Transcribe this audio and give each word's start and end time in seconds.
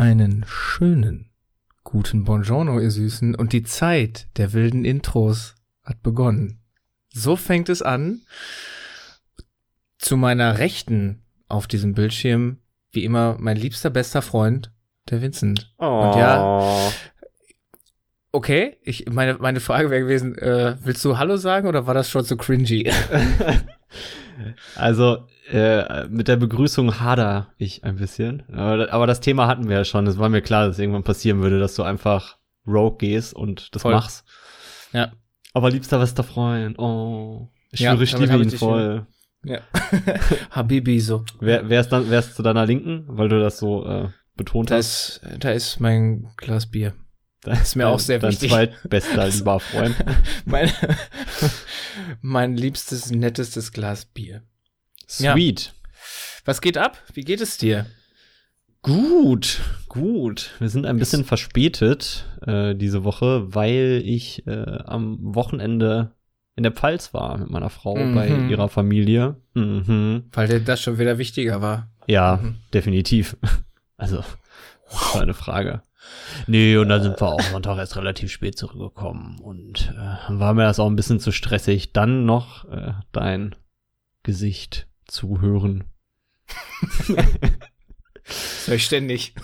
Einen 0.00 0.46
schönen 0.48 1.30
guten 1.84 2.24
Buongiorno, 2.24 2.80
ihr 2.80 2.90
Süßen, 2.90 3.34
und 3.34 3.52
die 3.52 3.64
Zeit 3.64 4.28
der 4.38 4.54
wilden 4.54 4.86
Intros 4.86 5.56
hat 5.84 6.02
begonnen. 6.02 6.62
So 7.12 7.36
fängt 7.36 7.68
es 7.68 7.82
an. 7.82 8.22
Zu 9.98 10.16
meiner 10.16 10.56
Rechten 10.56 11.22
auf 11.48 11.66
diesem 11.66 11.92
Bildschirm, 11.92 12.60
wie 12.92 13.04
immer, 13.04 13.36
mein 13.40 13.58
liebster 13.58 13.90
bester 13.90 14.22
Freund, 14.22 14.72
der 15.10 15.20
Vincent. 15.20 15.70
Oh. 15.76 15.84
Und 15.84 16.18
ja, 16.18 16.92
okay, 18.32 18.78
ich, 18.80 19.04
meine, 19.10 19.34
meine 19.34 19.60
Frage 19.60 19.90
wäre 19.90 20.00
gewesen, 20.00 20.34
äh, 20.38 20.78
willst 20.82 21.04
du 21.04 21.18
Hallo 21.18 21.36
sagen 21.36 21.68
oder 21.68 21.86
war 21.86 21.92
das 21.92 22.08
schon 22.08 22.24
so 22.24 22.38
cringy? 22.38 22.90
Also 24.74 25.26
äh, 25.50 26.06
mit 26.08 26.28
der 26.28 26.36
Begrüßung 26.36 27.00
hader 27.00 27.52
ich 27.58 27.84
ein 27.84 27.96
bisschen. 27.96 28.42
Aber, 28.52 28.92
aber 28.92 29.06
das 29.06 29.20
Thema 29.20 29.46
hatten 29.46 29.68
wir 29.68 29.76
ja 29.78 29.84
schon. 29.84 30.06
Es 30.06 30.18
war 30.18 30.28
mir 30.28 30.42
klar, 30.42 30.66
dass 30.68 30.78
irgendwann 30.78 31.02
passieren 31.04 31.42
würde, 31.42 31.58
dass 31.60 31.74
du 31.74 31.82
einfach 31.82 32.38
rogue 32.66 32.98
gehst 32.98 33.34
und 33.34 33.74
das 33.74 33.82
Voll. 33.82 33.92
machst. 33.92 34.24
Ja. 34.92 35.12
Aber 35.52 35.70
liebster 35.70 35.98
bester 35.98 36.22
Freund, 36.22 36.78
oh. 36.78 37.48
Ich 37.72 37.80
Ja, 37.80 37.92
schwöre, 37.92 38.04
ich 38.04 38.16
liebe 38.18 38.36
ihn 38.42 38.50
voll. 38.50 39.06
ja. 39.44 39.58
Habibi, 40.50 41.00
so. 41.00 41.24
Wer, 41.40 41.68
wer 41.68 41.80
ist 41.80 41.88
dann, 41.90 42.08
wer 42.10 42.18
ist 42.20 42.34
zu 42.36 42.42
deiner 42.42 42.66
Linken, 42.66 43.04
weil 43.08 43.28
du 43.28 43.40
das 43.40 43.58
so 43.58 43.86
äh, 43.86 44.08
betont 44.36 44.70
Da 44.70 44.76
hast? 44.76 45.20
ist, 45.24 45.42
da 45.44 45.50
ist 45.50 45.80
mein 45.80 46.28
Glas 46.36 46.66
Bier. 46.66 46.94
Das 47.42 47.60
ist 47.62 47.76
mir 47.76 47.88
auch 47.88 47.98
sehr 47.98 48.18
dein 48.18 48.32
wichtig. 48.32 48.50
zweitbester 48.50 49.26
lieber 49.28 49.60
Freund. 49.60 49.96
Mein, 50.44 50.70
mein 52.20 52.56
liebstes, 52.56 53.10
nettestes 53.10 53.72
Glas 53.72 54.04
Bier. 54.04 54.42
Ja. 55.18 55.32
Sweet. 55.34 55.74
Was 56.44 56.60
geht 56.60 56.78
ab? 56.78 56.98
Wie 57.14 57.22
geht 57.22 57.40
es 57.40 57.58
dir? 57.58 57.86
Gut, 58.82 59.60
gut. 59.88 60.52
Wir 60.58 60.70
sind 60.70 60.86
ein 60.86 60.96
bisschen 60.96 61.24
verspätet 61.24 62.24
äh, 62.46 62.74
diese 62.74 63.04
Woche, 63.04 63.54
weil 63.54 64.02
ich 64.04 64.46
äh, 64.46 64.78
am 64.84 65.18
Wochenende 65.34 66.12
in 66.56 66.62
der 66.62 66.72
Pfalz 66.72 67.12
war 67.12 67.36
mit 67.38 67.50
meiner 67.50 67.68
Frau 67.70 67.96
Mhm. 67.96 68.14
bei 68.14 68.28
ihrer 68.28 68.68
Familie. 68.68 69.36
Mhm. 69.54 70.24
Weil 70.32 70.48
dir 70.48 70.60
das 70.60 70.80
schon 70.80 70.98
wieder 70.98 71.18
wichtiger 71.18 71.60
war. 71.60 71.90
Ja, 72.06 72.38
Mhm. 72.42 72.56
definitiv. 72.72 73.36
Also, 73.98 74.24
das 74.90 75.14
war 75.14 75.20
eine 75.20 75.34
Frage. 75.34 75.82
Nee, 76.46 76.78
und 76.78 76.88
dann 76.88 77.02
sind 77.02 77.20
wir 77.20 77.28
auch 77.28 77.40
Sonntag 77.42 77.76
erst 77.76 77.98
relativ 77.98 78.32
spät 78.32 78.56
zurückgekommen 78.56 79.38
und 79.40 79.92
äh, 79.94 80.38
war 80.38 80.54
mir 80.54 80.62
das 80.62 80.80
auch 80.80 80.86
ein 80.88 80.96
bisschen 80.96 81.20
zu 81.20 81.32
stressig, 81.32 81.92
dann 81.92 82.24
noch 82.24 82.64
äh, 82.70 82.94
dein 83.12 83.54
Gesicht 84.22 84.88
zu 85.10 85.40
hören. 85.40 85.84
Das 88.24 88.68
ich 88.68 88.84
ständig. 88.84 89.34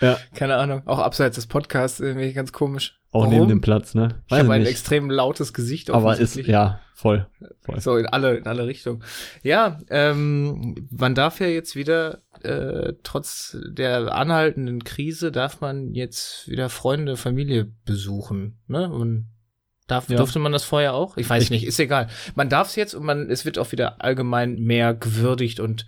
Ja. 0.00 0.18
Keine 0.34 0.56
Ahnung. 0.56 0.82
Auch 0.86 0.98
abseits 0.98 1.36
des 1.36 1.46
Podcasts 1.46 2.00
irgendwie 2.00 2.32
ganz 2.32 2.52
komisch. 2.52 3.00
Auch 3.12 3.22
Warum? 3.22 3.34
neben 3.34 3.48
dem 3.48 3.60
Platz, 3.62 3.94
ne? 3.94 4.22
Ich 4.26 4.36
habe 4.36 4.52
ein 4.52 4.66
extrem 4.66 5.10
lautes 5.10 5.54
Gesicht. 5.54 5.90
Aber 5.90 6.18
ist, 6.18 6.36
ja, 6.36 6.80
voll. 6.94 7.26
voll. 7.60 7.80
So 7.80 7.96
in 7.96 8.06
alle, 8.06 8.36
in 8.36 8.46
alle 8.46 8.66
Richtungen. 8.66 9.02
Ja, 9.42 9.78
ähm, 9.88 10.88
man 10.90 11.14
darf 11.14 11.40
ja 11.40 11.46
jetzt 11.46 11.76
wieder, 11.76 12.22
äh, 12.42 12.92
trotz 13.02 13.56
der 13.66 14.14
anhaltenden 14.14 14.84
Krise, 14.84 15.32
darf 15.32 15.62
man 15.62 15.94
jetzt 15.94 16.46
wieder 16.48 16.68
Freunde, 16.68 17.16
Familie 17.16 17.72
besuchen. 17.86 18.58
Ne? 18.66 18.90
Und 18.90 19.28
darf, 19.86 20.08
Ja. 20.08 20.16
durfte 20.16 20.38
man 20.38 20.52
das 20.52 20.64
vorher 20.64 20.94
auch? 20.94 21.16
Ich 21.16 21.28
weiß 21.28 21.44
Ich- 21.44 21.50
nicht, 21.50 21.64
ist 21.66 21.78
egal. 21.80 22.08
Man 22.34 22.48
darf 22.48 22.68
es 22.68 22.76
jetzt 22.76 22.94
und 22.94 23.04
man, 23.04 23.30
es 23.30 23.44
wird 23.44 23.58
auch 23.58 23.72
wieder 23.72 24.02
allgemein 24.02 24.58
mehr 24.60 24.94
gewürdigt 24.94 25.60
und 25.60 25.86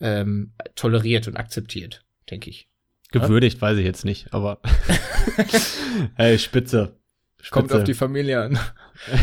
ähm, 0.00 0.52
toleriert 0.74 1.28
und 1.28 1.36
akzeptiert, 1.36 2.04
denke 2.30 2.48
ich. 2.50 2.68
Gewürdigt 3.12 3.60
weiß 3.60 3.76
ich 3.78 3.84
jetzt 3.84 4.04
nicht, 4.04 4.32
aber 4.32 4.60
hey, 6.16 6.38
Spitze. 6.38 6.94
Spitze. 7.38 7.50
Kommt 7.50 7.72
auf 7.72 7.84
die 7.84 7.94
Familie 7.94 8.42
an. 8.42 8.58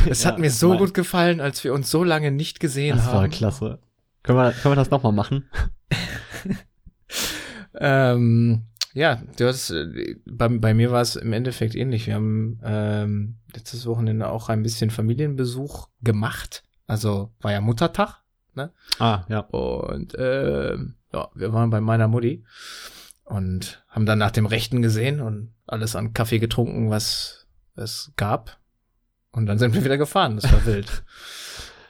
Es 0.09 0.25
hat 0.25 0.35
Ja, 0.35 0.39
mir 0.41 0.49
so 0.49 0.69
mein- 0.69 0.79
gut 0.79 0.93
gefallen, 0.95 1.39
als 1.39 1.63
wir 1.63 1.71
uns 1.73 1.91
so 1.91 2.03
lange 2.03 2.31
nicht 2.31 2.59
gesehen 2.59 2.95
Das 2.97 3.05
haben. 3.05 3.13
war 3.15 3.27
klasse. 3.29 3.79
Können 4.23 4.39
wir, 4.39 4.51
können 4.51 4.71
wir 4.71 4.75
das 4.75 4.89
nochmal 4.89 5.11
machen? 5.13 5.49
Ähm, 7.79 8.63
ja, 8.97 9.21
du 9.37 9.47
hast, 9.47 9.69
äh, 9.69 10.15
bei, 10.25 10.47
bei 10.47 10.73
mir 10.73 10.91
war 10.91 11.01
es 11.01 11.15
im 11.15 11.31
Endeffekt 11.31 11.75
ähnlich. 11.75 12.07
Wir 12.07 12.15
haben 12.15 12.59
ähm, 12.63 13.35
letztes 13.53 13.85
Wochenende 13.85 14.27
auch 14.27 14.49
ein 14.49 14.63
bisschen 14.63 14.89
Familienbesuch 14.89 15.89
gemacht. 16.01 16.63
Also 16.87 17.31
war 17.39 17.51
ja 17.51 17.61
Muttertag. 17.61 18.23
Ah, 18.97 19.23
ja. 19.29 19.41
Und 19.41 20.15
ähm, 20.17 20.95
ja, 21.13 21.29
wir 21.35 21.53
waren 21.53 21.69
bei 21.69 21.79
meiner 21.79 22.07
Mutti 22.07 22.43
und 23.23 23.83
haben 23.87 24.07
dann 24.07 24.17
nach 24.17 24.31
dem 24.31 24.47
Rechten 24.47 24.81
gesehen 24.81 25.21
und 25.21 25.53
alles 25.67 25.95
an 25.95 26.13
Kaffee 26.13 26.39
getrunken, 26.39 26.89
was 26.89 27.45
es 27.75 28.13
gab. 28.15 28.57
Und 29.31 29.45
dann 29.45 29.59
sind 29.59 29.75
wir 29.75 29.83
wieder 29.83 29.99
gefahren. 29.99 30.37
Das 30.37 30.51
war 30.51 30.65
wild. 30.65 31.03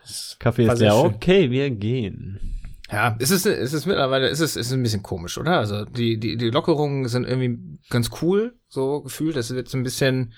Das 0.04 0.38
Kaffee 0.40 0.68
war 0.68 0.74
ist 0.74 0.80
sehr 0.80 0.94
leer. 0.94 1.02
schön. 1.02 1.16
Okay, 1.16 1.52
wir 1.52 1.70
gehen. 1.70 2.57
Ja, 2.92 3.18
es 3.20 3.32
ist, 3.32 3.46
es 3.46 3.74
ist 3.74 3.86
mittlerweile, 3.86 4.30
es 4.30 4.40
ist, 4.40 4.56
es 4.56 4.68
ist 4.68 4.74
ein 4.74 4.84
bisschen 4.84 5.04
komisch, 5.04 5.38
oder? 5.38 5.60
Also 5.60 5.84
die, 5.84 6.20
die, 6.20 6.38
die 6.38 6.50
Lockerungen 6.50 7.08
sind 7.10 7.28
irgendwie 7.28 7.80
ganz 7.90 8.10
cool, 8.22 8.56
so 8.70 9.02
gefühlt. 9.02 9.36
Es 9.36 9.54
wird 9.54 9.68
so 9.68 9.78
ein 9.78 9.84
bisschen, 9.84 10.34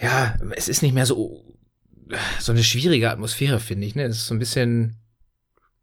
ja, 0.00 0.34
es 0.56 0.68
ist 0.68 0.82
nicht 0.82 0.94
mehr 0.94 1.06
so, 1.06 1.56
so 2.40 2.52
eine 2.52 2.64
schwierige 2.64 3.10
Atmosphäre, 3.10 3.60
finde 3.60 3.86
ich, 3.86 3.94
ne? 3.94 4.04
Es 4.04 4.16
ist 4.16 4.26
so 4.26 4.34
ein 4.34 4.40
bisschen, 4.40 4.96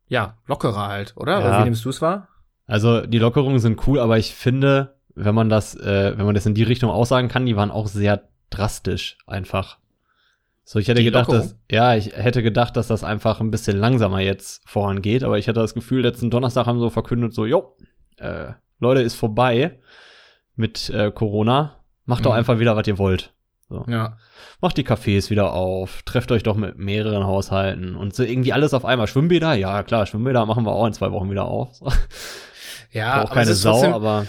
ja, 0.07 0.37
lockerer 0.47 0.87
halt, 0.87 1.13
oder? 1.15 1.39
Ja. 1.39 1.47
Oder 1.47 1.59
wie 1.59 1.63
nimmst 1.63 1.85
du 1.85 1.89
es 1.89 2.01
wahr? 2.01 2.27
Also 2.67 3.05
die 3.05 3.19
Lockerungen 3.19 3.59
sind 3.59 3.87
cool, 3.87 3.99
aber 3.99 4.17
ich 4.17 4.35
finde, 4.35 4.95
wenn 5.15 5.35
man 5.35 5.49
das, 5.49 5.75
äh, 5.75 6.17
wenn 6.17 6.25
man 6.25 6.35
das 6.35 6.45
in 6.45 6.55
die 6.55 6.63
Richtung 6.63 6.89
aussagen 6.89 7.29
kann, 7.29 7.45
die 7.45 7.55
waren 7.55 7.71
auch 7.71 7.87
sehr 7.87 8.27
drastisch 8.49 9.17
einfach. 9.27 9.77
So, 10.63 10.79
ich 10.79 10.87
hätte 10.87 10.99
Die 10.99 11.05
gedacht, 11.05 11.27
Lockerung? 11.27 11.49
dass, 11.49 11.55
ja, 11.71 11.95
ich 11.95 12.13
hätte 12.15 12.43
gedacht, 12.43 12.77
dass 12.77 12.87
das 12.87 13.03
einfach 13.03 13.39
ein 13.41 13.51
bisschen 13.51 13.77
langsamer 13.77 14.19
jetzt 14.21 14.61
vorangeht, 14.69 15.23
aber 15.23 15.37
ich 15.37 15.47
hatte 15.47 15.59
das 15.59 15.73
Gefühl, 15.73 16.01
letzten 16.03 16.29
Donnerstag 16.29 16.65
haben 16.67 16.77
sie 16.77 16.83
so 16.83 16.89
verkündet, 16.89 17.33
so, 17.33 17.45
jo, 17.45 17.75
äh, 18.17 18.53
Leute, 18.79 19.01
ist 19.01 19.15
vorbei 19.15 19.79
mit 20.55 20.89
äh, 20.91 21.11
Corona, 21.11 21.77
macht 22.05 22.25
doch 22.25 22.31
Mhm. 22.31 22.37
einfach 22.37 22.59
wieder, 22.59 22.75
was 22.75 22.87
ihr 22.87 22.97
wollt. 22.99 23.33
So. 23.69 23.85
Ja. 23.87 24.17
Macht 24.59 24.77
die 24.77 24.85
Cafés 24.85 25.29
wieder 25.29 25.53
auf, 25.53 26.01
trefft 26.03 26.31
euch 26.31 26.43
doch 26.43 26.55
mit 26.55 26.77
mehreren 26.77 27.23
Haushalten 27.25 27.95
und 27.95 28.13
so 28.13 28.23
irgendwie 28.23 28.53
alles 28.53 28.73
auf 28.73 28.83
einmal. 28.85 29.07
Schwimmbäder, 29.07 29.53
ja 29.53 29.81
klar, 29.83 30.05
Schwimmbäder 30.05 30.45
machen 30.45 30.65
wir 30.65 30.71
auch 30.73 30.85
in 30.85 30.93
zwei 30.93 31.11
Wochen 31.11 31.31
wieder 31.31 31.45
auf. 31.45 31.73
So. 31.75 31.91
Ja, 32.93 33.23
auch 33.23 33.31
keine 33.31 33.53
Sau, 33.53 33.71
trotzdem- 33.71 33.93
aber 33.93 34.25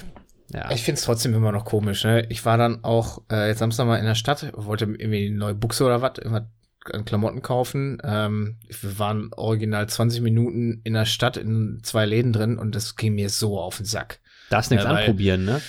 ja. 0.55 0.71
Ich 0.71 0.83
finde 0.83 0.99
es 0.99 1.05
trotzdem 1.05 1.35
immer 1.35 1.53
noch 1.53 1.65
komisch. 1.65 2.05
Ne? 2.05 2.27
Ich 2.29 2.45
war 2.45 2.57
dann 2.57 2.85
auch 2.85 3.23
äh, 3.31 3.49
jetzt 3.49 3.59
Samstag 3.59 3.87
mal 3.87 3.97
in 3.97 4.05
der 4.05 4.15
Stadt, 4.15 4.53
wollte 4.55 4.85
irgendwie 4.85 5.27
eine 5.27 5.37
neue 5.37 5.55
Buchse 5.55 5.85
oder 5.85 6.03
was, 6.03 6.19
irgendwas 6.19 6.45
an 6.91 7.05
Klamotten 7.05 7.43
kaufen. 7.43 7.99
Ähm, 8.03 8.57
wir 8.69 8.99
waren 8.99 9.31
original 9.35 9.89
20 9.89 10.21
Minuten 10.21 10.81
in 10.85 10.95
der 10.95 11.05
Stadt 11.05 11.37
in 11.37 11.81
zwei 11.83 12.07
Läden 12.07 12.33
drin 12.33 12.59
und 12.59 12.75
das 12.75 12.97
ging 12.97 13.15
mir 13.15 13.31
so 13.31 13.61
auf 13.61 13.77
den 13.77 13.87
Sack. 13.87 14.21
Darfst 14.53 14.71
nichts 14.71 14.85
Ja, 14.85 14.91
anprobieren, 14.91 15.45
ne? 15.47 15.63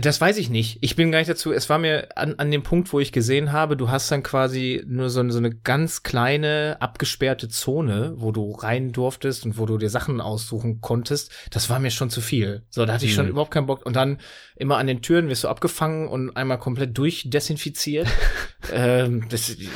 Das 0.00 0.18
weiß 0.20 0.38
ich 0.38 0.48
nicht. 0.48 0.78
Ich 0.80 0.96
bin 0.96 1.12
gar 1.12 1.18
nicht 1.18 1.28
dazu. 1.28 1.52
Es 1.52 1.68
war 1.68 1.78
mir 1.78 2.08
an, 2.16 2.36
an 2.38 2.50
dem 2.50 2.62
Punkt, 2.62 2.90
wo 2.92 2.98
ich 3.00 3.12
gesehen 3.12 3.52
habe, 3.52 3.76
du 3.76 3.90
hast 3.90 4.10
dann 4.10 4.22
quasi 4.22 4.82
nur 4.86 5.10
so, 5.10 5.28
so 5.28 5.36
eine 5.38 5.54
ganz 5.54 6.02
kleine 6.02 6.78
abgesperrte 6.80 7.48
Zone, 7.48 8.14
wo 8.16 8.32
du 8.32 8.52
rein 8.52 8.92
durftest 8.92 9.44
und 9.44 9.58
wo 9.58 9.66
du 9.66 9.76
dir 9.76 9.90
Sachen 9.90 10.20
aussuchen 10.22 10.80
konntest. 10.80 11.30
Das 11.50 11.68
war 11.68 11.78
mir 11.80 11.90
schon 11.90 12.08
zu 12.08 12.22
viel. 12.22 12.62
So, 12.70 12.86
da 12.86 12.94
hatte 12.94 13.04
ich 13.04 13.12
schon 13.14 13.26
Mhm. 13.26 13.32
überhaupt 13.32 13.50
keinen 13.50 13.66
Bock. 13.66 13.84
Und 13.84 13.94
dann 13.96 14.18
immer 14.56 14.78
an 14.78 14.86
den 14.86 15.02
Türen 15.02 15.28
wirst 15.28 15.44
du 15.44 15.48
abgefangen 15.48 16.08
und 16.08 16.34
einmal 16.36 16.58
komplett 16.58 16.96
durchdesinfiziert. 16.96 18.08
ähm, 18.72 19.26
das, 19.28 19.50
Mit 19.50 19.68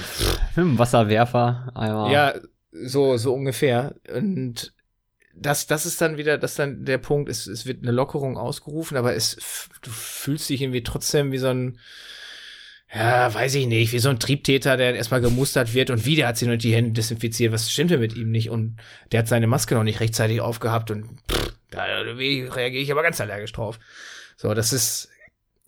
dem 0.56 0.78
Wasserwerfer 0.78 1.70
einmal. 1.74 2.10
ja, 2.12 2.34
so, 2.72 3.16
so 3.18 3.34
ungefähr. 3.34 3.94
Und 4.14 4.72
das, 5.36 5.66
das 5.66 5.86
ist 5.86 6.00
dann 6.00 6.16
wieder, 6.16 6.38
das 6.38 6.52
ist 6.52 6.58
dann 6.58 6.84
der 6.84 6.98
Punkt, 6.98 7.28
es, 7.28 7.46
es 7.46 7.66
wird 7.66 7.82
eine 7.82 7.92
Lockerung 7.92 8.38
ausgerufen, 8.38 8.96
aber 8.96 9.14
es, 9.14 9.68
du 9.82 9.90
fühlst 9.90 10.48
dich 10.48 10.62
irgendwie 10.62 10.82
trotzdem 10.82 11.32
wie 11.32 11.38
so 11.38 11.48
ein, 11.48 11.78
ja, 12.94 13.32
weiß 13.32 13.56
ich 13.56 13.66
nicht, 13.66 13.92
wie 13.92 13.98
so 13.98 14.08
ein 14.08 14.20
Triebtäter, 14.20 14.76
der 14.76 14.94
erstmal 14.94 15.20
gemustert 15.20 15.74
wird 15.74 15.90
und 15.90 16.06
wieder 16.06 16.28
hat 16.28 16.36
sie 16.36 16.46
noch 16.46 16.56
die 16.56 16.74
Hände 16.74 16.92
desinfiziert. 16.92 17.52
Was 17.52 17.70
stimmt 17.70 17.90
denn 17.90 18.00
mit 18.00 18.14
ihm 18.14 18.30
nicht? 18.30 18.50
Und 18.50 18.76
der 19.10 19.20
hat 19.20 19.28
seine 19.28 19.48
Maske 19.48 19.74
noch 19.74 19.82
nicht 19.82 20.00
rechtzeitig 20.00 20.40
aufgehabt 20.40 20.92
und 20.92 21.20
pff, 21.30 21.54
da 21.70 21.84
reagiere 21.84 22.82
ich 22.82 22.92
aber 22.92 23.02
ganz 23.02 23.20
allergisch 23.20 23.52
drauf. 23.52 23.80
So, 24.36 24.54
das 24.54 24.72
ist, 24.72 25.08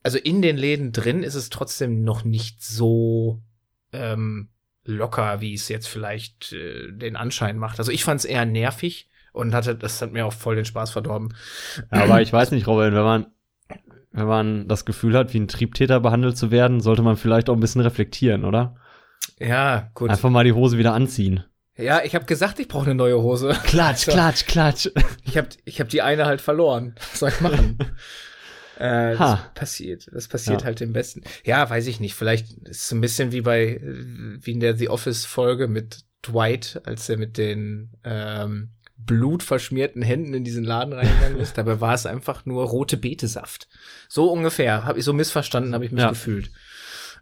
also 0.05 0.19
in 0.19 0.41
den 0.41 0.57
Läden 0.57 0.93
drin 0.93 1.25
ist 1.25 1.35
es 1.35 1.51
trotzdem 1.51 2.05
noch 2.05 2.23
nicht 2.23 2.63
so 2.63 3.43
ähm, 3.93 4.51
locker, 4.85 5.41
wie 5.41 5.55
es 5.55 5.69
jetzt 5.69 5.89
vielleicht 5.89 6.53
äh, 6.53 6.93
den 6.93 7.17
Anschein 7.17 7.59
macht. 7.59 7.81
Also 7.81 7.91
ich 7.91 8.05
fand 8.05 8.21
es 8.21 8.25
eher 8.25 8.45
nervig 8.45 9.09
und 9.37 9.55
hatte, 9.55 9.77
das 9.77 10.01
hat 10.01 10.13
mir 10.13 10.27
auch 10.27 10.33
voll 10.33 10.57
den 10.57 10.65
Spaß 10.65 10.91
verdorben. 10.91 11.35
Aber 11.91 12.23
ich 12.23 12.33
weiß 12.33 12.51
nicht, 12.53 12.67
Robin, 12.67 12.95
wenn 12.95 13.03
man, 13.03 13.27
wenn 14.13 14.27
man 14.27 14.69
das 14.69 14.85
Gefühl 14.85 15.17
hat, 15.17 15.35
wie 15.35 15.41
ein 15.41 15.49
Triebtäter 15.49 16.01
behandelt 16.01 16.39
zu 16.39 16.51
werden, 16.51 16.81
sollte 16.81 17.03
man 17.03 17.17
vielleicht 17.17 17.51
auch 17.51 17.55
ein 17.55 17.61
bisschen 17.61 17.83
reflektieren, 17.83 18.45
oder? 18.45 18.77
Ja, 19.39 19.91
gut. 19.95 20.11
Einfach 20.11 20.31
mal 20.31 20.45
die 20.45 20.53
Hose 20.53 20.79
wieder 20.79 20.95
anziehen. 20.95 21.45
Ja, 21.77 22.03
ich 22.03 22.15
habe 22.15 22.25
gesagt, 22.25 22.59
ich 22.59 22.69
brauche 22.69 22.87
eine 22.87 22.95
neue 22.95 23.21
Hose. 23.21 23.51
Klatsch, 23.65 24.07
So. 24.07 24.13
klatsch, 24.13 24.47
klatsch. 24.47 24.89
Ich 25.25 25.37
habe 25.37 25.49
ich 25.67 25.81
hab 25.81 25.91
die 25.91 26.01
eine 26.01 26.25
halt 26.25 26.41
verloren. 26.41 26.95
Was 27.11 27.21
soll 27.21 27.29
ich 27.31 27.41
machen? 27.41 27.79
Äh, 28.79 29.17
das 29.17 29.39
passiert, 29.55 30.07
das 30.13 30.29
passiert 30.29 30.61
ja. 30.61 30.67
halt 30.67 30.81
dem 30.81 30.93
Besten. 30.93 31.23
Ja, 31.45 31.71
weiß 31.71 31.87
ich 31.87 31.99
nicht. 31.99 32.15
Vielleicht 32.15 32.53
ist 32.69 32.83
es 32.83 32.93
ein 32.93 33.01
bisschen 33.01 33.33
wie 33.33 33.41
bei, 33.41 33.81
wie 33.83 34.53
in 34.53 34.61
der 34.61 34.77
The 34.77 34.91
Office 34.91 35.25
Folge 35.25 35.67
mit 35.67 36.05
Dwight, 36.23 36.83
als 36.85 37.09
er 37.09 37.17
mit 37.17 37.39
den 37.39 37.93
ähm, 38.05 38.73
blutverschmierten 38.99 40.03
Händen 40.03 40.35
in 40.35 40.45
diesen 40.45 40.65
Laden 40.65 40.93
reingegangen 40.93 41.39
ist. 41.39 41.59
Dabei 41.59 41.81
war 41.81 41.95
es 41.95 42.07
einfach 42.07 42.47
nur 42.47 42.65
rote 42.65 42.97
Betesaft. 42.97 43.69
So 44.09 44.31
ungefähr. 44.33 44.85
Habe 44.85 44.99
ich 44.99 45.05
so 45.05 45.13
missverstanden, 45.13 45.75
habe 45.75 45.85
ich 45.85 45.93
mich 45.93 46.03
ja. 46.03 46.09
gefühlt. 46.09 46.51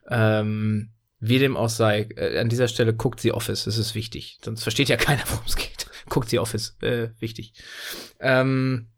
Ähm, 0.08 0.90
wie 1.20 1.38
dem 1.38 1.56
auch 1.56 1.68
sei, 1.68 2.08
äh, 2.16 2.38
an 2.38 2.48
dieser 2.48 2.68
Stelle 2.68 2.94
guckt 2.94 3.20
sie 3.20 3.32
Office, 3.32 3.64
das 3.64 3.78
ist 3.78 3.94
wichtig. 3.94 4.38
Sonst 4.44 4.62
versteht 4.62 4.88
ja 4.88 4.96
keiner, 4.96 5.22
worum 5.28 5.44
es 5.46 5.56
geht. 5.56 5.86
guckt 6.08 6.28
sie 6.28 6.38
Office, 6.38 6.76
äh, 6.80 7.08
wichtig. 7.18 7.54
Ähm, 8.20 8.88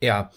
ja. 0.00 0.30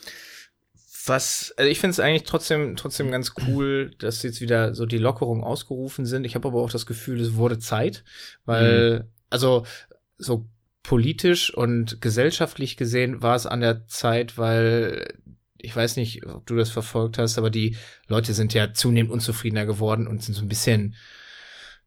Was, 1.06 1.54
also 1.58 1.70
ich 1.70 1.80
finde 1.80 1.92
es 1.92 2.00
eigentlich 2.00 2.24
trotzdem, 2.24 2.78
trotzdem 2.78 3.12
ganz 3.12 3.34
cool, 3.46 3.92
dass 4.00 4.24
jetzt 4.24 4.40
wieder 4.40 4.74
so 4.74 4.86
die 4.86 4.98
Lockerungen 4.98 5.44
ausgerufen 5.44 6.06
sind. 6.06 6.24
Ich 6.24 6.36
habe 6.36 6.48
aber 6.48 6.62
auch 6.62 6.72
das 6.72 6.86
Gefühl, 6.86 7.20
es 7.20 7.36
wurde 7.36 7.60
Zeit, 7.60 8.06
weil, 8.46 9.00
mhm. 9.00 9.04
also 9.30 9.66
so 10.18 10.48
politisch 10.84 11.54
und 11.54 12.02
gesellschaftlich 12.02 12.78
gesehen 12.78 13.22
war 13.22 13.36
es 13.36 13.46
an 13.46 13.62
der 13.62 13.88
Zeit, 13.88 14.38
weil 14.38 15.14
ich 15.58 15.76
weiß 15.76 15.96
nicht, 15.96 16.26
ob 16.26 16.46
du 16.46 16.56
das 16.56 16.70
verfolgt 16.70 17.18
hast, 17.18 17.38
aber 17.38 17.50
die 17.50 17.78
Leute 18.08 18.34
sind 18.34 18.54
ja 18.54 18.74
zunehmend 18.74 19.12
unzufriedener 19.12 19.66
geworden 19.66 20.08
und 20.08 20.22
sind 20.22 20.34
so 20.34 20.42
ein 20.42 20.50
bisschen 20.50 20.96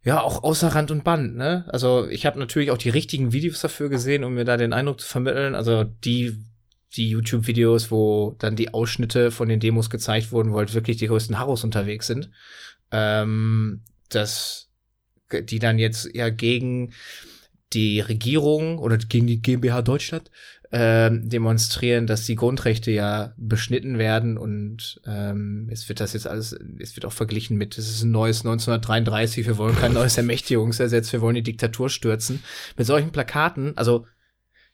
ja 0.02 0.22
auch 0.22 0.44
außer 0.44 0.69
Rand 0.69 0.90
und 0.90 1.04
Band, 1.04 1.37
ne? 1.37 1.66
Also 1.69 2.08
ich 2.08 2.25
habe 2.25 2.38
natürlich 2.38 2.70
auch 2.70 2.78
die 2.78 2.90
richtigen 2.90 3.32
Videos 3.32 3.60
dafür 3.60 3.88
gesehen, 3.88 4.25
um 4.25 4.34
mir 4.34 4.44
da 4.44 4.56
den 4.56 4.72
Eindruck 4.72 5.00
zu 5.00 5.08
vermitteln. 5.08 5.54
Also 5.54 5.84
die 5.84 6.43
die 6.96 7.10
YouTube-Videos, 7.10 7.90
wo 7.90 8.34
dann 8.38 8.56
die 8.56 8.72
Ausschnitte 8.72 9.31
von 9.31 9.48
den 9.48 9.60
Demos 9.60 9.90
gezeigt 9.90 10.32
wurden, 10.32 10.52
wo 10.52 10.58
halt 10.58 10.72
wirklich 10.72 10.96
die 10.96 11.08
größten 11.08 11.38
Harros 11.38 11.64
unterwegs 11.64 12.06
sind. 12.06 12.31
Ähm, 12.90 13.82
dass 14.08 14.70
die 15.32 15.58
dann 15.58 15.78
jetzt 15.78 16.08
ja 16.14 16.31
gegen 16.31 16.93
die 17.76 18.00
Regierung 18.00 18.78
oder 18.78 18.96
gegen 18.96 19.26
die 19.26 19.40
GmbH 19.40 19.82
Deutschland 19.82 20.31
ähm, 20.73 21.28
demonstrieren, 21.28 22.06
dass 22.06 22.25
die 22.25 22.34
Grundrechte 22.34 22.90
ja 22.90 23.34
beschnitten 23.37 23.99
werden 23.99 24.37
und 24.38 25.00
ähm, 25.06 25.69
es 25.70 25.88
wird 25.88 26.00
das 26.00 26.14
jetzt 26.14 26.26
alles, 26.26 26.58
es 26.81 26.96
wird 26.96 27.05
auch 27.05 27.12
verglichen 27.12 27.56
mit, 27.56 27.78
es 27.78 27.88
ist 27.88 28.02
ein 28.02 28.11
neues 28.11 28.40
1933, 28.40 29.46
wir 29.46 29.58
wollen 29.58 29.76
kein 29.76 29.93
neues 29.93 30.17
Ermächtigungsersetz, 30.17 31.12
wir 31.12 31.20
wollen 31.20 31.37
die 31.37 31.43
Diktatur 31.43 31.88
stürzen. 31.88 32.43
Mit 32.76 32.87
solchen 32.87 33.12
Plakaten, 33.12 33.76
also 33.76 34.06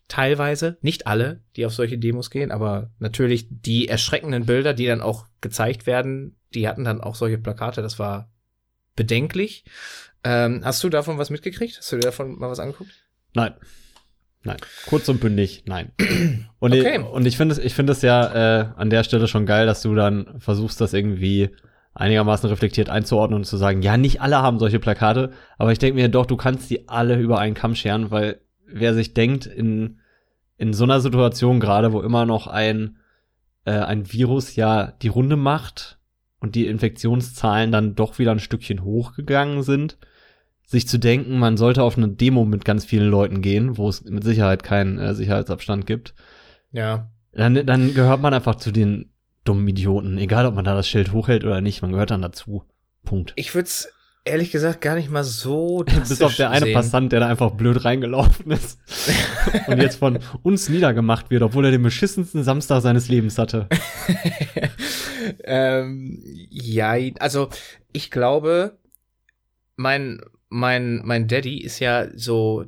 teilweise, 0.08 0.78
nicht 0.80 1.06
alle, 1.06 1.40
die 1.56 1.66
auf 1.66 1.74
solche 1.74 1.98
Demos 1.98 2.30
gehen, 2.30 2.52
aber 2.52 2.90
natürlich 2.98 3.46
die 3.50 3.88
erschreckenden 3.88 4.46
Bilder, 4.46 4.74
die 4.74 4.86
dann 4.86 5.00
auch 5.00 5.26
gezeigt 5.40 5.86
werden, 5.86 6.36
die 6.54 6.68
hatten 6.68 6.84
dann 6.84 7.00
auch 7.00 7.16
solche 7.16 7.38
Plakate, 7.38 7.82
das 7.82 7.98
war 7.98 8.30
bedenklich. 8.94 9.64
Ähm, 10.24 10.62
hast 10.64 10.82
du 10.84 10.88
davon 10.88 11.18
was 11.18 11.30
mitgekriegt? 11.30 11.78
Hast 11.78 11.90
du 11.92 11.96
dir 11.96 12.02
davon 12.02 12.38
mal 12.38 12.50
was 12.50 12.60
angeguckt? 12.60 12.92
Nein. 13.34 13.54
Nein. 14.44 14.56
Kurz 14.86 15.08
und 15.08 15.20
bündig, 15.20 15.64
nein. 15.66 15.92
Und 16.58 16.72
okay. 16.72 16.98
ich, 16.98 17.04
und 17.04 17.26
ich 17.26 17.36
finde 17.36 17.54
es, 17.54 17.58
ich 17.58 17.74
finde 17.74 17.92
es 17.92 18.02
ja 18.02 18.60
äh, 18.60 18.66
an 18.76 18.90
der 18.90 19.04
Stelle 19.04 19.28
schon 19.28 19.46
geil, 19.46 19.66
dass 19.66 19.82
du 19.82 19.94
dann 19.94 20.40
versuchst, 20.40 20.80
das 20.80 20.94
irgendwie 20.94 21.50
einigermaßen 21.94 22.48
reflektiert 22.48 22.88
einzuordnen 22.88 23.40
und 23.40 23.44
zu 23.44 23.56
sagen, 23.56 23.82
ja, 23.82 23.96
nicht 23.96 24.20
alle 24.20 24.38
haben 24.38 24.58
solche 24.58 24.80
Plakate, 24.80 25.32
aber 25.58 25.72
ich 25.72 25.78
denke 25.78 26.00
mir 26.00 26.08
doch, 26.08 26.26
du 26.26 26.36
kannst 26.36 26.70
die 26.70 26.88
alle 26.88 27.18
über 27.18 27.38
einen 27.38 27.54
Kamm 27.54 27.74
scheren, 27.74 28.10
weil 28.10 28.40
wer 28.66 28.94
sich 28.94 29.14
denkt, 29.14 29.46
in, 29.46 29.98
in 30.56 30.72
so 30.72 30.84
einer 30.84 31.00
Situation 31.00 31.60
gerade, 31.60 31.92
wo 31.92 32.00
immer 32.00 32.24
noch 32.24 32.46
ein, 32.46 32.96
äh, 33.64 33.72
ein 33.72 34.10
Virus 34.10 34.56
ja 34.56 34.92
die 35.02 35.08
Runde 35.08 35.36
macht 35.36 35.98
und 36.40 36.54
die 36.54 36.66
Infektionszahlen 36.66 37.70
dann 37.70 37.94
doch 37.94 38.18
wieder 38.18 38.32
ein 38.32 38.40
Stückchen 38.40 38.82
hochgegangen 38.82 39.62
sind, 39.62 39.98
sich 40.72 40.88
zu 40.88 40.98
denken, 40.98 41.38
man 41.38 41.56
sollte 41.56 41.82
auf 41.82 41.96
eine 41.96 42.08
Demo 42.08 42.44
mit 42.44 42.64
ganz 42.64 42.84
vielen 42.84 43.08
Leuten 43.08 43.42
gehen, 43.42 43.76
wo 43.76 43.88
es 43.88 44.04
mit 44.04 44.24
Sicherheit 44.24 44.62
keinen 44.62 44.98
äh, 44.98 45.14
Sicherheitsabstand 45.14 45.86
gibt. 45.86 46.14
Ja. 46.72 47.10
Dann, 47.32 47.66
dann 47.66 47.94
gehört 47.94 48.20
man 48.20 48.34
einfach 48.34 48.56
zu 48.56 48.72
den 48.72 49.12
dummen 49.44 49.68
Idioten, 49.68 50.18
egal 50.18 50.46
ob 50.46 50.54
man 50.54 50.64
da 50.64 50.74
das 50.74 50.88
Schild 50.88 51.12
hochhält 51.12 51.44
oder 51.44 51.60
nicht, 51.60 51.82
man 51.82 51.92
gehört 51.92 52.10
dann 52.10 52.22
dazu. 52.22 52.64
Punkt. 53.04 53.34
Ich 53.36 53.54
würde 53.54 53.66
es 53.66 53.92
ehrlich 54.24 54.50
gesagt 54.50 54.80
gar 54.80 54.94
nicht 54.94 55.10
mal 55.10 55.24
so 55.24 55.84
Bis 56.08 56.22
auf 56.22 56.36
der 56.36 56.50
eine 56.50 56.66
sehen. 56.66 56.74
Passant, 56.74 57.12
der 57.12 57.20
da 57.20 57.28
einfach 57.28 57.50
blöd 57.50 57.84
reingelaufen 57.84 58.50
ist 58.50 58.78
und 59.66 59.78
jetzt 59.78 59.96
von 59.96 60.20
uns 60.42 60.70
niedergemacht 60.70 61.30
wird, 61.30 61.42
obwohl 61.42 61.66
er 61.66 61.70
den 61.70 61.82
beschissensten 61.82 62.44
Samstag 62.44 62.80
seines 62.80 63.08
Lebens 63.08 63.36
hatte. 63.36 63.68
ähm, 65.44 66.18
ja, 66.48 66.94
also 67.18 67.50
ich 67.92 68.10
glaube, 68.10 68.78
mein 69.76 70.20
mein, 70.52 71.00
mein 71.04 71.28
Daddy 71.28 71.58
ist 71.58 71.80
ja 71.80 72.06
so, 72.14 72.64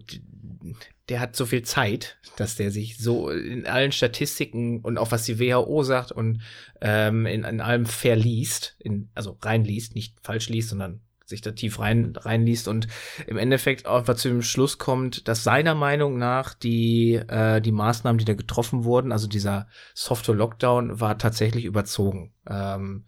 der 1.09 1.21
hat 1.21 1.37
so 1.37 1.45
viel 1.45 1.63
Zeit, 1.63 2.19
dass 2.37 2.57
der 2.57 2.71
sich 2.71 2.99
so 2.99 3.29
in 3.29 3.67
allen 3.67 3.93
Statistiken 3.93 4.81
und 4.81 4.97
auch 4.97 5.13
was 5.13 5.25
die 5.25 5.39
WHO 5.39 5.83
sagt 5.83 6.11
und 6.11 6.41
ähm, 6.81 7.27
in, 7.27 7.45
in 7.45 7.61
allem 7.61 7.85
verliest, 7.85 8.77
in, 8.79 9.11
also 9.15 9.37
reinliest, 9.41 9.95
nicht 9.95 10.17
falsch 10.23 10.49
liest, 10.49 10.71
sondern 10.71 11.01
sich 11.27 11.41
da 11.41 11.53
tief 11.53 11.79
rein 11.79 12.15
reinliest 12.17 12.69
und 12.69 12.87
im 13.27 13.39
Endeffekt 13.39 13.87
einfach 13.87 14.15
zu 14.15 14.29
dem 14.29 14.43
Schluss 14.43 14.79
kommt, 14.79 15.27
dass 15.29 15.45
seiner 15.45 15.75
Meinung 15.75 16.19
nach 16.19 16.53
die 16.55 17.15
äh, 17.15 17.61
die 17.61 17.73
Maßnahmen, 17.73 18.19
die 18.19 18.27
da 18.27 18.35
getroffen 18.35 18.85
wurden, 18.85 19.13
also 19.13 19.27
dieser 19.27 19.69
Software 19.95 20.35
Lockdown, 20.35 21.01
war 21.01 21.17
tatsächlich 21.17 21.65
überzogen. 21.65 22.33
Ähm, 22.49 23.05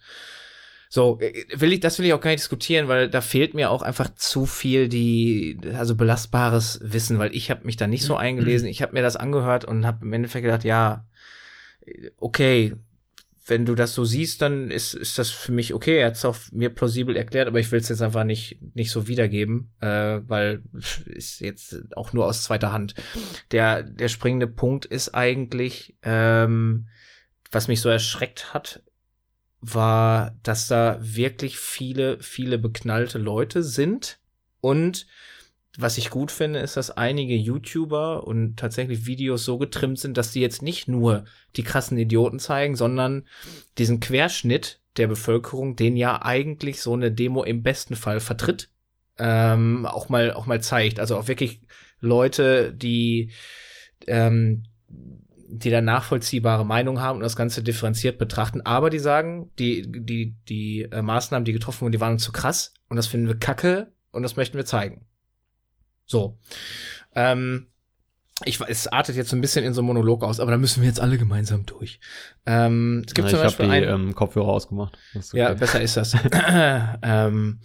so, 0.97 1.21
äh, 1.21 1.45
will 1.55 1.75
ich, 1.75 1.81
das 1.81 1.99
will 1.99 2.07
ich 2.07 2.15
auch 2.15 2.21
gar 2.23 2.31
nicht 2.31 2.41
diskutieren, 2.41 2.89
weil 2.89 3.11
da 3.11 3.21
fehlt 3.21 3.53
mir 3.53 3.71
auch 3.71 3.83
einfach 3.83 4.15
zu 4.15 4.47
viel 4.47 4.89
die, 4.89 5.61
also 5.75 5.95
belastbares 5.95 6.81
Wissen, 6.83 7.19
weil 7.19 7.37
ich 7.37 7.51
habe 7.51 7.67
mich 7.67 7.77
da 7.77 7.87
nicht 7.87 8.03
so 8.03 8.17
eingelesen. 8.17 8.67
Ich 8.67 8.81
habe 8.81 8.95
mir 8.95 9.03
das 9.03 9.15
angehört 9.15 9.67
und 9.67 9.87
habe 9.87 10.07
im 10.07 10.13
Endeffekt 10.15 10.45
gedacht, 10.45 10.65
ja, 10.65 11.07
okay, 12.17 12.75
wenn 13.47 13.67
du 13.67 13.75
das 13.75 13.93
so 13.93 14.07
siehst, 14.07 14.41
dann 14.41 14.71
ist, 14.71 14.95
ist 14.95 15.19
das 15.19 15.31
für 15.31 15.53
mich 15.53 15.75
okay. 15.75 15.99
Er 15.99 16.07
hat 16.07 16.15
es 16.15 16.25
auch 16.25 16.39
mir 16.51 16.71
plausibel 16.71 17.15
erklärt, 17.15 17.47
aber 17.47 17.61
ich 17.61 17.71
will 17.71 17.79
es 17.79 17.91
jetzt 17.91 18.01
einfach 18.01 18.25
nicht, 18.25 18.59
nicht 18.75 18.91
so 18.91 19.07
wiedergeben, 19.07 19.75
äh, 19.81 20.21
weil 20.27 20.63
ist 21.05 21.41
jetzt 21.41 21.77
auch 21.95 22.15
nur 22.15 22.25
aus 22.25 22.43
zweiter 22.43 22.73
Hand. 22.73 22.95
Der, 23.53 23.83
der 23.83 24.09
springende 24.09 24.47
Punkt 24.47 24.87
ist 24.87 25.15
eigentlich, 25.15 25.95
ähm, 26.03 26.89
was 27.51 27.69
mich 27.69 27.83
so 27.83 27.91
erschreckt 27.91 28.55
hat, 28.55 28.83
war, 29.75 30.35
dass 30.43 30.69
da 30.69 30.99
wirklich 31.01 31.59
viele, 31.59 32.21
viele 32.21 32.59
beknallte 32.59 33.19
Leute 33.19 33.63
sind. 33.63 34.19
Und 34.61 35.07
was 35.79 35.99
ich 35.99 36.11
gut 36.11 36.31
finde, 36.31 36.61
ist, 36.61 36.77
dass 36.77 36.91
einige 36.91 37.35
YouTuber 37.35 38.27
und 38.27 38.57
tatsächlich 38.57 39.07
Videos 39.07 39.45
so 39.45 39.59
getrimmt 39.59 39.99
sind, 39.99 40.17
dass 40.17 40.33
die 40.33 40.41
jetzt 40.41 40.63
nicht 40.63 40.89
nur 40.89 41.25
die 41.57 41.63
krassen 41.63 41.99
Idioten 41.99 42.39
zeigen, 42.39 42.77
sondern 42.77 43.27
diesen 43.77 44.01
Querschnitt 44.01 44.81
der 44.97 45.07
Bevölkerung, 45.07 45.77
den 45.77 45.97
ja 45.97 46.23
eigentlich 46.23 46.81
so 46.81 46.95
eine 46.95 47.13
Demo 47.13 47.43
im 47.43 47.63
besten 47.63 47.97
Fall 47.97 48.21
vertritt, 48.21 48.71
ähm, 49.19 49.85
auch 49.85 50.09
mal 50.09 50.33
auch 50.33 50.47
mal 50.47 50.63
zeigt. 50.63 50.99
Also 50.99 51.17
auch 51.17 51.29
wirklich 51.29 51.61
Leute, 52.01 52.73
die 52.73 53.33
ähm, 54.07 54.65
die 55.49 55.71
da 55.71 55.81
nachvollziehbare 55.81 56.65
Meinung 56.67 57.01
haben 57.01 57.17
und 57.17 57.23
das 57.23 57.37
Ganze 57.37 57.63
differenziert 57.63 58.19
betrachten, 58.19 58.61
aber 58.63 58.91
die 58.91 58.99
sagen, 58.99 59.51
die, 59.59 59.91
die, 59.91 60.37
die 60.49 60.83
äh, 60.83 61.03
Maßnahmen, 61.03 61.45
die 61.45 61.53
getroffen 61.53 61.83
wurden, 61.83 61.93
die 61.93 62.01
waren 62.01 62.19
zu 62.19 62.33
krass 62.33 62.75
und 62.89 62.97
das 62.97 63.07
finden 63.07 63.29
wir 63.29 63.39
kacke 63.39 63.93
und 64.11 64.23
das 64.23 64.37
möchten 64.37 64.57
wir 64.57 64.65
zeigen. 64.65 65.07
So. 66.07 66.39
Ähm, 67.15 67.69
ich, 68.45 68.61
es 68.61 68.87
artet 68.87 69.17
jetzt 69.17 69.31
so 69.31 69.37
ein 69.37 69.41
bisschen 69.41 69.65
in 69.65 69.73
so 69.73 69.81
einen 69.81 69.87
Monolog 69.87 70.23
aus, 70.23 70.41
aber 70.41 70.51
da 70.51 70.59
müssen 70.59 70.83
wir 70.83 70.89
jetzt 70.89 71.01
alle 71.01 71.17
gemeinsam 71.17 71.65
durch. 71.65 72.01
Ähm, 72.45 73.03
es 73.07 73.15
gibt 73.15 73.29
ja, 73.29 73.31
zum 73.31 73.39
ich 73.39 73.45
Beispiel 73.45 73.69
die 73.69 73.87
ähm, 73.87 74.15
Kopfhörer 74.15 74.49
ausgemacht. 74.49 74.99
Okay. 75.15 75.39
Ja, 75.39 75.55
besser 75.55 75.81
ist 75.81 75.97
das. 75.97 76.15
ähm, 77.03 77.61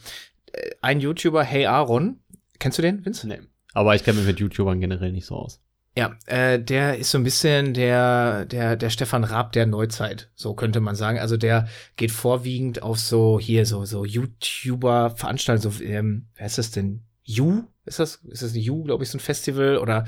ein 0.82 1.00
YouTuber, 1.00 1.44
Hey 1.44 1.66
Aaron, 1.66 2.22
kennst 2.60 2.78
du 2.78 2.82
den, 2.82 3.06
Vince? 3.06 3.28
Nee. 3.28 3.42
Aber 3.74 3.96
ich 3.96 4.04
kenne 4.04 4.20
mich 4.20 4.28
mit 4.28 4.40
YouTubern 4.40 4.80
generell 4.80 5.12
nicht 5.12 5.26
so 5.26 5.36
aus. 5.36 5.62
Ja, 5.98 6.16
äh, 6.26 6.58
der 6.58 6.98
ist 6.98 7.12
so 7.12 7.18
ein 7.18 7.24
bisschen 7.26 7.74
der, 7.74 8.46
der, 8.46 8.78
der 8.78 8.90
Stefan 8.90 9.26
Raab 9.26 9.52
der 9.52 9.66
Neuzeit, 9.66 10.32
so 10.36 10.54
könnte 10.54 10.80
man 10.80 10.96
sagen. 10.96 11.20
Also 11.20 11.36
der 11.36 11.68
geht 11.98 12.12
vorwiegend 12.12 12.82
auf 12.82 12.98
so 12.98 13.40
hier 13.40 13.66
so, 13.66 13.84
so 13.84 14.06
YouTuber-Veranstaltungen, 14.06 15.74
so, 15.74 15.84
ähm, 15.84 16.28
wer 16.36 16.46
ist 16.46 16.58
das 16.58 16.72
denn? 16.72 17.02
You? 17.24 17.64
Ist 17.86 18.00
das, 18.00 18.16
ist 18.30 18.42
das 18.42 18.56
You, 18.56 18.84
glaube 18.84 19.04
ich, 19.04 19.10
so 19.10 19.18
ein 19.18 19.22
Festival? 19.22 19.78
Oder 19.78 20.06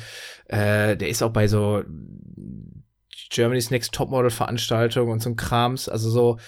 äh, 0.47 0.95
der 0.95 1.09
ist 1.09 1.21
auch 1.21 1.33
bei 1.33 1.47
so 1.49 1.83
Germany's 3.29 3.69
Next 3.69 3.93
Topmodel-Veranstaltungen 3.93 5.11
und 5.11 5.21
so 5.21 5.31
ein 5.31 5.35
Krams, 5.35 5.89
also 5.89 6.09
so, 6.09 6.39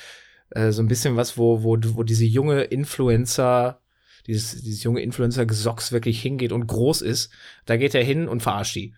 äh, 0.52 0.72
so 0.72 0.82
ein 0.82 0.88
bisschen 0.88 1.18
was, 1.18 1.38
wo, 1.38 1.62
wo, 1.62 1.78
wo 1.82 2.04
diese 2.04 2.26
junge 2.26 2.62
Influencer 2.62 3.82
dieses, 4.28 4.62
dieses 4.62 4.84
junge 4.84 5.02
Influencer-Gesocks 5.02 5.92
wirklich 5.92 6.22
hingeht 6.22 6.52
und 6.52 6.68
groß 6.68 7.02
ist, 7.02 7.32
da 7.66 7.78
geht 7.78 7.96
er 7.96 8.04
hin 8.04 8.28
und 8.28 8.42
verarscht 8.42 8.76
die. 8.76 8.94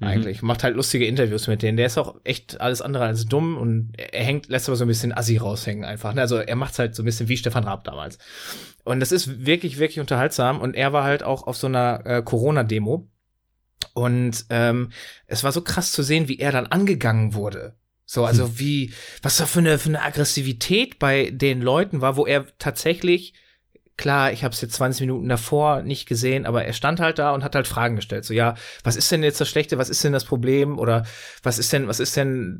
Mhm. 0.00 0.06
Eigentlich. 0.06 0.42
Macht 0.42 0.64
halt 0.64 0.76
lustige 0.76 1.06
Interviews 1.06 1.46
mit 1.46 1.62
denen. 1.62 1.76
Der 1.76 1.86
ist 1.86 1.98
auch 1.98 2.16
echt 2.24 2.60
alles 2.60 2.82
andere 2.82 3.04
als 3.04 3.26
dumm 3.26 3.56
und 3.56 3.92
er 3.96 4.24
hängt, 4.24 4.48
lässt 4.48 4.68
aber 4.68 4.76
so 4.76 4.84
ein 4.84 4.88
bisschen 4.88 5.16
Assi 5.16 5.36
raushängen 5.36 5.84
einfach. 5.84 6.14
Ne? 6.14 6.20
Also 6.20 6.36
er 6.36 6.56
macht's 6.56 6.78
halt 6.78 6.94
so 6.94 7.02
ein 7.02 7.06
bisschen 7.06 7.28
wie 7.28 7.36
Stefan 7.36 7.64
Raab 7.64 7.84
damals. 7.84 8.18
Und 8.84 9.00
das 9.00 9.12
ist 9.12 9.46
wirklich, 9.46 9.78
wirklich 9.78 10.00
unterhaltsam. 10.00 10.60
Und 10.60 10.74
er 10.74 10.92
war 10.92 11.04
halt 11.04 11.22
auch 11.22 11.46
auf 11.46 11.56
so 11.56 11.66
einer 11.66 12.04
äh, 12.04 12.22
Corona-Demo. 12.22 13.08
Und 13.94 14.46
ähm, 14.50 14.90
es 15.26 15.44
war 15.44 15.52
so 15.52 15.62
krass 15.62 15.92
zu 15.92 16.02
sehen, 16.02 16.28
wie 16.28 16.38
er 16.38 16.52
dann 16.52 16.66
angegangen 16.66 17.34
wurde. 17.34 17.76
So, 18.04 18.24
also 18.24 18.58
wie, 18.58 18.92
was 19.22 19.36
da 19.36 19.46
für 19.46 19.60
eine, 19.60 19.78
für 19.78 19.88
eine 19.88 20.02
Aggressivität 20.02 20.98
bei 20.98 21.30
den 21.30 21.60
Leuten 21.60 22.00
war, 22.00 22.16
wo 22.16 22.26
er 22.26 22.46
tatsächlich, 22.58 23.34
klar, 24.02 24.32
ich 24.32 24.42
habe 24.42 24.52
es 24.52 24.60
jetzt 24.60 24.74
20 24.74 25.02
Minuten 25.02 25.28
davor 25.28 25.82
nicht 25.82 26.08
gesehen, 26.08 26.44
aber 26.44 26.64
er 26.64 26.72
stand 26.72 26.98
halt 26.98 27.20
da 27.20 27.30
und 27.30 27.44
hat 27.44 27.54
halt 27.54 27.68
Fragen 27.68 27.94
gestellt. 27.94 28.24
So, 28.24 28.34
ja, 28.34 28.56
was 28.82 28.96
ist 28.96 29.12
denn 29.12 29.22
jetzt 29.22 29.40
das 29.40 29.48
Schlechte, 29.48 29.78
was 29.78 29.88
ist 29.88 30.02
denn 30.02 30.12
das 30.12 30.24
Problem? 30.24 30.76
Oder 30.76 31.04
was 31.44 31.60
ist 31.60 31.72
denn, 31.72 31.86
was 31.86 32.00
ist 32.00 32.16
denn 32.16 32.58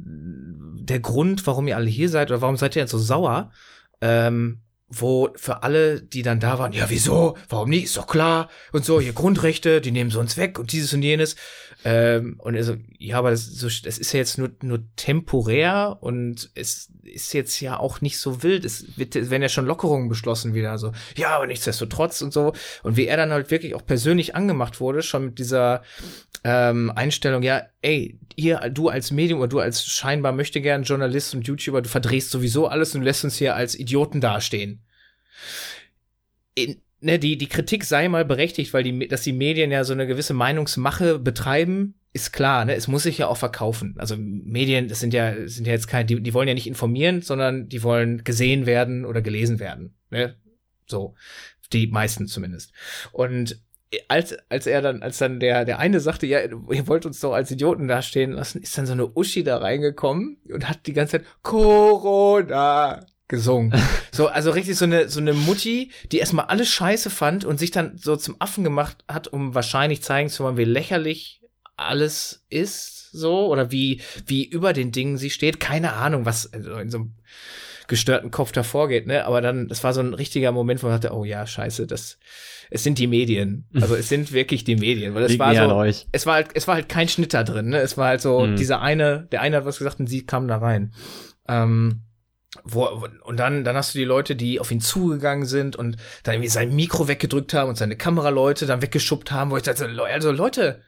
der 0.79 1.01
Grund, 1.01 1.45
warum 1.49 1.67
ihr 1.67 1.77
alle 1.77 1.91
hier 1.91 2.09
seid? 2.09 2.31
Oder 2.31 2.43
warum 2.43 2.57
seid 2.57 2.77
ihr 2.77 2.83
jetzt 2.83 2.93
so 2.93 2.99
sauer? 2.99 3.51
Ähm, 4.01 4.61
wo 4.89 5.31
für 5.35 5.65
alle, 5.65 6.01
die 6.01 6.23
dann 6.23 6.39
da 6.39 6.61
waren, 6.61 6.73
ja, 6.73 6.89
wieso? 6.91 7.37
Warum 7.49 7.71
nicht? 7.71 7.85
Ist 7.85 7.97
doch 7.97 8.07
klar. 8.07 8.49
Und 8.71 8.85
so, 8.85 9.01
hier 9.01 9.13
Grundrechte, 9.13 9.81
die 9.81 9.91
nehmen 9.91 10.11
sie 10.11 10.21
uns 10.21 10.37
weg 10.37 10.61
und 10.61 10.71
dieses 10.71 10.93
und 10.93 11.03
jenes. 11.03 11.35
Ähm, 11.85 12.37
und 12.39 12.57
also, 12.57 12.77
ja, 12.99 13.19
aber 13.19 13.31
das, 13.31 13.45
so, 13.47 13.67
das 13.67 13.99
ist 13.99 14.13
ja 14.13 14.19
jetzt 14.19 14.39
nur, 14.39 14.51
nur 14.63 14.85
temporär 14.97 15.99
und 16.01 16.51
es 16.55 16.91
ist 17.03 17.33
jetzt 17.35 17.61
ja 17.61 17.79
auch 17.79 18.01
nicht 18.01 18.19
so 18.19 18.43
wild. 18.43 18.65
Es, 18.65 18.97
wird, 18.97 19.15
werden 19.15 19.43
ja 19.43 19.49
schon 19.49 19.67
Lockerungen 19.67 20.09
beschlossen 20.09 20.55
wieder. 20.55 20.79
So, 20.79 20.93
ja, 21.17 21.31
aber 21.31 21.47
nichtsdestotrotz 21.47 22.23
und 22.23 22.33
so. 22.33 22.53
Und 22.83 22.97
wie 22.97 23.07
er 23.07 23.17
dann 23.17 23.33
halt 23.33 23.51
wirklich 23.51 23.75
auch 23.75 23.85
persönlich 23.85 24.37
angemacht 24.37 24.81
wurde, 24.81 25.03
schon 25.03 25.27
mit 25.27 25.39
dieser 25.39 25.83
ähm, 26.45 26.93
Einstellung, 26.95 27.43
ja, 27.43 27.63
ey, 27.81 28.19
ihr, 28.37 28.59
du 28.71 28.89
als 28.89 29.11
Medium 29.11 29.41
oder 29.41 29.49
du 29.49 29.59
als 29.59 29.85
scheinbar 29.85 30.33
möchte 30.33 30.61
gern 30.61 30.85
Journalist 30.85 31.35
und 31.35 31.47
YouTuber, 31.47 31.83
du 31.83 31.89
verdrehst 31.89 32.31
sowieso 32.31 32.69
alles 32.69 32.95
und 32.95 33.03
lässt 33.03 33.25
uns 33.25 33.37
hier 33.37 33.57
als 33.57 33.75
Idioten 33.75 34.21
dastehen. 34.21 34.85
In, 36.55 36.81
ne, 37.03 37.19
die, 37.19 37.37
die 37.37 37.49
Kritik 37.49 37.85
sei 37.85 38.09
mal 38.09 38.25
berechtigt, 38.25 38.73
weil 38.73 38.83
die, 38.83 39.09
dass 39.09 39.23
die 39.23 39.33
Medien 39.33 39.71
ja 39.71 39.85
so 39.85 39.93
eine 39.93 40.07
gewisse 40.07 40.35
Meinungsmache 40.35 41.19
betreiben, 41.19 41.95
ist 42.15 42.33
klar, 42.33 42.65
ne? 42.65 42.75
Es 42.75 42.89
muss 42.89 43.05
sich 43.05 43.19
ja 43.19 43.29
auch 43.29 43.39
verkaufen. 43.39 43.95
Also 43.99 44.17
Medien, 44.19 44.89
das 44.89 45.01
sind 45.01 45.15
ja, 45.15 45.35
sind 45.47 45.67
ja 45.67 45.73
jetzt 45.73 45.89
keine, 45.89 46.05
die, 46.05 46.23
die 46.23 46.35
wollen 46.35 46.49
ja 46.49 46.55
nicht 46.55 46.67
informieren, 46.67 47.23
sondern 47.23 47.69
die 47.69 47.83
wollen 47.83 48.23
gesehen 48.23 48.67
werden 48.67 49.05
oder 49.07 49.23
gelesen 49.23 49.61
werden. 49.61 49.95
Ne? 50.11 50.37
So. 50.87 51.15
Die 51.73 51.87
meisten 51.87 52.27
zumindest. 52.27 52.73
Und 53.13 53.63
als, 54.09 54.37
als 54.51 54.67
er 54.67 54.83
dann, 54.83 55.03
als 55.03 55.19
dann 55.19 55.41
der, 55.41 55.65
der 55.65 55.79
eine 55.79 56.01
sagte, 56.01 56.27
ja, 56.27 56.41
ihr 56.41 56.87
wollt 56.87 57.07
uns 57.07 57.21
doch 57.21 57.33
als 57.33 57.51
Idioten 57.51 57.89
dastehen 57.89 58.33
lassen, 58.33 58.63
ist 58.63 58.77
dann 58.77 58.87
so 58.87 58.93
eine 58.93 59.11
Uschi 59.17 59.43
da 59.43 59.57
reingekommen 59.57 60.37
und 60.53 60.69
hat 60.69 60.87
die 60.87 60.93
ganze 60.93 61.19
Zeit 61.19 61.27
Corona 61.43 63.07
gesungen. 63.33 63.75
so, 64.13 64.29
also 64.29 64.53
richtig 64.53 64.77
so 64.77 64.85
eine, 64.85 65.09
so 65.09 65.19
eine 65.19 65.33
Mutti, 65.33 65.91
die 66.13 66.19
erstmal 66.19 66.45
alles 66.45 66.69
scheiße 66.69 67.11
fand 67.11 67.45
und 67.45 67.59
sich 67.59 67.73
dann 67.73 67.97
so 67.97 68.15
zum 68.15 68.37
Affen 68.39 68.63
gemacht 68.63 68.99
hat, 69.09 69.27
um 69.27 69.57
wahrscheinlich 69.57 70.03
zeigen 70.03 70.29
zu 70.29 70.45
wollen, 70.45 70.59
wie 70.59 70.65
lächerlich 70.65 71.41
alles 71.77 72.45
ist, 72.51 73.11
so, 73.11 73.49
oder 73.49 73.73
wie, 73.73 74.01
wie 74.27 74.45
über 74.45 74.73
den 74.73 74.93
Dingen 74.93 75.17
sie 75.17 75.31
steht. 75.31 75.59
Keine 75.59 75.95
Ahnung, 75.95 76.25
was 76.25 76.45
in 76.45 76.63
so 76.63 76.99
einem 76.99 77.15
gestörten 77.89 78.31
Kopf 78.31 78.53
davor 78.53 78.89
geht, 78.89 79.07
ne? 79.07 79.27
Aber 79.27 79.41
dann, 79.41 79.67
das 79.67 79.83
war 79.83 79.93
so 79.93 80.01
ein 80.01 80.15
richtiger 80.15 80.53
Moment, 80.53 80.83
wo 80.83 80.87
man 80.87 81.01
dachte, 81.01 81.15
oh 81.15 81.25
ja, 81.25 81.47
scheiße, 81.47 81.87
das, 81.87 82.19
es 82.71 82.83
sind 82.83 82.99
die 82.99 83.07
Medien. 83.07 83.67
Also 83.75 83.97
es 83.97 84.09
sind 84.09 84.33
wirklich 84.33 84.65
die 84.65 84.77
Medien. 84.77 85.15
Weil 85.15 85.25
es 85.25 85.39
war 85.39 85.55
so, 85.55 85.75
euch. 85.75 86.07
es 86.13 86.27
war 86.27 86.35
halt, 86.35 86.49
es 86.55 86.69
war 86.69 86.77
halt 86.77 86.89
kein 86.89 87.09
Schnitt 87.09 87.35
da 87.35 87.45
drin, 87.45 87.71
ne? 87.71 87.79
Es 87.81 87.97
war 87.97 88.09
halt 88.09 88.21
so, 88.21 88.41
mhm. 88.41 88.57
dieser 88.57 88.81
eine, 88.81 89.27
der 89.33 89.41
eine 89.41 89.57
hat 89.57 89.65
was 89.65 89.79
gesagt 89.79 90.01
und 90.01 90.07
sie 90.07 90.25
kam 90.25 90.49
da 90.49 90.59
rein. 90.59 90.93
Ähm, 91.49 92.03
wo, 92.65 93.07
und 93.25 93.39
dann, 93.39 93.65
dann 93.65 93.77
hast 93.77 93.95
du 93.95 93.99
die 93.99 94.05
Leute, 94.05 94.37
die 94.37 94.61
auf 94.61 94.71
ihn 94.71 94.81
zugegangen 94.81 95.47
sind 95.47 95.75
und 95.75 95.97
dann 96.23 96.35
irgendwie 96.35 96.51
sein 96.51 96.75
Mikro 96.75 97.09
weggedrückt 97.09 97.55
haben 97.55 97.71
und 97.71 97.77
seine 97.77 97.97
Kameraleute 97.97 98.67
dann 98.67 98.83
weggeschubbt 98.83 99.33
haben, 99.33 99.51
wo 99.51 99.57
ich 99.57 99.63
dachte, 99.63 99.89
also 100.05 100.33
Leute, 100.33 100.83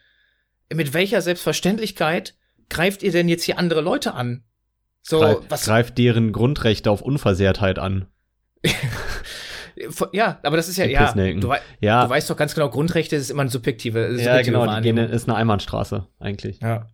mit 0.73 0.93
welcher 0.93 1.23
Selbstverständlichkeit 1.23 2.35
greift 2.69 3.03
ihr 3.03 3.13
denn 3.13 3.29
jetzt 3.29 3.45
hier 3.45 3.59
andere 3.59 3.81
Leute 3.81 4.15
an? 4.15 4.45
So, 5.03 5.21
Greif, 5.21 5.39
was 5.49 5.65
greift 5.65 5.99
deren 5.99 6.33
Grundrechte 6.33 6.91
auf 6.91 7.03
Unversehrtheit 7.03 7.79
an. 7.79 8.07
ja, 10.13 10.41
aber 10.43 10.57
das 10.57 10.69
ist 10.69 10.79
ja, 10.79 10.87
ja 10.87 11.13
du, 11.13 11.53
ja, 11.81 12.05
du 12.05 12.11
weißt 12.11 12.29
doch 12.31 12.37
ganz 12.37 12.55
genau, 12.55 12.71
Grundrechte 12.71 13.17
ist 13.17 13.31
immer 13.31 13.43
eine 13.43 13.51
subjektive, 13.51 14.17
subjektive 14.17 14.37
ja, 14.37 14.43
genau, 14.43 14.77
die 14.77 14.83
gehen, 14.83 14.97
ist 14.97 15.29
eine 15.29 15.37
Einbahnstraße 15.37 16.07
eigentlich. 16.19 16.61
Ja. 16.61 16.89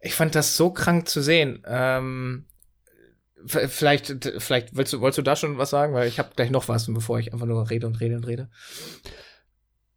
Ich 0.00 0.14
fand 0.14 0.34
das 0.34 0.56
so 0.56 0.70
krank 0.70 1.08
zu 1.08 1.22
sehen. 1.22 1.62
Ähm, 1.66 2.46
Vielleicht, 3.46 4.32
vielleicht 4.38 4.76
willst 4.76 4.92
du, 4.92 5.00
wolltest 5.00 5.18
du 5.18 5.22
da 5.22 5.36
schon 5.36 5.58
was 5.58 5.70
sagen? 5.70 5.94
Weil 5.94 6.08
ich 6.08 6.18
habe 6.18 6.30
gleich 6.36 6.50
noch 6.50 6.68
was, 6.68 6.92
bevor 6.92 7.18
ich 7.18 7.32
einfach 7.32 7.46
nur 7.46 7.70
rede 7.70 7.86
und 7.86 8.00
rede 8.00 8.16
und 8.16 8.26
rede. 8.26 8.48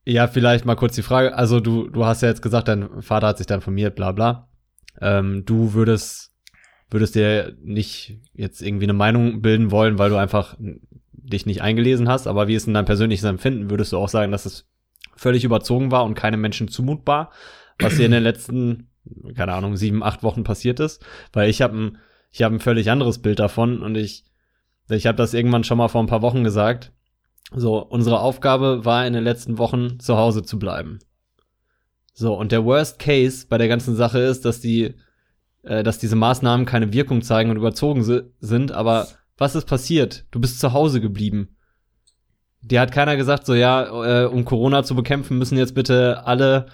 Ja, 0.05 0.27
vielleicht 0.27 0.65
mal 0.65 0.75
kurz 0.75 0.95
die 0.95 1.01
Frage. 1.01 1.35
Also 1.35 1.59
du, 1.59 1.87
du 1.89 2.05
hast 2.05 2.21
ja 2.21 2.29
jetzt 2.29 2.41
gesagt, 2.41 2.67
dein 2.67 3.01
Vater 3.01 3.27
hat 3.27 3.37
sich 3.37 3.47
dann 3.47 3.59
informiert, 3.59 3.95
bla 3.95 4.11
bla. 4.11 4.49
Ähm, 5.01 5.43
du 5.45 5.73
würdest, 5.73 6.33
würdest 6.89 7.15
dir 7.15 7.55
nicht 7.61 8.19
jetzt 8.33 8.61
irgendwie 8.61 8.85
eine 8.85 8.93
Meinung 8.93 9.41
bilden 9.41 9.71
wollen, 9.71 9.99
weil 9.99 10.09
du 10.09 10.17
einfach 10.17 10.55
dich 11.23 11.45
nicht 11.45 11.61
eingelesen 11.61 12.09
hast, 12.09 12.27
aber 12.27 12.47
wie 12.47 12.55
ist 12.55 12.67
denn 12.67 12.73
dein 12.73 12.85
persönliches 12.85 13.23
Empfinden? 13.23 13.69
Würdest 13.69 13.93
du 13.93 13.97
auch 13.97 14.09
sagen, 14.09 14.31
dass 14.31 14.45
es 14.45 14.67
völlig 15.15 15.45
überzogen 15.45 15.91
war 15.91 16.03
und 16.03 16.15
keine 16.15 16.37
Menschen 16.37 16.67
zumutbar, 16.67 17.31
was 17.79 17.95
dir 17.95 18.05
in 18.05 18.11
den 18.11 18.23
letzten, 18.23 18.89
keine 19.35 19.53
Ahnung, 19.53 19.77
sieben, 19.77 20.03
acht 20.03 20.21
Wochen 20.21 20.43
passiert 20.43 20.79
ist? 20.79 21.03
Weil 21.31 21.49
ich 21.49 21.61
habe 21.61 21.77
ein 21.77 21.97
ich 22.33 22.41
habe 22.41 22.55
ein 22.55 22.59
völlig 22.59 22.89
anderes 22.89 23.19
Bild 23.19 23.37
davon 23.37 23.83
und 23.83 23.95
ich, 23.95 24.25
ich 24.89 25.05
habe 25.05 25.15
das 25.15 25.35
irgendwann 25.35 25.63
schon 25.63 25.77
mal 25.77 25.87
vor 25.87 26.01
ein 26.01 26.07
paar 26.07 26.23
Wochen 26.23 26.43
gesagt. 26.43 26.91
So, 27.55 27.77
unsere 27.77 28.19
Aufgabe 28.19 28.83
war 28.85 29.05
in 29.05 29.13
den 29.13 29.23
letzten 29.23 29.59
Wochen 29.59 29.99
zu 29.99 30.17
Hause 30.17 30.41
zu 30.41 30.57
bleiben. 30.57 30.97
So, 32.15 32.33
und 32.33 32.51
der 32.51 32.65
Worst 32.65 32.97
Case 32.97 33.45
bei 33.47 33.59
der 33.59 33.67
ganzen 33.67 33.95
Sache 33.95 34.17
ist, 34.17 34.45
dass 34.45 34.59
die, 34.59 34.95
äh, 35.61 35.83
dass 35.83 35.99
diese 35.99 36.15
Maßnahmen 36.15 36.65
keine 36.65 36.91
Wirkung 36.91 37.21
zeigen 37.21 37.51
und 37.51 37.57
überzogen 37.57 38.03
si 38.03 38.21
sind, 38.39 38.71
aber 38.71 39.07
was 39.37 39.53
ist 39.53 39.65
passiert? 39.65 40.25
Du 40.31 40.39
bist 40.39 40.59
zu 40.59 40.73
Hause 40.73 41.01
geblieben. 41.01 41.55
Dir 42.61 42.81
hat 42.81 42.91
keiner 42.91 43.15
gesagt, 43.15 43.45
so 43.45 43.53
ja, 43.53 44.23
äh, 44.23 44.25
um 44.25 44.43
Corona 44.43 44.83
zu 44.83 44.95
bekämpfen, 44.95 45.37
müssen 45.37 45.57
jetzt 45.57 45.75
bitte 45.75 46.25
alle 46.25 46.65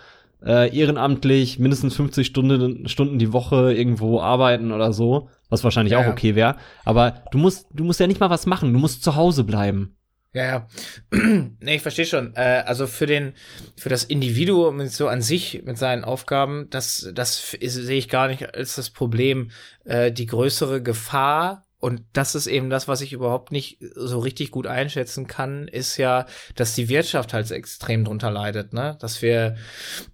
äh, 0.45 0.75
ehrenamtlich 0.75 1.59
mindestens 1.59 1.95
50 1.95 2.27
Stunden, 2.27 2.87
Stunden 2.87 3.19
die 3.19 3.33
Woche 3.33 3.73
irgendwo 3.73 4.19
arbeiten 4.21 4.71
oder 4.71 4.93
so, 4.93 5.29
was 5.49 5.63
wahrscheinlich 5.63 5.93
ja, 5.93 5.99
auch 5.99 6.07
okay 6.07 6.35
wäre. 6.35 6.55
Aber 6.85 7.23
du 7.31 7.37
musst, 7.37 7.67
du 7.73 7.83
musst 7.83 7.99
ja 7.99 8.07
nicht 8.07 8.19
mal 8.19 8.29
was 8.29 8.45
machen, 8.45 8.73
du 8.73 8.79
musst 8.79 9.03
zu 9.03 9.15
Hause 9.15 9.43
bleiben. 9.43 9.95
Ja, 10.31 10.45
ja. 10.45 10.67
nee, 11.59 11.75
ich 11.75 11.81
verstehe 11.81 12.05
schon. 12.05 12.35
Äh, 12.35 12.63
also 12.65 12.85
für 12.85 13.07
den, 13.07 13.33
für 13.75 13.89
das 13.89 14.03
Individuum 14.03 14.85
so 14.87 15.07
an 15.07 15.21
sich 15.21 15.63
mit 15.65 15.77
seinen 15.77 16.03
Aufgaben, 16.03 16.67
das, 16.69 17.09
das 17.13 17.51
sehe 17.51 17.97
ich 17.97 18.09
gar 18.09 18.27
nicht 18.27 18.53
als 18.53 18.75
das 18.75 18.91
Problem. 18.91 19.49
Äh, 19.85 20.11
die 20.11 20.27
größere 20.27 20.83
Gefahr 20.83 21.65
und 21.81 22.03
das 22.11 22.35
ist 22.35 22.47
eben 22.47 22.69
das, 22.69 22.89
was 22.89 22.99
ich 22.99 23.13
überhaupt 23.13 23.53
nicht 23.53 23.77
so 23.95 24.19
richtig 24.19 24.51
gut 24.51 24.67
einschätzen 24.67 25.27
kann, 25.27 25.69
ist 25.69 25.95
ja, 25.95 26.25
dass 26.55 26.75
die 26.75 26.89
Wirtschaft 26.89 27.33
halt 27.33 27.49
extrem 27.51 28.03
drunter 28.03 28.29
leidet, 28.31 28.73
ne? 28.73 28.97
Dass 28.99 29.21
wir 29.21 29.55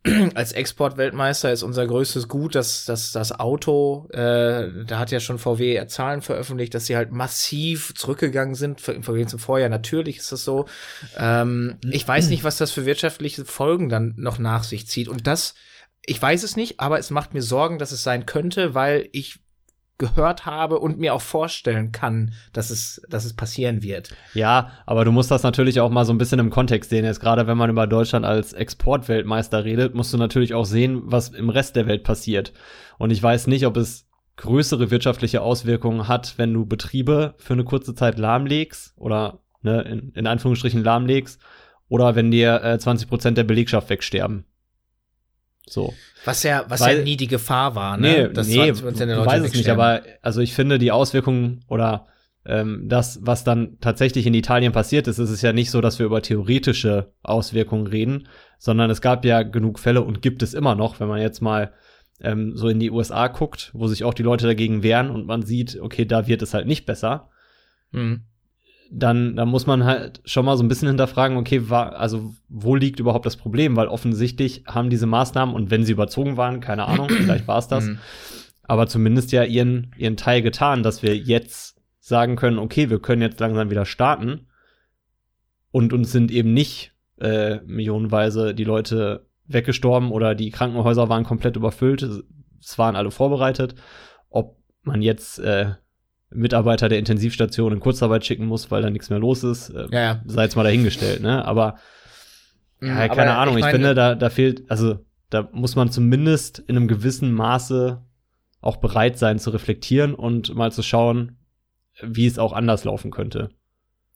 als 0.36 0.52
Exportweltmeister 0.52 1.52
ist 1.52 1.64
unser 1.64 1.88
größtes 1.88 2.28
Gut, 2.28 2.54
dass, 2.54 2.86
dass 2.86 3.12
das 3.12 3.40
Auto, 3.40 4.08
äh, 4.12 4.86
da 4.86 5.00
hat 5.00 5.10
ja 5.10 5.20
schon 5.20 5.40
VW 5.40 5.88
Zahlen 5.88 6.22
veröffentlicht, 6.22 6.76
dass 6.76 6.86
sie 6.86 6.96
halt 6.96 7.12
massiv 7.12 7.96
zurückgegangen 7.96 8.54
sind 8.54 8.88
im 8.88 9.02
Vergleich 9.02 9.28
zum 9.28 9.40
Vorjahr. 9.40 9.70
Natürlich 9.70 10.18
ist 10.18 10.32
das 10.32 10.44
so. 10.44 10.66
Ähm, 11.18 11.80
ich 11.90 12.08
weiß 12.08 12.30
nicht, 12.30 12.44
was 12.44 12.58
das 12.58 12.72
für 12.72 12.86
wirtschaftliche 12.86 13.44
Folgen 13.44 13.90
dann 13.90 14.14
noch 14.18 14.38
nach 14.38 14.64
sich 14.64 14.86
zieht. 14.88 15.08
Und 15.08 15.26
das, 15.26 15.56
ich 16.06 16.22
weiß 16.22 16.44
es 16.44 16.56
nicht, 16.56 16.80
aber 16.80 17.00
es 17.00 17.10
macht 17.10 17.34
mir 17.34 17.42
Sorgen, 17.42 17.80
dass 17.80 17.92
es 17.92 18.04
sein 18.04 18.28
könnte, 18.28 18.76
weil 18.76 19.10
ich 19.14 19.40
gehört 19.98 20.46
habe 20.46 20.80
und 20.80 21.00
mir 21.00 21.14
auch 21.14 21.22
vorstellen 21.22 21.92
kann, 21.92 22.34
dass 22.54 22.70
es, 22.70 23.02
dass 23.10 23.24
es 23.24 23.34
passieren 23.34 23.82
wird. 23.82 24.14
Ja, 24.34 24.72
aber 24.86 25.06
du 25.06 25.12
musst 25.12 25.32
das 25.32 25.44
natürlich 25.44 25.80
auch 25.80 25.90
mal 25.90 26.06
so 26.06 26.14
ein 26.14 26.18
bisschen 26.18 26.40
im 26.40 26.50
Kontext 26.50 26.90
sehen. 26.90 27.06
Jetzt 27.06 27.22
gerade 27.22 27.48
wenn 27.48 27.58
man 27.58 27.70
über 27.70 27.88
Deutschland 27.88 28.26
als 28.26 28.54
Exportweltmeister 28.54 29.64
redet, 29.64 29.96
musst 29.96 30.14
du 30.14 30.18
natürlich 30.18 30.54
auch 30.54 30.66
sehen, 30.66 31.02
was 31.06 31.30
im 31.30 31.50
Rest 31.50 31.76
der 31.76 31.88
Welt 31.88 32.04
passiert. 32.04 32.52
Und 32.98 33.12
ich 33.12 33.24
weiß 33.24 33.48
nicht, 33.48 33.66
ob 33.66 33.78
es 33.78 34.08
größere 34.38 34.92
wirtschaftliche 34.92 35.42
Auswirkungen 35.42 36.08
hat, 36.08 36.38
wenn 36.38 36.54
du 36.54 36.66
Betriebe 36.66 37.36
für 37.38 37.54
eine 37.54 37.64
kurze 37.64 37.96
Zeit 37.96 38.18
lahmlegst 38.18 38.94
oder 38.98 39.40
ne, 39.62 39.82
in, 39.84 40.12
in 40.12 40.28
Anführungsstrichen 40.28 40.84
lahmlegst 40.84 41.40
oder 41.88 42.16
wenn 42.16 42.32
dir 42.32 42.62
äh, 42.64 42.78
20 42.78 43.08
Prozent 43.08 43.38
der 43.38 43.44
Belegschaft 43.44 43.90
wegsterben. 43.90 44.46
So. 45.68 45.94
Was 46.26 46.44
ja, 46.44 46.66
was 46.68 46.82
Weil, 46.82 47.00
ja 47.00 47.04
nie 47.04 47.18
die 47.18 47.28
Gefahr 47.28 47.76
war, 47.76 47.98
ne? 47.98 48.28
Nee, 48.28 48.34
das 48.34 48.48
nee, 48.48 48.72
du 48.72 48.86
weiß 49.26 49.44
es 49.44 49.54
nicht, 49.54 49.70
aber 49.70 50.04
also 50.22 50.42
ich 50.42 50.54
finde 50.54 50.80
die 50.80 50.92
Auswirkungen 50.92 51.64
oder 51.68 52.08
ähm, 52.46 52.86
das, 52.88 53.20
was 53.24 53.44
dann 53.44 53.80
tatsächlich 53.80 54.28
in 54.28 54.34
Italien 54.34 54.72
passiert 54.72 55.08
ist, 55.08 55.18
ist 55.18 55.32
es 55.32 55.42
ja 55.42 55.52
nicht 55.52 55.72
so, 55.72 55.82
dass 55.82 55.98
wir 55.98 56.06
über 56.06 56.22
theoretische 56.22 57.12
Auswirkungen 57.24 57.88
reden, 57.88 58.28
sondern 58.60 58.90
es 58.92 59.02
gab 59.02 59.26
ja 59.26 59.42
genug 59.44 59.80
Fälle 59.80 60.04
und 60.04 60.22
gibt 60.22 60.44
es 60.44 60.54
immer 60.54 60.76
noch, 60.76 61.00
wenn 61.00 61.08
man 61.08 61.22
jetzt 61.22 61.42
mal 61.42 61.74
ähm, 62.22 62.56
so 62.56 62.70
in 62.70 62.80
die 62.80 62.92
USA 62.92 63.28
guckt, 63.28 63.72
wo 63.74 63.88
sich 63.88 64.04
auch 64.04 64.14
die 64.14 64.24
Leute 64.24 64.46
dagegen 64.46 64.84
wehren 64.84 65.10
und 65.10 65.26
man 65.26 65.42
sieht, 65.42 65.80
okay, 65.82 66.06
da 66.06 66.28
wird 66.28 66.42
es 66.44 66.54
halt 66.54 66.68
nicht 66.68 66.86
besser. 66.86 67.30
Mhm. 67.92 68.26
Dann, 68.92 69.36
dann 69.36 69.50
muss 69.50 69.66
man 69.66 69.84
halt 69.84 70.22
schon 70.26 70.46
mal 70.46 70.58
so 70.58 70.64
ein 70.64 70.68
bisschen 70.68 70.88
hinterfragen, 70.88 71.38
okay, 71.38 71.70
war, 71.70 71.96
also 71.96 72.34
wo 72.48 72.76
liegt 72.76 73.00
überhaupt 73.00 73.26
das 73.26 73.36
Problem? 73.36 73.76
Weil 73.76 73.88
offensichtlich 73.88 74.64
haben 74.68 74.90
diese 74.90 75.08
Maßnahmen, 75.08 75.56
und 75.56 75.72
wenn 75.72 75.84
sie 75.84 75.92
überzogen 75.92 76.38
waren, 76.38 76.60
keine 76.60 76.86
Ahnung, 76.86 77.10
vielleicht 77.10 77.48
war 77.48 77.58
es 77.58 77.68
das, 77.68 77.86
mhm. 77.86 78.00
aber 78.64 78.88
zumindest 78.88 79.32
ja 79.32 79.44
ihren, 79.44 79.92
ihren 79.98 80.18
Teil 80.18 80.42
getan, 80.42 80.84
dass 80.84 81.04
wir 81.04 81.18
jetzt 81.18 81.82
sagen 82.00 82.36
können, 82.36 82.60
okay, 82.60 82.90
wir 82.90 83.00
können 83.00 83.24
jetzt 83.24 83.40
langsam 83.40 83.72
wieder 83.72 83.86
starten 83.86 84.48
und 85.72 85.92
uns 85.92 86.12
sind 86.12 86.32
eben 86.32 86.54
nicht 86.54 86.94
äh, 87.20 87.58
millionenweise 87.66 88.54
die 88.54 88.64
Leute 88.64 89.28
weggestorben 89.48 90.12
oder 90.12 90.36
die 90.36 90.52
Krankenhäuser 90.52 91.10
waren 91.10 91.24
komplett 91.24 91.56
überfüllt. 91.56 92.02
Es 92.02 92.78
waren 92.78 92.96
alle 92.96 93.12
vorbereitet. 93.12 93.76
Ob 94.30 94.58
man 94.84 95.02
jetzt 95.02 95.40
äh, 95.40 95.74
Mitarbeiter 96.36 96.90
der 96.90 97.00
Intensivstation 97.00 97.74
in 97.74 97.80
Kurzarbeit 97.80 98.26
schicken 98.26 98.46
muss, 98.46 98.72
weil 98.72 98.82
da 98.82 98.90
nichts 98.90 99.10
mehr 99.10 99.20
los 99.20 99.44
ist, 99.44 99.70
äh, 99.70 99.88
ja, 99.92 100.00
ja. 100.00 100.22
sei 100.26 100.44
jetzt 100.44 100.56
mal 100.56 100.64
dahingestellt, 100.64 101.22
ne? 101.22 101.44
Aber 101.46 101.76
ja, 102.82 102.94
mhm, 102.94 102.98
keine 102.98 103.32
aber 103.32 103.38
Ahnung, 103.38 103.58
ich, 103.58 103.66
ich 103.66 103.72
finde, 103.72 103.96
da, 103.96 104.16
da 104.16 104.30
fehlt, 104.30 104.70
also 104.70 105.00
da 105.30 105.50
muss 105.52 105.76
man 105.76 105.92
zumindest 105.92 106.60
in 106.60 106.76
einem 106.76 106.88
gewissen 106.88 107.32
Maße 107.32 108.02
auch 108.62 108.78
bereit 108.78 109.18
sein 109.18 109.40
zu 109.40 109.50
reflektieren 109.52 110.14
und 110.14 110.54
mal 110.56 110.72
zu 110.72 110.82
schauen, 110.82 111.38
wie 112.02 112.26
es 112.26 112.40
auch 112.40 112.54
anders 112.54 112.84
laufen 112.84 113.12
könnte. 113.12 113.50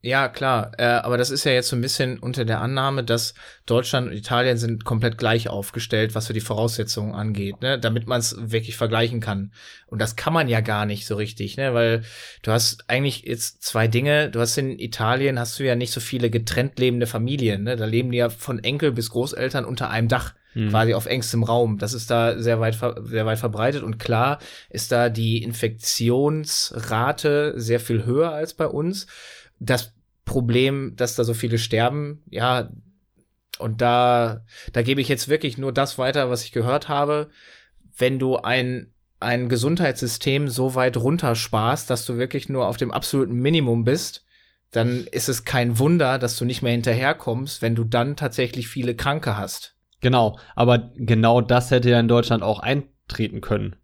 Ja, 0.02 0.30
klar. 0.30 0.72
Äh, 0.78 0.86
aber 0.86 1.18
das 1.18 1.30
ist 1.30 1.44
ja 1.44 1.52
jetzt 1.52 1.68
so 1.68 1.76
ein 1.76 1.82
bisschen 1.82 2.20
unter 2.20 2.46
der 2.46 2.62
Annahme, 2.62 3.04
dass 3.04 3.34
Deutschland 3.66 4.08
und 4.08 4.14
Italien 4.14 4.58
sind 4.58 4.86
komplett 4.86 5.18
gleich 5.18 5.50
aufgestellt, 5.50 6.16
was 6.16 6.28
für 6.28 6.34
die 6.34 6.40
Voraussetzungen 6.40 7.14
angeht, 7.14 7.62
ne? 7.62 7.78
damit 7.78 8.08
man 8.08 8.22
es 8.22 8.34
wirklich 8.40 8.78
vergleichen 8.78 9.20
kann. 9.20 9.52
Und 9.88 10.00
das 10.00 10.16
kann 10.16 10.32
man 10.32 10.48
ja 10.48 10.62
gar 10.62 10.86
nicht 10.86 11.06
so 11.06 11.18
richtig, 11.18 11.58
ne? 11.58 11.74
Weil 11.74 12.04
du 12.44 12.52
hast 12.52 12.86
eigentlich 12.88 13.26
jetzt 13.26 13.62
zwei 13.62 13.90
Dinge. 13.90 14.30
Du 14.30 14.40
hast 14.40 14.58
in 14.58 14.80
Italien 14.80 15.38
hast 15.38 15.60
du 15.60 15.66
ja 15.66 15.76
nicht 15.76 15.92
so 15.92 16.00
viele 16.00 16.30
getrennt 16.30 16.80
lebende 16.80 17.08
Familien, 17.08 17.64
ne? 17.64 17.76
Da 17.76 17.84
leben 17.84 18.12
die 18.12 18.20
ja 18.20 18.30
von 18.30 18.64
Enkel 18.64 18.94
bis 18.94 19.10
Großeltern 19.10 19.66
unter 19.66 19.90
einem 19.90 20.08
Dach. 20.08 20.34
Mhm. 20.56 20.70
quasi 20.70 20.96
auf 20.96 21.06
engstem 21.06 21.44
Raum. 21.44 21.78
Das 21.78 21.94
ist 21.94 22.10
da 22.10 22.40
sehr 22.40 22.60
weit, 22.60 22.76
sehr 23.04 23.28
weit 23.28 23.38
verbreitet 23.38 23.84
und 23.84 24.00
klar 24.00 24.40
ist 24.72 24.92
da 24.92 25.10
die 25.10 25.44
Infektionsrate 25.44 27.54
sehr 27.56 27.80
viel 27.80 28.04
höher 28.06 28.32
als 28.32 28.56
bei 28.56 28.66
uns 28.66 29.06
das 29.60 29.94
Problem, 30.26 30.96
dass 30.96 31.16
da 31.16 31.24
so 31.24 31.34
viele 31.34 31.58
sterben, 31.58 32.24
ja, 32.30 32.70
und 33.60 33.82
da, 33.82 34.46
da 34.72 34.82
gebe 34.82 35.02
ich 35.02 35.10
jetzt 35.10 35.28
wirklich 35.28 35.58
nur 35.58 35.74
das 35.74 35.98
weiter, 35.98 36.30
was 36.30 36.46
ich 36.46 36.54
gehört 36.54 36.88
habe. 36.88 37.30
Wenn 37.98 38.18
du 38.18 38.38
ein, 38.38 38.94
ein 39.20 39.50
Gesundheitssystem 39.50 40.48
so 40.48 40.76
weit 40.76 40.96
runtersparst, 40.96 41.90
dass 41.90 42.06
du 42.06 42.18
wirklich 42.18 42.48
nur 42.48 42.68
auf 42.68 42.78
dem 42.78 42.92
absoluten 42.92 43.34
Minimum 43.34 43.84
bist, 43.84 44.26
dann 44.72 45.08
ist 45.12 45.28
es 45.28 45.44
kein 45.44 45.78
Wunder, 45.78 46.20
dass 46.20 46.38
du 46.38 46.46
nicht 46.46 46.62
mehr 46.62 46.72
hinterherkommst, 46.72 47.62
wenn 47.62 47.76
du 47.76 47.84
dann 47.84 48.16
tatsächlich 48.16 48.70
viele 48.70 48.96
Kranke 48.96 49.36
hast. 49.36 49.76
Genau, 50.00 50.40
aber 50.56 50.92
genau 50.96 51.42
das 51.42 51.72
hätte 51.72 51.90
ja 51.90 52.00
in 52.00 52.08
Deutschland 52.08 52.44
auch 52.44 52.60
eintreten 52.60 53.42
können. 53.42 53.76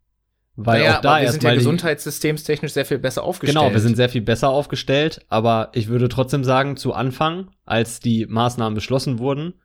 Weil 0.58 0.80
naja, 0.80 0.98
auch 0.98 1.02
da 1.02 1.22
wir 1.22 1.32
sind 1.32 1.44
ja 1.44 1.54
gesundheitssystemstechnisch 1.54 2.72
sehr 2.72 2.86
viel 2.86 2.98
besser 2.98 3.24
aufgestellt. 3.24 3.58
Genau, 3.58 3.74
wir 3.74 3.82
sind 3.82 3.98
sehr 3.98 4.08
viel 4.08 4.22
besser 4.22 4.50
aufgestellt, 4.50 5.26
aber 5.28 5.70
ich 5.74 5.90
würde 5.90 6.08
trotzdem 6.08 6.46
sagen, 6.46 6.78
zu 6.78 6.94
Anfang, 6.94 7.52
als 7.66 8.00
die 8.00 8.26
Maßnahmen 8.26 8.74
beschlossen 8.74 9.20
wurden, 9.20 9.56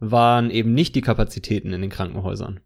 waren 0.00 0.50
eben 0.50 0.74
nicht 0.74 0.94
die 0.94 1.00
Kapazitäten 1.00 1.72
in 1.72 1.80
den 1.80 1.90
Krankenhäusern. 1.90 2.60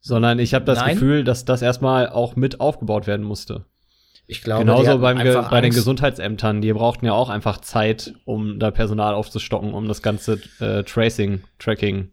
Sondern 0.00 0.38
ich 0.38 0.54
habe 0.54 0.64
das 0.64 0.78
Nein. 0.78 0.94
Gefühl, 0.94 1.24
dass 1.24 1.44
das 1.44 1.62
erstmal 1.62 2.08
auch 2.08 2.36
mit 2.36 2.60
aufgebaut 2.60 3.06
werden 3.06 3.24
musste. 3.24 3.64
Ich 4.28 4.42
glaube, 4.42 4.64
genauso 4.64 4.98
beim 4.98 5.18
bei 5.18 5.60
den 5.60 5.72
Gesundheitsämtern, 5.72 6.60
die 6.60 6.72
brauchten 6.72 7.06
ja 7.06 7.12
auch 7.12 7.28
einfach 7.28 7.60
Zeit, 7.60 8.14
um 8.24 8.58
da 8.58 8.70
Personal 8.70 9.14
aufzustocken, 9.14 9.72
um 9.72 9.88
das 9.88 10.02
ganze 10.02 10.40
äh, 10.58 10.82
Tracing, 10.82 11.42
Tracking 11.58 12.10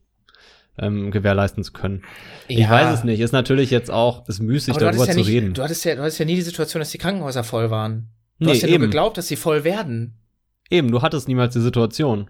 ähm, 0.78 1.12
gewährleisten 1.12 1.64
zu 1.64 1.72
können. 1.72 2.04
Ja. 2.48 2.60
Ich 2.60 2.70
weiß 2.70 3.00
es 3.00 3.04
nicht. 3.04 3.20
Ist 3.20 3.32
natürlich 3.32 3.70
jetzt 3.70 3.92
auch, 3.92 4.28
ist 4.28 4.42
müßig 4.42 4.76
darüber 4.76 5.06
ja 5.06 5.12
zu 5.12 5.20
nicht, 5.20 5.28
reden. 5.28 5.54
Du 5.54 5.64
hattest 5.64 5.86
ja, 5.86 5.96
du 5.96 6.02
hattest 6.02 6.20
ja 6.20 6.26
nie 6.26 6.36
die 6.36 6.42
Situation, 6.42 6.80
dass 6.80 6.92
die 6.92 6.98
Krankenhäuser 6.98 7.44
voll 7.44 7.70
waren. 7.70 8.10
Du 8.40 8.46
nee, 8.46 8.52
hast 8.52 8.62
ja 8.62 8.68
eben. 8.70 8.80
nur 8.80 8.88
geglaubt, 8.88 9.18
dass 9.18 9.28
sie 9.28 9.36
voll 9.36 9.64
werden. 9.64 10.18
Eben, 10.70 10.92
du 10.92 11.02
hattest 11.02 11.28
niemals 11.28 11.54
die 11.54 11.62
Situation. 11.62 12.30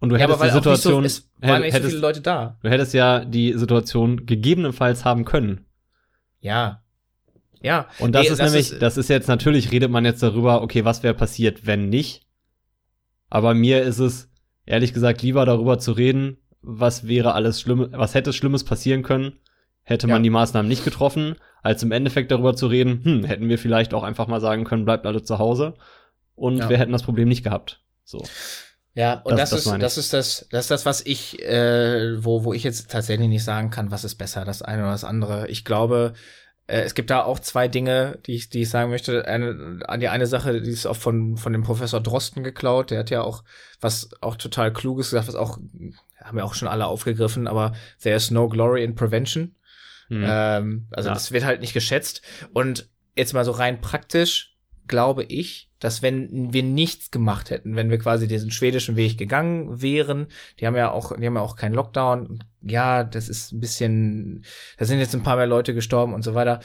Und 0.00 0.08
du 0.08 0.16
ja, 0.16 0.22
hättest 0.22 0.42
die 0.42 0.50
Situation, 0.50 1.02
so, 1.02 1.06
es 1.06 1.30
waren 1.40 1.62
nicht 1.62 1.76
so 1.76 1.82
viele 1.82 2.00
Leute 2.00 2.20
da. 2.20 2.58
Du 2.62 2.70
hättest 2.70 2.92
ja 2.94 3.24
die 3.24 3.52
Situation 3.52 4.26
gegebenenfalls 4.26 5.04
haben 5.04 5.24
können. 5.24 5.66
Ja. 6.40 6.82
Ja. 7.60 7.86
Und 8.00 8.12
das 8.12 8.22
nee, 8.22 8.28
ist 8.30 8.40
das 8.40 8.50
nämlich, 8.50 8.72
ist, 8.72 8.82
das 8.82 8.96
ist 8.96 9.08
jetzt 9.08 9.28
natürlich, 9.28 9.70
redet 9.70 9.90
man 9.90 10.04
jetzt 10.04 10.22
darüber, 10.22 10.62
okay, 10.62 10.84
was 10.84 11.04
wäre 11.04 11.14
passiert, 11.14 11.66
wenn 11.66 11.88
nicht. 11.88 12.26
Aber 13.30 13.54
mir 13.54 13.82
ist 13.82 14.00
es, 14.00 14.28
ehrlich 14.66 14.92
gesagt, 14.92 15.22
lieber 15.22 15.46
darüber 15.46 15.78
zu 15.78 15.92
reden, 15.92 16.38
was 16.62 17.06
wäre 17.06 17.34
alles 17.34 17.60
schlimm, 17.60 17.88
was 17.92 18.14
hätte 18.14 18.32
Schlimmes 18.32 18.64
passieren 18.64 19.02
können, 19.02 19.34
hätte 19.82 20.06
man 20.06 20.16
ja. 20.16 20.22
die 20.22 20.30
Maßnahmen 20.30 20.68
nicht 20.68 20.84
getroffen, 20.84 21.36
als 21.62 21.82
im 21.82 21.92
Endeffekt 21.92 22.30
darüber 22.30 22.54
zu 22.54 22.66
reden, 22.66 23.04
hm, 23.04 23.24
hätten 23.24 23.48
wir 23.48 23.58
vielleicht 23.58 23.94
auch 23.94 24.02
einfach 24.02 24.26
mal 24.26 24.40
sagen 24.40 24.64
können, 24.64 24.84
bleibt 24.84 25.06
alle 25.06 25.22
zu 25.22 25.38
Hause 25.38 25.74
und 26.34 26.58
ja. 26.58 26.68
wir 26.68 26.78
hätten 26.78 26.92
das 26.92 27.02
Problem 27.02 27.28
nicht 27.28 27.44
gehabt. 27.44 27.80
So. 28.04 28.24
Ja, 28.94 29.20
und 29.24 29.38
das, 29.38 29.50
das, 29.50 29.66
ist, 29.66 29.82
das 29.82 29.98
ist 29.98 30.12
das, 30.12 30.46
das 30.50 30.64
ist 30.64 30.70
das, 30.70 30.86
was 30.86 31.04
ich, 31.06 31.40
äh, 31.42 32.22
wo, 32.22 32.44
wo 32.44 32.52
ich 32.52 32.62
jetzt 32.62 32.90
tatsächlich 32.90 33.28
nicht 33.28 33.44
sagen 33.44 33.70
kann, 33.70 33.90
was 33.90 34.04
ist 34.04 34.16
besser, 34.16 34.44
das 34.44 34.60
eine 34.60 34.82
oder 34.82 34.92
das 34.92 35.04
andere. 35.04 35.48
Ich 35.48 35.64
glaube, 35.64 36.12
es 36.80 36.94
gibt 36.94 37.10
da 37.10 37.22
auch 37.22 37.38
zwei 37.38 37.68
Dinge, 37.68 38.18
die 38.26 38.34
ich, 38.34 38.48
die 38.48 38.62
ich 38.62 38.70
sagen 38.70 38.90
möchte. 38.90 39.26
Eine, 39.26 39.80
an 39.86 40.00
die 40.00 40.08
eine 40.08 40.26
Sache, 40.26 40.60
die 40.62 40.70
ist 40.70 40.86
auch 40.86 40.96
von, 40.96 41.36
von 41.36 41.52
dem 41.52 41.62
Professor 41.62 42.00
Drosten 42.00 42.42
geklaut. 42.42 42.90
Der 42.90 43.00
hat 43.00 43.10
ja 43.10 43.22
auch 43.22 43.44
was 43.80 44.10
auch 44.22 44.36
total 44.36 44.72
Kluges 44.72 45.10
gesagt, 45.10 45.28
was 45.28 45.34
auch, 45.34 45.58
haben 46.22 46.36
wir 46.36 46.44
auch 46.44 46.54
schon 46.54 46.68
alle 46.68 46.86
aufgegriffen, 46.86 47.46
aber 47.46 47.72
there 48.02 48.16
is 48.16 48.30
no 48.30 48.48
glory 48.48 48.82
in 48.82 48.94
prevention. 48.94 49.54
Mhm. 50.08 50.24
Ähm, 50.26 50.86
also 50.92 51.08
ja. 51.08 51.14
das 51.14 51.30
wird 51.30 51.44
halt 51.44 51.60
nicht 51.60 51.74
geschätzt. 51.74 52.22
Und 52.54 52.88
jetzt 53.16 53.34
mal 53.34 53.44
so 53.44 53.52
rein 53.52 53.80
praktisch, 53.80 54.56
glaube 54.88 55.24
ich, 55.24 55.70
dass 55.78 56.00
wenn 56.00 56.52
wir 56.52 56.62
nichts 56.62 57.10
gemacht 57.10 57.50
hätten, 57.50 57.76
wenn 57.76 57.90
wir 57.90 57.98
quasi 57.98 58.28
diesen 58.28 58.50
schwedischen 58.50 58.96
Weg 58.96 59.18
gegangen 59.18 59.82
wären, 59.82 60.28
die 60.58 60.66
haben 60.66 60.76
ja 60.76 60.90
auch, 60.90 61.16
die 61.16 61.26
haben 61.26 61.36
ja 61.36 61.42
auch 61.42 61.56
keinen 61.56 61.74
Lockdown. 61.74 62.44
Ja, 62.64 63.04
das 63.04 63.28
ist 63.28 63.52
ein 63.52 63.60
bisschen, 63.60 64.44
da 64.78 64.84
sind 64.84 64.98
jetzt 64.98 65.14
ein 65.14 65.22
paar 65.22 65.36
mehr 65.36 65.46
Leute 65.46 65.74
gestorben 65.74 66.14
und 66.14 66.22
so 66.22 66.34
weiter. 66.34 66.60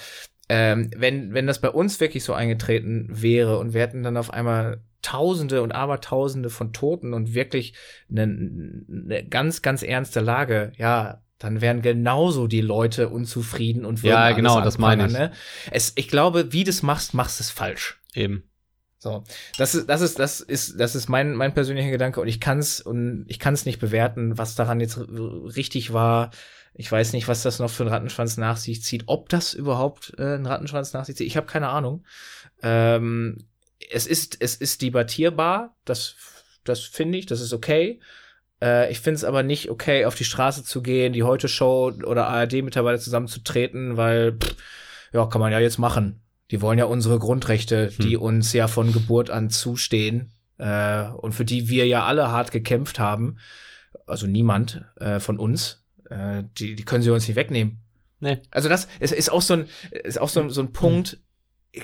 Ähm, 0.50 0.90
wenn, 0.96 1.34
wenn 1.34 1.48
das 1.48 1.60
bei 1.60 1.70
uns 1.70 2.00
wirklich 2.00 2.24
so 2.24 2.34
eingetreten 2.34 3.08
wäre 3.10 3.58
und 3.60 3.74
wir 3.74 3.82
hätten 3.82 4.04
dann 4.04 4.16
auf 4.16 4.32
einmal 4.32 4.82
Tausende 5.02 5.62
und 5.62 5.74
Abertausende 5.74 6.50
von 6.50 6.74
Toten 6.74 7.14
und 7.14 7.34
wirklich 7.34 7.74
eine, 8.10 8.24
eine 8.24 9.26
ganz, 9.30 9.62
ganz 9.62 9.84
ernste 9.84 10.20
Lage, 10.20 10.72
ja, 10.78 11.22
dann 11.38 11.62
wären 11.62 11.82
genauso 11.82 12.48
die 12.48 12.62
Leute 12.62 13.10
unzufrieden 13.10 13.86
und 13.86 14.02
würden 14.02 14.14
Ja, 14.14 14.32
genau, 14.32 14.62
das 14.62 14.78
meine 14.78 15.06
ich. 15.06 15.14
Ne? 15.14 15.32
Es, 15.72 15.94
ich 15.96 16.08
glaube, 16.08 16.52
wie 16.52 16.64
du 16.64 16.72
es 16.72 16.82
machst, 16.82 17.14
machst 17.14 17.40
es 17.40 17.52
falsch. 17.52 18.02
Eben. 18.14 18.44
So, 19.00 19.24
das 19.58 19.76
ist, 19.76 19.88
das 19.88 20.02
ist, 20.02 20.18
das 20.18 20.42
ist, 20.42 20.80
das 20.80 20.96
ist 20.96 21.08
mein, 21.08 21.36
mein 21.36 21.54
persönlicher 21.54 21.92
Gedanke 21.92 22.20
und 22.20 22.28
ich 22.28 22.40
kann's 22.40 22.82
und 22.82 23.26
ich 23.28 23.38
kann's 23.38 23.66
nicht 23.66 23.80
bewerten, 23.80 24.38
was 24.38 24.56
daran 24.56 24.80
jetzt 24.80 24.98
richtig 24.98 25.94
war. 25.94 26.32
Ich 26.74 26.92
weiß 26.92 27.14
nicht, 27.14 27.28
was 27.28 27.44
das 27.44 27.60
noch 27.60 27.70
für 27.70 27.84
ein 27.84 27.90
Rattenschwanz 27.90 28.38
nach 28.38 28.58
sich 28.58 28.84
zieht, 28.84 29.04
ob 29.08 29.30
das 29.30 29.54
überhaupt 29.54 30.14
äh, 30.18 30.36
ein 30.36 30.46
Rattenschwanz 30.46 30.94
nach 30.94 31.06
sich 31.06 31.16
zieht. 31.16 31.28
Ich 31.28 31.38
habe 31.38 31.48
keine 31.48 31.70
Ahnung. 31.70 32.06
Ähm, 32.64 33.38
es 33.92 34.08
ist, 34.08 34.38
es 34.40 34.56
ist 34.56 34.82
debattierbar. 34.82 35.76
Das, 35.86 36.16
das 36.64 36.82
finde 36.82 37.18
ich, 37.18 37.28
das 37.28 37.42
ist 37.42 37.54
okay. 37.54 38.00
Äh, 38.62 38.92
ich 38.92 39.00
finde 39.00 39.16
es 39.16 39.24
aber 39.24 39.44
nicht 39.44 39.70
okay, 39.70 40.06
auf 40.06 40.16
die 40.16 40.24
Straße 40.24 40.64
zu 40.64 40.82
gehen, 40.82 41.14
die 41.14 41.24
Heute 41.24 41.48
Show 41.48 41.92
oder 42.04 42.28
ARD-Mitarbeiter 42.28 43.00
zusammenzutreten, 43.00 43.98
weil 43.98 44.34
pff, 44.34 44.56
ja, 45.14 45.26
kann 45.28 45.42
man 45.42 45.52
ja 45.52 45.60
jetzt 45.60 45.78
machen. 45.78 46.22
Die 46.52 46.62
wollen 46.62 46.80
ja 46.80 46.86
unsere 46.86 47.20
Grundrechte, 47.20 47.92
hm. 47.96 48.06
die 48.06 48.18
uns 48.18 48.54
ja 48.54 48.68
von 48.68 48.94
Geburt 48.94 49.30
an 49.30 49.50
zustehen 49.50 50.32
äh, 50.58 51.04
und 51.10 51.34
für 51.34 51.46
die 51.46 51.70
wir 51.70 51.88
ja 51.88 52.06
alle 52.06 52.32
hart 52.32 52.52
gekämpft 52.52 53.00
haben. 53.00 53.38
Also 54.06 54.28
niemand 54.28 54.86
äh, 54.98 55.20
von 55.20 55.40
uns. 55.40 55.86
Äh, 56.10 56.44
die, 56.58 56.76
die 56.76 56.84
können 56.84 57.04
sie 57.04 57.10
uns 57.10 57.28
nicht 57.28 57.36
wegnehmen. 57.36 57.80
Nee. 58.20 58.40
Also 58.52 58.70
das 58.70 58.88
ist, 59.00 59.14
ist 59.14 59.32
auch 59.32 59.42
so 59.42 59.56
ein, 59.56 59.66
ist 59.92 60.20
auch 60.20 60.30
so, 60.30 60.42
ein, 60.42 60.50
so 60.50 60.62
ein 60.62 60.74
Punkt. 60.74 61.20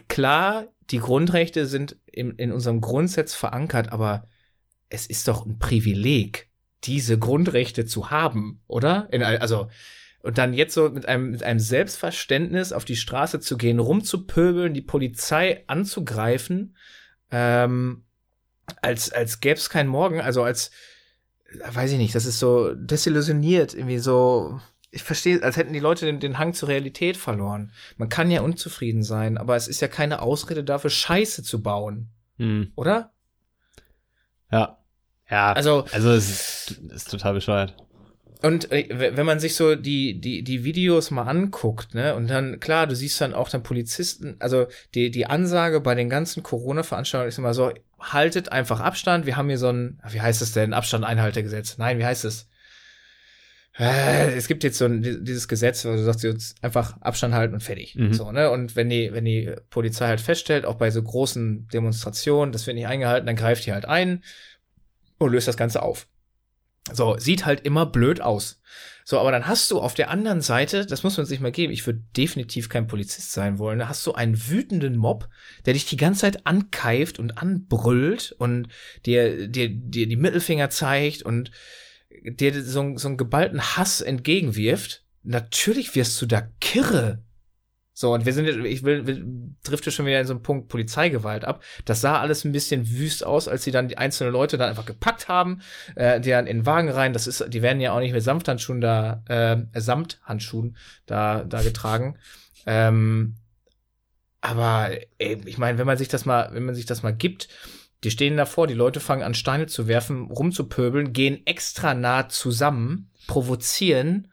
Klar, 0.07 0.67
die 0.89 0.99
Grundrechte 0.99 1.65
sind 1.65 1.97
in, 2.05 2.31
in 2.31 2.51
unserem 2.51 2.81
Grundsatz 2.81 3.33
verankert, 3.33 3.91
aber 3.91 4.27
es 4.89 5.05
ist 5.05 5.27
doch 5.27 5.45
ein 5.45 5.59
Privileg, 5.59 6.49
diese 6.83 7.17
Grundrechte 7.17 7.85
zu 7.85 8.09
haben, 8.09 8.61
oder? 8.67 9.07
In, 9.11 9.23
also 9.23 9.69
Und 10.23 10.37
dann 10.37 10.53
jetzt 10.53 10.73
so 10.73 10.89
mit 10.89 11.05
einem, 11.05 11.31
mit 11.31 11.43
einem 11.43 11.59
Selbstverständnis 11.59 12.71
auf 12.71 12.85
die 12.85 12.95
Straße 12.95 13.41
zu 13.41 13.57
gehen, 13.57 13.79
rumzupöbeln, 13.79 14.73
die 14.73 14.81
Polizei 14.81 15.65
anzugreifen, 15.67 16.77
ähm, 17.29 18.05
als, 18.81 19.11
als 19.11 19.41
gäbe 19.41 19.59
es 19.59 19.69
keinen 19.69 19.89
Morgen, 19.89 20.21
also 20.21 20.41
als, 20.41 20.71
weiß 21.69 21.91
ich 21.91 21.97
nicht, 21.97 22.15
das 22.15 22.25
ist 22.25 22.39
so 22.39 22.73
desillusioniert, 22.73 23.73
irgendwie 23.73 23.97
so, 23.97 24.61
ich 24.91 25.03
verstehe, 25.03 25.43
als 25.43 25.57
hätten 25.57 25.73
die 25.73 25.79
Leute 25.79 26.05
den, 26.05 26.21
den 26.21 26.37
Hang 26.39 26.53
zur 26.53 26.69
Realität 26.69 27.17
verloren. 27.17 27.73
Man 27.97 28.07
kann 28.07 28.31
ja 28.31 28.41
unzufrieden 28.41 29.03
sein, 29.03 29.37
aber 29.37 29.57
es 29.57 29.67
ist 29.67 29.81
ja 29.81 29.89
keine 29.89 30.21
Ausrede 30.21 30.63
dafür, 30.63 30.89
Scheiße 30.89 31.43
zu 31.43 31.61
bauen. 31.61 32.11
Hm. 32.37 32.71
Oder? 32.75 33.11
Ja. 34.49 34.77
Ja. 35.29 35.51
Also, 35.51 35.85
also 35.91 36.11
es 36.11 36.29
ist, 36.29 36.81
ist 36.91 37.11
total 37.11 37.33
bescheuert. 37.33 37.75
Und 38.43 38.73
äh, 38.73 39.15
wenn 39.15 39.25
man 39.25 39.39
sich 39.39 39.55
so 39.55 39.75
die, 39.75 40.19
die, 40.19 40.43
die 40.43 40.65
Videos 40.65 41.11
mal 41.11 41.23
anguckt, 41.23 41.95
ne, 41.95 42.13
und 42.13 42.29
dann, 42.29 42.59
klar, 42.59 42.87
du 42.87 42.95
siehst 42.95 43.21
dann 43.21 43.33
auch 43.33 43.47
dann 43.47 43.63
Polizisten, 43.63 44.35
also 44.39 44.67
die, 44.93 45.11
die 45.11 45.25
Ansage 45.25 45.79
bei 45.79 45.95
den 45.95 46.09
ganzen 46.09 46.43
Corona-Veranstaltungen 46.43 47.29
ist 47.29 47.37
immer 47.37 47.53
so, 47.53 47.71
haltet 48.01 48.51
einfach 48.51 48.81
Abstand, 48.81 49.25
wir 49.25 49.37
haben 49.37 49.47
hier 49.47 49.57
so 49.57 49.69
ein, 49.69 50.01
wie 50.09 50.19
heißt 50.19 50.41
es 50.41 50.51
denn, 50.51 50.73
Abstand-Einhaltegesetz? 50.73 51.77
Nein, 51.77 51.99
wie 51.99 52.05
heißt 52.05 52.25
es? 52.25 52.49
Äh, 53.79 54.33
es 54.35 54.49
gibt 54.49 54.65
jetzt 54.65 54.77
so 54.77 54.85
ein, 54.85 55.01
dieses 55.01 55.47
Gesetz, 55.47 55.85
wo 55.85 55.91
du 55.91 56.03
sagst, 56.03 56.23
jetzt 56.23 56.61
einfach 56.61 57.01
Abstand 57.01 57.33
halten 57.33 57.53
und 57.53 57.63
fertig. 57.63 57.95
Mhm. 57.95 58.13
So, 58.13 58.33
ne? 58.33 58.51
Und 58.51 58.75
wenn 58.75 58.89
die, 58.89 59.13
wenn 59.13 59.23
die 59.23 59.55
Polizei 59.69 60.07
halt 60.07 60.21
feststellt, 60.21 60.65
auch 60.65 60.75
bei 60.75 60.91
so 60.91 61.01
großen 61.01 61.69
Demonstrationen, 61.69 62.51
das 62.51 62.67
wird 62.67 62.75
nicht 62.75 62.87
eingehalten, 62.87 63.25
dann 63.25 63.37
greift 63.37 63.65
die 63.65 63.71
halt 63.71 63.85
ein 63.85 64.21
und 65.17 65.31
löst 65.31 65.47
das 65.47 65.55
Ganze 65.55 65.81
auf. 65.81 66.07
So, 66.91 67.17
sieht 67.17 67.45
halt 67.45 67.61
immer 67.61 67.85
blöd 67.85 68.19
aus. 68.19 68.59
So, 69.05 69.19
aber 69.19 69.31
dann 69.31 69.47
hast 69.47 69.69
du 69.71 69.79
auf 69.79 69.93
der 69.93 70.09
anderen 70.09 70.41
Seite, 70.41 70.85
das 70.85 71.03
muss 71.03 71.17
man 71.17 71.25
sich 71.25 71.39
mal 71.39 71.51
geben, 71.51 71.73
ich 71.73 71.85
würde 71.85 72.03
definitiv 72.15 72.69
kein 72.69 72.87
Polizist 72.87 73.33
sein 73.33 73.59
wollen, 73.59 73.79
da 73.79 73.89
hast 73.89 74.05
du 74.07 74.13
einen 74.13 74.49
wütenden 74.49 74.95
Mob, 74.95 75.27
der 75.65 75.73
dich 75.73 75.85
die 75.85 75.97
ganze 75.97 76.21
Zeit 76.21 76.45
ankeift 76.45 77.19
und 77.19 77.37
anbrüllt 77.37 78.33
und 78.37 78.69
dir, 79.05 79.47
dir, 79.47 79.69
dir 79.69 80.07
die 80.07 80.15
Mittelfinger 80.15 80.69
zeigt 80.69 81.23
und 81.23 81.51
dir 82.23 82.63
so, 82.63 82.97
so 82.97 83.07
einen 83.07 83.17
geballten 83.17 83.61
Hass 83.61 84.01
entgegenwirft. 84.01 85.03
Natürlich 85.23 85.95
wirst 85.95 86.21
du 86.21 86.25
da 86.25 86.41
kirre. 86.61 87.23
So, 87.95 88.13
und 88.13 88.25
wir 88.25 88.33
sind, 88.33 88.47
ich 88.47 88.83
will, 88.83 89.05
will 89.05 89.23
drifte 89.63 89.91
schon 89.91 90.07
wieder 90.07 90.19
in 90.19 90.25
so 90.25 90.33
einen 90.33 90.41
Punkt 90.41 90.67
Polizeigewalt 90.67 91.45
ab. 91.45 91.63
Das 91.85 92.01
sah 92.01 92.19
alles 92.19 92.43
ein 92.43 92.51
bisschen 92.51 92.89
wüst 92.89 93.23
aus, 93.23 93.47
als 93.47 93.63
sie 93.63 93.71
dann 93.71 93.87
die 93.87 93.99
einzelnen 93.99 94.33
Leute 94.33 94.57
dann 94.57 94.69
einfach 94.69 94.85
gepackt 94.85 95.27
haben, 95.27 95.61
äh, 95.95 96.19
die 96.19 96.31
dann 96.31 96.47
in 96.47 96.59
den 96.59 96.65
Wagen 96.65 96.89
rein. 96.89 97.13
Das 97.13 97.27
ist, 97.27 97.45
die 97.49 97.61
werden 97.61 97.81
ja 97.81 97.93
auch 97.93 97.99
nicht 97.99 98.13
mit 98.13 98.23
Samthandschuhen 98.23 98.81
da, 98.81 99.21
äh, 99.27 99.79
Samthandschuhen 99.79 100.75
da, 101.05 101.43
da 101.43 101.61
getragen. 101.61 102.17
Ähm, 102.65 103.35
aber 104.41 104.89
ey, 105.19 105.41
ich 105.45 105.59
meine, 105.59 105.77
wenn 105.77 105.87
man 105.87 105.97
sich 105.97 106.07
das 106.07 106.25
mal, 106.25 106.49
wenn 106.51 106.65
man 106.65 106.75
sich 106.75 106.87
das 106.87 107.03
mal 107.03 107.13
gibt, 107.13 107.47
die 108.03 108.11
stehen 108.11 108.37
davor, 108.37 108.67
die 108.67 108.73
Leute 108.73 108.99
fangen 108.99 109.23
an 109.23 109.35
Steine 109.35 109.67
zu 109.67 109.87
werfen, 109.87 110.31
rumzupöbeln, 110.31 111.13
gehen 111.13 111.45
extra 111.45 111.93
nah 111.93 112.27
zusammen, 112.27 113.09
provozieren. 113.27 114.29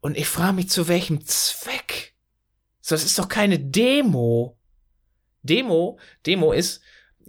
Und 0.00 0.16
ich 0.16 0.26
frage 0.26 0.54
mich, 0.54 0.70
zu 0.70 0.88
welchem 0.88 1.24
Zweck? 1.24 2.07
So, 2.88 2.94
das 2.94 3.04
ist 3.04 3.18
doch 3.18 3.28
keine 3.28 3.58
Demo. 3.58 4.58
Demo, 5.42 5.98
Demo 6.24 6.52
ist, 6.52 6.80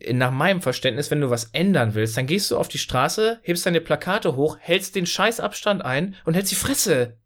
nach 0.10 0.32
meinem 0.32 0.62
Verständnis, 0.62 1.12
wenn 1.12 1.20
du 1.20 1.32
was 1.32 1.50
ändern 1.52 1.96
willst, 1.96 2.16
dann 2.16 2.28
gehst 2.28 2.50
du 2.50 2.58
auf 2.58 2.70
die 2.70 2.78
Straße, 2.78 3.42
hebst 3.42 3.66
deine 3.66 3.82
Plakate 3.82 4.38
hoch, 4.38 4.58
hältst 4.62 4.96
den 4.96 5.06
Scheißabstand 5.06 5.84
ein 5.84 6.16
und 6.24 6.36
hältst 6.36 6.54
die 6.54 6.56
Fresse. 6.56 7.18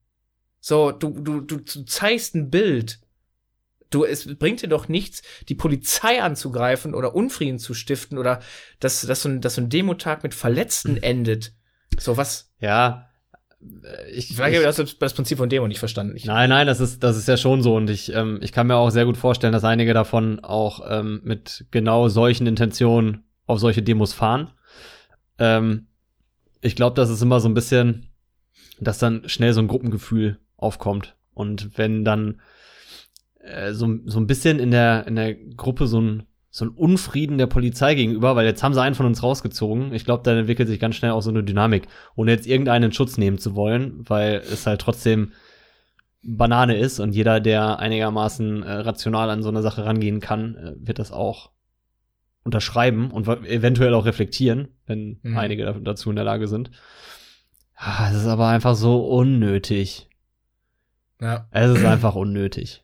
So, 0.60 0.92
du, 0.92 1.12
du, 1.12 1.42
du, 1.42 1.58
du 1.58 1.84
zeigst 1.84 2.34
ein 2.34 2.50
Bild. 2.50 3.02
Du, 3.92 4.04
es 4.04 4.26
bringt 4.40 4.64
dir 4.64 4.68
doch 4.68 4.88
nichts, 4.88 5.22
die 5.48 5.54
Polizei 5.54 6.20
anzugreifen 6.20 6.96
oder 6.96 7.14
Unfrieden 7.14 7.60
zu 7.60 7.76
stiften 7.76 8.18
oder 8.18 8.42
dass, 8.80 9.02
dass, 9.02 9.22
so, 9.22 9.30
ein, 9.30 9.42
dass 9.42 9.54
so 9.54 9.62
ein 9.62 9.70
Demotag 9.70 10.24
mit 10.24 10.34
Verletzten 10.34 10.98
endet. 10.98 11.54
So 12.00 12.18
was. 12.18 12.52
Ja. 12.58 13.12
Ich, 14.14 14.28
Vielleicht 14.28 14.54
ich, 14.54 14.66
habe 14.66 14.70
ich 14.70 14.76
das, 14.76 14.98
das 14.98 15.14
Prinzip 15.14 15.38
von 15.38 15.50
Demo 15.50 15.68
nicht 15.68 15.80
verstanden. 15.80 16.16
Ich, 16.16 16.26
Nein, 16.26 16.50
nein, 16.50 16.68
das 16.68 16.80
ist, 16.80 17.04
das 17.04 17.18
ist 17.18 17.28
ja 17.28 17.38
schon 17.38 17.62
so. 17.62 17.76
Und 17.76 17.90
ich, 17.90 18.14
ähm, 18.14 18.40
ich 18.42 18.52
kann 18.52 18.68
mir 18.68 18.76
auch 18.76 18.90
sehr 18.90 19.06
gut 19.06 19.18
vorstellen, 19.18 19.54
dass 19.54 19.64
einige 19.64 19.94
davon 19.94 20.40
auch 20.40 20.82
ähm, 20.90 21.22
mit 21.24 21.66
genau 21.72 22.08
solchen 22.10 22.48
Intentionen 22.48 23.24
auf 23.46 23.60
solche 23.60 23.82
Demos 23.82 24.14
fahren. 24.14 24.52
Ähm, 25.38 25.88
ich 26.62 26.76
glaube, 26.76 26.96
das 26.96 27.10
ist 27.10 27.22
immer 27.22 27.40
so 27.40 27.50
ein 27.50 27.54
bisschen, 27.54 28.08
dass 28.80 29.00
dann 29.00 29.28
schnell 29.28 29.54
so 29.54 29.62
ein 29.62 29.68
Gruppengefühl 29.68 30.40
aufkommt. 30.58 31.16
Und 31.34 31.78
wenn 31.78 32.06
dann 32.06 32.42
äh, 33.40 33.74
so, 33.74 33.90
so 34.06 34.20
ein 34.20 34.28
bisschen 34.28 34.60
in 34.60 34.72
der, 34.72 35.06
in 35.08 35.16
der 35.16 35.36
Gruppe 35.36 35.88
so 35.88 36.00
ein, 36.00 36.24
so 36.56 36.66
ein 36.66 36.70
Unfrieden 36.70 37.40
der 37.40 37.48
Polizei 37.48 37.96
gegenüber, 37.96 38.36
weil 38.36 38.46
jetzt 38.46 38.62
haben 38.62 38.76
sie 38.76 38.82
einen 38.82 38.94
von 38.94 39.08
uns 39.08 39.24
rausgezogen. 39.24 39.92
Ich 39.92 40.06
glaube, 40.06 40.22
dann 40.22 40.38
entwickelt 40.38 40.70
sich 40.70 40.80
ganz 40.80 40.96
schnell 40.96 41.10
auch 41.10 41.22
so 41.22 41.32
eine 41.32 41.44
Dynamik, 41.44 41.88
ohne 42.16 42.30
jetzt 42.30 42.46
irgendeinen 42.46 42.86
in 42.86 42.92
Schutz 42.94 43.18
nehmen 43.18 43.40
zu 43.40 43.56
wollen, 43.56 44.08
weil 44.08 44.36
es 44.36 44.68
halt 44.68 44.80
trotzdem 44.80 45.32
Banane 46.22 46.78
ist 46.78 47.00
und 47.00 47.14
jeder, 47.16 47.40
der 47.40 47.80
einigermaßen 47.80 48.62
äh, 48.62 48.72
rational 48.72 49.32
an 49.32 49.42
so 49.42 49.50
eine 49.50 49.64
Sache 49.64 49.84
rangehen 49.84 50.20
kann, 50.20 50.56
äh, 50.56 50.74
wird 50.78 51.00
das 51.00 51.12
auch 51.12 51.50
unterschreiben 52.44 53.10
und 53.10 53.28
eventuell 53.48 53.96
auch 53.96 54.06
reflektieren, 54.06 54.68
wenn 54.86 55.20
Mhm. 55.24 55.38
einige 55.38 55.74
dazu 55.82 56.12
in 56.12 56.16
der 56.16 56.26
Lage 56.26 56.48
sind. 56.48 56.70
Ah, 57.76 58.10
Es 58.12 58.18
ist 58.18 58.28
aber 58.28 58.48
einfach 58.50 58.76
so 58.76 59.04
unnötig. 59.08 60.08
ja. 61.20 61.48
Es 61.50 61.72
ist 61.80 61.84
einfach 61.86 62.14
unnötig. 62.16 62.83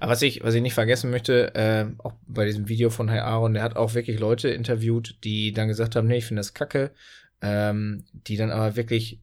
Aber 0.00 0.12
was 0.12 0.22
ich, 0.22 0.42
was 0.42 0.54
ich 0.54 0.62
nicht 0.62 0.74
vergessen 0.74 1.10
möchte, 1.10 1.54
äh, 1.54 1.86
auch 1.98 2.14
bei 2.26 2.44
diesem 2.46 2.68
Video 2.68 2.90
von 2.90 3.08
Herr 3.08 3.26
Aaron, 3.26 3.54
der 3.54 3.62
hat 3.62 3.76
auch 3.76 3.94
wirklich 3.94 4.18
Leute 4.18 4.48
interviewt, 4.48 5.16
die 5.24 5.52
dann 5.52 5.68
gesagt 5.68 5.96
haben, 5.96 6.06
nee, 6.06 6.18
ich 6.18 6.26
finde 6.26 6.40
das 6.40 6.54
kacke, 6.54 6.92
ähm, 7.42 8.04
die 8.12 8.36
dann 8.36 8.50
aber 8.50 8.76
wirklich 8.76 9.20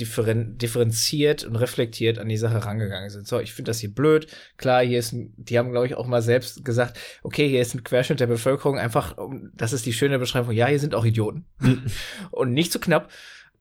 differen 0.00 0.58
differenziert 0.58 1.44
und 1.44 1.56
reflektiert 1.56 2.18
an 2.18 2.28
die 2.28 2.36
Sache 2.36 2.64
rangegangen 2.64 3.10
sind. 3.10 3.26
So, 3.26 3.40
ich 3.40 3.52
finde 3.52 3.70
das 3.70 3.80
hier 3.80 3.92
blöd. 3.92 4.28
Klar, 4.56 4.84
hier 4.84 4.98
ist 4.98 5.12
ein, 5.12 5.34
die 5.36 5.58
haben, 5.58 5.70
glaube 5.70 5.86
ich, 5.86 5.94
auch 5.94 6.06
mal 6.06 6.22
selbst 6.22 6.64
gesagt, 6.64 6.98
okay, 7.22 7.48
hier 7.48 7.60
ist 7.60 7.74
ein 7.74 7.84
Querschnitt 7.84 8.20
der 8.20 8.26
Bevölkerung, 8.26 8.78
einfach, 8.78 9.18
um, 9.18 9.50
das 9.54 9.72
ist 9.72 9.86
die 9.86 9.92
schöne 9.92 10.18
Beschreibung, 10.18 10.52
ja, 10.52 10.66
hier 10.66 10.78
sind 10.78 10.94
auch 10.94 11.04
Idioten. 11.04 11.46
und 12.30 12.52
nicht 12.52 12.72
zu 12.72 12.78
knapp. 12.78 13.10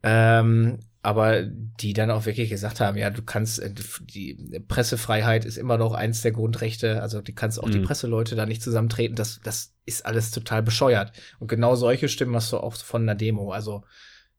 Ähm, 0.03 0.79
aber 1.07 1.43
die 1.43 1.93
dann 1.93 2.11
auch 2.11 2.25
wirklich 2.25 2.49
gesagt 2.49 2.81
haben, 2.81 2.97
ja, 2.97 3.09
du 3.09 3.21
kannst, 3.21 3.59
äh, 3.59 3.71
die 4.01 4.61
Pressefreiheit 4.67 5.45
ist 5.45 5.55
immer 5.55 5.77
noch 5.77 5.93
eins 5.93 6.21
der 6.21 6.33
Grundrechte, 6.33 7.01
also 7.01 7.21
die 7.21 7.33
kannst 7.33 7.63
auch 7.63 7.69
die 7.69 7.79
Mhm. 7.79 7.83
Presseleute 7.83 8.35
da 8.35 8.45
nicht 8.45 8.61
zusammentreten, 8.61 9.15
das, 9.15 9.39
das 9.41 9.73
ist 9.85 10.05
alles 10.05 10.31
total 10.31 10.63
bescheuert. 10.63 11.13
Und 11.39 11.47
genau 11.47 11.75
solche 11.75 12.09
Stimmen 12.09 12.35
hast 12.35 12.51
du 12.51 12.57
auch 12.57 12.75
von 12.75 13.03
einer 13.03 13.15
Demo. 13.15 13.53
Also 13.53 13.85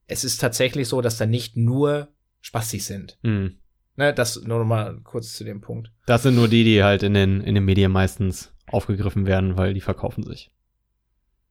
es 0.07 0.24
ist 0.24 0.42
tatsächlich 0.42 0.88
so, 0.88 1.00
dass 1.00 1.16
da 1.16 1.24
nicht 1.24 1.57
nur 1.57 2.09
Spastis 2.42 2.87
sind. 2.87 3.16
Hm. 3.22 3.57
Ne, 3.96 4.12
das 4.12 4.42
nur 4.42 4.59
noch 4.59 4.66
mal 4.66 5.00
kurz 5.04 5.33
zu 5.33 5.44
dem 5.44 5.62
Punkt. 5.62 5.90
Das 6.04 6.22
sind 6.22 6.35
nur 6.35 6.48
die, 6.48 6.64
die 6.64 6.85
halt 6.85 7.02
in 7.02 7.14
den, 7.14 7.40
in 7.40 7.54
den 7.54 7.64
Medien 7.64 7.90
meistens 7.90 8.52
aufgegriffen 8.66 9.24
werden, 9.24 9.57
weil 9.57 9.72
die 9.72 9.81
verkaufen 9.81 10.22
sich. 10.22 10.50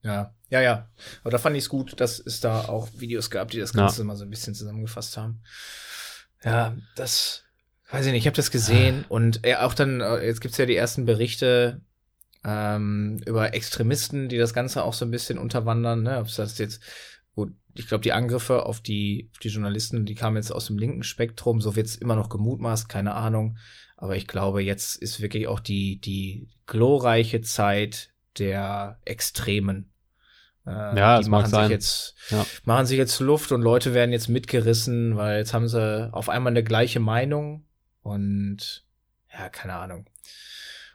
Ja, 0.04 0.34
ja, 0.50 0.62
ja. 0.62 0.90
Aber 1.22 1.32
da 1.32 1.38
fand 1.38 1.56
ich 1.58 1.64
es 1.64 1.70
gut, 1.70 2.00
dass 2.00 2.20
es 2.20 2.40
da 2.40 2.66
auch 2.66 2.88
Videos 2.96 3.30
gab, 3.30 3.52
die 3.52 3.60
das 3.60 3.74
Ja. 3.74 3.82
Ganze 3.82 4.04
mal 4.04 4.16
so 4.16 4.24
ein 4.24 4.30
bisschen 4.30 4.56
zusammengefasst 4.56 5.18
haben. 5.18 5.42
Ja, 6.44 6.76
das 6.96 7.44
weiß 7.92 8.06
ich 8.06 8.12
nicht, 8.12 8.22
ich 8.22 8.28
habe 8.28 8.36
das 8.36 8.52
gesehen 8.52 9.06
und 9.10 9.46
äh, 9.46 9.56
auch 9.56 9.74
dann, 9.74 10.02
äh, 10.02 10.26
jetzt 10.26 10.42
gibt's 10.42 10.58
ja 10.58 10.66
die 10.66 10.76
ersten 10.76 11.06
Berichte 11.06 11.82
ähm, 12.44 13.22
über 13.26 13.54
Extremisten, 13.54 14.30
die 14.30 14.38
das 14.38 14.54
Ganze 14.54 14.84
auch 14.84 14.94
so 14.94 15.06
ein 15.06 15.12
bisschen 15.12 15.38
unterwandern, 15.38 16.04
ne? 16.04 16.20
Ob 16.20 16.34
das 16.34 16.58
jetzt, 16.58 16.82
gut, 17.34 17.54
ich 17.74 17.88
glaube, 17.88 18.04
die 18.04 18.14
Angriffe 18.14 18.66
auf 18.66 18.82
die, 18.82 19.30
auf 19.34 19.40
die 19.40 19.50
Journalisten, 19.50 20.06
die 20.06 20.16
kamen 20.16 20.38
jetzt 20.38 20.52
aus 20.52 20.68
dem 20.68 20.78
linken 20.78 21.04
Spektrum, 21.04 21.62
so 21.62 21.76
wird's 21.76 21.96
immer 21.96 22.16
noch 22.16 22.30
gemutmaßt, 22.30 22.88
keine 22.90 23.16
Ahnung. 23.16 23.58
Aber 23.96 24.16
ich 24.16 24.28
glaube, 24.28 24.62
jetzt 24.62 24.96
ist 24.96 25.22
wirklich 25.22 25.48
auch 25.48 25.60
die, 25.60 26.00
die 26.00 26.50
glorreiche 26.68 27.42
Zeit 27.42 28.12
der 28.40 29.00
Extremen. 29.06 29.92
Äh, 30.66 30.70
Ja, 30.72 31.18
das 31.18 31.28
mag 31.28 31.42
machen 31.42 31.52
sein. 31.52 31.64
sich 31.68 31.72
jetzt, 31.72 32.16
Ja. 32.30 32.46
machen 32.66 32.86
sich 32.86 32.98
jetzt 32.98 33.20
Luft 33.20 33.52
und 33.52 33.62
Leute 33.62 33.94
werden 33.94 34.12
jetzt 34.12 34.28
mitgerissen, 34.30 35.16
weil 35.18 35.40
jetzt 35.40 35.54
haben 35.54 35.68
sie 35.68 36.14
auf 36.14 36.30
einmal 36.30 36.52
eine 36.52 36.64
gleiche 36.64 37.00
Meinung 37.00 37.66
und 38.02 38.84
ja, 39.34 39.50
keine 39.50 39.76
Ahnung. 39.76 40.10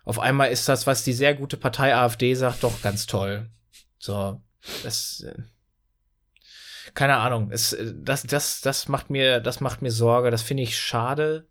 Auf 0.04 0.18
einmal 0.18 0.50
ist 0.50 0.68
das, 0.68 0.86
was 0.86 1.04
die 1.04 1.12
sehr 1.12 1.34
gute 1.34 1.56
Partei 1.56 1.94
AfD 1.94 2.34
sagt, 2.34 2.64
doch 2.64 2.82
ganz 2.82 3.06
toll. 3.06 3.48
So, 3.98 4.42
das, 4.82 5.20
äh, 5.20 5.34
keine 6.94 7.16
Ahnung, 7.18 7.50
es, 7.52 7.72
äh, 7.72 7.94
das, 7.96 8.24
das, 8.24 8.60
das 8.60 8.88
macht 8.88 9.10
mir, 9.10 9.40
das 9.40 9.60
macht 9.60 9.80
mir 9.82 9.90
Sorge, 9.92 10.30
das 10.30 10.42
finde 10.42 10.64
ich 10.64 10.76
schade. 10.78 11.46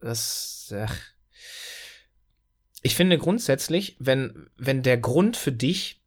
Das, 0.00 0.74
ach. 0.76 0.96
Ich 2.82 2.96
finde 2.96 3.16
grundsätzlich, 3.16 3.96
wenn, 4.00 4.50
wenn 4.56 4.82
der 4.82 4.98
Grund 4.98 5.36
für 5.36 5.52
dich, 5.52 6.00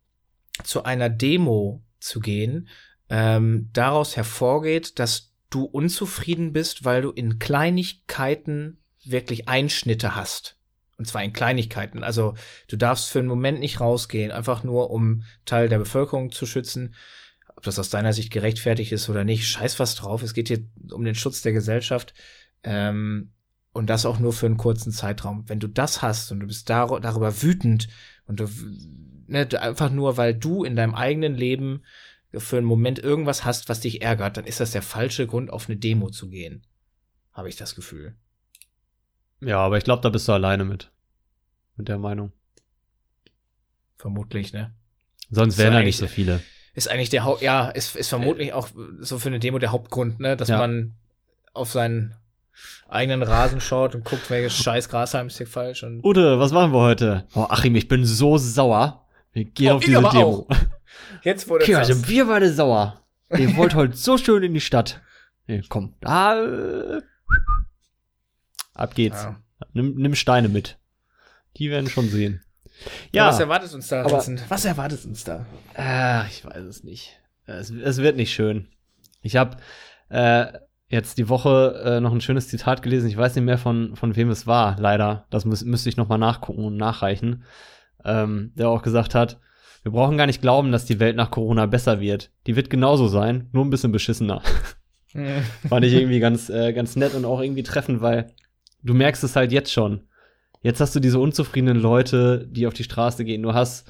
zu 0.64 0.84
einer 0.84 1.10
Demo 1.10 1.84
zu 2.00 2.20
gehen, 2.20 2.70
ähm, 3.10 3.70
daraus 3.74 4.16
hervorgeht, 4.16 5.00
dass 5.00 5.34
du 5.50 5.66
unzufrieden 5.66 6.54
bist, 6.54 6.86
weil 6.86 7.02
du 7.02 7.12
in 7.12 7.40
Kleinigkeiten 7.40 8.78
wirklich 9.04 9.48
Einschnitte 9.48 10.16
hast. 10.16 10.58
Und 10.98 11.06
zwar 11.08 11.24
in 11.24 11.34
Kleinigkeiten. 11.34 12.04
Also 12.04 12.36
du 12.68 12.78
darfst 12.78 13.10
für 13.10 13.20
einen 13.20 13.28
Moment 13.28 13.60
nicht 13.60 13.80
rausgehen, 13.80 14.32
einfach 14.32 14.64
nur 14.64 14.92
um 14.92 15.24
Teil 15.46 15.68
der 15.68 15.78
Bevölkerung 15.78 16.32
zu 16.32 16.46
schützen. 16.46 16.96
Ob 17.56 17.64
das 17.64 17.80
aus 17.80 17.90
deiner 17.90 18.14
Sicht 18.14 18.32
gerechtfertigt 18.32 18.92
ist 18.92 19.10
oder 19.10 19.24
nicht, 19.24 19.48
scheiß 19.48 19.80
was 19.80 19.96
drauf. 19.96 20.24
Es 20.24 20.34
geht 20.34 20.48
hier 20.48 20.64
um 20.92 21.04
den 21.04 21.16
Schutz 21.16 21.42
der 21.42 21.54
Gesellschaft. 21.54 22.14
Ähm, 22.64 23.32
und 23.76 23.90
das 23.90 24.06
auch 24.06 24.20
nur 24.20 24.32
für 24.32 24.46
einen 24.46 24.56
kurzen 24.56 24.94
Zeitraum. 24.94 25.44
Wenn 25.50 25.60
du 25.60 25.68
das 25.68 26.02
hast 26.02 26.32
und 26.32 26.40
du 26.40 26.48
bist 26.48 26.70
dar 26.70 27.02
darüber 27.02 27.42
wütend 27.42 27.90
und 28.26 28.40
du 28.40 28.48
ne, 29.28 29.50
einfach 29.60 29.92
nur, 29.92 30.16
weil 30.16 30.34
du 30.34 30.64
in 30.64 30.78
deinem 30.78 30.96
eigenen 30.96 31.36
Leben 31.36 31.84
für 32.32 32.58
einen 32.58 32.66
Moment 32.66 33.00
irgendwas 33.00 33.44
hast, 33.44 33.68
was 33.68 33.82
dich 33.82 34.02
ärgert, 34.02 34.38
dann 34.38 34.46
ist 34.46 34.62
das 34.62 34.72
der 34.72 34.82
falsche 34.82 35.28
Grund, 35.28 35.52
auf 35.52 35.68
eine 35.68 35.76
Demo 35.76 36.10
zu 36.10 36.30
gehen. 36.30 36.66
Habe 37.34 37.50
ich 37.50 37.58
das 37.58 37.76
Gefühl. 37.76 38.16
Ja, 39.42 39.58
aber 39.58 39.78
ich 39.78 39.84
glaube, 39.84 40.02
da 40.02 40.10
bist 40.10 40.30
du 40.30 40.32
alleine 40.32 40.64
mit. 40.64 40.90
Mit 41.76 41.90
der 41.90 41.98
Meinung. 41.98 42.32
Vermutlich, 43.98 44.54
ne? 44.54 44.74
Sonst 45.30 45.58
wären 45.58 45.74
da 45.74 45.82
nicht 45.82 45.98
so 45.98 46.08
viele. 46.08 46.42
Ist 46.76 46.90
eigentlich 46.90 47.10
der 47.10 47.26
Haupt, 47.26 47.42
ja, 47.42 47.68
ist, 47.68 47.98
ist 47.98 48.08
vermutlich 48.08 48.54
auch 48.54 48.70
so 49.00 49.20
für 49.20 49.28
eine 49.28 49.40
Demo 49.40 49.60
der 49.60 49.74
Hauptgrund, 49.74 50.22
ne? 50.22 50.38
Dass 50.38 50.48
ja. 50.48 50.60
man 50.60 50.96
auf 51.54 51.74
seinen 51.74 52.16
eigenen 52.88 53.24
Rasen 53.24 53.62
schaut 53.62 53.96
und 53.96 54.06
guckt, 54.06 54.30
welches 54.30 54.56
scheiß 54.56 54.89
Grasheim 54.89 55.28
ist 55.28 55.38
hier 55.38 55.48
falsch. 55.48 55.84
Und 55.84 56.04
Ude, 56.04 56.39
was 56.39 56.52
machen 56.52 56.72
wir 56.72 56.80
heute? 56.80 57.26
Oh, 57.36 57.48
Achim, 57.50 57.76
ich 57.76 57.88
bin 57.88 58.06
so 58.06 58.38
sauer. 58.38 59.06
Wir 59.34 59.46
gehen 59.46 59.74
oh, 59.74 59.76
auf 59.76 59.84
diese 59.84 59.98
Demo. 59.98 60.48
Auch. 60.50 60.56
Jetzt 61.24 61.50
wurde 61.50 61.63
okay, 61.63 61.76
also 61.76 62.08
wir 62.08 62.26
beide 62.26 62.52
sauer. 62.52 63.02
Ihr 63.38 63.56
wollt 63.58 63.76
heute 63.76 63.96
so 63.98 64.18
schön 64.18 64.44
in 64.44 64.54
die 64.54 64.62
Stadt. 64.62 65.02
Nee, 65.48 65.63
komm. 65.68 65.94
Da, 66.00 67.02
ab 68.74 68.96
geht's. 68.96 69.24
Ja. 69.24 69.41
Nimm, 69.74 69.96
nimm 69.96 70.15
Steine 70.15 70.50
mit. 70.50 70.78
Die 71.58 71.70
werden 71.70 71.89
schon 71.89 72.10
sehen. 72.10 72.44
Ja. 73.12 73.28
Was 73.28 73.39
erwartet 73.39 73.74
uns 73.74 73.88
da, 73.88 74.04
aber? 74.04 74.24
Was 74.50 74.65
erwartet 74.65 75.06
uns 75.06 75.24
da? 75.24 75.46
Äh, 75.78 76.28
ich 76.28 76.44
weiß 76.46 76.63
es 76.63 76.84
nicht. 76.84 77.20
Es, 77.46 77.70
es 77.70 77.98
wird 77.98 78.18
nicht 78.18 78.34
schön. 78.34 78.68
Ich 79.22 79.36
habe 79.36 79.58
äh, 80.10 80.48
jetzt 80.88 81.17
die 81.17 81.30
Woche 81.30 81.82
äh, 81.84 82.00
noch 82.00 82.12
ein 82.12 82.21
schönes 82.21 82.48
Zitat 82.48 82.82
gelesen. 82.82 83.10
Ich 83.10 83.17
weiß 83.17 83.36
nicht 83.36 83.45
mehr 83.45 83.58
von, 83.58 83.95
von 83.95 84.15
wem 84.15 84.30
es 84.30 84.48
war, 84.48 84.78
leider. 84.80 85.26
Das 85.30 85.45
müß, 85.45 85.65
müsste 85.65 85.89
ich 85.89 85.98
noch 85.98 86.08
mal 86.08 86.17
nachgucken 86.17 86.63
und 86.63 86.78
nachreichen. 86.78 87.43
Ähm, 88.04 88.52
der 88.56 88.69
auch 88.69 88.84
gesagt 88.84 89.15
hat, 89.15 89.39
wir 89.84 89.91
brauchen 89.91 90.17
gar 90.17 90.26
nicht 90.26 90.41
glauben, 90.41 90.71
dass 90.71 90.86
die 90.86 91.00
Welt 91.00 91.15
nach 91.15 91.32
Corona 91.32 91.65
besser 91.65 92.00
wird. 92.00 92.32
Die 92.48 92.56
wird 92.56 92.69
genauso 92.69 93.08
sein, 93.08 93.50
nur 93.52 93.63
ein 93.63 93.69
bisschen 93.69 93.91
beschissener. 93.91 94.41
Fand 95.69 95.86
ich 95.86 95.93
irgendwie 95.93 96.19
ganz, 96.19 96.50
äh, 96.50 96.74
ganz 96.74 96.95
nett 96.95 97.13
und 97.13 97.26
auch 97.26 97.39
irgendwie 97.39 97.63
treffend, 97.63 98.02
weil 98.02 98.32
du 98.84 98.93
merkst 98.93 99.24
es 99.24 99.36
halt 99.36 99.52
jetzt 99.52 99.71
schon. 99.71 100.02
Jetzt 100.62 100.82
hast 100.82 100.95
du 100.95 101.00
diese 101.00 101.19
unzufriedenen 101.19 101.80
Leute, 101.80 102.48
die 102.50 102.67
auf 102.67 102.74
die 102.74 102.84
Straße 102.84 103.24
gehen. 103.26 103.43
Du 103.43 103.54
hast 103.54 103.89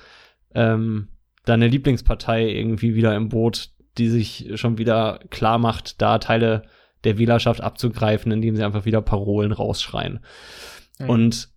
ähm, 0.54 1.08
deine 1.46 1.68
Lieblingspartei 1.68 2.50
irgendwie 2.50 2.96
wieder 2.96 3.16
im 3.16 3.30
Boot, 3.30 3.70
die 3.98 4.10
sich 4.10 4.52
schon 4.56 4.78
wieder 4.78 5.20
klar 5.30 5.58
macht, 5.58 6.02
da 6.02 6.20
Teile 6.20 6.64
der 7.06 7.18
Wählerschaft 7.18 7.62
abzugreifen, 7.62 8.32
indem 8.32 8.56
sie 8.56 8.64
einfach 8.64 8.86
wieder 8.86 9.02
Parolen 9.02 9.52
rausschreien. 9.52 10.20
Mhm. 11.00 11.10
Und 11.10 11.50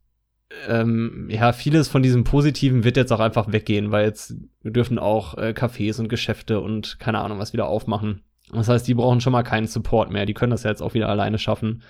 ähm, 0.66 1.28
ja, 1.30 1.52
vieles 1.52 1.88
von 1.88 2.02
diesem 2.02 2.24
Positiven 2.24 2.84
wird 2.84 2.96
jetzt 2.96 3.12
auch 3.12 3.20
einfach 3.20 3.52
weggehen, 3.52 3.90
weil 3.90 4.06
jetzt 4.06 4.34
wir 4.62 4.72
dürfen 4.72 4.98
auch 4.98 5.36
äh, 5.36 5.52
Cafés 5.56 6.00
und 6.00 6.08
Geschäfte 6.08 6.60
und 6.60 6.98
keine 6.98 7.18
Ahnung 7.18 7.38
was 7.38 7.52
wieder 7.52 7.66
aufmachen. 7.66 8.22
Das 8.52 8.68
heißt, 8.68 8.88
die 8.88 8.94
brauchen 8.94 9.20
schon 9.20 9.32
mal 9.32 9.42
keinen 9.42 9.66
Support 9.66 10.10
mehr. 10.10 10.24
Die 10.24 10.32
können 10.32 10.52
das 10.52 10.62
ja 10.62 10.70
jetzt 10.70 10.80
auch 10.80 10.94
wieder 10.94 11.08
alleine 11.08 11.38
schaffen 11.38 11.82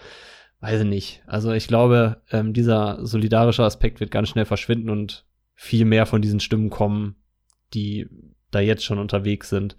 weiß 0.61 0.81
ich 0.81 0.87
nicht. 0.87 1.23
Also 1.27 1.53
ich 1.53 1.69
glaube, 1.69 2.23
ähm, 2.31 2.53
dieser 2.53 3.05
solidarische 3.05 3.65
Aspekt 3.65 4.01
wird 4.01 4.11
ganz 4.11 4.29
schnell 4.29 4.45
verschwinden 4.45 4.91
und 4.91 5.25
viel 5.55 5.85
mehr 5.85 6.07
von 6.07 6.23
diesen 6.23 6.41
Stimmen 6.41 6.71
kommen, 6.71 7.17
die 7.75 8.09
da 8.51 8.61
jetzt 8.61 8.85
schon 8.85 8.99
unterwegs 8.99 9.49
sind. 9.49 9.77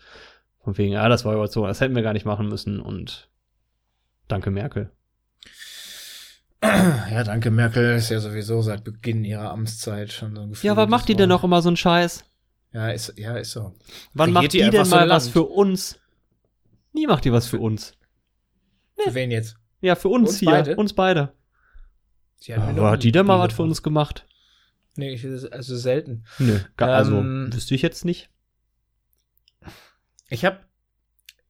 Von 0.63 0.77
wegen, 0.77 0.93
ja, 0.93 1.07
das 1.09 1.25
war 1.25 1.33
überzogen, 1.33 1.67
das 1.67 1.81
hätten 1.81 1.95
wir 1.95 2.03
gar 2.03 2.13
nicht 2.13 2.25
machen 2.25 2.47
müssen 2.47 2.79
und 2.79 3.28
danke 4.29 4.51
Merkel. 4.51 4.91
Ja, 6.61 7.23
danke 7.23 7.51
Merkel 7.51 7.95
ist 7.95 8.09
ja 8.09 8.19
sowieso 8.19 8.61
seit 8.61 8.83
Beginn 8.83 9.23
ihrer 9.23 9.49
Amtszeit 9.51 10.11
schon 10.11 10.35
so 10.35 10.41
ein 10.41 10.49
Gefühl. 10.49 10.67
Ja, 10.67 10.77
was 10.77 10.89
macht 10.89 11.07
die 11.07 11.15
denn 11.15 11.29
noch 11.29 11.43
immer 11.43 11.61
so 11.61 11.69
einen 11.69 11.77
Scheiß? 11.77 12.23
Ja, 12.71 12.89
ist, 12.89 13.13
ja, 13.17 13.35
ist 13.37 13.51
so. 13.51 13.75
Wann 14.13 14.31
macht 14.31 14.53
die, 14.53 14.61
die 14.61 14.69
denn 14.69 14.87
mal 14.89 15.07
so 15.07 15.09
was 15.09 15.27
für 15.29 15.43
uns? 15.43 15.99
Nie 16.93 17.07
macht 17.07 17.25
die 17.25 17.31
was 17.31 17.47
für 17.47 17.59
uns. 17.59 17.93
Nee. 18.97 19.05
Für 19.05 19.13
wen 19.15 19.31
jetzt? 19.31 19.55
Ja, 19.81 19.95
für 19.95 20.09
uns, 20.09 20.29
uns 20.29 20.39
hier. 20.39 20.51
Beide? 20.51 20.75
Uns 20.75 20.93
beide. 20.93 21.33
Sie 22.37 22.55
hat, 22.55 22.77
Aber 22.77 22.91
hat 22.91 23.03
die 23.03 23.11
denn 23.11 23.25
mal 23.25 23.39
was 23.39 23.53
für 23.53 23.63
uns 23.63 23.81
gemacht? 23.81 24.25
Nee, 24.95 25.19
also 25.51 25.77
selten. 25.77 26.25
Nö, 26.39 26.59
also 26.77 27.17
ähm, 27.17 27.49
wüsste 27.53 27.73
ich 27.73 27.81
jetzt 27.81 28.05
nicht. 28.05 28.29
Ich 30.29 30.45
habe 30.45 30.59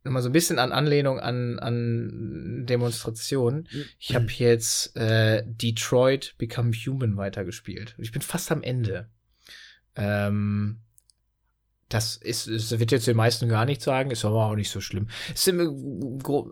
mal 0.04 0.22
so 0.22 0.30
ein 0.30 0.34
bisschen 0.34 0.60
an 0.60 0.72
Anlehnung 0.72 1.20
an, 1.20 1.60
an 1.60 2.66
Demonstrationen. 2.66 3.68
Ich 4.00 4.16
habe 4.16 4.28
jetzt 4.30 4.96
äh, 4.96 5.44
Detroit 5.46 6.36
Become 6.38 6.72
Human 6.72 7.18
weitergespielt. 7.18 7.96
Ich 7.98 8.12
bin 8.12 8.22
fast 8.22 8.52
am 8.52 8.64
Ende. 8.64 9.10
Ähm, 9.96 10.80
das 11.90 12.16
ist, 12.16 12.48
es 12.48 12.80
wird 12.80 12.92
jetzt 12.92 13.08
den 13.08 13.18
meisten 13.18 13.50
gar 13.50 13.66
nicht 13.66 13.82
sagen, 13.82 14.12
ist 14.12 14.24
aber 14.24 14.46
auch 14.46 14.56
nicht 14.56 14.70
so 14.70 14.80
schlimm. 14.80 15.08
Es 15.34 15.48
ist 15.48 15.54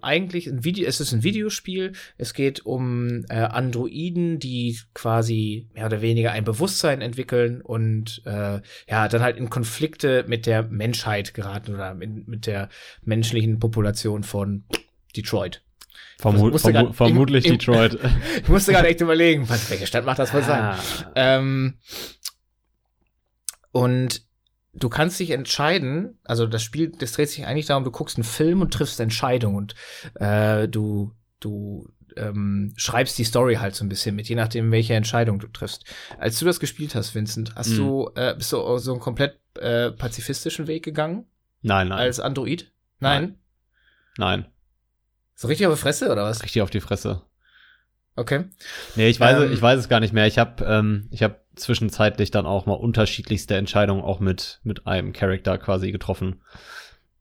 eigentlich 0.02 0.48
ein 0.48 0.64
Video, 0.64 0.88
es 0.88 1.00
ist 1.00 1.14
ein 1.14 1.24
Videospiel. 1.24 1.94
Es 2.18 2.34
geht 2.34 2.66
um 2.66 3.24
äh, 3.30 3.36
Androiden, 3.36 4.40
die 4.40 4.80
quasi 4.96 5.70
mehr 5.74 5.86
oder 5.86 6.02
weniger 6.02 6.32
ein 6.32 6.44
Bewusstsein 6.44 7.02
entwickeln 7.02 7.62
und 7.62 8.24
äh, 8.26 8.62
ja 8.90 9.08
dann 9.08 9.22
halt 9.22 9.38
in 9.38 9.52
Konflikte 9.52 10.26
mit 10.28 10.48
der 10.48 10.64
Menschheit 10.64 11.36
geraten 11.36 11.76
oder 11.76 11.94
mit, 11.94 12.28
mit 12.28 12.48
der 12.48 12.70
menschlichen 13.04 13.60
Population 13.60 14.24
von 14.24 14.64
Detroit. 15.16 15.62
Vermu 16.18 16.58
vermu 16.58 16.74
grad, 16.74 16.96
vermutlich 16.96 17.46
im, 17.46 17.60
Detroit. 17.60 18.00
ich 18.42 18.50
musste 18.50 18.72
gerade 18.72 18.88
echt 18.88 19.02
überlegen, 19.02 19.48
was, 19.50 19.70
welche 19.70 19.86
Stadt 19.86 20.04
macht 20.06 20.18
das 20.18 20.34
wohl 20.34 20.42
sein? 20.42 20.62
Ah. 20.62 20.80
Ähm, 21.16 21.78
und 23.72 24.27
du 24.80 24.90
kannst 24.90 25.20
dich 25.20 25.32
entscheiden, 25.32 26.20
also 26.24 26.46
das 26.46 26.64
Spiel, 26.64 26.92
das 26.98 27.12
dreht 27.12 27.30
sich 27.30 27.46
eigentlich 27.46 27.66
darum, 27.66 27.84
du 27.84 27.92
guckst 27.92 28.18
einen 28.18 28.24
Film 28.24 28.62
und 28.62 28.74
triffst 28.74 29.00
Entscheidungen 29.00 29.56
und 29.56 29.76
äh, 30.16 30.68
du, 30.68 31.14
du 31.40 31.90
ähm, 32.16 32.74
schreibst 32.76 33.18
die 33.18 33.24
Story 33.24 33.56
halt 33.56 33.76
so 33.76 33.86
ein 33.86 33.90
bisschen 33.90 34.16
mit, 34.16 34.30
je 34.30 34.36
nachdem, 34.36 34.72
welche 34.72 34.94
Entscheidung 34.94 35.40
du 35.40 35.48
triffst. 35.48 35.86
Als 36.18 36.40
du 36.40 36.46
das 36.46 36.60
gespielt 36.60 36.96
hast, 36.96 37.16
Vincent, 37.16 37.56
hast 37.56 37.70
mhm. 37.72 37.78
du, 37.78 38.12
äh, 38.16 38.36
bist 38.36 38.52
du 38.54 38.78
so 38.78 38.92
einen 38.92 39.02
komplett 39.02 39.40
äh, 39.60 39.92
pazifistischen 39.92 40.68
Weg 40.68 40.84
gegangen? 40.84 41.26
Nein, 41.62 41.90
nein. 41.90 42.00
Als 42.00 42.20
Android? 42.20 42.72
Nein? 43.00 43.38
Nein. 44.18 44.48
So 45.36 45.48
richtig 45.48 45.68
auf 45.68 45.76
die 45.76 45.82
Fresse, 45.82 46.12
oder 46.12 46.24
was? 46.24 46.44
Richtig 46.44 46.62
auf 46.62 46.70
die 46.70 46.82
Fresse. 46.82 47.22
Okay. 48.16 48.46
Nee, 48.96 49.10
ich 49.10 49.20
weiß, 49.20 49.44
ähm, 49.44 49.54
ich 49.54 49.62
weiß 49.62 49.80
es 49.80 49.90
gar 49.90 50.00
nicht 50.00 50.14
mehr. 50.14 50.26
Ich 50.26 50.40
habe 50.40 50.66
ähm, 50.66 51.08
ich 51.12 51.22
hab 51.22 51.46
zwischenzeitlich 51.60 52.32
dann 52.32 52.46
auch 52.46 52.66
mal 52.66 52.74
unterschiedlichste 52.74 53.56
Entscheidungen 53.56 54.02
auch 54.02 54.20
mit, 54.20 54.60
mit 54.64 54.88
einem 54.88 55.14
Charakter 55.14 55.58
quasi 55.58 55.92
getroffen. 55.92 56.42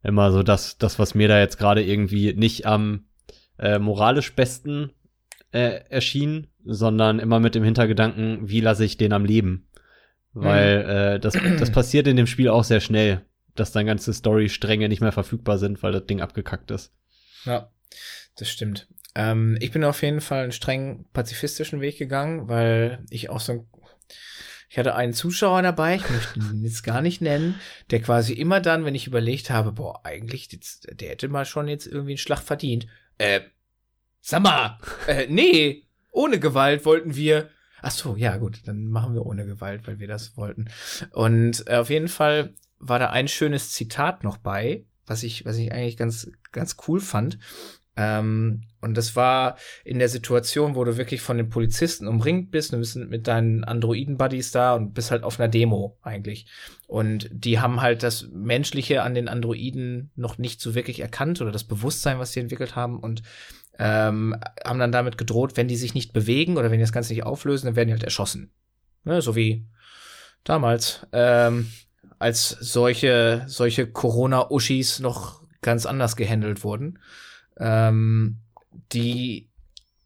Immer 0.02 0.30
so 0.32 0.42
das, 0.42 0.78
das 0.78 0.98
was 0.98 1.14
mir 1.14 1.28
da 1.28 1.38
jetzt 1.38 1.58
gerade 1.58 1.82
irgendwie 1.82 2.32
nicht 2.32 2.66
am 2.66 3.06
äh, 3.58 3.78
moralisch 3.78 4.34
besten 4.34 4.92
äh, 5.52 5.80
erschien, 5.88 6.48
sondern 6.64 7.18
immer 7.18 7.40
mit 7.40 7.54
dem 7.54 7.64
Hintergedanken, 7.64 8.48
wie 8.48 8.60
lasse 8.60 8.84
ich 8.84 8.96
den 8.96 9.12
am 9.12 9.24
Leben? 9.24 9.68
Weil 10.32 10.82
mhm. 10.82 10.90
äh, 10.90 11.18
das, 11.18 11.34
das 11.58 11.72
passiert 11.72 12.06
in 12.06 12.16
dem 12.16 12.26
Spiel 12.26 12.48
auch 12.48 12.64
sehr 12.64 12.80
schnell, 12.80 13.22
dass 13.54 13.72
dann 13.72 13.86
ganze 13.86 14.12
Story-Stränge 14.12 14.88
nicht 14.88 15.00
mehr 15.00 15.12
verfügbar 15.12 15.58
sind, 15.58 15.82
weil 15.82 15.92
das 15.92 16.06
Ding 16.06 16.20
abgekackt 16.20 16.70
ist. 16.70 16.92
Ja, 17.44 17.70
das 18.36 18.50
stimmt. 18.50 18.86
Ähm, 19.14 19.56
ich 19.60 19.72
bin 19.72 19.82
auf 19.82 20.02
jeden 20.02 20.20
Fall 20.20 20.42
einen 20.42 20.52
streng 20.52 21.06
pazifistischen 21.14 21.80
Weg 21.80 21.96
gegangen, 21.96 22.48
weil 22.48 23.02
ich 23.08 23.30
auch 23.30 23.40
so 23.40 23.52
ein 23.52 23.66
ich 24.68 24.78
hatte 24.78 24.94
einen 24.94 25.12
Zuschauer 25.12 25.62
dabei, 25.62 25.96
ich 25.96 26.10
möchte 26.10 26.38
ihn 26.40 26.64
jetzt 26.64 26.82
gar 26.82 27.00
nicht 27.00 27.20
nennen, 27.20 27.54
der 27.90 28.02
quasi 28.02 28.32
immer 28.32 28.60
dann, 28.60 28.84
wenn 28.84 28.94
ich 28.94 29.06
überlegt 29.06 29.50
habe, 29.50 29.72
boah, 29.72 30.04
eigentlich, 30.04 30.48
der 30.48 31.08
hätte 31.08 31.28
mal 31.28 31.44
schon 31.44 31.68
jetzt 31.68 31.86
irgendwie 31.86 32.12
einen 32.12 32.18
Schlag 32.18 32.40
verdient. 32.40 32.86
Äh, 33.18 33.40
sag 34.20 34.42
mal, 34.42 34.78
äh, 35.06 35.26
nee, 35.28 35.84
ohne 36.10 36.40
Gewalt 36.40 36.84
wollten 36.84 37.14
wir. 37.14 37.50
Ach 37.80 37.90
so, 37.90 38.16
ja 38.16 38.36
gut, 38.38 38.62
dann 38.66 38.88
machen 38.88 39.14
wir 39.14 39.24
ohne 39.24 39.46
Gewalt, 39.46 39.86
weil 39.86 40.00
wir 40.00 40.08
das 40.08 40.36
wollten. 40.36 40.68
Und 41.12 41.64
äh, 41.68 41.76
auf 41.76 41.90
jeden 41.90 42.08
Fall 42.08 42.54
war 42.78 42.98
da 42.98 43.10
ein 43.10 43.28
schönes 43.28 43.70
Zitat 43.70 44.24
noch 44.24 44.38
bei, 44.38 44.84
was 45.06 45.22
ich, 45.22 45.44
was 45.44 45.56
ich 45.56 45.72
eigentlich 45.72 45.96
ganz, 45.96 46.30
ganz 46.52 46.76
cool 46.88 47.00
fand. 47.00 47.38
Ähm, 47.96 48.62
und 48.80 48.96
das 48.96 49.16
war 49.16 49.56
in 49.84 49.98
der 49.98 50.08
Situation, 50.08 50.74
wo 50.74 50.84
du 50.84 50.96
wirklich 50.96 51.22
von 51.22 51.38
den 51.38 51.48
Polizisten 51.48 52.06
umringt 52.06 52.50
bist, 52.50 52.72
du 52.72 52.78
bist 52.78 52.96
mit 52.96 53.26
deinen 53.26 53.64
Androiden-Buddies 53.64 54.52
da 54.52 54.74
und 54.74 54.92
bist 54.92 55.10
halt 55.10 55.24
auf 55.24 55.40
einer 55.40 55.48
Demo 55.48 55.98
eigentlich. 56.02 56.46
Und 56.86 57.28
die 57.32 57.58
haben 57.58 57.80
halt 57.80 58.02
das 58.02 58.28
Menschliche 58.30 59.02
an 59.02 59.14
den 59.14 59.28
Androiden 59.28 60.10
noch 60.14 60.38
nicht 60.38 60.60
so 60.60 60.74
wirklich 60.74 61.00
erkannt 61.00 61.40
oder 61.40 61.50
das 61.50 61.64
Bewusstsein, 61.64 62.18
was 62.18 62.32
sie 62.32 62.40
entwickelt 62.40 62.76
haben 62.76 63.00
und 63.00 63.22
ähm, 63.78 64.36
haben 64.64 64.78
dann 64.78 64.92
damit 64.92 65.18
gedroht, 65.18 65.56
wenn 65.56 65.68
die 65.68 65.76
sich 65.76 65.94
nicht 65.94 66.12
bewegen 66.12 66.56
oder 66.56 66.70
wenn 66.70 66.78
die 66.78 66.84
das 66.84 66.92
Ganze 66.92 67.12
nicht 67.12 67.24
auflösen, 67.24 67.66
dann 67.66 67.76
werden 67.76 67.88
die 67.88 67.94
halt 67.94 68.04
erschossen. 68.04 68.50
Ne, 69.04 69.22
so 69.22 69.36
wie 69.36 69.66
damals, 70.44 71.06
ähm, 71.12 71.70
als 72.18 72.48
solche, 72.48 73.44
solche 73.46 73.86
Corona-Uschis 73.86 75.00
noch 75.00 75.42
ganz 75.60 75.86
anders 75.86 76.16
gehandelt 76.16 76.64
wurden. 76.64 76.98
Ähm, 77.58 78.38
die, 78.92 79.50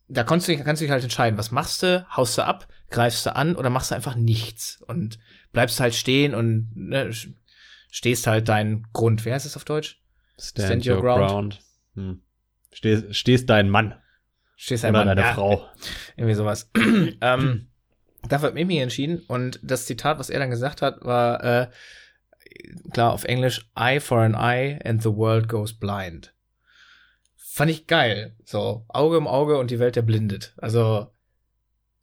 da 0.09 0.25
kannst 0.25 0.49
du, 0.49 0.57
kannst 0.57 0.81
du 0.81 0.85
dich 0.85 0.93
halt 0.93 1.03
entscheiden, 1.03 1.39
was 1.39 1.51
machst 1.51 1.83
du, 1.83 2.07
haust 2.17 2.39
du 2.39 2.45
ab, 2.45 2.69
greifst 2.91 3.27
du 3.27 3.35
an 3.35 3.57
oder 3.57 3.71
machst 3.71 3.91
du 3.91 3.95
einfach 3.95 4.15
nichts 4.15 4.83
und 4.87 5.19
bleibst 5.53 5.81
halt 5.81 5.95
stehen 5.95 6.35
und 6.35 6.71
ne, 6.75 7.11
stehst 7.91 8.27
halt 8.27 8.49
deinen 8.49 8.87
Grund. 8.93 9.25
Wer 9.25 9.35
heißt 9.35 9.47
es 9.47 9.57
auf 9.57 9.65
Deutsch? 9.65 10.01
Stand, 10.39 10.67
Stand 10.67 10.87
your, 10.87 10.97
your, 10.97 11.03
ground. 11.03 11.29
ground. 11.29 11.61
Hm. 11.95 12.23
Stehst, 12.73 13.15
stehst 13.15 13.51
dein 13.51 13.69
Mann. 13.69 13.95
Stehst 14.57 14.85
dein 14.85 14.95
Oder 14.95 15.05
Mann. 15.05 15.17
deine 15.17 15.29
ja, 15.29 15.35
Frau. 15.35 15.67
Irgendwie 16.17 16.35
sowas. 16.35 16.71
ähm, 17.21 17.69
dafür 18.29 18.49
hat 18.49 18.55
Mimi 18.55 18.79
entschieden 18.79 19.23
und 19.27 19.59
das 19.63 19.87
Zitat, 19.87 20.19
was 20.19 20.31
er 20.31 20.39
dann 20.39 20.51
gesagt 20.51 20.83
hat, 20.83 21.05
war 21.05 21.43
äh, 21.43 21.71
klar 22.93 23.13
auf 23.13 23.25
Englisch 23.25 23.69
Eye 23.75 24.01
for 24.01 24.21
an 24.21 24.35
Eye 24.35 24.79
and 24.85 25.03
the 25.03 25.15
world 25.15 25.49
goes 25.49 25.73
blind. 25.73 26.35
Fand 27.61 27.71
ich 27.71 27.87
geil. 27.87 28.35
So, 28.47 28.87
Auge 28.89 29.19
um 29.19 29.29
Auge 29.29 29.59
und 29.59 29.71
die 29.71 29.79
Welt 29.79 29.95
erblindet. 29.95 30.55
Also 30.57 31.09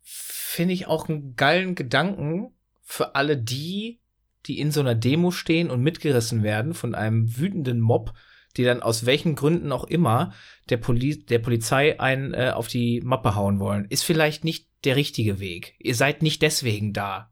finde 0.04 0.76
ich 0.76 0.86
auch 0.86 1.10
einen 1.10 1.36
geilen 1.36 1.74
Gedanken 1.74 2.54
für 2.84 3.15
alle 3.15 3.36
die, 3.38 4.00
die 4.46 4.60
in 4.60 4.70
so 4.70 4.82
einer 4.82 4.93
Demo 4.93 5.32
stehen 5.32 5.72
und 5.72 5.82
mitgerissen 5.82 6.43
werden 6.43 6.76
von 6.76 6.93
einem 6.93 7.39
wütenden 7.39 7.80
Mob, 7.80 8.13
die 8.56 8.65
dann 8.65 8.84
aus 8.84 9.08
welchen 9.08 9.34
Gründen 9.34 9.72
auch 9.72 9.86
immer 9.86 10.32
der, 10.70 10.78
Poli 10.78 11.26
der 11.26 11.39
Polizei 11.39 12.00
einen 12.00 12.36
äh, 12.36 12.52
auf 12.54 12.67
die 12.67 13.02
Mappe 13.02 13.34
hauen 13.34 13.60
wollen. 13.60 13.88
Ist 13.89 14.04
vielleicht 14.04 14.43
nicht 14.43 14.70
der 14.84 14.96
richtige 14.96 15.39
Weg. 15.39 15.74
Ihr 15.80 15.96
seid 15.96 16.22
nicht 16.22 16.43
deswegen 16.43 16.93
da. 16.93 17.32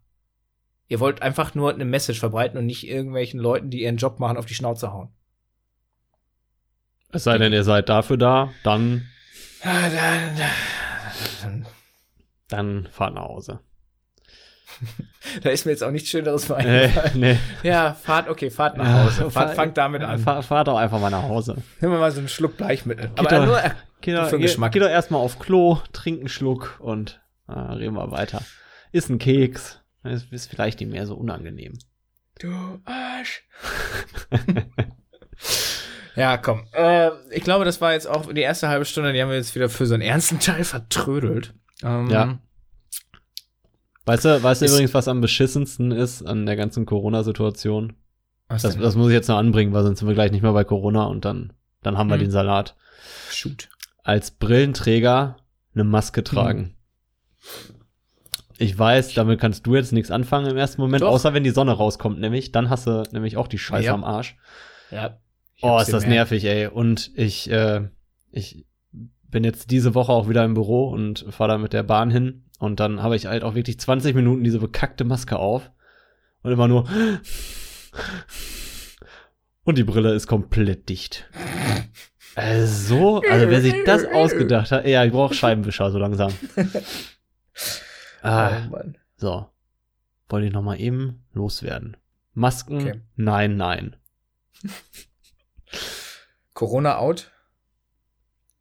Ihr 0.88 1.00
wollt 1.00 1.22
einfach 1.22 1.54
nur 1.54 1.72
eine 1.72 1.86
Message 1.86 2.22
verbreiten 2.22 2.58
und 2.58 2.66
nicht 2.66 2.88
irgendwelchen 2.88 3.40
Leuten, 3.40 3.70
die 3.70 3.84
ihren 3.84 3.98
Job 3.98 4.20
machen, 4.20 4.38
auf 4.38 4.48
die 4.48 4.56
Schnauze 4.56 4.92
hauen. 4.92 5.10
Es 7.12 7.24
sei 7.24 7.38
denn, 7.38 7.54
ihr 7.54 7.64
seid 7.64 7.90
dafür 7.90 8.18
da, 8.18 8.52
dann. 8.64 9.08
Dann, 11.42 11.66
dann, 12.50 12.88
fahrt 12.92 13.16
nach 13.16 13.24
Hause. 13.24 13.62
da 15.44 15.50
ist 15.50 15.66
mir 15.66 15.72
jetzt 15.72 15.84
auch 15.84 15.92
nichts 15.92 16.10
Schöneres 16.10 16.46
für 16.46 16.58
eingefallen. 16.58 17.20
Nee, 17.20 17.34
nee. 17.34 17.70
Ja, 17.70 17.94
fahrt, 17.94 18.30
okay, 18.30 18.50
fahrt 18.50 18.78
nach 18.78 19.06
Hause. 19.06 19.24
Ja, 19.24 19.30
fahrt, 19.30 19.56
fangt 19.56 19.78
damit 19.78 20.04
an. 20.04 20.20
Fahr, 20.20 20.44
fahrt 20.44 20.68
doch 20.68 20.78
einfach 20.78 21.00
mal 21.00 21.10
nach 21.10 21.24
Hause. 21.24 21.56
Nehmen 21.80 21.94
wir 21.94 22.00
mal 22.00 22.12
so 22.12 22.20
einen 22.20 22.28
Schluck 22.28 22.58
Bleichmittel. 22.58 23.10
Geht 23.10 23.20
Aber 23.20 23.30
doch, 23.30 23.46
nur 23.46 23.62
geht 24.02 24.16
doch, 24.16 24.30
für 24.30 24.40
Geschmack. 24.40 24.72
Geh 24.74 24.80
doch 24.80 24.90
erstmal 24.90 25.22
auf 25.22 25.40
Klo, 25.40 25.80
trink 25.94 26.20
einen 26.20 26.30
Schluck 26.30 26.78
und 26.80 27.22
äh, 27.48 27.54
reden 27.54 27.96
wir 27.96 28.12
weiter. 28.12 28.42
Ist 28.92 29.10
ein 29.10 29.20
Keks. 29.20 29.80
Das 30.04 30.26
ist 30.26 30.48
vielleicht 30.48 30.80
nicht 30.80 30.92
mehr 30.92 31.08
so 31.08 31.16
unangenehm. 31.16 31.78
Du 32.40 32.80
Arsch. 32.86 33.44
ja, 36.16 36.38
komm. 36.38 36.66
Äh, 36.72 37.12
ich 37.32 37.44
glaube, 37.44 37.66
das 37.66 37.82
war 37.82 37.94
jetzt 37.94 38.08
auch 38.08 38.32
die 38.32 38.42
erste 38.42 38.70
halbe 38.70 38.86
Stunde, 38.86 39.14
die 39.14 39.22
haben 39.22 39.30
wir 39.30 39.36
jetzt 39.36 39.56
wieder 39.56 39.70
für 39.70 39.86
so 39.86 39.94
einen 39.94 40.04
ernsten 40.04 40.40
Teil 40.40 40.64
vertrödelt. 40.64 41.54
Ähm, 41.84 42.10
ja. 42.10 42.40
Weißt 44.06 44.26
du, 44.26 44.44
weißt 44.44 44.62
du 44.62 44.68
übrigens, 44.68 44.94
was 44.94 45.08
am 45.08 45.22
beschissensten 45.22 45.92
ist 45.92 46.22
an 46.22 46.46
der 46.46 46.56
ganzen 46.56 46.86
Corona-Situation? 46.86 47.94
Das, 48.48 48.62
das, 48.62 48.96
muss 48.96 49.08
ich 49.08 49.14
jetzt 49.14 49.28
noch 49.28 49.38
anbringen, 49.38 49.74
weil 49.74 49.84
sonst 49.84 50.00
sind 50.00 50.08
wir 50.08 50.14
gleich 50.14 50.32
nicht 50.32 50.44
mehr 50.44 50.54
bei 50.54 50.64
Corona 50.64 51.06
und 51.06 51.26
dann, 51.26 51.54
dann 51.82 51.98
haben 51.98 52.10
wir 52.10 52.16
hm. 52.16 52.22
den 52.22 52.32
Salat. 52.32 52.76
Shoot. 53.32 53.70
Als 54.04 54.30
Brillenträger 54.30 55.38
eine 55.74 55.84
Maske 55.84 56.24
tragen. 56.24 56.60
Hm. 56.60 57.76
Ich 58.58 58.78
weiß, 58.78 59.14
damit 59.16 59.42
kannst 59.42 59.66
du 59.66 59.76
jetzt 59.76 59.92
nichts 59.92 60.12
anfangen 60.12 60.50
im 60.50 60.58
ersten 60.58 60.82
Moment, 60.82 61.02
Doch. 61.02 61.10
außer 61.10 61.34
wenn 61.34 61.44
die 61.44 61.50
Sonne 61.50 61.74
rauskommt, 61.74 62.20
nämlich. 62.20 62.52
Dann 62.52 62.70
hast 62.70 62.88
du 62.88 63.04
nämlich 63.12 63.36
auch 63.36 63.48
die 63.48 63.58
Scheiße 63.58 63.88
ja. 63.88 63.94
am 63.94 64.04
Arsch. 64.04 64.38
Ja. 64.92 65.18
Oh, 65.62 65.80
ist 65.80 65.94
das 65.94 66.04
mehr. 66.04 66.16
nervig, 66.16 66.46
ey. 66.46 66.68
Und 66.68 67.12
ich, 67.16 67.50
äh, 67.50 67.88
ich 68.32 68.66
bin 69.24 69.44
jetzt 69.44 69.72
diese 69.72 69.96
Woche 69.96 70.12
auch 70.12 70.30
wieder 70.30 70.44
im 70.44 70.54
Büro 70.54 70.90
und 70.90 71.26
fahre 71.30 71.52
da 71.52 71.58
mit 71.58 71.74
der 71.74 71.84
Bahn 71.84 72.12
hin. 72.12 72.46
Und 72.60 72.80
dann 72.80 73.02
habe 73.02 73.16
ich 73.16 73.26
halt 73.26 73.44
auch 73.44 73.56
wirklich 73.56 73.80
20 73.80 74.16
Minuten 74.16 74.44
diese 74.44 74.60
bekackte 74.60 75.04
Maske 75.04 75.38
auf. 75.38 75.72
Und 76.42 76.52
immer 76.52 76.68
nur. 76.68 76.88
Und 79.64 79.78
die 79.78 79.84
Brille 79.84 80.14
ist 80.14 80.28
komplett 80.28 80.90
dicht. 80.90 81.30
Also, 82.36 83.22
also 83.30 83.50
wer 83.50 83.62
sich 83.62 83.74
das 83.86 84.06
ausgedacht 84.06 84.72
hat, 84.72 84.86
ja, 84.86 85.04
ich 85.06 85.12
brauche 85.12 85.34
Scheibenwischer 85.34 85.90
so 85.92 85.98
langsam. 85.98 86.32
Ah, 88.22 88.64
oh 88.66 88.70
Mann. 88.72 88.98
So. 89.18 89.48
Wollte 90.30 90.48
ich 90.48 90.54
noch 90.54 90.64
mal 90.64 90.80
eben 90.80 91.24
loswerden. 91.34 91.96
Masken? 92.34 92.78
Okay. 92.78 93.02
Nein, 93.16 93.56
nein. 93.56 93.96
Corona 96.56 96.98
out? 96.98 97.32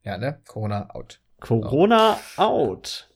Ja, 0.03 0.19
ne? 0.19 0.41
Corona 0.47 0.91
out. 0.91 1.21
Corona 1.41 2.19
so. 2.37 2.43
out. 2.43 3.09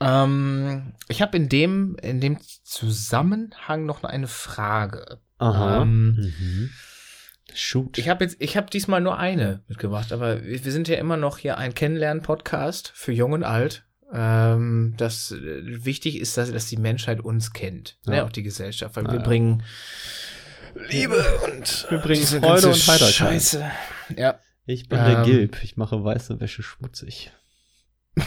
Ähm, 0.00 0.92
ich 1.08 1.22
habe 1.22 1.36
in 1.36 1.48
dem, 1.48 1.96
in 2.02 2.20
dem 2.20 2.38
Zusammenhang 2.64 3.86
noch 3.86 4.02
eine 4.04 4.26
Frage. 4.26 5.20
Aha. 5.38 5.82
Ähm, 5.82 6.16
mhm. 6.16 6.70
Shoot. 7.54 7.96
Ich 7.96 8.08
habe 8.08 8.24
jetzt, 8.24 8.36
ich 8.40 8.56
habe 8.56 8.68
diesmal 8.68 9.00
nur 9.00 9.18
eine 9.18 9.62
mitgebracht, 9.68 10.12
aber 10.12 10.44
wir, 10.44 10.64
wir 10.64 10.72
sind 10.72 10.88
ja 10.88 10.96
immer 10.96 11.16
noch 11.16 11.38
hier 11.38 11.56
ein 11.56 11.74
Kennenlernen-Podcast 11.74 12.92
für 12.94 13.12
Jung 13.12 13.32
und 13.32 13.44
Alt 13.44 13.88
ähm, 14.12 14.94
dass 14.96 15.32
äh, 15.32 15.84
wichtig 15.84 16.18
ist, 16.18 16.36
dass, 16.36 16.50
dass 16.50 16.66
die 16.66 16.76
Menschheit 16.76 17.20
uns 17.20 17.52
kennt, 17.52 17.98
ne, 18.06 18.16
ja. 18.16 18.20
ne? 18.20 18.24
auch 18.26 18.32
die 18.32 18.42
Gesellschaft, 18.42 18.96
weil 18.96 19.04
ja, 19.04 19.12
wir 19.12 19.20
bringen 19.20 19.62
Liebe 20.74 21.40
und 21.44 21.86
wir 21.90 21.98
bringen 21.98 22.24
Freude 22.24 22.68
und 22.68 22.86
Heiterkeit. 22.86 23.14
Scheiße. 23.14 23.70
Ja. 24.16 24.38
Ich 24.66 24.88
bin 24.88 24.98
ähm, 24.98 25.04
der 25.06 25.22
Gilb, 25.22 25.62
ich 25.62 25.76
mache 25.78 26.04
weiße 26.04 26.40
Wäsche 26.40 26.62
schmutzig. 26.62 27.32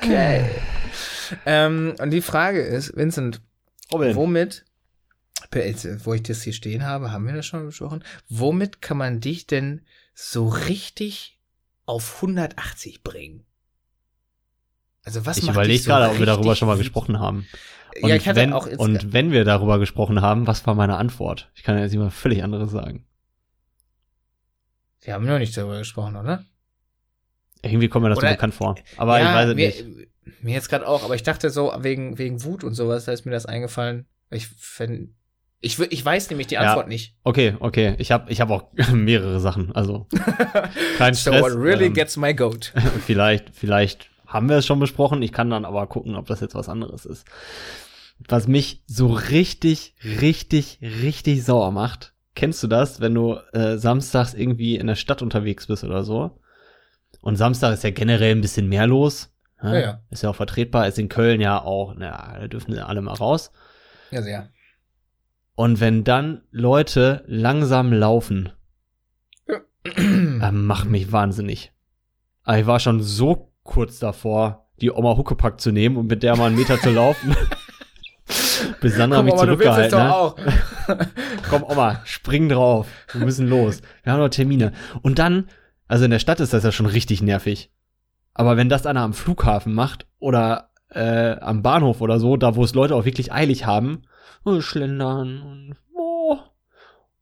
okay. 0.00 0.50
ähm, 1.46 1.94
und 2.00 2.10
die 2.10 2.22
Frage 2.22 2.60
ist, 2.60 2.96
Vincent, 2.96 3.40
Robin. 3.92 4.16
womit, 4.16 4.64
wo 6.04 6.14
ich 6.14 6.22
das 6.24 6.42
hier 6.42 6.54
stehen 6.54 6.84
habe, 6.84 7.12
haben 7.12 7.26
wir 7.26 7.34
das 7.34 7.46
schon 7.46 7.66
besprochen, 7.66 8.02
womit 8.28 8.82
kann 8.82 8.96
man 8.96 9.20
dich 9.20 9.46
denn 9.46 9.82
so 10.14 10.48
richtig 10.48 11.38
auf 11.86 12.16
180 12.16 13.04
bringen. 13.04 13.44
Also 15.04 15.26
was 15.26 15.38
ich 15.38 15.48
überlege 15.48 15.82
so 15.82 15.90
gerade, 15.90 16.10
ob 16.12 16.18
wir 16.18 16.26
darüber 16.26 16.56
schon 16.56 16.68
mal 16.68 16.78
gesprochen 16.78 17.18
haben. 17.18 17.46
Und, 18.00 18.08
ja, 18.08 18.16
ich 18.16 18.26
hatte 18.28 18.40
wenn, 18.40 18.52
auch 18.52 18.66
und 18.66 19.12
wenn 19.12 19.32
wir 19.32 19.44
darüber 19.44 19.78
gesprochen 19.78 20.22
haben, 20.22 20.46
was 20.46 20.66
war 20.66 20.74
meine 20.74 20.96
Antwort? 20.96 21.50
Ich 21.54 21.62
kann 21.62 21.78
jetzt 21.78 21.94
immer 21.94 22.10
völlig 22.10 22.42
anderes 22.42 22.70
sagen. 22.70 23.06
Wir 25.02 25.14
haben 25.14 25.26
noch 25.26 25.38
nicht 25.38 25.56
darüber 25.56 25.78
gesprochen, 25.78 26.16
oder? 26.16 26.44
Irgendwie 27.62 27.88
kommt 27.88 28.04
mir 28.04 28.08
das 28.08 28.18
oder, 28.18 28.28
so 28.28 28.34
bekannt 28.34 28.54
vor. 28.54 28.76
Aber 28.96 29.20
ja, 29.20 29.28
ich 29.28 29.34
weiß 29.34 29.48
es 29.50 29.54
mir, 29.54 29.66
nicht. 29.66 30.42
Mir 30.42 30.54
jetzt 30.54 30.68
gerade 30.68 30.86
auch, 30.86 31.04
aber 31.04 31.14
ich 31.14 31.22
dachte 31.22 31.50
so, 31.50 31.72
wegen, 31.78 32.18
wegen 32.18 32.44
Wut 32.44 32.64
und 32.64 32.74
sowas, 32.74 33.04
da 33.04 33.12
ist 33.12 33.24
mir 33.24 33.32
das 33.32 33.46
eingefallen. 33.46 34.06
Ich 34.30 34.48
fände 34.48 35.08
ich, 35.64 35.78
ich 35.78 36.04
weiß 36.04 36.28
nämlich 36.30 36.48
die 36.48 36.58
Antwort 36.58 36.86
ja, 36.86 36.88
nicht. 36.88 37.14
Okay, 37.22 37.54
okay. 37.60 37.94
Ich 37.98 38.10
habe 38.10 38.30
ich 38.30 38.40
hab 38.40 38.50
auch 38.50 38.72
mehrere 38.92 39.38
Sachen. 39.38 39.72
Also 39.72 40.08
kein 40.98 41.14
Stress. 41.14 41.36
So 41.38 41.40
what 41.40 41.52
really 41.54 41.86
ähm, 41.86 41.94
gets 41.94 42.16
my 42.16 42.34
goat. 42.34 42.72
vielleicht, 43.06 43.54
vielleicht 43.54 44.10
haben 44.32 44.48
wir 44.48 44.56
es 44.56 44.66
schon 44.66 44.80
besprochen. 44.80 45.22
Ich 45.22 45.32
kann 45.32 45.50
dann 45.50 45.64
aber 45.64 45.86
gucken, 45.86 46.16
ob 46.16 46.26
das 46.26 46.40
jetzt 46.40 46.54
was 46.54 46.68
anderes 46.68 47.04
ist. 47.04 47.26
Was 48.28 48.48
mich 48.48 48.82
so 48.86 49.08
richtig, 49.08 49.94
richtig, 50.04 50.78
richtig 50.80 51.44
sauer 51.44 51.70
macht. 51.70 52.14
Kennst 52.34 52.62
du 52.62 52.66
das, 52.66 53.00
wenn 53.00 53.14
du 53.14 53.36
äh, 53.52 53.76
samstags 53.76 54.32
irgendwie 54.32 54.76
in 54.76 54.86
der 54.86 54.94
Stadt 54.94 55.22
unterwegs 55.22 55.66
bist 55.66 55.84
oder 55.84 56.02
so? 56.02 56.38
Und 57.20 57.36
Samstag 57.36 57.74
ist 57.74 57.84
ja 57.84 57.90
generell 57.90 58.34
ein 58.34 58.40
bisschen 58.40 58.68
mehr 58.68 58.86
los. 58.86 59.32
Ja, 59.62 59.78
ja. 59.78 60.02
Ist 60.10 60.22
ja 60.22 60.30
auch 60.30 60.36
vertretbar. 60.36 60.88
Ist 60.88 60.98
in 60.98 61.08
Köln 61.08 61.40
ja 61.40 61.62
auch, 61.62 61.94
naja, 61.94 62.38
da 62.40 62.48
dürfen 62.48 62.78
alle 62.78 63.02
mal 63.02 63.14
raus. 63.14 63.52
Ja, 64.10 64.22
sehr. 64.22 64.48
Und 65.54 65.80
wenn 65.80 66.04
dann 66.04 66.42
Leute 66.50 67.22
langsam 67.26 67.92
laufen, 67.92 68.50
äh, 69.84 70.50
macht 70.50 70.88
mich 70.88 71.12
wahnsinnig. 71.12 71.72
Aber 72.44 72.58
ich 72.58 72.66
war 72.66 72.80
schon 72.80 73.02
so 73.02 73.51
kurz 73.62 73.98
davor, 73.98 74.66
die 74.80 74.90
Oma 74.90 75.16
Huckepack 75.16 75.60
zu 75.60 75.72
nehmen 75.72 75.96
und 75.96 76.08
mit 76.08 76.22
der 76.22 76.36
mal 76.36 76.46
einen 76.46 76.56
Meter 76.56 76.80
zu 76.80 76.90
laufen. 76.90 77.36
Bis 78.80 78.96
Sandra 78.96 79.18
Guck, 79.18 79.26
mich 79.26 79.36
zurückgehalten 79.36 79.98
hat. 79.98 80.34
Komm, 81.48 81.62
Oma, 81.64 82.00
spring 82.04 82.48
drauf. 82.48 82.88
Wir 83.12 83.24
müssen 83.24 83.48
los. 83.48 83.82
Wir 84.02 84.12
haben 84.12 84.20
noch 84.20 84.28
Termine. 84.28 84.72
Und 85.02 85.18
dann, 85.18 85.48
also 85.88 86.04
in 86.04 86.10
der 86.10 86.18
Stadt 86.18 86.40
ist 86.40 86.52
das 86.52 86.64
ja 86.64 86.72
schon 86.72 86.86
richtig 86.86 87.22
nervig. 87.22 87.70
Aber 88.34 88.56
wenn 88.56 88.68
das 88.68 88.86
einer 88.86 89.02
am 89.02 89.12
Flughafen 89.12 89.74
macht 89.74 90.06
oder 90.18 90.70
äh, 90.88 91.36
am 91.38 91.62
Bahnhof 91.62 92.00
oder 92.00 92.18
so, 92.18 92.36
da 92.36 92.56
wo 92.56 92.64
es 92.64 92.74
Leute 92.74 92.94
auch 92.94 93.04
wirklich 93.04 93.32
eilig 93.32 93.66
haben, 93.66 94.02
oh, 94.44 94.60
schlendern 94.60 95.42
und 95.42 95.76
oh, 95.94 96.38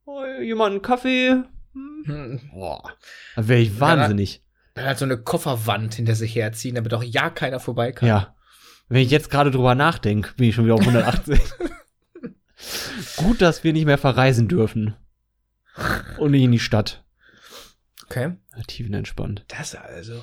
oh, 0.05 0.23
jemand 0.41 0.71
einen 0.71 0.81
Kaffee? 0.81 1.43
Hm. 1.73 2.41
Boah, 2.53 2.83
da 3.35 3.47
wäre 3.47 3.59
ich 3.59 3.79
wahnsinnig. 3.79 4.43
Dann 4.73 4.85
halt 4.85 4.97
so 4.97 5.05
eine 5.05 5.17
Kofferwand 5.17 5.95
hinter 5.95 6.15
sich 6.15 6.35
herziehen, 6.35 6.75
damit 6.75 6.93
auch 6.93 7.03
ja 7.03 7.29
keiner 7.29 7.59
vorbei 7.59 7.91
kann. 7.91 8.07
Ja. 8.07 8.35
Wenn 8.87 9.01
ich 9.01 9.11
jetzt 9.11 9.29
gerade 9.29 9.51
drüber 9.51 9.75
nachdenke, 9.75 10.33
bin 10.35 10.49
ich 10.49 10.55
schon 10.55 10.65
wieder 10.65 10.75
auf 10.75 10.81
180. 10.81 11.39
Gut, 13.17 13.41
dass 13.41 13.63
wir 13.63 13.73
nicht 13.73 13.85
mehr 13.85 13.97
verreisen 13.97 14.47
dürfen. 14.47 14.95
Und 16.17 16.31
nicht 16.31 16.43
in 16.43 16.51
die 16.51 16.59
Stadt. 16.59 17.03
Okay. 18.05 18.33
Tiefenentspannt. 18.67 19.45
Das 19.47 19.75
also. 19.75 20.21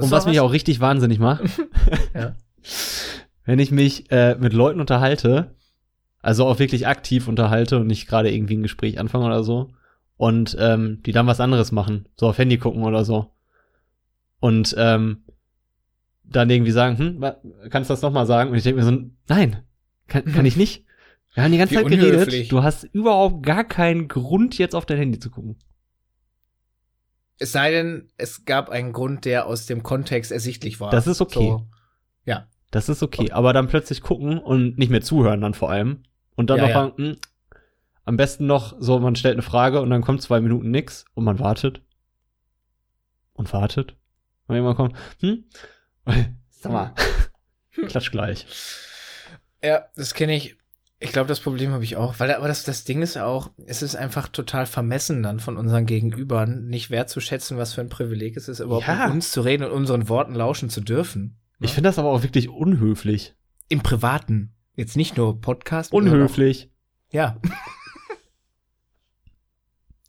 Und 0.00 0.10
was 0.10 0.26
mich 0.26 0.38
auch 0.40 0.52
richtig 0.52 0.80
wahnsinnig 0.80 1.18
macht, 1.18 1.42
Ja. 2.14 2.36
wenn 3.44 3.58
ich 3.58 3.70
mich 3.72 4.10
äh, 4.12 4.36
mit 4.36 4.52
Leuten 4.52 4.80
unterhalte, 4.80 5.56
also 6.20 6.46
auch 6.46 6.60
wirklich 6.60 6.86
aktiv 6.86 7.26
unterhalte 7.26 7.78
und 7.78 7.88
nicht 7.88 8.06
gerade 8.06 8.32
irgendwie 8.32 8.56
ein 8.56 8.62
Gespräch 8.62 9.00
anfange 9.00 9.26
oder 9.26 9.42
so, 9.42 9.72
und 10.22 10.56
ähm, 10.60 11.02
die 11.04 11.10
dann 11.10 11.26
was 11.26 11.40
anderes 11.40 11.72
machen, 11.72 12.06
so 12.14 12.28
auf 12.28 12.38
Handy 12.38 12.56
gucken 12.56 12.84
oder 12.84 13.04
so. 13.04 13.32
Und 14.38 14.72
ähm, 14.78 15.24
dann 16.22 16.48
irgendwie 16.48 16.70
sagen, 16.70 16.96
hm, 16.96 17.24
kannst 17.70 17.90
du 17.90 17.94
das 17.94 18.02
nochmal 18.02 18.24
sagen? 18.24 18.50
Und 18.50 18.56
ich 18.56 18.62
denke 18.62 18.80
mir 18.80 18.86
so, 18.86 19.02
nein, 19.28 19.64
kann, 20.06 20.24
kann 20.26 20.46
ich 20.46 20.56
nicht. 20.56 20.84
Wir 21.34 21.42
haben 21.42 21.50
die 21.50 21.58
ganze 21.58 21.74
Wie 21.74 21.78
Zeit 21.78 21.88
geredet. 21.88 22.12
unhöflich. 22.12 22.46
Du 22.46 22.62
hast 22.62 22.84
überhaupt 22.84 23.44
gar 23.44 23.64
keinen 23.64 24.06
Grund, 24.06 24.56
jetzt 24.58 24.76
auf 24.76 24.86
dein 24.86 24.98
Handy 24.98 25.18
zu 25.18 25.28
gucken. 25.28 25.56
Es 27.38 27.50
sei 27.50 27.72
denn, 27.72 28.08
es 28.16 28.44
gab 28.44 28.68
einen 28.70 28.92
Grund, 28.92 29.24
der 29.24 29.46
aus 29.46 29.66
dem 29.66 29.82
Kontext 29.82 30.30
ersichtlich 30.30 30.78
war. 30.78 30.92
Das 30.92 31.08
ist 31.08 31.20
okay. 31.20 31.48
So. 31.48 31.66
Ja. 32.26 32.46
Das 32.70 32.88
ist 32.88 33.02
okay. 33.02 33.32
Aber 33.32 33.52
dann 33.52 33.66
plötzlich 33.66 34.02
gucken 34.02 34.38
und 34.38 34.78
nicht 34.78 34.90
mehr 34.90 35.02
zuhören 35.02 35.40
dann 35.40 35.54
vor 35.54 35.70
allem. 35.70 36.04
Und 36.36 36.48
dann 36.48 36.58
Ja, 36.58 36.62
noch 36.62 36.70
ja. 36.70 36.74
fragen, 36.76 36.92
hm, 36.96 37.16
am 38.04 38.16
besten 38.16 38.46
noch 38.46 38.74
so, 38.80 38.98
man 38.98 39.16
stellt 39.16 39.34
eine 39.34 39.42
Frage 39.42 39.80
und 39.80 39.90
dann 39.90 40.02
kommt 40.02 40.22
zwei 40.22 40.40
Minuten 40.40 40.70
nix 40.70 41.04
und 41.14 41.24
man 41.24 41.38
wartet. 41.38 41.82
Und 43.34 43.52
wartet. 43.52 43.96
Und 44.46 44.56
irgendwann 44.56 44.76
kommt, 44.76 44.96
hm? 45.20 45.44
Sag 46.50 46.72
mal, 46.72 46.94
klatsch 47.88 48.10
gleich. 48.10 48.46
Ja, 49.62 49.84
das 49.96 50.14
kenne 50.14 50.34
ich. 50.36 50.56
Ich 50.98 51.10
glaube, 51.10 51.26
das 51.28 51.40
Problem 51.40 51.72
habe 51.72 51.82
ich 51.82 51.96
auch. 51.96 52.20
Weil, 52.20 52.32
aber 52.32 52.46
das, 52.46 52.62
das 52.62 52.84
Ding 52.84 53.02
ist 53.02 53.16
auch, 53.16 53.50
es 53.66 53.82
ist 53.82 53.96
einfach 53.96 54.28
total 54.28 54.66
vermessen 54.66 55.22
dann 55.24 55.40
von 55.40 55.56
unseren 55.56 55.84
Gegenübern, 55.86 56.66
nicht 56.66 56.90
wertzuschätzen, 56.90 57.56
was 57.58 57.72
für 57.72 57.80
ein 57.80 57.88
Privileg 57.88 58.36
es 58.36 58.46
ist, 58.48 58.60
überhaupt 58.60 58.86
Ja. 58.86 59.06
mit 59.06 59.14
uns 59.14 59.32
zu 59.32 59.40
reden 59.40 59.64
und 59.64 59.72
unseren 59.72 60.08
Worten 60.08 60.34
lauschen 60.34 60.70
zu 60.70 60.80
dürfen. 60.80 61.38
Ich 61.58 61.72
finde 61.72 61.88
das 61.88 61.98
aber 61.98 62.10
auch 62.10 62.22
wirklich 62.22 62.48
unhöflich. 62.48 63.34
Im 63.68 63.82
Privaten. 63.82 64.52
Jetzt 64.74 64.96
nicht 64.96 65.16
nur 65.16 65.40
Podcast. 65.40 65.92
Unhöflich. 65.92 66.70
Ja. 67.10 67.36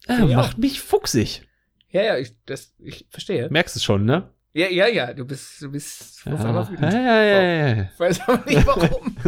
Äh, 0.07 0.25
Ja. 0.25 0.37
Macht 0.37 0.57
mich 0.57 0.81
fuchsig. 0.81 1.43
Ja, 1.89 2.01
ja, 2.03 2.17
ich, 2.17 2.33
das, 2.45 2.73
ich 2.79 3.05
verstehe. 3.09 3.49
Merkst 3.49 3.75
es 3.75 3.83
schon, 3.83 4.05
ne? 4.05 4.29
Ja, 4.53 4.67
ja, 4.67 4.87
ja, 4.87 5.13
du 5.13 5.25
bist, 5.25 5.61
du 5.61 5.71
bist 5.71 6.25
ja, 6.25 6.69
wütend. 6.69 6.93
ja, 6.93 7.23
ja, 7.23 7.41
ja, 7.41 7.75
ja. 7.75 7.83
Ich 7.93 7.99
weiß 7.99 8.21
aber 8.27 8.45
nicht 8.49 8.67
warum. 8.67 9.17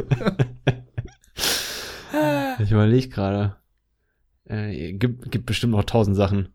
Ich 2.60 2.72
überlege 2.72 3.10
gerade. 3.10 3.56
Äh, 4.46 4.94
gibt, 4.94 5.32
gibt 5.32 5.46
bestimmt 5.46 5.74
noch 5.74 5.84
tausend 5.84 6.16
Sachen. 6.16 6.54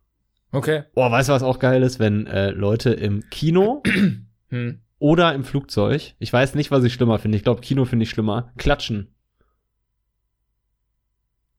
okay. 0.52 0.84
Boah, 0.94 1.10
weißt 1.10 1.28
du, 1.28 1.32
was 1.34 1.42
auch 1.42 1.58
geil 1.58 1.82
ist, 1.82 1.98
wenn 1.98 2.26
äh, 2.26 2.50
Leute 2.50 2.90
im 2.90 3.28
Kino 3.30 3.82
Hm. 4.48 4.80
oder 4.98 5.34
im 5.34 5.44
Flugzeug, 5.44 6.14
ich 6.18 6.32
weiß 6.32 6.54
nicht, 6.54 6.70
was 6.70 6.84
ich 6.84 6.94
schlimmer 6.94 7.18
finde, 7.18 7.36
ich 7.36 7.44
glaube, 7.44 7.60
Kino 7.60 7.84
finde 7.84 8.04
ich 8.04 8.10
schlimmer, 8.10 8.52
klatschen. 8.58 9.14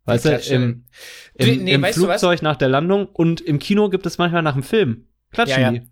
Weißt 0.05 0.25
du, 0.25 0.29
klatschen. 0.29 0.63
im, 0.63 0.85
Du, 1.37 1.47
im, 1.47 1.63
nee, 1.63 1.73
im 1.73 1.81
weißt 1.81 1.97
du? 1.97 2.05
Flugzeug 2.05 2.41
nach 2.41 2.55
der 2.55 2.69
Landung 2.69 3.05
und 3.07 3.39
im 3.41 3.59
Kino 3.59 3.89
gibt 3.89 4.05
es 4.05 4.17
manchmal 4.17 4.41
nach 4.41 4.53
dem 4.53 4.63
Film. 4.63 5.07
Klatschen 5.31 5.61
Ja, 5.61 5.71
ja. 5.71 5.79
die. 5.79 5.89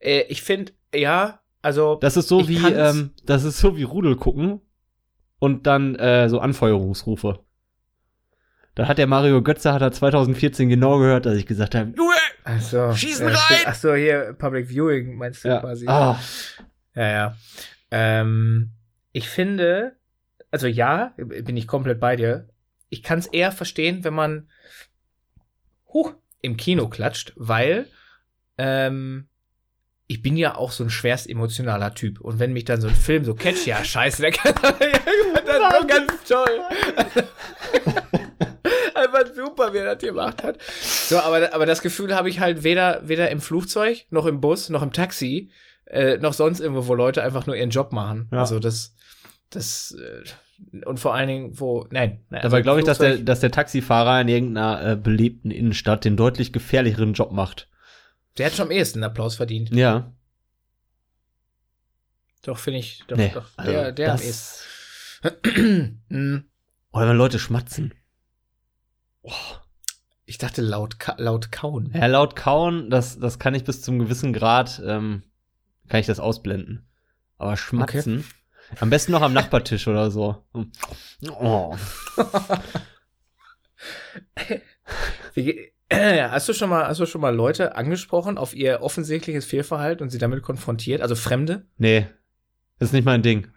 Äh, 0.00 0.20
ich 0.28 0.42
finde, 0.42 0.72
ja, 0.94 1.40
also. 1.62 1.96
Das 1.96 2.16
ist 2.16 2.28
so 2.28 2.48
wie, 2.48 2.58
ähm, 2.72 3.10
das 3.24 3.44
ist 3.44 3.58
so 3.58 3.76
wie 3.76 3.82
Rudel 3.82 4.16
gucken 4.16 4.60
und 5.38 5.66
dann 5.66 5.94
äh, 5.96 6.28
so 6.28 6.38
Anfeuerungsrufe. 6.40 7.40
Da 8.74 8.86
hat 8.88 8.98
der 8.98 9.06
Mario 9.06 9.42
Götze, 9.42 9.72
hat 9.72 9.80
er 9.80 9.90
2014 9.90 10.68
genau 10.68 10.98
gehört, 10.98 11.24
dass 11.24 11.36
ich 11.36 11.46
gesagt 11.46 11.74
habe, 11.74 11.92
Junge! 11.96 12.12
Ach 12.44 12.60
so. 12.60 12.92
Schießen 12.92 13.26
ja, 13.28 13.34
rein! 13.34 13.58
Ach 13.64 13.74
so, 13.74 13.94
hier 13.94 14.34
Public 14.38 14.68
Viewing 14.68 15.16
meinst 15.16 15.42
du 15.44 15.48
Ja. 15.48 15.60
quasi. 15.60 15.86
Ah, 15.88 16.20
Ja, 16.94 17.10
ja. 17.10 17.36
Ähm, 17.90 18.72
ich 19.12 19.28
finde, 19.28 19.96
also 20.50 20.66
ja, 20.66 21.14
bin 21.16 21.56
ich 21.56 21.66
komplett 21.66 21.98
bei 22.00 22.16
dir. 22.16 22.48
Ich 22.88 23.02
kann 23.02 23.18
es 23.18 23.26
eher 23.26 23.52
verstehen, 23.52 24.04
wenn 24.04 24.14
man 24.14 24.48
huh, 25.92 26.12
im 26.40 26.56
Kino 26.56 26.88
klatscht, 26.88 27.32
weil 27.36 27.88
ähm, 28.58 29.28
ich 30.06 30.22
bin 30.22 30.36
ja 30.36 30.54
auch 30.54 30.70
so 30.70 30.84
ein 30.84 30.90
schwerst 30.90 31.28
emotionaler 31.28 31.94
Typ. 31.94 32.20
Und 32.20 32.38
wenn 32.38 32.52
mich 32.52 32.64
dann 32.64 32.80
so 32.80 32.88
ein 32.88 32.94
Film 32.94 33.24
so 33.24 33.34
catcht, 33.34 33.66
ja, 33.66 33.84
scheiße, 33.84 34.22
der 34.22 34.30
kann 34.32 34.54
ist 34.54 35.80
so 35.80 35.86
ganz 35.86 36.12
toll. 36.28 36.60
Einfach 38.94 39.34
super, 39.34 39.72
wie 39.72 39.78
er 39.78 39.94
das 39.94 40.02
gemacht 40.02 40.42
hat. 40.42 40.58
So, 40.80 41.18
aber, 41.18 41.52
aber 41.52 41.66
das 41.66 41.82
Gefühl 41.82 42.14
habe 42.14 42.28
ich 42.30 42.40
halt 42.40 42.62
weder, 42.62 43.06
weder 43.06 43.30
im 43.30 43.40
Flugzeug, 43.40 44.06
noch 44.10 44.26
im 44.26 44.40
Bus, 44.40 44.70
noch 44.70 44.82
im 44.82 44.92
Taxi, 44.92 45.50
äh, 45.86 46.16
noch 46.18 46.32
sonst 46.32 46.60
irgendwo, 46.60 46.86
wo 46.86 46.94
Leute 46.94 47.22
einfach 47.22 47.46
nur 47.46 47.56
ihren 47.56 47.70
Job 47.70 47.92
machen. 47.92 48.28
Ja. 48.32 48.38
Also 48.38 48.58
das, 48.58 48.94
das, 49.50 49.92
äh, 50.00 50.24
und 50.84 51.00
vor 51.00 51.14
allen 51.14 51.28
Dingen, 51.28 51.60
wo, 51.60 51.86
nein. 51.90 52.20
nein 52.30 52.42
Dabei 52.42 52.58
also 52.58 52.62
glaube 52.62 52.80
ich, 52.80 52.86
dass 52.86 52.98
der, 52.98 53.18
dass 53.18 53.40
der 53.40 53.50
Taxifahrer 53.50 54.20
in 54.20 54.28
irgendeiner 54.28 54.92
äh, 54.92 54.96
belebten 54.96 55.50
Innenstadt 55.50 56.04
den 56.04 56.16
deutlich 56.16 56.52
gefährlicheren 56.52 57.12
Job 57.12 57.32
macht. 57.32 57.68
der 58.38 58.46
hat 58.46 58.54
schon 58.54 58.66
am 58.66 58.70
ehesten 58.70 59.04
Applaus 59.04 59.36
verdient. 59.36 59.74
Ja. 59.74 60.12
Doch, 62.42 62.58
finde 62.58 62.80
ich, 62.80 63.02
doch, 63.08 63.16
Nee, 63.16 63.32
doch, 63.34 63.48
also 63.56 63.72
der, 63.72 63.92
der 63.92 64.12
am 64.14 64.20
ehesten. 64.20 64.64
Oder 66.92 67.08
wenn 67.08 67.16
Leute 67.16 67.38
schmatzen. 67.38 67.92
Ich 70.24 70.38
dachte 70.38 70.62
laut, 70.62 70.98
ka 70.98 71.14
laut 71.18 71.50
kauen. 71.50 71.90
Ja, 71.94 72.06
laut 72.06 72.36
kauen, 72.36 72.90
das, 72.90 73.18
das 73.18 73.38
kann 73.38 73.54
ich 73.54 73.64
bis 73.64 73.82
zum 73.82 73.98
gewissen 73.98 74.32
Grad, 74.32 74.80
ähm, 74.84 75.22
kann 75.88 76.00
ich 76.00 76.06
das 76.06 76.20
ausblenden. 76.20 76.86
Aber 77.38 77.56
schmatzen, 77.56 78.24
am 78.80 78.90
besten 78.90 79.12
noch 79.12 79.22
am 79.22 79.32
Nachbartisch 79.32 79.88
oder 79.88 80.10
so. 80.10 80.44
Oh. 81.30 81.76
Äh, 85.88 86.28
hast 86.30 86.48
du 86.48 86.52
schon 86.52 86.70
mal, 86.70 86.86
hast 86.88 86.98
du 86.98 87.06
schon 87.06 87.20
mal 87.20 87.34
Leute 87.34 87.76
angesprochen 87.76 88.38
auf 88.38 88.54
ihr 88.54 88.82
offensichtliches 88.82 89.44
Fehlverhalten 89.44 90.02
und 90.02 90.10
sie 90.10 90.18
damit 90.18 90.42
konfrontiert? 90.42 91.00
Also 91.00 91.14
Fremde? 91.14 91.66
Nee, 91.78 92.08
das 92.78 92.88
ist 92.88 92.92
nicht 92.92 93.04
mein 93.04 93.22
Ding. 93.22 93.48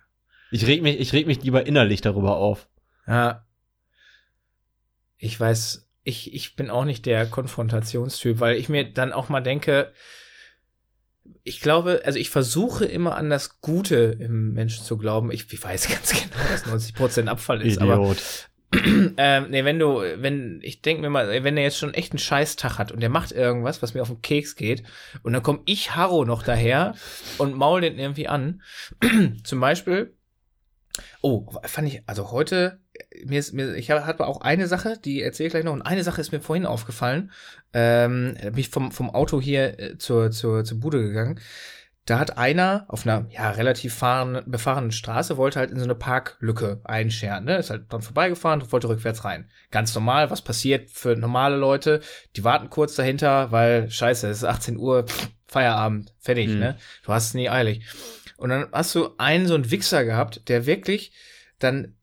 Ich 0.52 0.68
reg 0.68 0.82
mich, 0.82 1.00
ich 1.00 1.14
reg 1.14 1.26
mich 1.28 1.42
lieber 1.44 1.66
innerlich 1.66 2.02
darüber 2.02 2.38
auf. 2.38 2.68
Ja. 3.08 3.48
Ich 5.18 5.40
weiß, 5.40 5.90
ich, 6.04 6.34
ich 6.34 6.56
bin 6.56 6.70
auch 6.70 6.86
nicht 6.86 7.06
der 7.06 7.26
Konfrontationstyp, 7.26 8.40
weil 8.40 8.58
ich 8.58 8.70
mir 8.70 8.92
dann 8.92 9.12
auch 9.12 9.30
mal 9.30 9.42
denke, 9.42 9.92
ich 11.44 11.62
glaube, 11.62 12.02
also 12.06 12.20
ich 12.20 12.30
versuche 12.30 12.86
immer 12.86 13.16
an 13.16 13.30
das 13.30 13.62
Gute 13.62 14.18
im 14.20 14.54
Menschen 14.54 14.84
zu 14.84 14.98
glauben. 14.98 15.32
Ich, 15.32 15.52
ich 15.52 15.64
weiß 15.64 15.88
ganz 15.90 16.12
genau, 16.12 16.44
dass 16.52 16.66
90% 16.66 17.28
Abfall 17.28 17.62
ist, 17.62 17.80
aber 17.80 17.96
Idiot. 17.96 18.50
ähm, 19.18 19.50
nee, 19.50 19.66
wenn 19.66 19.80
du, 19.80 20.02
wenn, 20.18 20.60
ich 20.62 20.84
denke 20.84 21.02
mir 21.02 21.10
mal, 21.10 21.44
wenn 21.44 21.56
der 21.56 21.64
jetzt 21.64 21.80
schon 21.80 21.96
echt 21.96 22.12
einen 22.12 22.20
Scheißtag 22.20 22.78
hat 22.78 22.92
und 22.92 23.00
der 23.00 23.10
macht 23.10 23.32
irgendwas, 23.32 23.82
was 23.82 23.96
mir 23.96 24.02
auf 24.04 24.10
den 24.10 24.22
Keks 24.22 24.56
geht, 24.56 24.84
und 25.24 25.34
dann 25.34 25.42
komm 25.42 25.62
ich 25.66 25.96
Harro 25.96 26.24
noch 26.24 26.44
daher 26.44 26.94
und 27.40 27.56
maul 27.56 27.82
den 27.82 27.98
irgendwie 27.98 28.28
an. 28.28 28.62
Zum 29.44 29.60
Beispiel, 29.60 30.14
oh, 31.22 31.48
fand 31.64 31.88
ich, 31.88 32.04
also 32.06 32.32
heute, 32.32 32.80
mir 33.26 33.40
ist, 33.40 33.54
mir, 33.54 33.76
ich 33.76 33.92
hatte 33.92 34.26
auch 34.28 34.42
eine 34.42 34.68
Sache, 34.68 34.98
die 35.04 35.22
erzähle 35.22 35.48
ich 35.48 35.54
gleich 35.54 35.64
noch, 35.64 35.74
und 35.74 35.82
eine 35.82 36.04
Sache 36.04 36.22
ist 36.22 36.32
mir 36.32 36.42
vorhin 36.42 36.66
aufgefallen, 36.66 37.32
ähm, 37.74 38.36
bin 38.42 38.58
ich 38.58 38.70
vom, 38.70 38.92
vom 38.92 39.10
Auto 39.10 39.40
hier 39.42 39.80
äh, 39.80 39.98
zur, 39.98 40.32
zur, 40.32 40.64
zur 40.64 40.80
Bude 40.80 41.02
gegangen. 41.02 41.40
Da 42.06 42.18
hat 42.18 42.40
einer 42.40 42.86
auf 42.88 43.06
einer 43.06 43.28
ja 43.30 43.52
relativ 43.52 43.94
fahren, 43.94 44.42
befahrenen 44.48 44.92
Straße 44.92 45.38
wollte 45.38 45.60
halt 45.60 45.70
in 45.70 45.78
so 45.78 45.84
eine 45.84 45.94
Parklücke 45.94 46.82
einscheren, 46.84 47.46
ne? 47.46 47.58
Ist 47.58 47.70
halt 47.70 47.92
dran 47.92 48.02
vorbeigefahren 48.02 48.64
und 48.64 48.72
wollte 48.72 48.90
rückwärts 48.90 49.26
rein. 49.26 49.48
Ganz 49.70 49.94
normal, 49.94 50.32
was 50.32 50.42
passiert 50.42 50.90
für 50.90 51.16
normale 51.16 51.56
Leute? 51.56 52.02
Die 52.36 52.44
warten 52.44 52.72
kurz 52.72 52.96
dahinter, 52.96 53.52
weil 53.52 53.92
scheiße, 53.92 54.28
es 54.28 54.38
ist 54.38 54.44
18 54.46 54.78
Uhr, 54.78 55.04
pff, 55.06 55.30
Feierabend, 55.48 56.14
fertig, 56.20 56.48
Mhm. 56.50 56.60
ne? 56.60 56.78
Du 57.04 57.14
hast 57.14 57.28
es 57.28 57.34
nie 57.36 57.50
eilig. 57.50 57.86
Und 58.38 58.50
dann 58.50 58.68
hast 58.72 58.96
du 58.96 59.10
einen 59.20 59.46
so 59.46 59.54
einen 59.54 59.70
Wichser 59.70 60.04
gehabt, 60.04 60.48
der 60.50 60.66
wirklich 60.66 61.12
dann 61.60 61.96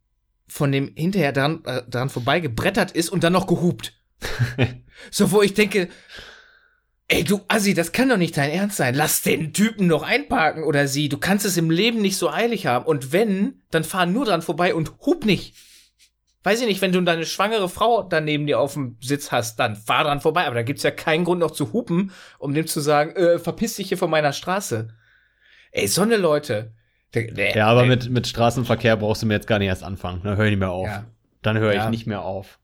von 0.48 0.72
dem 0.72 0.92
hinterher 0.94 1.32
dran, 1.32 1.62
äh, 1.64 1.82
dran 1.88 2.08
vorbei 2.08 2.40
gebrettert 2.40 2.92
ist 2.92 3.10
und 3.10 3.24
dann 3.24 3.32
noch 3.32 3.46
gehupt. 3.46 3.92
so, 5.10 5.30
wo 5.32 5.42
ich 5.42 5.54
denke, 5.54 5.88
ey, 7.08 7.24
du 7.24 7.40
Assi, 7.48 7.74
das 7.74 7.92
kann 7.92 8.08
doch 8.08 8.16
nicht 8.16 8.36
dein 8.36 8.50
Ernst 8.50 8.76
sein. 8.76 8.94
Lass 8.94 9.22
den 9.22 9.52
Typen 9.52 9.86
noch 9.86 10.02
einparken 10.02 10.64
oder 10.64 10.88
sie. 10.88 11.08
Du 11.08 11.18
kannst 11.18 11.44
es 11.44 11.56
im 11.56 11.70
Leben 11.70 12.00
nicht 12.00 12.16
so 12.16 12.30
eilig 12.30 12.66
haben. 12.66 12.84
Und 12.84 13.12
wenn, 13.12 13.62
dann 13.70 13.84
fahr 13.84 14.06
nur 14.06 14.24
dran 14.24 14.42
vorbei 14.42 14.74
und 14.74 14.92
hub 15.04 15.24
nicht. 15.24 15.54
Weiß 16.42 16.60
ich 16.60 16.66
nicht, 16.66 16.80
wenn 16.80 16.92
du 16.92 17.00
deine 17.00 17.26
schwangere 17.26 17.68
Frau 17.68 18.04
daneben 18.04 18.46
dir 18.46 18.60
auf 18.60 18.74
dem 18.74 18.98
Sitz 19.00 19.32
hast, 19.32 19.56
dann 19.58 19.74
fahr 19.74 20.04
dran 20.04 20.20
vorbei. 20.20 20.46
Aber 20.46 20.54
da 20.54 20.62
gibt's 20.62 20.84
ja 20.84 20.92
keinen 20.92 21.24
Grund 21.24 21.40
noch 21.40 21.50
zu 21.50 21.72
hupen, 21.72 22.12
um 22.38 22.54
dem 22.54 22.66
zu 22.66 22.80
sagen, 22.80 23.16
äh, 23.16 23.38
verpiss 23.38 23.74
dich 23.74 23.88
hier 23.88 23.98
von 23.98 24.10
meiner 24.10 24.32
Straße. 24.32 24.88
Ey, 25.72 25.88
so 25.88 26.02
eine 26.02 26.16
Leute. 26.16 26.72
Ja, 27.14 27.66
aber 27.68 27.86
mit, 27.86 28.10
mit 28.10 28.26
Straßenverkehr 28.26 28.96
brauchst 28.96 29.22
du 29.22 29.26
mir 29.26 29.34
jetzt 29.34 29.46
gar 29.46 29.58
nicht 29.58 29.68
erst 29.68 29.82
anfangen. 29.84 30.20
Dann 30.22 30.36
höre 30.36 30.44
ich 30.46 30.50
nicht 30.50 30.58
mehr 30.60 30.70
auf. 30.72 30.86
Ja, 30.86 31.06
Dann 31.42 31.56
höre 31.58 31.70
ich 31.72 31.76
Ja. 31.78 31.90
nicht 31.90 32.06
mehr 32.06 32.22
auf. 32.22 32.58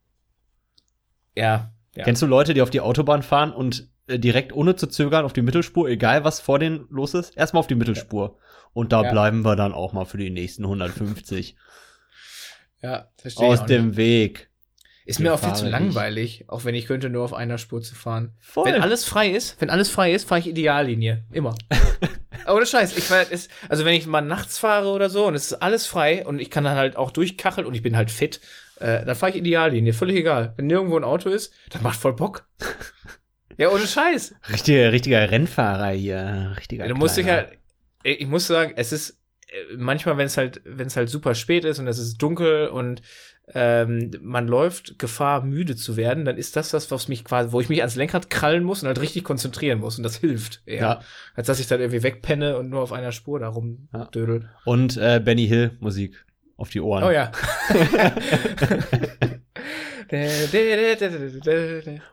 ja. 1.34 1.72
ja. 1.95 2.05
Kennst 2.05 2.20
du 2.22 2.26
Leute, 2.26 2.53
die 2.55 2.62
auf 2.62 2.70
die 2.70 2.80
Autobahn 2.80 3.22
fahren 3.22 3.53
und 3.53 3.88
äh, 4.09 4.18
direkt 4.18 4.53
ohne 4.53 4.76
zu 4.76 4.86
zögern 4.88 5.24
auf 5.24 5.32
die 5.32 5.43
Mittelspur, 5.43 5.88
egal 5.88 6.24
was 6.24 6.40
vor 6.40 6.59
denen 6.59 6.86
los 6.90 7.14
ist, 7.14 7.36
erstmal 7.36 7.61
auf 7.61 7.66
die 7.66 7.74
Mittelspur. 7.76 8.38
Und 8.74 8.93
da 8.93 9.03
bleiben 9.03 9.43
wir 9.45 9.55
dann 9.57 9.72
auch 9.72 9.93
mal 9.93 10.05
für 10.07 10.18
die 10.18 10.30
nächsten 10.30 10.64
150 10.64 11.57
Ja, 12.80 13.09
verstehe 13.16 13.47
ich 13.55 13.61
aus 13.61 13.66
dem. 13.66 13.97
Weg. 13.97 14.51
Ist 15.05 15.18
mir 15.20 15.34
auch 15.34 15.38
viel 15.40 15.53
zu 15.55 15.68
langweilig, 15.68 16.45
auch 16.49 16.64
wenn 16.64 16.74
ich 16.76 16.86
könnte 16.86 17.11
nur 17.11 17.24
auf 17.24 17.34
einer 17.34 17.59
Spur 17.59 17.82
zu 17.82 17.95
fahren. 17.95 18.34
Voll. 18.38 18.66
Wenn 18.66 18.80
alles 18.80 19.05
frei 19.05 19.28
ist, 19.30 19.61
wenn 19.61 19.68
alles 19.70 19.88
frei 19.90 20.12
ist, 20.12 20.28
fahre 20.28 20.40
ich 20.40 20.47
Ideallinie. 20.49 21.24
Immer. 21.32 21.55
Ohne 22.47 22.66
Scheiß, 22.66 22.97
ich 22.97 23.05
fahr, 23.05 23.30
ist, 23.30 23.51
also 23.68 23.84
wenn 23.84 23.95
ich 23.95 24.07
mal 24.07 24.20
nachts 24.20 24.59
fahre 24.59 24.88
oder 24.88 25.11
so 25.11 25.26
und 25.26 25.34
es 25.34 25.53
ist 25.53 25.62
alles 25.62 25.86
frei 25.86 26.26
und 26.26 26.40
ich 26.40 26.51
kann 26.51 26.64
dann 26.64 26.76
halt 26.76 26.97
auch 26.97 27.11
durchkacheln 27.11 27.66
und 27.66 27.74
ich 27.74 27.82
bin 27.82 27.97
halt 27.97 28.11
fit, 28.11 28.40
äh, 28.80 29.05
dann 29.05 29.14
fahre 29.14 29.30
ich 29.30 29.38
Ideallinie, 29.38 29.93
völlig 29.93 30.16
egal. 30.16 30.55
Wenn 30.57 30.66
nirgendwo 30.66 30.97
ein 30.97 31.05
Auto 31.05 31.30
ist, 31.30 31.53
das 31.70 31.82
macht 31.82 31.99
voll 31.99 32.14
Bock. 32.14 32.47
ja, 33.57 33.70
ohne 33.70 33.86
Scheiß. 33.86 34.34
Richtiger, 34.53 34.93
richtiger 34.93 35.30
Rennfahrer 35.30 35.90
hier. 35.90 36.55
Richtiger 36.57 36.88
du 36.88 36.95
musst 36.95 37.16
dich 37.16 37.26
halt, 37.28 37.59
ich 38.03 38.20
ich 38.20 38.26
muss 38.26 38.47
sagen, 38.47 38.72
es 38.76 38.93
ist 38.93 39.20
äh, 39.49 39.76
manchmal, 39.76 40.16
wenn 40.16 40.26
es 40.26 40.36
halt, 40.36 40.61
wenn 40.64 40.86
es 40.86 40.97
halt 40.97 41.09
super 41.09 41.34
spät 41.34 41.64
ist 41.64 41.78
und 41.78 41.86
es 41.86 41.99
ist 41.99 42.18
dunkel 42.18 42.68
und 42.68 43.03
ähm, 43.55 44.11
man 44.22 44.47
läuft 44.47 44.99
Gefahr, 44.99 45.43
müde 45.45 45.74
zu 45.76 45.97
werden, 45.97 46.24
dann 46.24 46.36
ist 46.36 46.55
das 46.57 46.70
das, 46.70 46.90
was 46.90 47.09
mich 47.09 47.24
quasi, 47.24 47.53
wo 47.53 47.61
ich 47.61 47.68
mich 47.68 47.80
ans 47.80 47.97
Lenkrad 47.97 48.30
krallen 48.30 48.62
muss 48.64 48.82
und 48.82 48.86
halt 48.88 49.01
richtig 49.01 49.24
konzentrieren 49.24 49.80
muss 49.80 49.97
und 49.99 50.05
das 50.05 50.16
hilft 50.16 50.62
eher, 50.64 50.80
Ja. 50.80 51.01
als 51.34 51.49
dass 51.49 51.59
ich 51.61 51.66
dann 51.66 51.80
irgendwie 51.80 52.03
wegpenne 52.03 52.57
und 52.57 52.70
nur 52.70 52.80
auf 52.82 52.93
einer 52.93 53.12
Spur 53.12 53.40
da 53.40 53.47
Ja. 53.47 53.53
rumdödel. 53.53 54.49
Und 54.64 54.97
äh, 54.97 55.20
Benny 55.22 55.47
Hill 55.49 55.76
Musik 55.80 56.24
auf 56.57 56.70
die 56.70 56.80
Ohren. 56.80 57.03
Oh 57.05 57.11
ja. 57.11 57.32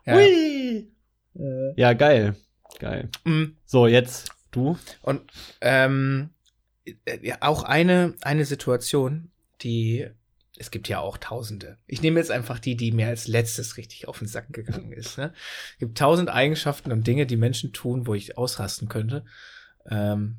ja. 0.05 0.13
Hui. 0.15 0.87
Ja, 1.75 1.93
geil. 1.93 2.35
Geil. 2.79 3.09
Mm. 3.25 3.43
So, 3.65 3.87
jetzt 3.87 4.31
du. 4.51 4.77
Und 5.01 5.21
ähm, 5.61 6.29
äh, 6.85 7.19
ja, 7.21 7.37
auch 7.41 7.63
eine, 7.63 8.15
eine 8.21 8.45
Situation, 8.45 9.31
die 9.61 10.07
es 10.59 10.71
gibt 10.71 10.89
ja 10.89 10.99
auch 10.99 11.17
Tausende. 11.17 11.77
Ich 11.87 12.01
nehme 12.01 12.19
jetzt 12.19 12.31
einfach 12.31 12.59
die, 12.59 12.75
die 12.75 12.91
mir 12.91 13.07
als 13.07 13.27
letztes 13.27 13.77
richtig 13.77 14.07
auf 14.07 14.19
den 14.19 14.27
Sack 14.27 14.51
gegangen 14.51 14.91
ist. 14.91 15.17
Ne? 15.17 15.33
Es 15.73 15.79
gibt 15.79 15.97
tausend 15.97 16.29
Eigenschaften 16.29 16.91
und 16.91 17.07
Dinge, 17.07 17.25
die 17.25 17.37
Menschen 17.37 17.71
tun, 17.71 18.05
wo 18.05 18.13
ich 18.13 18.37
ausrasten 18.37 18.89
könnte, 18.89 19.23
ähm, 19.89 20.35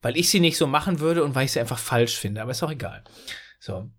weil 0.00 0.16
ich 0.16 0.30
sie 0.30 0.40
nicht 0.40 0.56
so 0.56 0.66
machen 0.66 1.00
würde 1.00 1.22
und 1.22 1.34
weil 1.34 1.44
ich 1.44 1.52
sie 1.52 1.60
einfach 1.60 1.78
falsch 1.78 2.16
finde. 2.16 2.40
Aber 2.40 2.50
ist 2.50 2.62
auch 2.62 2.70
egal. 2.70 3.04
So, 3.60 3.90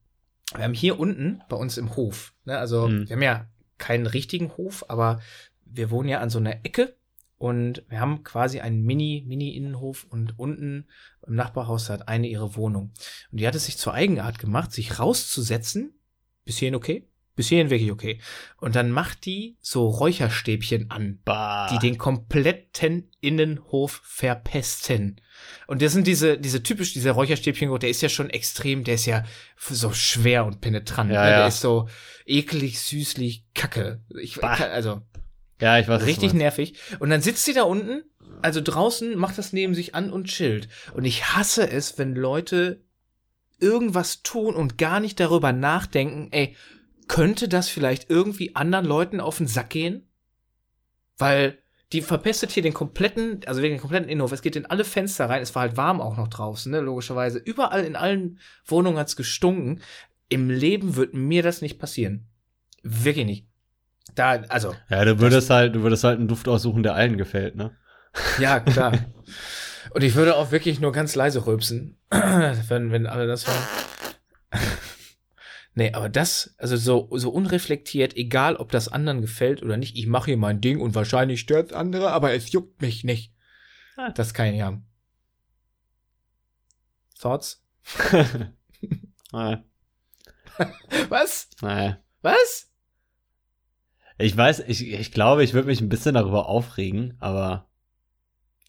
wir 0.55 0.63
haben 0.63 0.73
hier 0.73 0.99
unten 0.99 1.41
bei 1.49 1.55
uns 1.55 1.77
im 1.77 1.95
Hof. 1.95 2.33
Ne? 2.45 2.57
Also 2.57 2.87
Mhm. 2.87 3.07
wir 3.07 3.15
haben 3.15 3.21
ja 3.23 3.47
keinen 3.77 4.07
richtigen 4.07 4.57
Hof, 4.57 4.85
aber 4.89 5.21
wir 5.65 5.91
wohnen 5.91 6.09
ja 6.09 6.19
an 6.19 6.31
so 6.31 6.39
einer 6.39 6.65
Ecke 6.65 6.95
und 7.39 7.83
wir 7.87 8.01
haben 8.01 8.23
quasi 8.25 8.59
einen 8.59 8.83
Mini, 8.83 9.23
Mini-Innenhof 9.25 10.05
und 10.09 10.37
unten 10.37 10.87
im 11.25 11.35
Nachbarhaus 11.35 11.89
hat 11.89 12.09
eine 12.09 12.27
ihre 12.27 12.57
Wohnung. 12.57 12.91
Und 13.31 13.39
die 13.39 13.47
hat 13.47 13.55
es 13.55 13.65
sich 13.65 13.77
zur 13.77 13.93
Eigenart 13.93 14.39
gemacht, 14.39 14.73
sich 14.73 14.99
rauszusetzen. 14.99 15.93
Bis 16.43 16.57
hierhin 16.57 16.75
okay? 16.75 17.07
Bis 17.37 17.47
hierhin 17.47 17.69
wirklich 17.69 17.91
okay. 17.93 18.19
Und 18.57 18.75
dann 18.75 18.91
macht 18.91 19.25
die 19.25 19.55
so 19.61 19.87
Räucherstäbchen 19.87 20.91
an, 20.91 21.19
Bah. 21.23 21.69
die 21.71 21.79
den 21.79 21.97
kompletten 21.97 23.09
Innenhof 23.21 24.01
verpesten. 24.03 25.21
Und 25.65 25.81
das 25.81 25.93
sind 25.93 26.07
diese, 26.07 26.37
diese 26.37 26.61
typisch, 26.61 26.91
dieser 26.91 27.13
Räucherstäbchen, 27.13 27.73
der 27.79 27.89
ist 27.89 28.01
ja 28.01 28.09
schon 28.09 28.29
extrem, 28.29 28.83
der 28.83 28.95
ist 28.95 29.05
ja 29.05 29.23
so 29.55 29.93
schwer 29.93 30.45
und 30.45 30.59
penetrant. 30.59 31.09
Ja, 31.09 31.23
ne? 31.23 31.31
ja. 31.31 31.37
Der 31.37 31.47
ist 31.47 31.61
so 31.61 31.87
eklig, 32.25 32.81
süßlich, 32.81 33.45
kacke. 33.53 34.03
Ich, 34.21 34.35
Bah. 34.41 34.55
also, 34.55 35.03
ja, 35.59 35.79
ich 35.79 35.87
weiß. 35.87 36.05
Richtig 36.05 36.33
nervig. 36.33 36.79
Und 36.99 37.09
dann 37.09 37.21
sitzt 37.21 37.45
sie 37.45 37.53
da 37.53 37.63
unten, 37.63 38.03
also 38.41 38.61
draußen, 38.61 39.17
macht 39.17 39.37
das 39.37 39.53
neben 39.53 39.75
sich 39.75 39.95
an 39.95 40.11
und 40.11 40.27
chillt. 40.27 40.69
Und 40.93 41.05
ich 41.05 41.35
hasse 41.35 41.69
es, 41.69 41.97
wenn 41.97 42.15
Leute 42.15 42.83
irgendwas 43.59 44.23
tun 44.23 44.55
und 44.55 44.77
gar 44.77 44.99
nicht 44.99 45.19
darüber 45.19 45.51
nachdenken, 45.51 46.29
ey, 46.31 46.55
könnte 47.07 47.49
das 47.49 47.67
vielleicht 47.67 48.09
irgendwie 48.09 48.55
anderen 48.55 48.85
Leuten 48.85 49.19
auf 49.19 49.37
den 49.37 49.47
Sack 49.47 49.71
gehen? 49.71 50.07
Weil 51.17 51.57
die 51.91 52.01
verpestet 52.01 52.51
hier 52.51 52.63
den 52.63 52.73
kompletten, 52.73 53.41
also 53.45 53.61
wegen 53.61 53.75
den 53.75 53.81
kompletten 53.81 54.09
Innenhof. 54.09 54.31
Es 54.31 54.43
geht 54.43 54.55
in 54.55 54.67
alle 54.67 54.85
Fenster 54.85 55.27
rein. 55.27 55.41
Es 55.41 55.55
war 55.55 55.63
halt 55.63 55.75
warm 55.75 56.01
auch 56.01 56.17
noch 56.17 56.27
draußen, 56.27 56.71
ne, 56.71 56.79
logischerweise. 56.81 57.39
Überall 57.39 57.83
in 57.83 57.95
allen 57.95 58.39
Wohnungen 58.65 58.99
hat's 58.99 59.15
gestunken. 59.15 59.81
Im 60.29 60.49
Leben 60.49 60.95
wird 60.95 61.15
mir 61.15 61.41
das 61.41 61.61
nicht 61.61 61.79
passieren. 61.79 62.27
Wirklich 62.83 63.25
nicht. 63.25 63.48
Da, 64.15 64.41
also, 64.49 64.75
Ja, 64.89 65.05
du 65.05 65.19
würdest 65.19 65.49
halt, 65.49 65.75
du 65.75 65.81
würdest 65.81 66.03
halt 66.03 66.19
einen 66.19 66.27
Duft 66.27 66.47
aussuchen, 66.47 66.83
der 66.83 66.95
allen 66.95 67.17
gefällt, 67.17 67.55
ne? 67.55 67.75
Ja, 68.39 68.59
klar. 68.59 68.93
Und 69.91 70.03
ich 70.03 70.15
würde 70.15 70.35
auch 70.35 70.51
wirklich 70.51 70.79
nur 70.79 70.91
ganz 70.91 71.15
leise 71.15 71.45
rülpsen, 71.45 71.97
wenn, 72.09 72.91
wenn 72.91 73.07
alle 73.07 73.27
das 73.27 73.47
hören. 73.47 73.63
Nee, 75.73 75.93
aber 75.93 76.09
das, 76.09 76.55
also 76.57 76.75
so, 76.75 77.07
so 77.17 77.29
unreflektiert, 77.29 78.15
egal 78.17 78.55
ob 78.57 78.71
das 78.71 78.89
anderen 78.89 79.21
gefällt 79.21 79.63
oder 79.63 79.77
nicht, 79.77 79.95
ich 79.95 80.07
mache 80.07 80.25
hier 80.25 80.37
mein 80.37 80.61
Ding 80.61 80.81
und 80.81 80.93
wahrscheinlich 80.93 81.39
stört 81.39 81.73
andere, 81.73 82.11
aber 82.11 82.33
es 82.33 82.51
juckt 82.51 82.81
mich 82.81 83.03
nicht. 83.03 83.33
Ah. 83.95 84.11
Das 84.11 84.33
kann 84.33 84.47
ich 84.47 84.53
nicht 84.53 84.63
haben. 84.63 84.85
Thoughts? 87.19 87.63
naja, 89.31 89.63
Was? 91.09 91.49
naja. 91.61 91.99
Was? 92.21 92.68
Ich 94.19 94.35
weiß, 94.35 94.59
ich, 94.67 94.91
ich 94.91 95.11
glaube, 95.11 95.43
ich 95.43 95.53
würde 95.53 95.67
mich 95.67 95.81
ein 95.81 95.89
bisschen 95.89 96.13
darüber 96.15 96.47
aufregen, 96.47 97.15
aber 97.19 97.69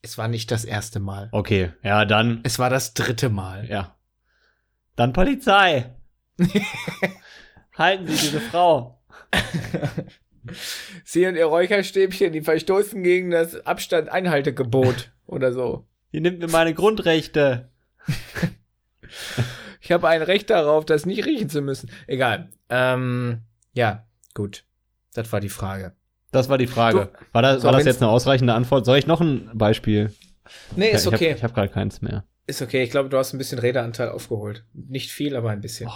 Es 0.03 0.17
war 0.17 0.29
nicht 0.29 0.51
das 0.51 0.65
erste 0.65 1.01
Mal. 1.01 1.29
okay, 1.33 1.73
ja, 1.83 2.05
dann, 2.05 2.41
Es 2.45 2.59
war 2.59 2.71
das 2.71 2.95
dritte 2.95 3.29
Mal. 3.29 3.69
ja. 3.69 3.97
Dann 4.97 5.13
Polizei. 5.13 5.95
Halten 7.77 8.07
Sie 8.07 8.13
diese 8.29 8.41
Frau. 8.41 9.03
Sie 11.05 11.27
und 11.27 11.37
ihr 11.37 11.47
Räucherstäbchen, 11.47 12.33
die 12.33 12.43
verstoßen 12.43 13.03
gegen 13.03 13.31
das 13.31 13.67
Abstand-Einhaltegebot 13.67 15.13
oder 15.27 15.53
so. 15.53 15.87
Die 16.13 16.21
nimmt 16.21 16.39
mir 16.41 16.49
meine 16.49 16.75
Grundrechte. 16.75 17.71
Ich 19.81 19.93
habe 19.93 20.09
ein 20.09 20.23
Recht 20.23 20.51
darauf, 20.51 20.85
das 20.85 21.07
nicht 21.07 21.25
riechen 21.25 21.49
zu 21.49 21.61
müssen. 21.63 21.91
Egal. 22.07 22.51
Ähm, 22.69 23.43
ja, 23.73 24.07
gut. 24.35 24.65
Das 25.15 25.33
war 25.33 25.41
die 25.41 25.49
Frage. 25.49 25.93
Das 26.33 26.49
war 26.49 26.59
die 26.59 26.67
Frage. 26.67 27.11
Du- 27.13 27.35
war 27.35 27.43
das, 27.43 27.63
so, 27.63 27.67
war 27.67 27.73
das 27.73 27.85
jetzt 27.85 28.03
eine 28.03 28.11
ausreichende 28.11 28.55
Antwort? 28.55 28.85
Soll 28.87 28.99
ich 28.99 29.07
noch 29.07 29.21
ein 29.21 29.51
Beispiel? 29.55 30.13
Nee, 30.77 30.91
ist 30.91 31.07
ich 31.07 31.13
okay. 31.13 31.31
Hab, 31.31 31.37
ich 31.39 31.43
habe 31.43 31.55
gerade 31.55 31.69
keins 31.69 32.03
mehr. 32.03 32.25
Ist 32.47 32.63
okay. 32.63 32.83
Ich 32.83 32.91
glaube, 32.91 33.09
du 33.09 33.17
hast 33.19 33.33
ein 33.33 33.39
bisschen 33.39 33.59
Redeanteil 33.59 34.09
aufgeholt. 34.11 34.65
Nicht 34.73 35.11
viel, 35.11 35.37
aber 35.37 35.51
ein 35.51 35.61
bisschen. 35.61 35.89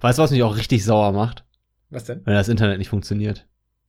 Weißt 0.00 0.18
du, 0.18 0.22
was 0.22 0.30
mich 0.30 0.42
auch 0.42 0.56
richtig 0.56 0.84
sauer 0.84 1.12
macht? 1.12 1.44
Was 1.90 2.04
denn? 2.04 2.22
Wenn 2.24 2.34
das 2.34 2.48
Internet 2.48 2.78
nicht 2.78 2.88
funktioniert. 2.88 3.46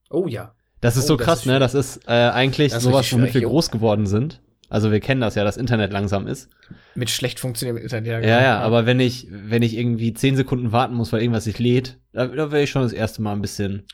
Oh 0.10 0.28
ja. 0.28 0.54
Das 0.82 0.98
ist 0.98 1.06
Oh, 1.06 1.08
so 1.10 1.16
das 1.18 1.26
krass, 1.26 1.40
ist 1.40 1.46
ne? 1.48 1.60
Das 1.60 1.74
ist 1.74 2.08
äh, 2.08 2.12
eigentlich 2.12 2.72
Das 2.72 2.84
ist 2.84 2.90
sowas, 2.90 3.12
womit 3.12 3.34
wir 3.34 3.42
groß 3.42 3.72
geworden 3.72 4.06
sind. 4.06 4.42
Also 4.70 4.92
wir 4.92 5.00
kennen 5.00 5.22
das 5.22 5.36
ja, 5.36 5.44
dass 5.44 5.58
Internet 5.58 5.92
langsam 5.92 6.28
ist. 6.28 6.50
Mit 6.96 7.10
schlecht 7.10 7.40
funktionierendem 7.40 7.84
Internet. 7.84 8.08
Ja, 8.08 8.20
genau. 8.20 8.42
ja, 8.42 8.60
aber 8.60 8.86
wenn 8.86 9.00
ich, 9.00 9.28
wenn 9.30 9.62
ich 9.62 9.76
irgendwie 9.78 10.14
zehn 10.14 10.36
Sekunden 10.36 10.72
warten 10.72 10.96
muss, 10.96 11.12
weil 11.14 11.22
irgendwas 11.22 11.44
sich 11.46 11.60
lädt, 11.60 11.98
da, 12.14 12.28
da 12.28 12.52
wäre 12.52 12.64
ich 12.64 12.70
schon 12.70 12.82
das 12.82 12.94
erste 12.94 13.22
Mal 13.22 13.34
ein 13.34 13.42
bisschen, 13.42 13.86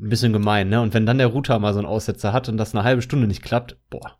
ein 0.00 0.08
bisschen 0.08 0.32
gemein, 0.32 0.68
ne? 0.68 0.80
Und 0.80 0.94
wenn 0.94 1.06
dann 1.06 1.18
der 1.18 1.26
Router 1.28 1.58
mal 1.58 1.72
so 1.72 1.78
einen 1.78 1.88
Aussetzer 1.88 2.32
hat 2.32 2.48
und 2.48 2.56
das 2.56 2.74
eine 2.74 2.84
halbe 2.84 3.02
Stunde 3.02 3.26
nicht 3.26 3.42
klappt, 3.42 3.76
boah. 3.90 4.18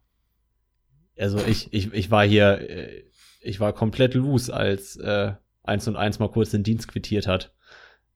Also 1.19 1.39
ich, 1.39 1.73
ich, 1.73 1.93
ich 1.93 2.11
war 2.11 2.25
hier, 2.25 2.61
äh, 2.71 3.05
ich 3.41 3.61
war 3.61 3.73
komplett 3.73 4.15
loose, 4.15 4.53
als 4.53 4.97
äh, 4.97 5.33
eins 5.63 5.87
und 5.89 5.97
eins 5.97 6.19
mal 6.19 6.31
kurz 6.31 6.51
den 6.51 6.63
Dienst 6.63 6.89
quittiert 6.89 7.27
hat. 7.27 7.55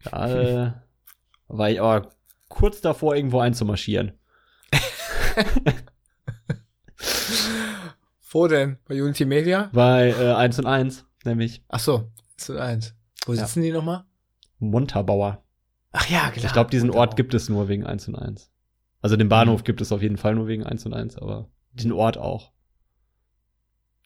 Da 0.04 0.28
äh, 0.66 0.72
war 1.48 1.70
ich 1.70 1.80
aber 1.80 2.10
kurz 2.48 2.80
davor, 2.80 3.16
irgendwo 3.16 3.40
einzumarschieren. 3.40 4.12
Wo 8.30 8.48
denn? 8.48 8.78
Bei 8.88 9.00
Unity 9.00 9.24
Media? 9.24 9.70
Bei 9.72 10.10
äh, 10.10 10.32
eins 10.32 10.58
und 10.58 10.66
eins, 10.66 11.06
nämlich. 11.24 11.62
Ach 11.68 11.78
so. 11.78 12.10
Zu 12.36 12.58
eins. 12.60 12.94
Wo 13.26 13.32
Ja. 13.32 13.46
sitzen 13.46 13.62
die 13.62 13.70
nochmal? 13.70 14.04
Montabaur. 14.58 15.43
Ach 15.96 16.08
ja, 16.08 16.30
klar. 16.30 16.44
Ich 16.46 16.52
glaube, 16.52 16.70
diesen 16.70 16.90
Ort 16.90 17.10
Genau. 17.10 17.16
gibt 17.16 17.34
es 17.34 17.48
nur 17.48 17.68
wegen 17.68 17.86
1 17.86 18.08
und 18.08 18.16
1. 18.16 18.50
Also 19.00 19.16
den 19.16 19.28
Bahnhof 19.28 19.62
gibt 19.64 19.80
es 19.80 19.92
auf 19.92 20.02
jeden 20.02 20.16
Fall 20.16 20.34
nur 20.34 20.46
wegen 20.48 20.64
1 20.64 20.84
und 20.86 20.92
1, 20.94 21.16
aber 21.18 21.48
den 21.72 21.92
Ort 21.92 22.18
auch. 22.18 22.52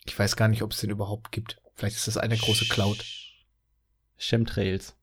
Ich 0.05 0.18
weiß 0.18 0.36
gar 0.36 0.49
nicht, 0.49 0.62
ob 0.62 0.72
es 0.72 0.80
den 0.80 0.91
überhaupt 0.91 1.32
gibt. 1.32 1.61
Vielleicht 1.74 1.97
ist 1.97 2.07
das 2.07 2.16
eine 2.18 2.36
große 2.36 2.66
Cloud. 2.66 3.05
Chemtrails. 4.18 4.97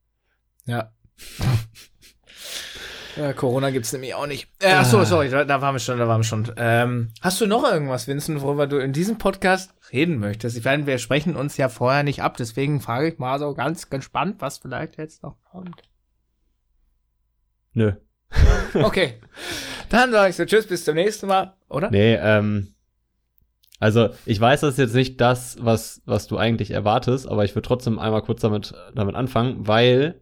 Ja. 0.65 0.91
ja 3.15 3.33
Corona 3.33 3.69
gibt's 3.71 3.93
nämlich 3.93 4.13
auch 4.13 4.27
nicht. 4.27 4.49
Äh, 4.59 4.73
ach 4.73 4.86
so, 4.86 4.99
Ah. 4.99 5.05
sorry, 5.05 5.29
da, 5.29 5.45
da 5.45 5.61
waren 5.61 5.75
wir 5.75 5.79
schon, 5.79 5.97
da 5.97 6.07
waren 6.07 6.19
wir 6.19 6.25
schon. 6.25 6.51
Ähm, 6.57 7.11
hast 7.21 7.39
du 7.41 7.47
noch 7.47 7.63
irgendwas, 7.63 8.07
Vincent, 8.07 8.41
worüber 8.41 8.67
du 8.67 8.77
in 8.77 8.93
diesem 8.93 9.17
Podcast 9.17 9.73
reden 9.91 10.19
möchtest? 10.19 10.57
Ich 10.57 10.65
meine, 10.65 10.86
wir 10.86 10.97
sprechen 10.97 11.36
uns 11.36 11.57
ja 11.57 11.69
vorher 11.69 12.03
nicht 12.03 12.21
ab, 12.21 12.36
deswegen 12.38 12.81
frage 12.81 13.07
ich 13.09 13.17
mal 13.17 13.39
so 13.39 13.53
ganz 13.53 13.89
gespannt, 13.89 14.36
was 14.39 14.57
vielleicht 14.59 14.97
jetzt 14.97 15.23
noch 15.23 15.38
kommt. 15.51 15.81
Nö. 17.76 17.91
Okay. 18.73 19.13
Dann 19.89 20.11
sage 20.11 20.32
ich 20.32 20.36
so 20.36 20.43
Tschüss, 20.45 20.65
bis 20.67 20.84
zum 20.84 20.95
nächsten 20.95 21.28
Mal, 21.28 21.53
oder? 21.69 21.89
Nee, 21.91 22.15
ähm, 22.15 22.73
also 23.80 24.09
ich 24.26 24.39
weiß, 24.41 24.61
das 24.61 24.71
ist 24.73 24.80
jetzt 24.80 24.95
nicht 24.95 25.21
das, 25.21 25.57
was, 25.61 26.01
was 26.05 26.28
du 26.28 26.38
eigentlich 26.38 26.71
erwartest, 26.71 27.28
aber 27.28 27.45
ich 27.45 27.53
würde 27.55 27.67
trotzdem 27.67 27.99
einmal 27.99 28.21
kurz 28.23 28.41
damit, 28.41 28.73
damit 28.95 29.15
anfangen, 29.15 29.67
weil 29.67 30.19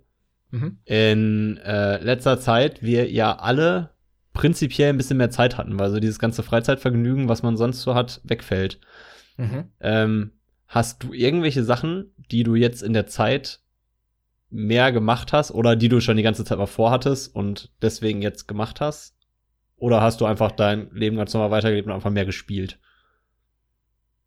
Mhm. 0.51 0.77
in 0.85 1.57
äh, 1.65 1.97
letzter 2.03 2.39
Zeit 2.39 2.83
wir 2.83 3.09
ja 3.11 3.35
alle 3.39 3.89
prinzipiell 4.33 4.89
ein 4.89 4.97
bisschen 4.97 5.17
mehr 5.17 5.31
Zeit 5.31 5.57
hatten, 5.57 5.79
weil 5.79 5.89
so 5.89 5.99
dieses 5.99 6.19
ganze 6.19 6.43
Freizeitvergnügen, 6.43 7.27
was 7.27 7.41
man 7.41 7.57
sonst 7.57 7.81
so 7.81 7.95
hat, 7.95 8.21
wegfällt. 8.23 8.79
Mhm. 9.37 9.63
Ähm, 9.79 10.31
hast 10.67 11.01
du 11.03 11.11
irgendwelche 11.11 11.63
Sachen, 11.63 12.13
die 12.29 12.43
du 12.43 12.53
jetzt 12.53 12.83
in 12.83 12.93
der 12.93 13.07
Zeit 13.07 13.61
mehr 14.53 14.91
gemacht 14.91 15.33
hast 15.33 15.51
oder 15.51 15.75
die 15.75 15.89
du 15.89 15.99
schon 15.99 16.15
die 16.15 16.23
ganze 16.23 16.45
Zeit 16.45 16.57
mal 16.57 16.67
vorhattest 16.67 17.35
und 17.35 17.71
deswegen 17.81 18.21
jetzt 18.21 18.47
gemacht 18.47 18.79
hast? 18.79 19.15
Oder 19.77 19.99
hast 19.99 20.21
du 20.21 20.25
einfach 20.25 20.51
dein 20.51 20.91
Leben 20.91 21.17
ganz 21.17 21.33
normal 21.33 21.51
weitergelebt 21.51 21.87
und 21.87 21.93
einfach 21.93 22.11
mehr 22.11 22.25
gespielt? 22.25 22.79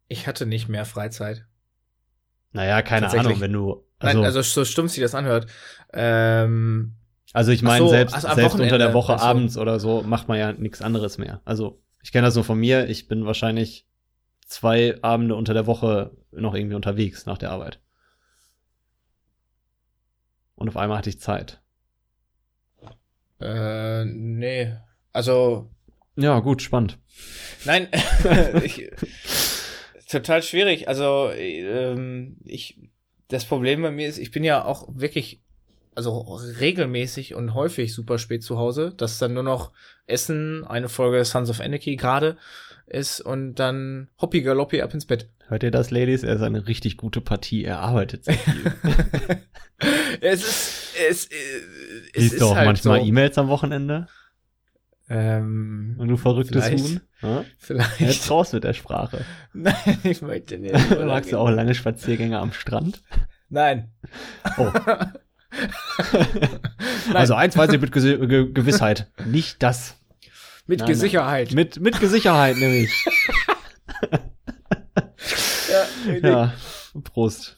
Ich 0.08 0.26
hatte 0.26 0.44
nicht 0.44 0.68
mehr 0.68 0.84
Freizeit. 0.84 1.46
Naja, 2.52 2.82
keine. 2.82 3.10
Ahnung, 3.10 3.40
wenn 3.40 3.52
du. 3.52 3.86
Also, 3.98 4.18
Nein, 4.18 4.26
also 4.26 4.42
so 4.42 4.64
stumpf 4.64 4.92
sich 4.92 5.02
das 5.02 5.14
anhört. 5.14 5.46
Ähm, 5.92 6.96
also 7.32 7.52
ich 7.52 7.62
meine, 7.62 7.84
so, 7.84 7.88
selbst, 7.88 8.14
also 8.14 8.34
selbst 8.34 8.60
unter 8.60 8.78
der 8.78 8.92
Woche 8.92 9.14
also- 9.14 9.24
abends 9.24 9.56
oder 9.56 9.80
so 9.80 10.02
macht 10.02 10.28
man 10.28 10.38
ja 10.38 10.52
nichts 10.52 10.82
anderes 10.82 11.18
mehr. 11.18 11.40
Also 11.44 11.82
ich 12.02 12.12
kenne 12.12 12.26
das 12.26 12.34
nur 12.34 12.44
von 12.44 12.58
mir. 12.58 12.88
Ich 12.88 13.08
bin 13.08 13.24
wahrscheinlich 13.24 13.86
zwei 14.46 14.98
Abende 15.02 15.34
unter 15.34 15.54
der 15.54 15.66
Woche 15.66 16.16
noch 16.32 16.54
irgendwie 16.54 16.76
unterwegs 16.76 17.26
nach 17.26 17.38
der 17.38 17.50
Arbeit. 17.50 17.80
Und 20.56 20.68
auf 20.68 20.76
einmal 20.76 20.98
hatte 20.98 21.10
ich 21.10 21.20
Zeit. 21.20 21.60
äh, 23.40 24.04
nee. 24.04 24.74
Also, 25.12 25.70
Ja, 26.16 26.40
gut, 26.40 26.62
spannend. 26.62 26.98
Nein, 27.64 27.88
ich, 28.62 28.90
total 30.08 30.42
schwierig. 30.42 30.88
Also 30.88 31.30
ähm, 31.32 32.36
ich, 32.44 32.78
das 33.28 33.44
Problem 33.44 33.82
bei 33.82 33.90
mir 33.90 34.08
ist, 34.08 34.18
ich 34.18 34.30
bin 34.30 34.44
ja 34.44 34.64
auch 34.64 34.88
wirklich, 34.90 35.42
also 35.94 36.18
regelmäßig 36.60 37.34
und 37.34 37.54
häufig 37.54 37.94
super 37.94 38.18
spät 38.18 38.42
zu 38.42 38.58
Hause, 38.58 38.92
dass 38.96 39.18
dann 39.18 39.34
nur 39.34 39.42
noch 39.42 39.72
Essen, 40.06 40.64
eine 40.64 40.88
Folge 40.88 41.24
Sons 41.24 41.50
of 41.50 41.60
Anarchy 41.60 41.96
gerade 41.96 42.36
ist 42.86 43.20
und 43.20 43.56
dann 43.56 44.08
Hoppi 44.20 44.42
Galoppi 44.42 44.82
ab 44.82 44.94
ins 44.94 45.06
Bett. 45.06 45.28
Hört 45.48 45.62
ihr 45.62 45.70
das, 45.70 45.90
Ladies? 45.90 46.22
Er 46.24 46.34
ist 46.34 46.42
eine 46.42 46.66
richtig 46.66 46.96
gute 46.96 47.20
Partie. 47.20 47.64
Er 47.64 47.78
arbeitet 47.78 48.24
sehr 48.24 48.34
viel. 48.34 48.72
es 50.20 50.42
ist, 50.42 50.94
es, 51.08 51.26
äh, 51.26 51.34
es 52.14 52.22
Liest 52.22 52.32
ist 52.34 52.40
du 52.40 52.46
auch 52.46 52.56
halt 52.56 52.66
manchmal 52.66 53.00
so. 53.00 53.06
E-Mails 53.06 53.38
am 53.38 53.48
Wochenende? 53.48 54.08
Ähm, 55.08 55.94
Und 55.98 56.08
du 56.08 56.16
verrücktes 56.16 56.64
Vielleicht. 56.64 57.00
Huhn? 57.22 57.44
Vielleicht. 57.58 58.00
Jetzt 58.00 58.30
raus 58.30 58.52
mit 58.52 58.64
der 58.64 58.72
Sprache. 58.72 59.24
Nein, 59.52 59.98
ich 60.02 60.20
möchte 60.20 60.58
nicht. 60.58 60.74
Magst 60.90 61.32
du 61.32 61.38
auch 61.38 61.48
lange 61.48 61.74
Spaziergänge 61.74 62.38
am 62.38 62.52
Strand? 62.52 63.02
Nein. 63.48 63.92
Oh. 64.58 64.70
Also 67.14 67.34
eins 67.34 67.56
weiß 67.56 67.72
ich 67.72 67.80
mit 67.80 67.92
Ge 67.92 68.26
Ge 68.26 68.52
Gewissheit. 68.52 69.08
Nicht 69.24 69.62
das. 69.62 69.96
Mit 70.66 70.80
Nein, 70.80 70.88
nein. 70.88 70.96
Sicherheit. 70.96 71.52
Mit, 71.52 71.78
mit 71.78 72.00
Gesicherheit 72.00 72.56
nämlich. 72.56 72.90
Ja. 76.22 76.28
Ja. 76.28 76.52
Prost. 77.02 77.56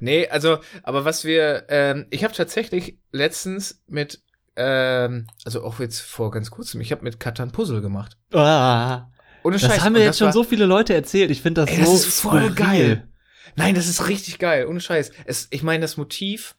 Nee, 0.00 0.28
also, 0.28 0.58
aber 0.82 1.04
was 1.04 1.24
wir, 1.24 1.64
ähm, 1.70 2.06
ich 2.10 2.24
habe 2.24 2.34
tatsächlich 2.34 2.98
letztens 3.12 3.82
mit, 3.86 4.20
ähm, 4.56 5.26
also 5.44 5.64
auch 5.64 5.80
jetzt 5.80 6.00
vor 6.00 6.30
ganz 6.30 6.50
kurzem, 6.50 6.80
ich 6.82 6.92
habe 6.92 7.02
mit 7.04 7.18
Katan 7.20 7.52
Puzzle 7.52 7.80
gemacht. 7.80 8.18
Ah, 8.32 9.06
Ohne 9.44 9.56
das 9.58 9.62
Scheiß. 9.62 9.82
haben 9.82 9.94
mir 9.94 10.04
jetzt 10.04 10.18
schon 10.18 10.26
war- 10.26 10.32
so 10.32 10.44
viele 10.44 10.66
Leute 10.66 10.94
erzählt. 10.94 11.30
Ich 11.30 11.40
finde 11.40 11.62
das 11.62 11.70
Ey, 11.70 11.84
so 11.84 11.92
das 11.92 12.06
ist 12.06 12.20
voll 12.20 12.40
skurril. 12.40 12.54
geil. 12.54 13.08
Nein, 13.54 13.74
das 13.74 13.86
ist 13.86 14.08
richtig 14.08 14.38
geil, 14.38 14.66
ohne 14.66 14.80
Scheiß. 14.80 15.10
Es, 15.24 15.48
ich 15.50 15.62
meine, 15.62 15.80
das 15.80 15.96
Motiv, 15.96 16.56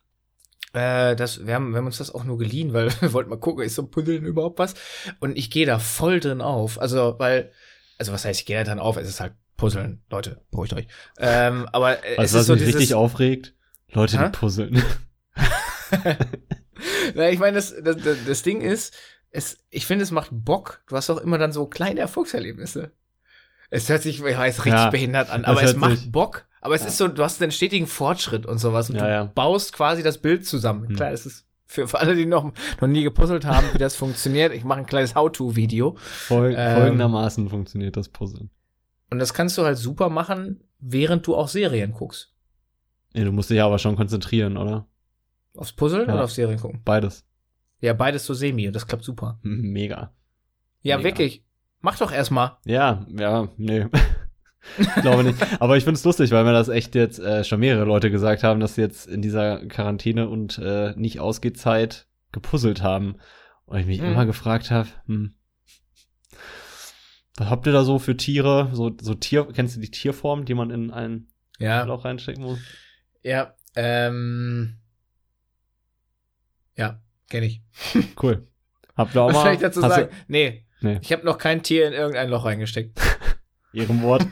äh, 0.73 1.15
das, 1.15 1.45
wir, 1.45 1.53
haben, 1.53 1.71
wir 1.71 1.77
haben 1.77 1.85
uns 1.85 1.99
das 1.99 2.13
auch 2.13 2.23
nur 2.23 2.39
geliehen, 2.39 2.73
weil 2.73 2.89
wir 3.01 3.13
wollten 3.13 3.29
mal 3.29 3.39
gucken, 3.39 3.63
ist 3.63 3.75
so 3.75 3.85
Puzzeln 3.85 4.25
überhaupt 4.25 4.57
was? 4.57 4.73
Und 5.19 5.37
ich 5.37 5.51
gehe 5.51 5.67
da 5.67 5.77
voll 5.77 6.19
drin 6.19 6.41
auf. 6.41 6.79
Also, 6.81 7.15
weil, 7.19 7.51
also 7.99 8.11
was 8.11 8.25
heißt, 8.25 8.39
ich 8.39 8.45
gehe 8.47 8.57
da 8.57 8.63
drin 8.63 8.79
auf? 8.79 8.97
Es 8.97 9.07
ist 9.07 9.19
halt 9.19 9.33
Puzzeln, 9.57 10.01
Leute, 10.09 10.41
beruhigt 10.51 10.73
euch. 10.73 10.87
Ähm, 11.17 11.67
aber 11.71 12.03
äh, 12.05 12.17
Was, 12.17 12.25
es 12.27 12.33
was 12.33 12.41
ist 12.41 12.47
so 12.47 12.53
mich 12.53 12.61
dieses, 12.63 12.75
richtig 12.75 12.93
aufregt? 12.95 13.53
Leute, 13.91 14.19
Hä? 14.19 14.25
die 14.25 14.37
puzzeln. 14.37 14.83
Na, 17.15 17.29
ich 17.29 17.39
meine, 17.39 17.55
das, 17.55 17.73
das, 17.83 17.97
das, 18.25 18.41
Ding 18.43 18.61
ist, 18.61 18.93
es, 19.31 19.57
ich 19.69 19.85
finde, 19.85 20.03
es 20.03 20.11
macht 20.11 20.29
Bock. 20.31 20.81
Du 20.87 20.95
hast 20.95 21.09
auch 21.09 21.17
immer 21.17 21.37
dann 21.37 21.51
so 21.51 21.65
kleine 21.65 21.99
Erfolgserlebnisse. 22.01 22.91
Es 23.69 23.89
hört 23.89 24.01
sich, 24.03 24.19
ich 24.19 24.23
weiß, 24.23 24.59
richtig 24.65 24.79
Ja, 24.79 24.89
behindert 24.89 25.29
an, 25.29 25.43
aber 25.45 25.61
es 25.63 25.75
macht 25.75 25.97
sich- 25.97 26.11
Bock. 26.11 26.45
Aber 26.61 26.75
es 26.75 26.85
ist 26.85 26.97
so, 26.97 27.07
du 27.07 27.23
hast 27.23 27.41
einen 27.41 27.51
stetigen 27.51 27.87
Fortschritt 27.87 28.45
und 28.45 28.57
sowas 28.57 28.89
und 28.89 28.97
Ja, 28.97 29.03
du 29.05 29.09
ja. 29.09 29.23
baust 29.25 29.73
quasi 29.73 30.03
das 30.03 30.17
Bild 30.17 30.45
zusammen. 30.45 30.89
Hm. 30.89 30.95
Klar, 30.95 31.11
es 31.11 31.25
ist 31.25 31.45
für, 31.65 31.87
für 31.87 31.99
alle, 31.99 32.15
die 32.15 32.25
noch, 32.25 32.51
noch 32.81 32.87
nie 32.87 33.03
gepuzzelt 33.03 33.45
haben, 33.45 33.67
wie 33.73 33.77
das 33.77 33.95
funktioniert. 33.95 34.53
Ich 34.53 34.63
mache 34.63 34.79
ein 34.79 34.85
kleines 34.85 35.15
How-To-Video. 35.15 35.95
Fol 35.99 36.53
Ähm. 36.57 36.77
folgendermaßen 36.77 37.49
funktioniert 37.49 37.95
das 37.97 38.09
Puzzeln. 38.09 38.49
Und 39.09 39.19
das 39.19 39.33
kannst 39.33 39.57
du 39.57 39.63
halt 39.63 39.77
super 39.77 40.09
machen, 40.09 40.61
während 40.79 41.25
du 41.27 41.35
auch 41.35 41.47
Serien 41.47 41.91
guckst. 41.93 42.33
Ja, 43.13 43.23
du 43.23 43.31
musst 43.31 43.49
dich 43.49 43.61
aber 43.61 43.79
schon 43.79 43.95
konzentrieren, 43.95 44.57
oder? 44.57 44.85
Aufs 45.55 45.73
Puzzeln 45.73 46.07
Ja. 46.07 46.13
oder 46.15 46.23
auf 46.25 46.31
Serien 46.31 46.59
gucken? 46.59 46.81
Beides. 46.83 47.25
Ja, 47.79 47.93
beides 47.93 48.25
so 48.25 48.33
semi 48.33 48.67
und 48.67 48.75
das 48.75 48.85
klappt 48.87 49.03
super. 49.03 49.39
Mega. 49.43 50.13
Ja, 50.81 50.97
Mega. 50.97 51.09
wirklich. 51.09 51.43
Mach 51.81 51.97
doch 51.97 52.11
erstmal. 52.11 52.57
Ja, 52.65 53.05
ja, 53.17 53.47
nee. 53.57 53.85
ich 54.77 54.87
glaube 55.01 55.23
nicht. 55.23 55.61
Aber 55.61 55.77
ich 55.77 55.83
finde 55.83 55.97
es 55.97 56.03
lustig, 56.03 56.31
weil 56.31 56.43
mir 56.43 56.53
das 56.53 56.69
echt 56.69 56.95
jetzt 56.95 57.19
äh, 57.19 57.43
schon 57.43 57.59
mehrere 57.59 57.85
Leute 57.85 58.11
gesagt 58.11 58.43
haben, 58.43 58.59
dass 58.59 58.75
sie 58.75 58.81
jetzt 58.81 59.07
in 59.07 59.21
dieser 59.21 59.65
Quarantäne 59.67 60.27
und 60.27 60.57
äh, 60.59 60.93
nicht 60.97 61.19
ausgeht 61.19 61.57
Zeit 61.57 62.07
gepuzzelt 62.31 62.81
haben. 62.83 63.15
Und 63.65 63.77
ich 63.79 63.85
mich 63.85 64.01
Mhm. 64.01 64.07
immer 64.07 64.25
gefragt 64.25 64.69
habe, 64.71 64.89
hm, 65.05 65.33
was 67.37 67.49
habt 67.49 67.65
ihr 67.67 67.73
da 67.73 67.83
so 67.83 67.99
für 67.99 68.17
Tiere? 68.17 68.69
So, 68.73 68.91
so 68.99 69.13
Tier, 69.13 69.45
kennst 69.53 69.75
du 69.75 69.79
die 69.79 69.91
Tierform, 69.91 70.45
die 70.45 70.53
man 70.53 70.71
in 70.71 70.91
ein 70.91 71.27
Ja. 71.59 71.83
Loch 71.83 72.03
reinstecken 72.05 72.43
muss? 72.43 72.59
Ja, 73.23 73.55
ähm. 73.75 74.77
Ja, 76.75 77.01
kenne 77.29 77.45
ich. 77.47 77.61
Cool. 78.21 78.47
Habt 78.95 79.15
ihr 79.15 79.21
auch 79.21 79.27
Was 79.27 79.35
mal? 79.35 79.43
soll 79.43 79.53
ich 79.53 79.59
dazu 79.59 79.81
sagen? 79.81 80.09
Nee, 80.27 80.65
Du, 80.81 80.87
nee, 80.87 80.99
ich 81.01 81.11
habe 81.11 81.25
noch 81.25 81.37
kein 81.37 81.61
Tier 81.63 81.87
in 81.87 81.93
irgendein 81.93 82.29
Loch 82.29 82.45
reingesteckt. 82.45 82.99
Ehrenwort. 83.73 84.25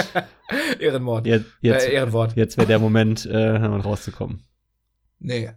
Ehrenmord. 0.78 1.26
jetzt 1.26 1.46
jetzt, 1.60 1.86
äh, 1.86 1.92
Ehrenwort. 1.92 2.36
jetzt 2.36 2.56
wäre 2.56 2.66
der 2.66 2.78
Moment, 2.78 3.26
äh, 3.26 3.36
rauszukommen. 3.56 4.44
Nee. 5.18 5.50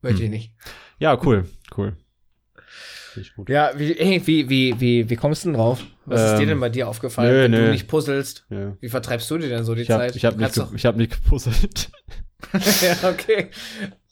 Möchte 0.00 0.18
Hm. 0.18 0.24
ich 0.24 0.30
nicht. 0.30 0.54
Ja, 0.98 1.18
cool, 1.24 1.48
cool. 1.76 1.96
Finde 3.14 3.28
ich 3.28 3.34
gut. 3.34 3.48
Ja, 3.48 3.70
wie, 3.76 3.96
wie, 4.26 4.48
wie, 4.50 4.80
wie, 4.80 5.08
wie 5.10 5.16
kommst 5.16 5.44
du 5.44 5.48
denn 5.48 5.56
drauf? 5.56 5.82
Was 6.04 6.20
ist 6.20 6.32
Ähm, 6.32 6.38
dir 6.40 6.46
denn 6.46 6.60
bei 6.60 6.68
dir 6.68 6.88
aufgefallen, 6.88 7.32
nö, 7.32 7.42
wenn 7.44 7.50
nö. 7.52 7.64
du 7.66 7.70
nicht 7.72 7.88
puzzelst? 7.88 8.44
Ja. 8.50 8.76
Wie 8.80 8.88
vertreibst 8.88 9.30
du 9.30 9.38
dir 9.38 9.48
denn 9.48 9.64
so 9.64 9.74
die 9.74 9.82
Ich 9.82 9.90
habe 9.90 10.02
Zeit? 10.04 10.16
ich 10.16 10.24
hab 10.24 10.34
Du 10.36 10.40
nicht, 10.42 10.60
ich 10.74 10.84
hab 10.86 10.96
nicht 10.96 11.12
gepuzzelt. 11.22 11.90
ja, 12.52 13.08
okay. 13.08 13.48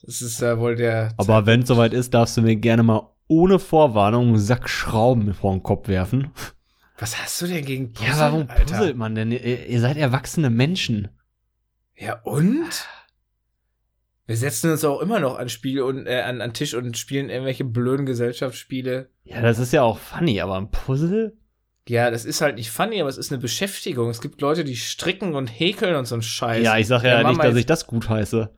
Das 0.05 0.23
ist 0.23 0.41
äh, 0.43 0.59
wohl 0.59 0.75
der. 0.77 1.13
Aber 1.19 1.45
wenn 1.47 1.63
es 1.63 1.69
soweit 1.69 1.93
ist, 1.93 2.15
darfst 2.15 2.37
du 2.37 2.43
mir 2.43 2.57
gerne 2.57 2.83
mal 2.83 3.09
ohne 3.29 3.59
Vorwarnung 3.59 4.29
einen 4.29 4.39
Sack 4.39 4.69
Schrauben 4.69 5.33
vor 5.35 5.53
den 5.53 5.63
Kopf 5.63 5.89
werfen. 5.89 6.31
Was 6.99 7.21
hast 7.21 7.41
du 7.43 7.47
denn 7.47 7.65
gegen 7.65 7.93
Puzzeln, 7.93 8.11
Ja, 8.13 8.19
warum 8.21 8.41
Alter? 8.49 8.63
puzzelt 8.65 8.97
man 8.97 9.15
denn? 9.15 9.33
Ihr, 9.33 9.67
ihr 9.67 9.81
seid 9.81 9.97
erwachsene 9.97 10.51
Menschen. 10.51 11.09
Ja, 11.97 12.21
und? 12.23 12.87
Wir 14.27 14.37
setzen 14.37 14.71
uns 14.71 14.85
auch 14.85 15.01
immer 15.01 15.19
noch 15.19 15.39
an 15.39 15.49
Spiel 15.49 15.83
und 15.83 16.07
äh, 16.07 16.21
an, 16.21 16.41
an 16.41 16.55
Tisch 16.55 16.75
und 16.75 16.97
spielen 16.97 17.29
irgendwelche 17.29 17.65
blöden 17.65 18.07
Gesellschaftsspiele. 18.07 19.11
Ja, 19.25 19.41
das 19.41 19.59
ist 19.59 19.73
ja 19.73 19.83
auch 19.83 19.99
funny, 19.99 20.41
aber 20.41 20.57
ein 20.57 20.71
Puzzle? 20.71 21.37
Ja, 21.89 22.11
das 22.11 22.25
ist 22.25 22.41
halt 22.41 22.57
nicht 22.57 22.71
funny, 22.71 23.01
aber 23.01 23.11
es 23.11 23.19
ist 23.19 23.33
eine 23.33 23.41
Beschäftigung. 23.41 24.09
Es 24.09 24.21
gibt 24.21 24.41
Leute, 24.41 24.63
die 24.63 24.77
stricken 24.77 25.35
und 25.35 25.49
häkeln 25.49 25.97
und 25.97 26.07
so 26.07 26.15
ein 26.15 26.23
Scheiß. 26.23 26.63
Ja, 26.63 26.79
ich 26.79 26.87
sag 26.87 27.03
ja, 27.03 27.21
Ja, 27.21 27.29
nicht, 27.29 27.43
dass 27.43 27.57
ich 27.57 27.67
das 27.67 27.87
gut 27.89 28.09
heiße. 28.09 28.51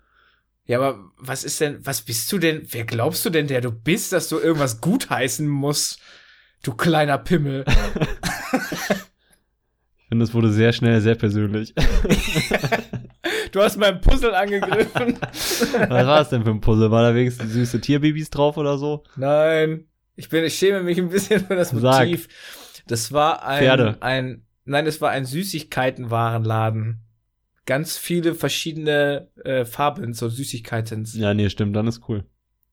Ja, 0.66 0.78
aber 0.78 1.10
was 1.16 1.44
ist 1.44 1.60
denn, 1.60 1.84
was 1.84 2.02
bist 2.02 2.30
du 2.32 2.38
denn, 2.38 2.66
wer 2.70 2.84
glaubst 2.84 3.24
du 3.24 3.30
denn, 3.30 3.46
der 3.46 3.60
du 3.60 3.70
bist, 3.70 4.12
dass 4.12 4.28
du 4.28 4.38
irgendwas 4.38 4.80
gutheißen 4.80 5.46
musst? 5.46 6.00
Du 6.62 6.74
kleiner 6.74 7.18
Pimmel. 7.18 7.64
Ich 9.96 10.08
finde, 10.08 10.24
es 10.26 10.34
wurde 10.34 10.52
sehr 10.52 10.72
schnell 10.72 11.00
sehr 11.00 11.16
persönlich. 11.16 11.74
Du 13.54 13.62
hast 13.62 13.76
mein 13.76 14.00
Puzzle 14.00 14.34
angegriffen. 14.34 15.16
Was 15.30 16.06
war 16.06 16.20
es 16.20 16.28
denn 16.28 16.42
für 16.42 16.50
ein 16.50 16.60
Puzzle? 16.60 16.90
War 16.90 17.04
da 17.04 17.14
wenigstens 17.14 17.52
süße 17.52 17.80
Tierbabys 17.80 18.28
drauf 18.28 18.56
oder 18.56 18.78
so? 18.78 19.04
Nein. 19.14 19.84
Ich 20.16 20.28
bin, 20.28 20.42
ich 20.42 20.58
schäme 20.58 20.82
mich 20.82 20.98
ein 20.98 21.08
bisschen 21.08 21.46
für 21.46 21.54
das 21.54 21.70
Sag. 21.70 22.08
Motiv. 22.08 22.26
Das 22.88 23.12
war 23.12 23.44
ein, 23.46 23.60
Pferde. 23.60 23.96
ein, 24.00 24.44
nein, 24.64 24.88
es 24.88 25.00
war 25.00 25.10
ein 25.10 25.24
Süßigkeitenwarenladen. 25.24 26.98
Ganz 27.64 27.96
viele 27.96 28.34
verschiedene 28.34 29.28
äh, 29.44 29.64
Farben, 29.64 30.14
so 30.14 30.28
Süßigkeiten. 30.28 31.08
Ja, 31.14 31.32
nee, 31.32 31.48
stimmt, 31.48 31.76
dann 31.76 31.86
ist 31.86 32.08
cool. 32.08 32.24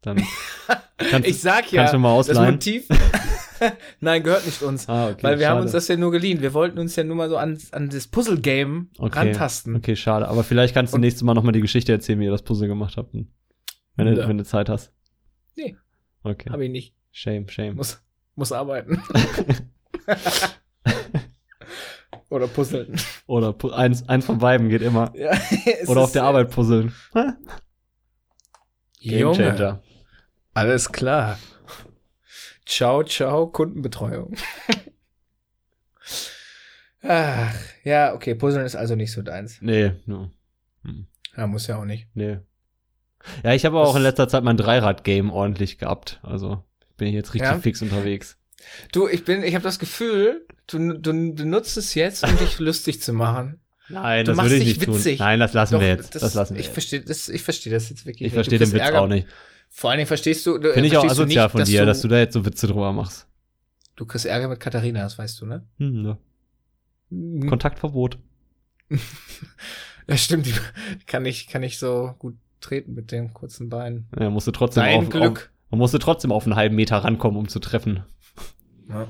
Dann 0.01 0.23
kannst, 0.97 1.29
Ich 1.29 1.41
sag 1.41 1.71
ja, 1.71 1.83
das. 1.83 1.93
Motiv, 1.93 2.87
nein, 3.99 4.23
gehört 4.23 4.45
nicht 4.45 4.61
uns. 4.63 4.87
Ah, 4.89 5.09
okay. 5.09 5.23
weil 5.23 5.39
wir 5.39 5.47
haben 5.47 5.55
schade. 5.55 5.63
uns 5.63 5.71
das 5.73 5.87
ja 5.87 5.95
nur 5.97 6.11
geliehen. 6.11 6.41
Wir 6.41 6.53
wollten 6.53 6.79
uns 6.79 6.95
ja 6.95 7.03
nur 7.03 7.15
mal 7.15 7.29
so 7.29 7.37
an, 7.37 7.57
an 7.71 7.89
das 7.89 8.07
Puzzle-Game 8.07 8.89
Okay. 8.97 9.19
rantasten. 9.19 9.75
Okay, 9.75 9.95
schade. 9.95 10.27
Aber 10.27 10.43
vielleicht 10.43 10.73
kannst 10.73 10.93
du 10.93 10.95
Und- 10.95 11.01
nächstes 11.01 11.23
Mal 11.23 11.33
nochmal 11.33 11.53
die 11.53 11.61
Geschichte 11.61 11.91
erzählen, 11.91 12.19
wie 12.19 12.25
ihr 12.25 12.31
das 12.31 12.41
Puzzle 12.43 12.67
gemacht 12.67 12.97
habt. 12.97 13.13
Wenn 13.13 13.25
du, 14.07 14.13
Ja. 14.19 14.27
wenn 14.27 14.37
du 14.37 14.43
Zeit 14.43 14.69
hast. 14.69 14.91
Nee. 15.55 15.75
Okay. 16.23 16.49
Hab 16.49 16.59
ich 16.59 16.71
nicht. 16.71 16.95
Shame, 17.11 17.47
shame. 17.49 17.75
Muss, 17.75 18.01
muss 18.35 18.51
arbeiten. 18.51 19.01
Oder 22.29 22.47
puzzeln. 22.47 22.95
Oder 23.27 23.49
pu- 23.49 23.71
eins, 23.71 24.07
eins 24.07 24.25
von 24.25 24.37
beiden 24.37 24.69
geht 24.69 24.81
immer. 24.81 25.11
Ja, 25.15 25.31
Oder 25.87 26.01
auf 26.01 26.11
der 26.13 26.23
Arbeit 26.23 26.49
puzzeln. 26.51 26.93
Junge, 28.99 29.81
alles 30.53 30.91
klar. 30.91 31.37
Ciao, 32.65 33.03
ciao, 33.03 33.47
Kundenbetreuung. 33.47 34.35
Ach, 37.03 37.53
ja, 37.83 38.13
okay, 38.13 38.35
Puzzeln 38.35 38.65
ist 38.65 38.75
also 38.75 38.95
nicht 38.95 39.11
so 39.11 39.21
deins. 39.21 39.57
Nee, 39.61 39.93
no. 40.05 40.29
Ja, 41.35 41.47
muss 41.47 41.67
ja 41.67 41.77
auch 41.79 41.85
nicht. 41.85 42.07
nee. 42.13 42.37
Ja, 43.43 43.53
ich 43.53 43.65
habe 43.65 43.77
auch 43.77 43.89
Das- 43.89 43.97
in 43.97 44.01
letzter 44.01 44.27
Zeit 44.27 44.43
mein 44.43 44.57
Dreirad-Game 44.57 45.29
ordentlich 45.31 45.77
gehabt. 45.77 46.19
Also 46.23 46.63
bin 46.97 47.07
ich 47.07 47.13
jetzt 47.13 47.35
richtig 47.35 47.51
Ja? 47.51 47.59
fix 47.59 47.81
unterwegs. 47.83 48.37
Du, 48.91 49.07
ich 49.07 49.25
bin, 49.25 49.43
ich 49.43 49.53
habe 49.53 49.63
das 49.63 49.77
Gefühl, 49.77 50.45
du, 50.67 50.93
du, 50.97 51.33
du 51.33 51.45
nutzt 51.45 51.77
es 51.77 51.93
jetzt, 51.93 52.23
um 52.23 52.35
dich 52.37 52.57
lustig 52.59 52.99
zu 53.01 53.13
machen. 53.13 53.59
Nein, 53.89 54.25
Du 54.25 54.33
das 54.33 54.43
würde 54.43 54.55
ich 54.55 54.65
nicht 54.65 54.81
witzig. 54.87 55.17
tun. 55.17 55.25
Nein, 55.27 55.39
das 55.39 55.53
lassen 55.53 55.73
Doch, 55.75 55.81
wir 55.81 55.87
jetzt. 55.89 56.15
Das, 56.15 56.33
lassen 56.33 56.55
wir 56.55 56.61
ich 56.61 56.69
verstehe 56.69 57.01
das, 57.01 57.29
ich 57.29 57.43
verstehe 57.43 57.71
das 57.73 57.89
jetzt 57.91 58.05
wirklich. 58.07 58.27
Ich 58.27 58.33
verstehe 58.33 58.57
den 58.57 58.71
Witz 58.71 58.81
Ärger. 58.81 59.01
auch 59.01 59.07
nicht. 59.07 59.27
Vor 59.73 59.89
allen 59.89 59.97
Dingen 59.97 60.07
verstehst 60.07 60.45
du. 60.45 60.57
du 60.57 60.73
Finde 60.73 60.87
ich 60.87 60.97
auch 60.97 61.05
asozial 61.05 61.45
nicht, 61.45 61.51
von 61.51 61.59
dass 61.59 61.69
dir, 61.69 61.79
du, 61.79 61.85
dass 61.87 62.01
du 62.01 62.07
da 62.07 62.19
jetzt 62.19 62.33
so 62.33 62.45
Witze 62.45 62.67
drüber 62.67 62.91
machst. 62.91 63.27
Du 63.95 64.05
kriegst 64.05 64.25
Ärger 64.25 64.47
mit 64.47 64.59
Katharina, 64.59 65.01
das 65.01 65.17
weißt 65.17 65.41
du, 65.41 65.45
ne? 65.45 65.65
Hm, 65.77 66.01
ne. 66.01 66.17
Hm. 67.09 67.49
Kontaktverbot. 67.49 68.19
Ja, 70.07 70.17
stimmt, 70.17 70.45
die 70.45 70.53
kann 71.07 71.25
ich, 71.25 71.47
kann 71.47 71.63
ich 71.63 71.79
so 71.79 72.15
gut 72.19 72.35
treten 72.59 72.93
mit 72.93 73.11
den 73.11 73.33
kurzen 73.33 73.69
Beinen. 73.69 74.07
Ja, 74.19 74.29
musste 74.29 74.51
trotzdem 74.51 74.83
Dein 74.83 74.99
auf, 74.99 75.09
Glück. 75.09 75.37
Auf, 75.37 75.49
man 75.69 75.77
musste 75.79 75.99
trotzdem 75.99 76.31
auf 76.31 76.43
einen 76.45 76.55
halben 76.55 76.75
Meter 76.75 76.97
rankommen, 76.97 77.39
um 77.39 77.47
zu 77.47 77.59
treffen. 77.59 78.03
Ja. 78.89 79.07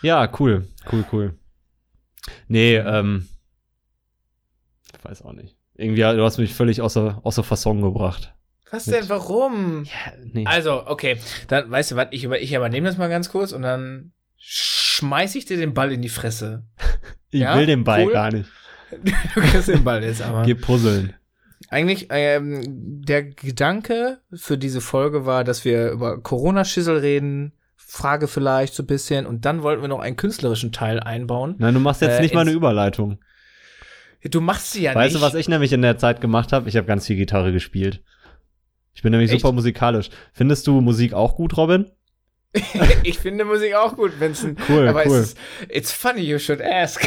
Ja, 0.00 0.32
cool. 0.38 0.68
Cool, 0.90 1.04
cool. 1.12 1.38
Nee, 2.48 2.76
ähm. 2.76 3.28
Ich 4.96 5.04
weiß 5.04 5.22
auch 5.22 5.32
nicht. 5.32 5.56
Irgendwie, 5.74 6.00
du 6.00 6.24
hast 6.24 6.38
mich 6.38 6.54
völlig 6.54 6.80
außer, 6.80 7.20
außer 7.22 7.42
Fasson 7.42 7.82
gebracht. 7.82 8.34
Was 8.72 8.86
denn, 8.86 9.08
warum? 9.08 9.84
Ja, 9.84 10.12
nee. 10.32 10.44
Also, 10.46 10.86
okay, 10.86 11.18
dann, 11.48 11.70
weißt 11.70 11.92
du 11.92 11.96
was, 11.96 12.08
ich, 12.10 12.24
über, 12.24 12.40
ich 12.40 12.52
übernehme 12.54 12.88
das 12.88 12.96
mal 12.96 13.10
ganz 13.10 13.28
kurz 13.28 13.52
und 13.52 13.62
dann 13.62 14.12
schmeiß 14.38 15.34
ich 15.34 15.44
dir 15.44 15.58
den 15.58 15.74
Ball 15.74 15.92
in 15.92 16.00
die 16.00 16.08
Fresse. 16.08 16.64
ich 17.30 17.42
ja, 17.42 17.56
will 17.56 17.66
den 17.66 17.84
Ball 17.84 18.06
cool. 18.06 18.12
gar 18.12 18.32
nicht. 18.32 18.48
Du 19.34 19.40
kriegst 19.40 19.68
den 19.68 19.84
Ball 19.84 20.02
jetzt 20.02 20.20
aber. 20.20 20.42
Geh 20.42 20.54
puzzeln. 20.54 21.14
Eigentlich, 21.68 22.08
ähm, 22.10 22.60
der 23.02 23.22
Gedanke 23.22 24.20
für 24.34 24.58
diese 24.58 24.80
Folge 24.82 25.24
war, 25.24 25.44
dass 25.44 25.64
wir 25.64 25.90
über 25.90 26.20
Corona-Schissel 26.20 26.98
reden, 26.98 27.52
Frage 27.76 28.28
vielleicht 28.28 28.74
so 28.74 28.82
ein 28.82 28.86
bisschen, 28.86 29.24
und 29.26 29.44
dann 29.46 29.62
wollten 29.62 29.80
wir 29.82 29.88
noch 29.88 30.00
einen 30.00 30.16
künstlerischen 30.16 30.72
Teil 30.72 31.00
einbauen. 31.00 31.56
Nein, 31.58 31.72
du 31.74 31.80
machst 31.80 32.02
jetzt 32.02 32.18
Äh, 32.18 32.22
nicht 32.22 32.34
mal 32.34 32.42
eine 32.42 32.52
Überleitung. 32.52 33.18
Du 34.24 34.40
machst 34.40 34.72
sie 34.72 34.82
ja 34.82 34.94
weißt 34.94 35.14
nicht. 35.14 35.22
du, 35.22 35.26
was 35.26 35.34
ich 35.34 35.48
nämlich 35.48 35.72
in 35.72 35.82
der 35.82 35.98
Zeit 35.98 36.20
gemacht 36.20 36.52
habe? 36.52 36.68
Ich 36.68 36.76
habe 36.76 36.86
ganz 36.86 37.06
viel 37.06 37.16
Gitarre 37.16 37.52
gespielt. 37.52 38.02
Ich 38.94 39.02
bin 39.02 39.12
nämlich 39.12 39.30
Echt? 39.30 39.40
super 39.40 39.52
musikalisch. 39.52 40.10
Findest 40.32 40.66
du 40.66 40.80
Musik 40.80 41.14
auch 41.14 41.36
gut, 41.36 41.56
Robin? 41.56 41.90
ich 43.02 43.18
finde 43.18 43.44
Musik 43.44 43.74
auch 43.74 43.96
gut, 43.96 44.20
Vincent. 44.20 44.58
Cool, 44.68 44.88
aber 44.88 45.06
cool. 45.06 45.16
es 45.16 45.28
ist, 45.28 45.38
it's 45.68 45.92
funny 45.92 46.20
you 46.20 46.38
should 46.38 46.60
ask. 46.60 47.02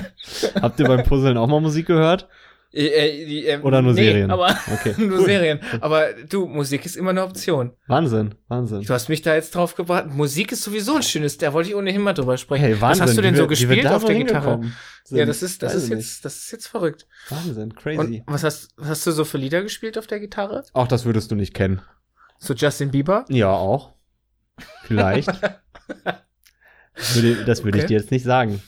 Habt 0.60 0.78
ihr 0.80 0.86
beim 0.86 1.02
Puzzeln 1.04 1.38
auch 1.38 1.46
mal 1.46 1.60
Musik 1.60 1.86
gehört? 1.86 2.28
Äh, 2.74 2.86
äh, 2.86 3.46
ähm, 3.48 3.64
Oder 3.64 3.82
nur 3.82 3.92
nee, 3.92 4.02
Serien? 4.04 4.30
Aber 4.30 4.56
Okay. 4.72 4.94
nur 4.98 5.18
cool. 5.18 5.24
Serien. 5.26 5.60
Aber 5.82 6.12
du, 6.14 6.46
Musik 6.46 6.86
ist 6.86 6.96
immer 6.96 7.10
eine 7.10 7.22
Option. 7.22 7.72
Wahnsinn, 7.86 8.34
Wahnsinn. 8.48 8.80
Du 8.82 8.94
hast 8.94 9.08
mich 9.10 9.20
da 9.20 9.34
jetzt 9.34 9.54
drauf 9.54 9.74
gebracht. 9.74 10.06
Musik 10.08 10.52
ist 10.52 10.62
sowieso 10.62 10.96
ein 10.96 11.02
schönes, 11.02 11.36
da 11.36 11.52
wollte 11.52 11.68
ich 11.68 11.74
ohnehin 11.76 12.00
mal 12.00 12.14
drüber 12.14 12.38
sprechen. 12.38 12.62
Hey, 12.64 12.72
Was 12.74 12.80
Wahnsinn. 12.80 13.02
hast 13.06 13.16
du 13.18 13.22
denn 13.22 13.34
so 13.36 13.42
wir- 13.42 13.48
gespielt 13.48 13.86
auf 13.86 14.04
der 14.04 14.14
Gitarre? 14.14 14.60
sind. 15.04 15.18
Ja, 15.18 15.26
das 15.26 15.42
ist, 15.42 15.62
das 15.62 15.74
Weiß 15.74 15.82
ist 15.82 15.90
ich 15.90 15.96
jetzt, 15.98 16.24
das 16.24 16.36
ist 16.36 16.50
jetzt 16.52 16.66
verrückt. 16.68 17.06
Wahnsinn, 17.28 17.64
Und 17.64 17.76
crazy. 17.76 18.22
was 18.26 18.42
hast, 18.44 18.68
was 18.76 18.88
hast 18.88 19.06
du 19.06 19.10
so 19.12 19.24
für 19.24 19.36
Lieder 19.36 19.62
gespielt 19.62 19.98
auf 19.98 20.06
der 20.06 20.20
Gitarre? 20.20 20.64
Auch 20.72 20.88
das 20.88 21.04
würdest 21.04 21.30
du 21.30 21.34
nicht 21.34 21.52
kennen. 21.54 21.82
So 22.38 22.54
Justin 22.54 22.90
Bieber? 22.90 23.26
Ja, 23.28 23.50
auch. 23.52 23.92
Vielleicht. 24.84 25.28
das 25.28 27.14
würde, 27.16 27.44
das 27.44 27.64
würde 27.64 27.78
ich 27.78 27.84
Okay. 27.84 27.94
dir 27.94 28.00
jetzt 28.00 28.10
nicht 28.10 28.24
sagen. 28.24 28.62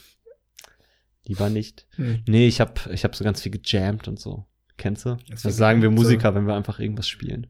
Lieber 1.27 1.49
nicht. 1.49 1.87
Hm. 1.97 2.23
Nee, 2.27 2.47
ich 2.47 2.61
habe 2.61 2.75
ich 2.93 3.05
hab 3.05 3.15
so 3.15 3.25
ganz 3.25 3.41
viel 3.43 3.53
gejammt 3.53 4.09
und 4.09 4.21
so. 4.21 4.45
Kennst 4.77 5.07
du? 5.07 5.17
Das 5.29 5.43
viel 5.43 5.51
sagen 5.53 5.83
wir 5.83 5.89
gejammt, 5.89 5.99
so. 6.01 6.05
Musiker, 6.05 6.35
wenn 6.35 6.47
wir 6.47 6.55
einfach 6.55 6.79
irgendwas 6.79 7.09
spielen. 7.09 7.47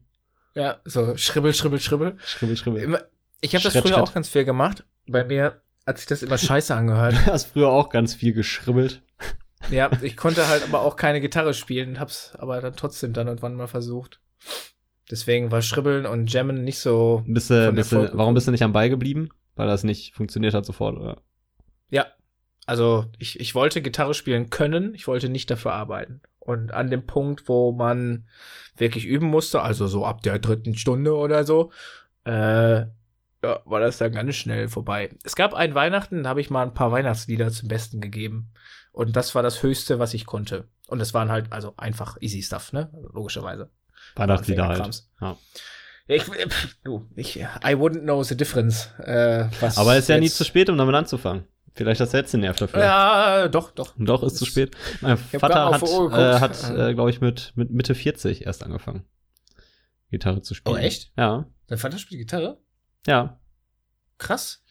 Ja, 0.53 0.77
so 0.85 1.17
Schribbel, 1.17 1.53
Schribbel, 1.53 1.79
Schribbel. 1.79 2.17
Schribbel, 2.23 2.55
schribbel. 2.55 3.07
Ich 3.41 3.53
habe 3.53 3.63
das 3.63 3.73
früher 3.73 3.83
Schritt. 3.83 3.95
auch 3.95 4.13
ganz 4.13 4.29
viel 4.29 4.45
gemacht. 4.45 4.85
Bei 5.07 5.23
mir 5.25 5.61
hat 5.85 5.97
sich 5.97 6.07
das 6.07 6.23
immer 6.23 6.37
scheiße 6.37 6.73
angehört. 6.73 7.13
Du 7.25 7.31
hast 7.31 7.47
früher 7.47 7.69
auch 7.69 7.89
ganz 7.89 8.15
viel 8.15 8.33
geschribbelt. 8.33 9.01
ja, 9.69 9.91
ich 10.01 10.15
konnte 10.15 10.47
halt 10.47 10.63
aber 10.63 10.81
auch 10.81 10.95
keine 10.95 11.19
Gitarre 11.19 11.53
spielen 11.53 11.89
und 11.89 11.99
hab's 11.99 12.33
aber 12.37 12.61
dann 12.61 12.75
trotzdem 12.75 13.13
dann 13.13 13.27
und 13.27 13.41
wann 13.41 13.55
mal 13.55 13.67
versucht. 13.67 14.21
Deswegen 15.11 15.51
war 15.51 15.61
Schribbeln 15.61 16.05
und 16.05 16.31
Jammen 16.31 16.63
nicht 16.63 16.79
so. 16.79 17.23
Bist 17.27 17.49
du, 17.49 17.71
bist 17.73 17.91
du, 17.91 18.09
warum 18.13 18.33
bist 18.33 18.47
du 18.47 18.51
nicht 18.51 18.63
am 18.63 18.73
Ball 18.73 18.89
geblieben? 18.89 19.29
Weil 19.55 19.67
das 19.67 19.83
nicht 19.83 20.13
funktioniert 20.15 20.53
hat 20.53 20.65
sofort, 20.65 20.97
oder? 20.97 21.21
Ja. 21.89 22.07
Also 22.65 23.05
ich, 23.19 23.39
ich 23.39 23.53
wollte 23.55 23.81
Gitarre 23.81 24.13
spielen 24.13 24.49
können, 24.49 24.93
ich 24.95 25.07
wollte 25.07 25.29
nicht 25.29 25.49
dafür 25.49 25.73
arbeiten. 25.73 26.21
Und 26.39 26.73
an 26.73 26.89
dem 26.89 27.05
Punkt, 27.05 27.47
wo 27.47 27.71
man 27.71 28.27
wirklich 28.77 29.05
üben 29.05 29.27
musste, 29.27 29.61
also 29.61 29.87
so 29.87 30.05
ab 30.05 30.21
der 30.21 30.39
dritten 30.39 30.75
Stunde 30.75 31.15
oder 31.15 31.43
so, 31.43 31.71
äh, 32.25 32.85
ja, 33.45 33.59
war 33.65 33.79
das 33.79 33.97
dann 33.97 34.11
ganz 34.11 34.35
schnell 34.35 34.67
vorbei. 34.67 35.09
Es 35.23 35.35
gab 35.35 35.53
ein 35.53 35.75
Weihnachten, 35.75 36.23
da 36.23 36.29
habe 36.29 36.41
ich 36.41 36.49
mal 36.49 36.63
ein 36.63 36.73
paar 36.73 36.91
Weihnachtslieder 36.91 37.51
zum 37.51 37.67
Besten 37.67 38.01
gegeben. 38.01 38.51
Und 38.91 39.15
das 39.15 39.35
war 39.35 39.43
das 39.43 39.61
Höchste, 39.61 39.99
was 39.99 40.13
ich 40.13 40.25
konnte. 40.25 40.67
Und 40.87 41.01
es 41.01 41.13
waren 41.13 41.29
halt, 41.29 41.51
also 41.51 41.73
einfach 41.77 42.17
easy 42.21 42.41
stuff, 42.41 42.73
ne? 42.73 42.91
Logischerweise. 43.13 43.69
Weihnachtslieder 44.15 44.67
halt. 44.67 45.03
Ja. 45.19 45.37
Ich, 46.07 46.23
pff, 46.23 46.77
du, 46.83 47.09
ich, 47.15 47.37
I 47.37 47.73
wouldn't 47.73 48.01
know 48.01 48.21
the 48.23 48.37
difference. 48.37 48.91
Äh, 48.99 49.47
was 49.59 49.77
Aber 49.77 49.93
es 49.93 50.03
ist 50.03 50.09
ja 50.09 50.19
nie 50.19 50.29
zu 50.29 50.43
spät, 50.43 50.69
um 50.69 50.77
damit 50.77 50.95
anzufangen. 50.95 51.45
Vielleicht 51.75 51.99
hast 52.01 52.13
du 52.13 52.17
jetzt 52.17 52.33
den 52.33 52.39
Nerv 52.39 52.57
dafür. 52.57 52.79
Ja, 52.79 53.47
doch, 53.49 53.71
doch. 53.71 53.93
Doch, 53.97 54.23
ist 54.23 54.37
zu 54.37 54.45
spät. 54.45 54.75
Mein 55.01 55.17
Vater 55.17 55.71
hat, 55.71 55.83
äh, 55.83 56.39
hat 56.39 56.69
äh, 56.71 56.93
glaube 56.93 57.09
ich, 57.09 57.21
mit, 57.21 57.51
mit 57.55 57.69
Mitte 57.71 57.93
40 57.95 58.45
erst 58.45 58.63
angefangen, 58.63 59.03
Gitarre 60.09 60.41
zu 60.41 60.53
spielen. 60.55 60.75
Oh, 60.75 60.79
echt? 60.79 61.11
Ja, 61.17 61.45
Dein 61.67 61.77
Vater 61.77 61.97
spielt 61.97 62.21
Gitarre? 62.21 62.59
ja. 63.07 63.39
Krass. 64.17 64.63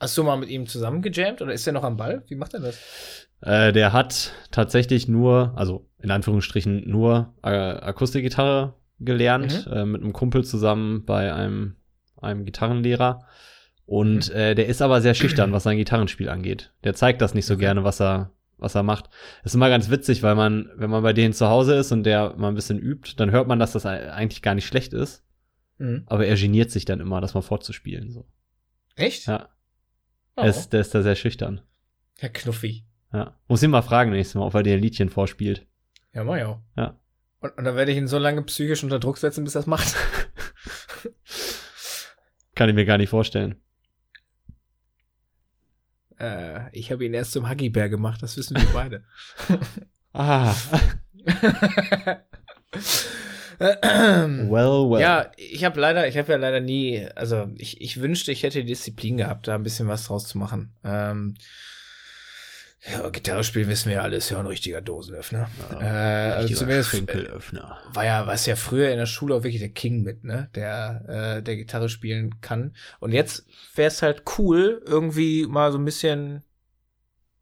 Hast 0.00 0.16
du 0.16 0.22
mal 0.22 0.36
mit 0.36 0.48
ihm 0.48 0.66
zusammen 0.66 1.02
gejammt 1.02 1.42
oder 1.42 1.52
ist 1.52 1.66
er 1.66 1.72
noch 1.74 1.82
am 1.84 1.96
Ball? 1.98 2.24
Wie 2.28 2.36
macht 2.36 2.54
er 2.54 2.60
das? 2.60 2.78
Äh, 3.42 3.72
der 3.72 3.92
hat 3.92 4.32
tatsächlich 4.50 5.08
nur, 5.08 5.52
also 5.56 5.90
in 5.98 6.10
Anführungsstrichen 6.10 6.88
nur 6.88 7.34
äh, 7.42 7.48
Akustikgitarre 7.50 8.74
gelernt, 9.00 9.66
Mhm. 9.66 9.72
äh, 9.72 9.84
mit 9.84 10.02
einem 10.02 10.12
Kumpel 10.14 10.44
zusammen 10.44 11.04
bei 11.04 11.34
einem, 11.34 11.76
einem 12.16 12.44
Gitarrenlehrer. 12.46 13.26
Und 13.88 14.28
Mhm. 14.28 14.36
äh, 14.36 14.54
der 14.54 14.66
ist 14.66 14.82
aber 14.82 15.00
sehr 15.00 15.14
schüchtern, 15.14 15.50
was 15.52 15.62
sein 15.62 15.78
Gitarrenspiel 15.78 16.28
angeht. 16.28 16.74
Der 16.84 16.92
zeigt 16.92 17.22
das 17.22 17.32
nicht 17.32 17.46
so 17.46 17.54
Okay. 17.54 17.62
gerne, 17.62 17.84
was 17.84 18.02
er, 18.02 18.32
was 18.58 18.74
er 18.74 18.82
macht. 18.82 19.08
ist 19.44 19.54
immer 19.54 19.70
ganz 19.70 19.88
witzig, 19.88 20.22
weil 20.22 20.34
man, 20.34 20.68
wenn 20.76 20.90
man 20.90 21.02
bei 21.02 21.14
denen 21.14 21.32
zu 21.32 21.48
Hause 21.48 21.74
ist 21.74 21.90
und 21.90 22.02
der 22.04 22.34
mal 22.36 22.48
ein 22.48 22.54
bisschen 22.54 22.78
übt, 22.78 23.12
dann 23.16 23.30
hört 23.30 23.48
man, 23.48 23.58
dass 23.58 23.72
das 23.72 23.86
eigentlich 23.86 24.42
gar 24.42 24.54
nicht 24.54 24.66
schlecht 24.66 24.92
ist. 24.92 25.24
Mhm. 25.78 26.02
Aber 26.06 26.26
er 26.26 26.36
geniert 26.36 26.70
sich 26.70 26.84
dann 26.84 27.00
immer, 27.00 27.22
das 27.22 27.32
mal 27.32 27.40
vorzuspielen. 27.40 28.10
So. 28.12 28.26
Echt? 28.94 29.26
Ja, 29.26 29.48
Oh. 30.36 30.42
er 30.42 30.48
ist, 30.50 30.68
der 30.74 30.82
ist 30.82 30.94
da 30.94 31.00
sehr 31.02 31.16
schüchtern. 31.16 31.62
Herr 32.18 32.28
Knuffi. 32.28 32.84
Ja. 33.12 33.38
Muss 33.48 33.62
ihn 33.62 33.70
mal 33.70 33.80
fragen 33.80 34.10
nächstes 34.10 34.34
Mal, 34.34 34.44
ob 34.44 34.54
er 34.54 34.64
dir 34.64 34.74
ein 34.74 34.82
Liedchen 34.82 35.08
vorspielt. 35.08 35.66
Ja, 36.12 36.24
mach 36.24 36.36
ich 36.36 36.42
auch. 36.44 36.60
Ja. 36.76 36.98
Und, 37.40 37.56
und 37.56 37.64
dann 37.64 37.74
werde 37.74 37.90
ich 37.92 37.96
ihn 37.96 38.06
so 38.08 38.18
lange 38.18 38.42
psychisch 38.42 38.82
unter 38.84 38.98
Druck 38.98 39.16
setzen, 39.16 39.44
bis 39.44 39.54
er 39.54 39.60
es 39.62 39.66
macht. 39.66 39.94
Kann 42.54 42.68
ich 42.68 42.74
mir 42.74 42.84
gar 42.84 42.98
nicht 42.98 43.08
vorstellen. 43.08 43.54
Äh, 46.18 46.70
ich 46.72 46.90
habe 46.90 47.04
ihn 47.04 47.14
erst 47.14 47.32
zum 47.32 47.48
Huggybär 47.48 47.88
gemacht, 47.88 48.22
das 48.22 48.36
wissen 48.36 48.56
wir 48.56 48.66
beide. 48.72 49.04
Ah. 50.14 50.54
well, 53.58 54.90
well. 54.90 55.00
Ja, 55.00 55.30
ich 55.36 55.64
habe 55.64 55.78
leider, 55.78 56.08
ich 56.08 56.16
habe 56.16 56.32
ja 56.32 56.38
leider 56.38 56.60
nie, 56.60 57.06
also 57.14 57.48
ich, 57.56 57.80
ich 57.80 58.00
wünschte, 58.00 58.32
ich 58.32 58.42
hätte 58.42 58.60
die 58.60 58.66
Disziplin 58.66 59.18
gehabt, 59.18 59.46
da 59.46 59.54
ein 59.54 59.62
bisschen 59.62 59.86
was 59.86 60.06
draus 60.06 60.26
zu 60.26 60.38
machen. 60.38 60.72
Ähm, 60.82 61.36
ja, 62.86 63.08
Gitarre 63.10 63.42
spielen 63.42 63.68
wissen 63.68 63.88
wir 63.88 63.96
ja 63.96 64.02
alles, 64.02 64.30
ja 64.30 64.38
ein 64.38 64.46
richtiger 64.46 64.80
Dosenöffner. 64.80 65.50
Ja, 65.72 65.80
äh, 65.80 66.32
also 66.34 66.54
zumindest 66.54 66.90
Schenkelöffner. 66.90 67.76
war 67.92 68.04
ja, 68.04 68.26
was 68.26 68.46
ja 68.46 68.54
früher 68.54 68.90
in 68.90 68.98
der 68.98 69.06
Schule 69.06 69.34
auch 69.34 69.42
wirklich 69.42 69.60
der 69.60 69.70
King 69.70 70.02
mit, 70.02 70.22
ne? 70.22 70.48
Der, 70.54 71.38
äh, 71.38 71.42
der 71.42 71.56
Gitarre 71.56 71.88
spielen 71.88 72.40
kann. 72.40 72.74
Und 73.00 73.12
jetzt 73.12 73.46
wäre 73.74 73.88
es 73.88 74.02
halt 74.02 74.22
cool, 74.38 74.80
irgendwie 74.86 75.46
mal 75.46 75.72
so 75.72 75.78
ein 75.78 75.84
bisschen, 75.84 76.44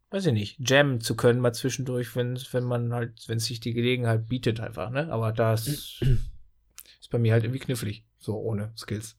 weiß 0.09 0.25
ich 0.25 0.33
nicht, 0.33 0.69
jammen 0.69 1.01
zu 1.01 1.15
können, 1.15 1.39
mal 1.39 1.53
zwischendurch, 1.53 2.15
wenn, 2.15 2.39
wenn 2.51 2.63
man 2.63 2.91
halt, 2.93 3.23
wenn 3.27 3.39
sich 3.39 3.59
die 3.59 3.73
Gelegenheit 3.73 4.27
bietet, 4.27 4.59
einfach, 4.59 4.89
ne? 4.89 5.11
Aber 5.11 5.31
das 5.33 5.67
ist 6.99 7.11
bei 7.11 7.19
mir 7.19 7.33
halt 7.33 7.43
irgendwie 7.43 7.59
knifflig, 7.59 8.05
so 8.17 8.37
ohne 8.37 8.73
Skills. 8.75 9.17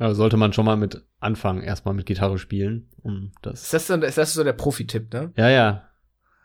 Ja, 0.00 0.14
sollte 0.14 0.36
man 0.38 0.52
schon 0.54 0.64
mal 0.64 0.76
mit 0.76 1.04
anfangen, 1.20 1.62
erstmal 1.62 1.94
mit 1.94 2.06
Gitarre 2.06 2.38
spielen. 2.38 2.88
Um 3.02 3.32
das 3.42 3.62
Ist 3.64 3.74
das, 3.74 3.86
so, 3.86 3.94
ist 3.94 4.18
das 4.18 4.32
so 4.34 4.42
der 4.42 4.54
Profi-Tipp, 4.54 5.12
ne? 5.12 5.32
ja, 5.36 5.48
ja, 5.50 5.88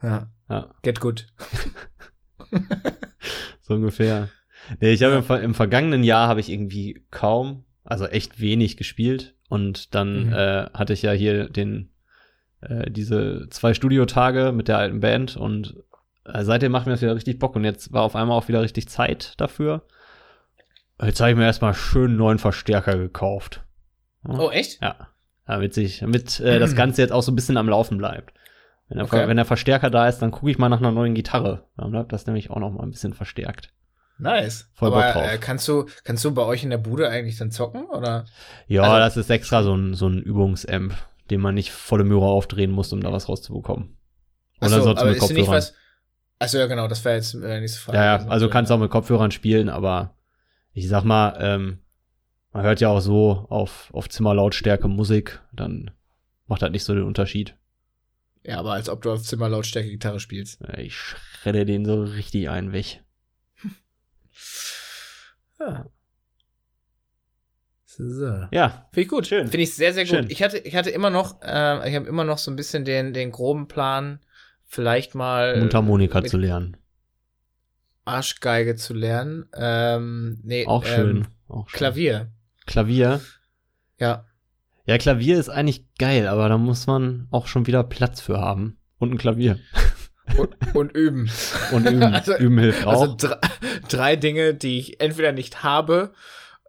Ja. 0.04 0.30
ja, 0.50 0.76
Get 0.84 1.00
good. 1.00 1.26
so 3.62 3.74
ungefähr. 3.76 4.30
Nee, 4.80 4.92
ich 4.92 5.04
habe 5.04 5.16
im, 5.16 5.24
Ver- 5.24 5.42
im 5.42 5.54
vergangenen 5.54 6.04
Jahr 6.04 6.28
habe 6.28 6.40
ich 6.40 6.50
irgendwie 6.50 7.06
kaum, 7.12 7.66
also 7.84 8.06
echt 8.06 8.40
wenig 8.40 8.78
gespielt. 8.78 9.36
Und 9.48 9.94
dann 9.94 10.28
Mhm. 10.28 10.34
äh, 10.34 10.66
hatte 10.74 10.94
ich 10.94 11.02
ja 11.04 11.12
hier 11.12 11.50
den 11.50 11.92
äh, 12.62 12.90
diese 12.90 13.48
zwei 13.52 13.74
Studiotage 13.76 14.52
mit 14.52 14.68
der 14.68 14.80
alten 14.80 15.00
Band 15.00 15.38
und 15.38 15.76
äh, 16.26 16.44
seitdem 16.44 16.72
macht 16.72 16.88
mir 16.88 16.94
das 16.94 17.02
wieder 17.04 17.16
richtig 17.16 17.38
Bock 17.38 17.56
und 17.56 17.64
jetzt 17.64 17.94
war 17.94 18.02
auf 18.02 18.16
einmal 18.16 18.36
auch 18.38 18.48
wieder 18.48 18.62
richtig 18.64 18.90
Zeit 18.90 19.34
dafür. 19.38 19.86
Jetzt 21.02 21.20
habe 21.20 21.32
ich 21.32 21.38
mir 21.38 21.44
erstmal 21.46 21.74
schön 21.74 22.12
einen 22.12 22.18
neuen 22.18 22.40
Verstärker 22.40 22.98
gekauft. 22.98 23.64
Oh, 24.28 24.50
echt? 24.50 24.82
Ja, 24.82 25.08
damit 25.46 25.74
sich, 25.74 26.00
damit 26.00 26.40
äh, 26.40 26.60
das 26.60 26.76
Ganze 26.76 27.02
jetzt 27.02 27.12
auch 27.12 27.22
so 27.24 27.32
ein 27.32 27.36
bisschen 27.36 27.58
am 27.58 27.70
Laufen 27.70 27.98
bleibt. 27.98 28.34
Wenn 28.88 28.98
der, 28.98 29.06
Okay. 29.06 29.28
wenn 29.28 29.36
der 29.38 29.46
Verstärker 29.46 29.90
da 29.90 30.08
ist, 30.08 30.20
dann 30.20 30.32
gucke 30.32 30.50
ich 30.52 30.58
mal 30.58 30.70
nach 30.70 30.80
einer 30.80 30.92
neuen 30.92 31.16
Gitarre. 31.16 31.68
Dann 31.78 31.92
bleibt 31.92 32.14
das 32.14 32.26
nämlich 32.28 32.50
auch 32.52 32.60
noch 32.60 32.72
mal 32.72 32.84
ein 32.84 32.92
bisschen 32.92 33.14
verstärkt. 33.14 33.72
Nice. 34.18 34.70
Voll 34.74 34.90
Aber 34.94 35.02
Bock 35.02 35.14
drauf. 35.14 35.32
Äh, 35.34 35.38
kannst 35.40 35.68
du, 35.68 35.86
kannst 36.04 36.24
du 36.24 36.34
bei 36.34 36.44
euch 36.44 36.64
in 36.64 36.70
der 36.70 36.78
Bude 36.78 37.10
eigentlich 37.10 37.38
dann 37.38 37.52
zocken, 37.52 37.86
oder? 37.88 38.26
Ja, 38.68 38.84
Also- 38.84 38.98
das 39.00 39.18
ist 39.18 39.30
extra 39.30 39.64
so 39.64 39.76
ein, 39.76 39.94
so 39.96 40.08
ein 40.08 40.20
Übungsamp, 40.22 40.94
den 41.30 41.42
man 41.42 41.56
nicht 41.56 41.72
volle 41.72 42.04
Möhre 42.06 42.26
aufdrehen 42.26 42.72
muss, 42.72 42.94
um 42.94 43.02
da 43.02 43.12
was 43.12 43.28
rauszubekommen. 43.28 43.98
Oder 44.62 44.70
so, 44.70 44.82
sonst 44.82 45.04
mit 45.04 45.20
Kopfhörern. 45.20 45.64
Achso, 46.40 46.58
ja, 46.58 46.68
genau, 46.68 46.88
das 46.88 47.04
wäre 47.04 47.16
jetzt 47.16 47.34
äh, 47.34 47.60
nächste 47.60 47.80
Frage. 47.80 47.98
Ja, 47.98 48.06
ja, 48.06 48.16
gewesen. 48.18 48.32
also 48.32 48.50
kannst 48.50 48.72
auch 48.72 48.78
mit 48.80 48.92
Kopfhörern 48.92 49.32
spielen, 49.32 49.68
aber 49.70 50.16
ich 50.76 50.90
sag 50.90 51.06
mal, 51.06 51.38
ähm, 51.40 51.80
man 52.52 52.64
hört 52.64 52.82
ja 52.82 52.90
auch 52.90 53.00
so 53.00 53.46
auf, 53.50 53.90
auf 53.94 54.10
Zimmerlautstärke 54.10 54.88
Musik, 54.90 55.42
dann 55.54 55.92
macht 56.48 56.62
das 56.62 56.70
nicht 56.70 56.84
so 56.84 56.94
den 56.94 57.04
Unterschied. 57.04 57.56
Ja, 58.44 58.60
aber 58.60 58.74
als 58.74 58.90
ob 58.90 59.02
du 59.02 59.12
auf 59.12 59.24
Zimmerlautstärke 59.24 59.90
Gitarre 59.90 60.20
spielst. 60.20 60.60
Ich 60.78 60.96
schredde 60.96 61.66
den 61.66 61.86
so 61.86 62.04
richtig 62.04 62.50
ein 62.50 62.72
weg. 62.72 63.02
Ja. 65.58 65.86
So. 67.86 68.26
Ja, 68.52 68.90
Finde 68.92 69.02
ich 69.02 69.08
gut. 69.08 69.26
Schön. 69.26 69.48
Finde 69.48 69.64
ich 69.64 69.74
sehr, 69.74 69.94
sehr 69.94 70.04
gut. 70.04 70.10
Schön. 70.10 70.30
Ich 70.30 70.44
hatte, 70.44 70.58
ich 70.58 70.76
hatte 70.76 70.90
immer 70.90 71.10
noch, 71.10 71.42
äh, 71.42 71.90
ich 71.90 71.96
habe 71.96 72.06
immer 72.06 72.26
noch 72.26 72.38
so 72.40 72.52
ein 72.52 72.58
bisschen 72.58 72.84
den, 72.84 73.14
den 73.14 73.32
groben 73.32 73.70
Plan, 73.70 74.20
vielleicht 74.66 75.16
mal 75.16 75.58
Mundharmonika 75.58 76.26
zu 76.26 76.36
lernen. 76.36 76.76
Arschgeige 78.06 78.76
zu 78.76 78.94
lernen. 78.94 79.46
Ähm, 79.56 80.40
nee, 80.44 80.66
Auch 80.66 80.86
schön. 80.86 81.18
Ähm, 81.18 81.28
auch 81.48 81.68
schön. 81.70 81.78
Klavier. 81.78 82.32
Klavier. 82.66 83.22
Ja. 84.00 84.26
Ja, 84.86 84.98
Klavier 84.98 85.40
ist 85.40 85.50
eigentlich 85.50 85.86
geil, 85.98 86.28
aber 86.28 86.48
da 86.48 86.58
muss 86.58 86.86
man 86.88 87.28
auch 87.32 87.48
schon 87.48 87.66
wieder 87.68 87.84
Platz 87.84 88.22
für 88.22 88.40
haben. 88.40 88.78
Und 89.00 89.12
ein 89.12 89.18
Klavier. 89.18 89.60
Und, 90.38 90.56
und 90.76 90.92
üben. 90.96 91.30
Und 91.72 91.86
üben, 91.88 92.02
Also- 92.14 92.36
üben 92.38 92.58
hilft 92.58 92.84
auch. 92.88 93.02
Also 93.02 93.16
drei, 93.16 93.38
drei 93.88 94.16
Dinge, 94.16 94.56
die 94.56 94.80
ich 94.80 95.00
entweder 95.00 95.32
nicht 95.32 95.62
habe 95.62 96.14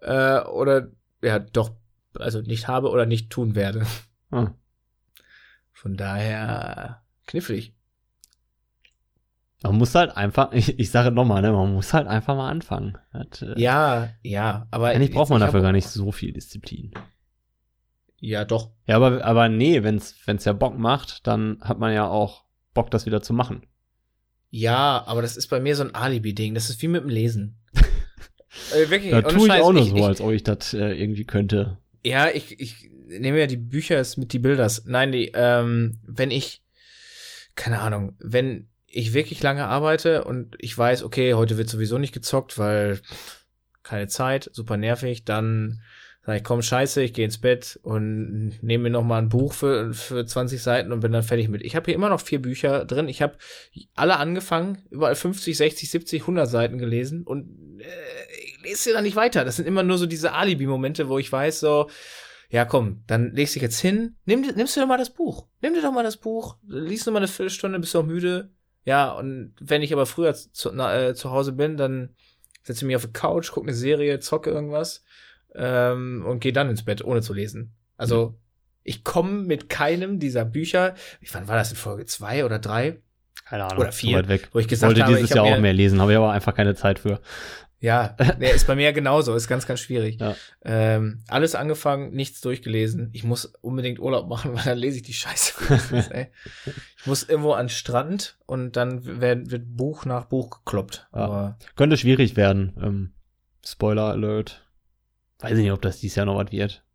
äh, 0.03 0.41
oder 0.41 0.89
ja 1.23 1.39
doch, 1.39 1.71
also 2.15 2.43
nicht 2.43 2.69
habe 2.69 2.91
oder 2.91 3.07
nicht 3.07 3.31
tun 3.31 3.55
werde. 3.55 3.87
Ah. 4.31 4.51
Von 5.73 5.97
daher 5.97 7.03
knifflig. 7.27 7.75
Man 9.67 9.79
muss 9.79 9.95
halt 9.95 10.17
einfach, 10.17 10.53
ich, 10.53 10.79
ich 10.79 10.91
sage 10.91 11.11
nochmal, 11.11 11.43
ne, 11.43 11.53
man 11.53 11.73
muss 11.73 11.93
halt 11.93 12.07
einfach 12.07 12.37
mal 12.37 12.51
anfangen. 12.51 12.99
Das, 13.13 13.43
äh, 13.43 13.59
Ja, 13.61 14.11
ja, 14.23 14.67
aber 14.71 14.89
Eigentlich 14.89 15.13
braucht 15.13 15.31
man 15.31 15.41
dafür 15.41 15.63
gar 15.63 15.73
nicht 15.73 15.89
so 15.89 16.13
viel 16.13 16.33
Disziplin. 16.33 16.93
Ja, 18.19 18.45
doch. 18.45 18.71
Ja, 18.87 18.97
aber, 18.97 19.25
aber 19.25 19.49
nee, 19.49 19.83
wenn's, 19.83 20.17
wenn's 20.25 20.45
ja 20.45 20.53
Bock 20.53 20.79
macht, 20.79 21.27
dann 21.27 21.59
hat 21.61 21.79
man 21.79 21.93
ja 21.93 22.09
auch 22.09 22.45
Bock, 22.75 22.91
das 22.91 23.07
wieder 23.07 23.23
zu 23.23 23.33
machen. 23.33 23.63
Ja, 24.51 25.05
aber 25.07 25.23
das 25.23 25.37
ist 25.37 25.49
bei 25.49 25.61
mir 25.61 25.77
so 25.77 25.83
ein 25.83 25.95
Alibi-Ding. 25.95 26.55
Das 26.55 26.71
ist 26.71 26.81
wie 26.81 26.89
mit 26.89 27.03
dem 27.03 27.11
Lesen. 27.11 27.59
äh, 28.75 28.89
wirklich, 28.89 29.11
Da 29.11 29.23
tue 29.23 29.41
ich 29.41 29.47
Scheiß, 29.47 29.63
auch 29.63 29.73
nur 29.73 29.85
so, 29.85 29.97
ich, 29.97 30.03
als 30.03 30.21
ob 30.21 30.33
ich 30.33 30.43
das 30.43 30.73
äh, 30.73 30.93
irgendwie 30.93 31.25
könnte. 31.25 31.79
Ja, 32.05 32.29
ich, 32.31 32.59
ich 32.59 32.91
nehme 33.07 33.39
ja 33.39 33.47
die 33.47 33.57
Bücher 33.57 34.03
mit 34.17 34.33
die 34.33 34.39
Bilders. 34.39 34.85
Nein, 34.87 35.13
die, 35.13 35.33
ähm, 35.35 35.99
wenn 36.07 36.31
ich, 36.31 36.63
keine 37.55 37.81
Ahnung, 37.81 38.15
wenn 38.19 38.69
ich 38.97 39.13
wirklich 39.13 39.43
lange 39.43 39.67
arbeite 39.67 40.25
und 40.25 40.57
ich 40.59 40.77
weiß, 40.77 41.03
okay, 41.03 41.35
heute 41.35 41.59
wird 41.59 41.69
sowieso 41.69 41.99
nicht 41.99 42.15
gezockt, 42.15 42.59
weil 42.59 43.01
keine 43.83 44.09
Zeit, 44.09 44.51
super 44.53 44.77
nervig, 44.77 45.25
dann 45.25 45.83
sage 46.25 46.39
ich, 46.39 46.45
komm, 46.45 46.61
scheiße, 46.61 47.03
ich 47.03 47.13
gehe 47.13 47.25
ins 47.25 47.39
Bett 47.39 47.79
und 47.83 48.59
nehme 48.61 48.85
mir 48.85 48.91
noch 48.91 49.05
mal 49.05 49.19
ein 49.19 49.29
Buch 49.29 49.53
für, 49.53 49.93
für 49.93 50.27
20 50.27 50.61
Seiten 50.61 50.91
und 50.91 51.01
bin 51.01 51.13
dann 51.13 51.23
fertig 51.23 51.49
mit. 51.49 51.63
Ich 51.63 51.77
habe 51.77 51.85
hier 51.85 51.95
immer 51.95 52.09
noch 52.09 52.21
vier 52.21 52.43
Bücher 52.43 52.85
drin. 52.85 53.07
Ich 53.07 53.23
habe 53.23 53.37
alle 53.95 54.17
angefangen, 54.17 54.83
überall 54.91 55.15
50, 55.15 55.57
60, 55.57 55.89
70, 55.89 56.23
100 56.23 56.49
Seiten 56.49 56.79
gelesen 56.79 57.23
und 57.23 57.79
äh, 57.81 58.45
ich 58.45 58.61
lese 58.63 58.83
sie 58.83 58.93
dann 58.93 59.05
nicht 59.05 59.15
weiter. 59.15 59.45
Das 59.45 59.57
sind 59.57 59.69
immer 59.69 59.85
nur 59.85 59.99
so 59.99 60.07
diese 60.07 60.33
Alibi-Momente, 60.33 61.09
wo 61.09 61.19
ich 61.19 61.31
weiß, 61.31 61.61
so, 61.61 61.89
ja 62.49 62.65
komm, 62.65 63.05
dann 63.07 63.33
legst 63.33 63.55
dich 63.55 63.63
jetzt 63.63 63.79
hin, 63.79 64.17
nimm, 64.25 64.41
nimmst 64.41 64.75
du 64.77 64.81
doch 64.81 64.89
mal 64.89 64.99
das 64.99 65.11
Buch. 65.11 65.47
Nimm 65.61 65.75
dir 65.75 65.83
doch 65.83 65.93
mal 65.93 66.03
das 66.03 66.17
Buch, 66.17 66.57
liest 66.67 67.07
noch 67.07 67.13
mal 67.13 67.19
eine 67.19 67.29
Viertelstunde, 67.29 67.79
bist 67.79 67.95
du 67.95 68.01
auch 68.01 68.07
müde. 68.07 68.51
Ja, 68.87 69.11
und 69.11 69.53
wenn 69.61 69.83
ich 69.83 69.93
aber 69.93 70.07
früher 70.07 70.33
zu, 70.33 70.71
na, 70.73 71.09
äh, 71.09 71.15
zu 71.15 71.31
Hause 71.33 71.53
bin, 71.53 71.77
dann 71.77 72.15
setze 72.63 72.79
ich 72.79 72.87
mich 72.87 72.97
auf 72.97 73.05
die 73.07 73.13
Couch, 73.13 73.51
gucke 73.51 73.67
eine 73.67 73.75
Serie, 73.77 74.21
zocke 74.21 74.51
irgendwas 74.51 75.05
ähm, 75.55 76.25
und 76.27 76.41
gehe 76.41 76.53
dann 76.53 76.71
ins 76.71 76.85
Bett, 76.85 77.05
ohne 77.05 77.21
zu 77.21 77.35
lesen. 77.35 77.75
Also, 77.97 78.39
ich 78.85 79.03
komme 79.03 79.43
mit 79.43 79.69
keinem 79.69 80.21
dieser 80.21 80.45
Bücher, 80.45 80.95
wie 81.21 81.29
wann 81.33 81.49
war 81.49 81.57
das 81.57 81.71
in 81.71 81.77
Folge 81.77 82.07
zwei 82.07 82.45
oder 82.45 82.61
drei, 82.61 83.01
Keine 83.45 83.65
Ahnung. 83.65 83.79
Oder 83.79 83.93
vier, 83.93 84.19
weit 84.19 84.29
weg. 84.29 84.49
wo 84.53 84.61
ich 84.61 84.69
gesagt 84.69 84.91
Wollte 84.91 85.03
habe, 85.03 85.15
dieses 85.15 85.31
ich 85.31 85.37
Jahr 85.37 85.45
auch 85.45 85.59
mehr 85.59 85.73
lesen, 85.73 86.01
habe 86.01 86.13
ich 86.13 86.19
aber 86.19 86.31
einfach 86.31 86.55
keine 86.55 86.75
Zeit 86.77 87.01
für. 87.01 87.21
Ja, 87.81 88.09
der 88.41 88.55
ist 88.55 88.67
bei 88.67 88.75
mir 88.75 88.93
genauso, 88.93 89.35
ist 89.35 89.49
ganz, 89.49 89.67
ganz 89.67 89.81
schwierig. 89.81 90.19
Ja. 90.21 90.35
Ähm, 90.65 91.21
alles 91.29 91.55
angefangen, 91.55 92.13
nichts 92.13 92.41
durchgelesen. 92.41 93.11
Ich 93.13 93.25
muss 93.25 93.47
unbedingt 93.61 93.99
Urlaub 93.99 94.29
machen, 94.29 94.53
weil 94.55 94.65
dann 94.65 94.79
lese 94.79 94.99
ich 94.99 95.03
die 95.03 95.13
Scheiße. 95.13 96.11
ey. 96.11 96.29
Ich 96.99 97.07
muss 97.07 97.23
irgendwo 97.23 97.53
an 97.53 97.69
Strand 97.69 98.39
und 98.47 98.77
dann 98.77 99.21
wird, 99.21 99.51
wird 99.51 99.77
Buch 99.77 100.05
nach 100.05 100.27
Buch 100.27 100.51
gekloppt. 100.65 101.09
Ja. 101.13 101.19
Aber 101.19 101.59
Könnte 101.77 101.97
schwierig 101.97 102.37
werden. 102.37 102.73
Ähm, 102.83 103.13
Spoiler 103.65 104.05
Alert. 104.05 104.63
Weiß 105.41 105.53
ich 105.53 105.65
nicht, 105.65 105.73
ob 105.73 105.83
das 105.83 106.01
dieses 106.01 106.17
Jahr 106.17 106.27
noch 106.27 106.37
was 106.37 106.53
wird. 106.53 106.86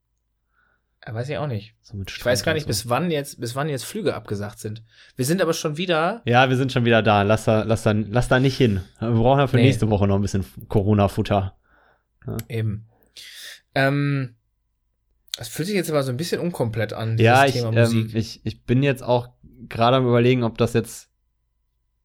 Äh, 1.02 1.14
weiß 1.14 1.30
ich 1.30 1.38
auch 1.38 1.48
nicht. 1.48 1.76
So 1.82 2.02
Ich 2.08 2.24
weiß 2.26 2.44
gar 2.44 2.54
nicht, 2.54 2.64
so. 2.64 2.68
bis 2.68 2.90
wann 2.90 3.10
jetzt, 3.12 3.40
bis 3.40 3.56
wann 3.56 3.70
jetzt 3.70 3.86
Flüge 3.86 4.14
abgesagt 4.16 4.60
sind. 4.60 4.84
Wir 5.16 5.26
sind 5.26 5.42
aber 5.42 5.54
schon 5.54 5.78
wieder. 5.78 6.22
Ja, 6.26 6.50
wir 6.50 6.58
sind 6.58 6.72
schon 6.72 6.86
wieder 6.86 7.02
da. 7.02 7.24
Lass 7.24 7.46
da, 7.46 7.64
lass 7.64 7.84
da, 7.84 7.92
lass 7.92 8.28
da 8.28 8.40
nicht 8.40 8.58
hin. 8.58 8.82
Wir 9.00 9.10
brauchen 9.12 9.40
ja 9.40 9.48
für 9.48 9.58
Nee. 9.58 9.64
nächste 9.64 9.90
Woche 9.90 10.08
noch 10.08 10.16
ein 10.16 10.22
bisschen 10.22 10.46
Corona-Futter. 10.68 11.56
Eben. 12.48 12.88
Ähm, 13.74 14.36
das 15.38 15.48
fühlt 15.48 15.68
sich 15.68 15.76
jetzt 15.76 15.90
aber 15.90 16.04
so 16.04 16.12
ein 16.12 16.18
bisschen 16.18 16.40
unkomplett 16.42 16.94
an, 16.94 17.18
Ja, 17.18 17.46
ich, 17.46 17.54
Thema 17.54 17.70
ähm, 17.70 17.80
Musik. 17.80 18.14
ich, 18.16 18.46
ich 18.46 18.64
bin 18.66 18.84
jetzt 18.84 19.02
auch 19.02 19.30
gerade 19.70 19.98
am 19.98 20.06
überlegen, 20.08 20.44
ob 20.44 20.58
das 20.58 20.74
jetzt 20.74 21.10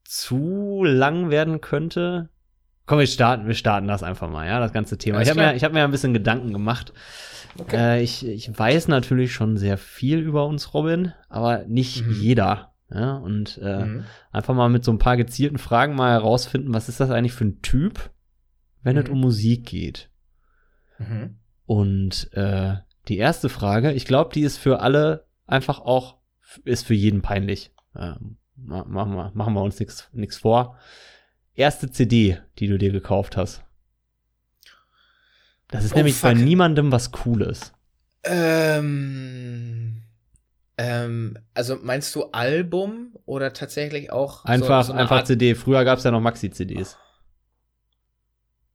zu 0.05 0.85
lang 0.85 1.31
werden 1.31 1.61
könnte. 1.61 2.31
Komm, 2.87 3.01
wir 3.01 3.07
starten, 3.07 3.47
wir 3.47 3.55
starten 3.55 3.89
das 3.89 4.03
einfach 4.03 4.31
mal, 4.31 4.47
ja, 4.47 4.61
das 4.61 4.73
ganze 4.73 4.97
Thema. 4.97 5.19
Alles 5.19 5.29
ich 5.29 5.37
habe 5.37 5.47
mir, 5.47 5.57
ich 5.57 5.65
hab 5.65 5.73
mir 5.73 5.85
ein 5.85 5.91
bisschen 5.91 6.15
Gedanken 6.15 6.53
gemacht. 6.53 6.93
Okay. 7.59 7.77
Äh, 7.77 8.03
ich, 8.03 8.27
ich 8.27 8.57
weiß 8.57 8.89
natürlich 8.89 9.33
schon 9.33 9.57
sehr 9.57 9.77
viel 9.77 10.19
über 10.19 10.47
uns, 10.47 10.73
Robin, 10.73 11.13
aber 11.29 11.65
nicht 11.67 12.05
Mhm. 12.05 12.13
jeder 12.13 12.73
Ja, 12.89 13.17
und 13.17 13.59
äh, 13.63 13.85
mhm. 13.85 14.05
einfach 14.31 14.55
mal 14.55 14.69
mit 14.69 14.85
so 14.85 14.93
ein 14.93 14.99
paar 14.99 15.17
gezielten 15.17 15.59
Fragen 15.59 15.97
mal 15.97 16.13
herausfinden, 16.13 16.73
was 16.73 16.89
ist 16.89 17.01
das 17.01 17.11
eigentlich 17.11 17.33
für 17.33 17.47
ein 17.47 17.61
Typ, 17.61 18.11
wenn 18.83 18.95
mhm. 18.95 19.03
es 19.03 19.09
um 19.09 19.21
Musik 19.21 19.67
geht. 19.67 20.09
Mhm. 20.99 21.39
Und 21.65 22.33
äh, 22.35 22.77
die 23.09 23.19
erste 23.19 23.49
Frage, 23.49 23.93
ich 23.93 24.05
glaube, 24.05 24.33
die 24.33 24.43
ist 24.43 24.59
für 24.59 24.81
alle 24.81 25.27
einfach 25.47 25.81
auch, 25.81 26.19
ist 26.65 26.87
für 26.87 26.95
jeden 26.95 27.23
peinlich. 27.23 27.73
Ähm, 27.97 28.37
machen, 28.57 29.15
wir, 29.15 29.33
machen 29.35 29.55
wir 29.55 29.63
uns 29.63 29.81
nichts 30.13 30.39
vor. 30.39 30.79
Erste 31.57 31.91
CD, 31.91 32.39
die 32.59 32.69
du 32.69 32.79
dir 32.79 32.93
gekauft 32.93 33.37
hast. 33.37 33.63
Das 35.69 35.85
ist 35.85 35.95
oh, 35.95 35.97
nämlich 35.97 36.15
fuck. 36.15 36.31
bei 36.31 36.35
niemandem 36.35 36.93
was 36.93 37.11
Cooles. 37.11 37.73
Ähm, 38.23 40.03
ähm, 40.79 41.39
also 41.55 41.77
meinst 41.77 42.15
du 42.15 42.25
Album 42.27 43.17
oder 43.25 43.53
tatsächlich 43.53 44.13
auch 44.13 44.45
einfach 44.45 44.85
so, 44.85 44.93
so 44.93 44.99
einfach 44.99 45.17
Art 45.17 45.27
CD? 45.27 45.55
Früher 45.55 45.85
gab 45.85 45.99
es 45.99 46.05
ja 46.05 46.11
noch 46.11 46.21
Maxi-CDs, 46.21 46.99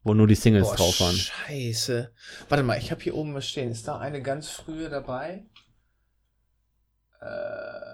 wo 0.04 0.14
nur 0.14 0.28
die 0.28 0.36
Singles 0.36 0.70
Boah, 0.70 0.76
drauf 0.78 1.00
waren. 1.00 1.16
Scheiße. 1.16 2.12
Warte 2.50 2.64
mal, 2.64 2.78
ich 2.78 2.92
habe 2.92 3.02
hier 3.02 3.16
oben 3.16 3.36
was 3.36 3.48
stehen. 3.48 3.72
Ist 3.72 3.88
da 3.88 4.00
eine 4.00 4.22
ganz 4.22 4.50
frühe 4.50 4.90
dabei? 4.90 5.46
Äh, 7.22 7.92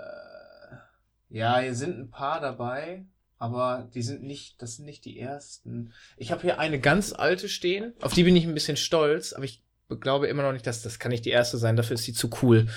ja, 1.30 1.60
hier 1.60 1.76
sind 1.76 2.00
ein 2.00 2.10
paar 2.10 2.40
dabei, 2.40 3.06
aber 3.40 3.90
die 3.94 4.02
sind 4.02 4.24
nicht, 4.24 4.62
das 4.62 4.78
sind 4.78 4.86
nicht 4.86 5.06
die 5.06 5.20
ersten. 5.20 5.94
Ich 6.18 6.32
habe 6.32 6.42
hier 6.42 6.60
eine 6.60 6.80
ganz 6.80 7.14
alte 7.14 7.50
stehen, 7.50 7.94
auf 8.02 8.14
die 8.14 8.24
bin 8.24 8.36
ich 8.36 8.46
ein 8.46 8.54
bisschen 8.54 8.78
stolz, 8.78 9.34
aber 9.34 9.46
ich 9.46 9.62
glaube 9.96 10.28
immer 10.28 10.44
noch 10.44 10.52
nicht, 10.52 10.68
dass 10.68 10.82
das 10.82 11.00
kann 11.00 11.12
nicht 11.12 11.26
die 11.26 11.30
erste 11.30 11.58
sein, 11.58 11.76
dafür 11.76 11.96
ist 11.96 12.04
sie 12.04 12.14
zu 12.14 12.30
cool. 12.42 12.68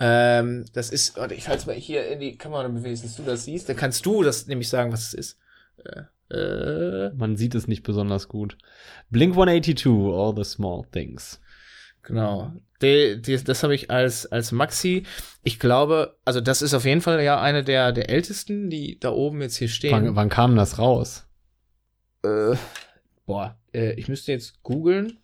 Ähm, 0.00 0.64
das 0.72 0.90
ist, 0.90 1.16
warte, 1.16 1.34
ich 1.34 1.48
halte 1.48 1.60
es 1.60 1.66
mal 1.66 1.76
hier 1.76 2.08
in 2.08 2.20
die 2.20 2.36
Kamera, 2.36 2.64
damit 2.64 2.82
wenigstens 2.82 3.16
du 3.16 3.22
das 3.22 3.44
siehst. 3.44 3.68
Dann 3.68 3.76
kannst 3.76 4.04
du 4.04 4.22
das 4.22 4.46
nämlich 4.46 4.68
sagen, 4.68 4.92
was 4.92 5.12
es 5.12 5.14
ist. 5.14 5.38
Äh, 5.84 6.34
äh. 6.34 7.12
Man 7.14 7.36
sieht 7.36 7.54
es 7.54 7.68
nicht 7.68 7.84
besonders 7.84 8.28
gut. 8.28 8.58
Blink 9.10 9.34
182, 9.34 9.86
All 9.86 10.34
the 10.36 10.44
Small 10.44 10.84
Things. 10.90 11.40
Genau. 12.06 12.52
Die, 12.82 13.20
die, 13.20 13.42
das 13.42 13.62
habe 13.62 13.74
ich 13.74 13.90
als, 13.90 14.26
als 14.26 14.52
Maxi. 14.52 15.04
Ich 15.42 15.58
glaube, 15.58 16.16
also 16.24 16.40
das 16.40 16.62
ist 16.62 16.72
auf 16.72 16.84
jeden 16.84 17.00
Fall 17.00 17.22
ja 17.22 17.40
eine 17.40 17.64
der, 17.64 17.92
der 17.92 18.10
ältesten, 18.10 18.70
die 18.70 18.98
da 19.00 19.10
oben 19.10 19.42
jetzt 19.42 19.56
hier 19.56 19.68
stehen. 19.68 19.92
Wann, 19.92 20.16
wann 20.16 20.28
kam 20.28 20.56
das 20.56 20.78
raus? 20.78 21.26
Äh, 22.22 22.54
boah, 23.26 23.58
äh, 23.74 23.92
ich 23.94 24.08
müsste 24.08 24.32
jetzt 24.32 24.62
googeln. 24.62 25.18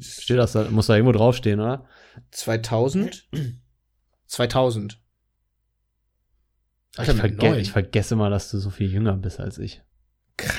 Steht 0.00 0.38
das 0.38 0.52
da, 0.52 0.68
muss 0.70 0.88
da 0.88 0.96
irgendwo 0.96 1.12
draufstehen, 1.12 1.60
oder? 1.60 1.84
2000? 2.32 3.28
2000. 4.26 5.00
Alter, 6.96 7.12
ich, 7.12 7.18
verge 7.20 7.58
ich 7.58 7.72
vergesse 7.72 8.16
mal, 8.16 8.30
dass 8.30 8.50
du 8.50 8.58
so 8.58 8.70
viel 8.70 8.90
jünger 8.90 9.16
bist 9.16 9.38
als 9.38 9.58
ich. 9.58 9.82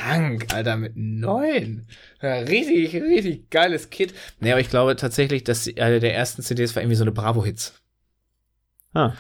Krank, 0.08 0.54
Alter, 0.54 0.78
mit 0.78 0.94
neun. 0.96 1.86
Ja, 2.22 2.40
richtig, 2.40 2.94
richtig 2.96 3.50
geiles 3.50 3.90
Kit. 3.90 4.14
Nee, 4.40 4.52
aber 4.52 4.62
ich 4.62 4.70
glaube 4.70 4.96
tatsächlich, 4.96 5.44
dass 5.44 5.68
eine 5.68 6.00
der 6.00 6.16
ersten 6.16 6.42
CDs 6.42 6.76
war 6.76 6.84
irgendwie 6.84 6.96
so 6.96 7.04
eine 7.04 7.12
Bravo-Hits. 7.12 7.74
Ah. 8.94 9.14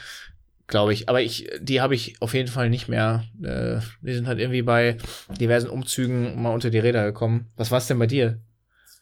Glaube 0.68 0.94
ich. 0.94 1.10
Aber 1.10 1.22
ich, 1.22 1.50
die 1.60 1.82
habe 1.82 1.96
ich 1.96 2.22
auf 2.22 2.34
jeden 2.34 2.50
Fall 2.50 2.70
nicht 2.70 2.88
mehr. 2.88 3.24
Äh, 3.42 3.80
die 4.02 4.14
sind 4.14 4.28
halt 4.28 4.40
irgendwie 4.40 4.62
bei 4.62 4.98
diversen 5.40 5.70
Umzügen 5.70 6.42
mal 6.42 6.54
unter 6.54 6.70
die 6.70 6.80
Räder 6.80 7.06
gekommen. 7.06 7.48
Was 7.56 7.72
war's 7.72 7.88
denn 7.88 8.00
bei 8.00 8.08
dir? 8.08 8.40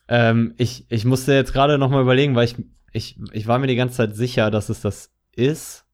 Ähm, 0.08 0.54
ich, 0.56 0.86
ich 0.88 1.04
musste 1.04 1.34
jetzt 1.34 1.52
gerade 1.52 1.78
noch 1.78 1.90
mal 1.90 2.02
überlegen, 2.02 2.34
weil 2.34 2.44
ich, 2.44 2.56
ich, 2.92 3.18
ich 3.32 3.46
war 3.46 3.58
mir 3.58 3.66
die 3.66 3.76
ganze 3.76 3.96
Zeit 3.96 4.16
sicher, 4.16 4.50
dass 4.50 4.68
es 4.68 4.80
das 4.80 5.10
ist. 5.34 5.84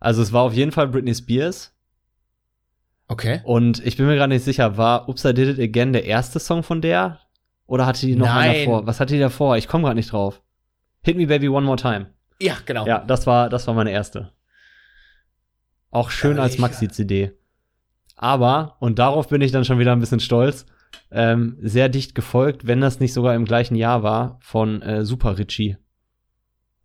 Also 0.00 0.22
es 0.22 0.32
war 0.32 0.42
auf 0.42 0.54
jeden 0.54 0.72
Fall 0.72 0.88
Britney 0.88 1.14
Spears. 1.14 1.72
Okay. 3.10 3.40
Und 3.42 3.84
ich 3.84 3.96
bin 3.96 4.06
mir 4.06 4.14
gerade 4.14 4.32
nicht 4.32 4.44
sicher, 4.44 4.76
war 4.76 5.08
Oops, 5.08 5.24
I 5.24 5.34
Did 5.34 5.58
It 5.58 5.58
Again 5.58 5.92
der 5.92 6.04
erste 6.04 6.38
Song 6.38 6.62
von 6.62 6.80
der? 6.80 7.18
Oder 7.66 7.84
hatte 7.84 8.06
die 8.06 8.14
noch 8.14 8.26
Nein. 8.26 8.50
einen 8.50 8.58
davor? 8.60 8.86
Was 8.86 9.00
hatte 9.00 9.14
die 9.14 9.20
davor? 9.20 9.56
Ich 9.56 9.66
komme 9.66 9.82
gerade 9.82 9.96
nicht 9.96 10.12
drauf. 10.12 10.40
Hit 11.02 11.16
Me 11.16 11.26
Baby 11.26 11.48
One 11.48 11.66
More 11.66 11.76
Time. 11.76 12.06
Ja, 12.40 12.54
genau. 12.64 12.86
Ja, 12.86 13.00
das 13.00 13.26
war, 13.26 13.48
das 13.48 13.66
war 13.66 13.74
meine 13.74 13.90
erste. 13.90 14.32
Auch 15.90 16.10
schön 16.10 16.36
ja, 16.36 16.44
als 16.44 16.58
Maxi-CD. 16.58 17.32
Aber, 18.14 18.76
und 18.78 19.00
darauf 19.00 19.28
bin 19.28 19.40
ich 19.40 19.50
dann 19.50 19.64
schon 19.64 19.80
wieder 19.80 19.90
ein 19.90 19.98
bisschen 20.00 20.20
stolz, 20.20 20.66
ähm, 21.10 21.58
sehr 21.60 21.88
dicht 21.88 22.14
gefolgt, 22.14 22.68
wenn 22.68 22.80
das 22.80 23.00
nicht 23.00 23.12
sogar 23.12 23.34
im 23.34 23.44
gleichen 23.44 23.74
Jahr 23.74 24.04
war, 24.04 24.38
von 24.40 24.82
äh, 24.82 25.04
Super 25.04 25.36
Richie. 25.36 25.78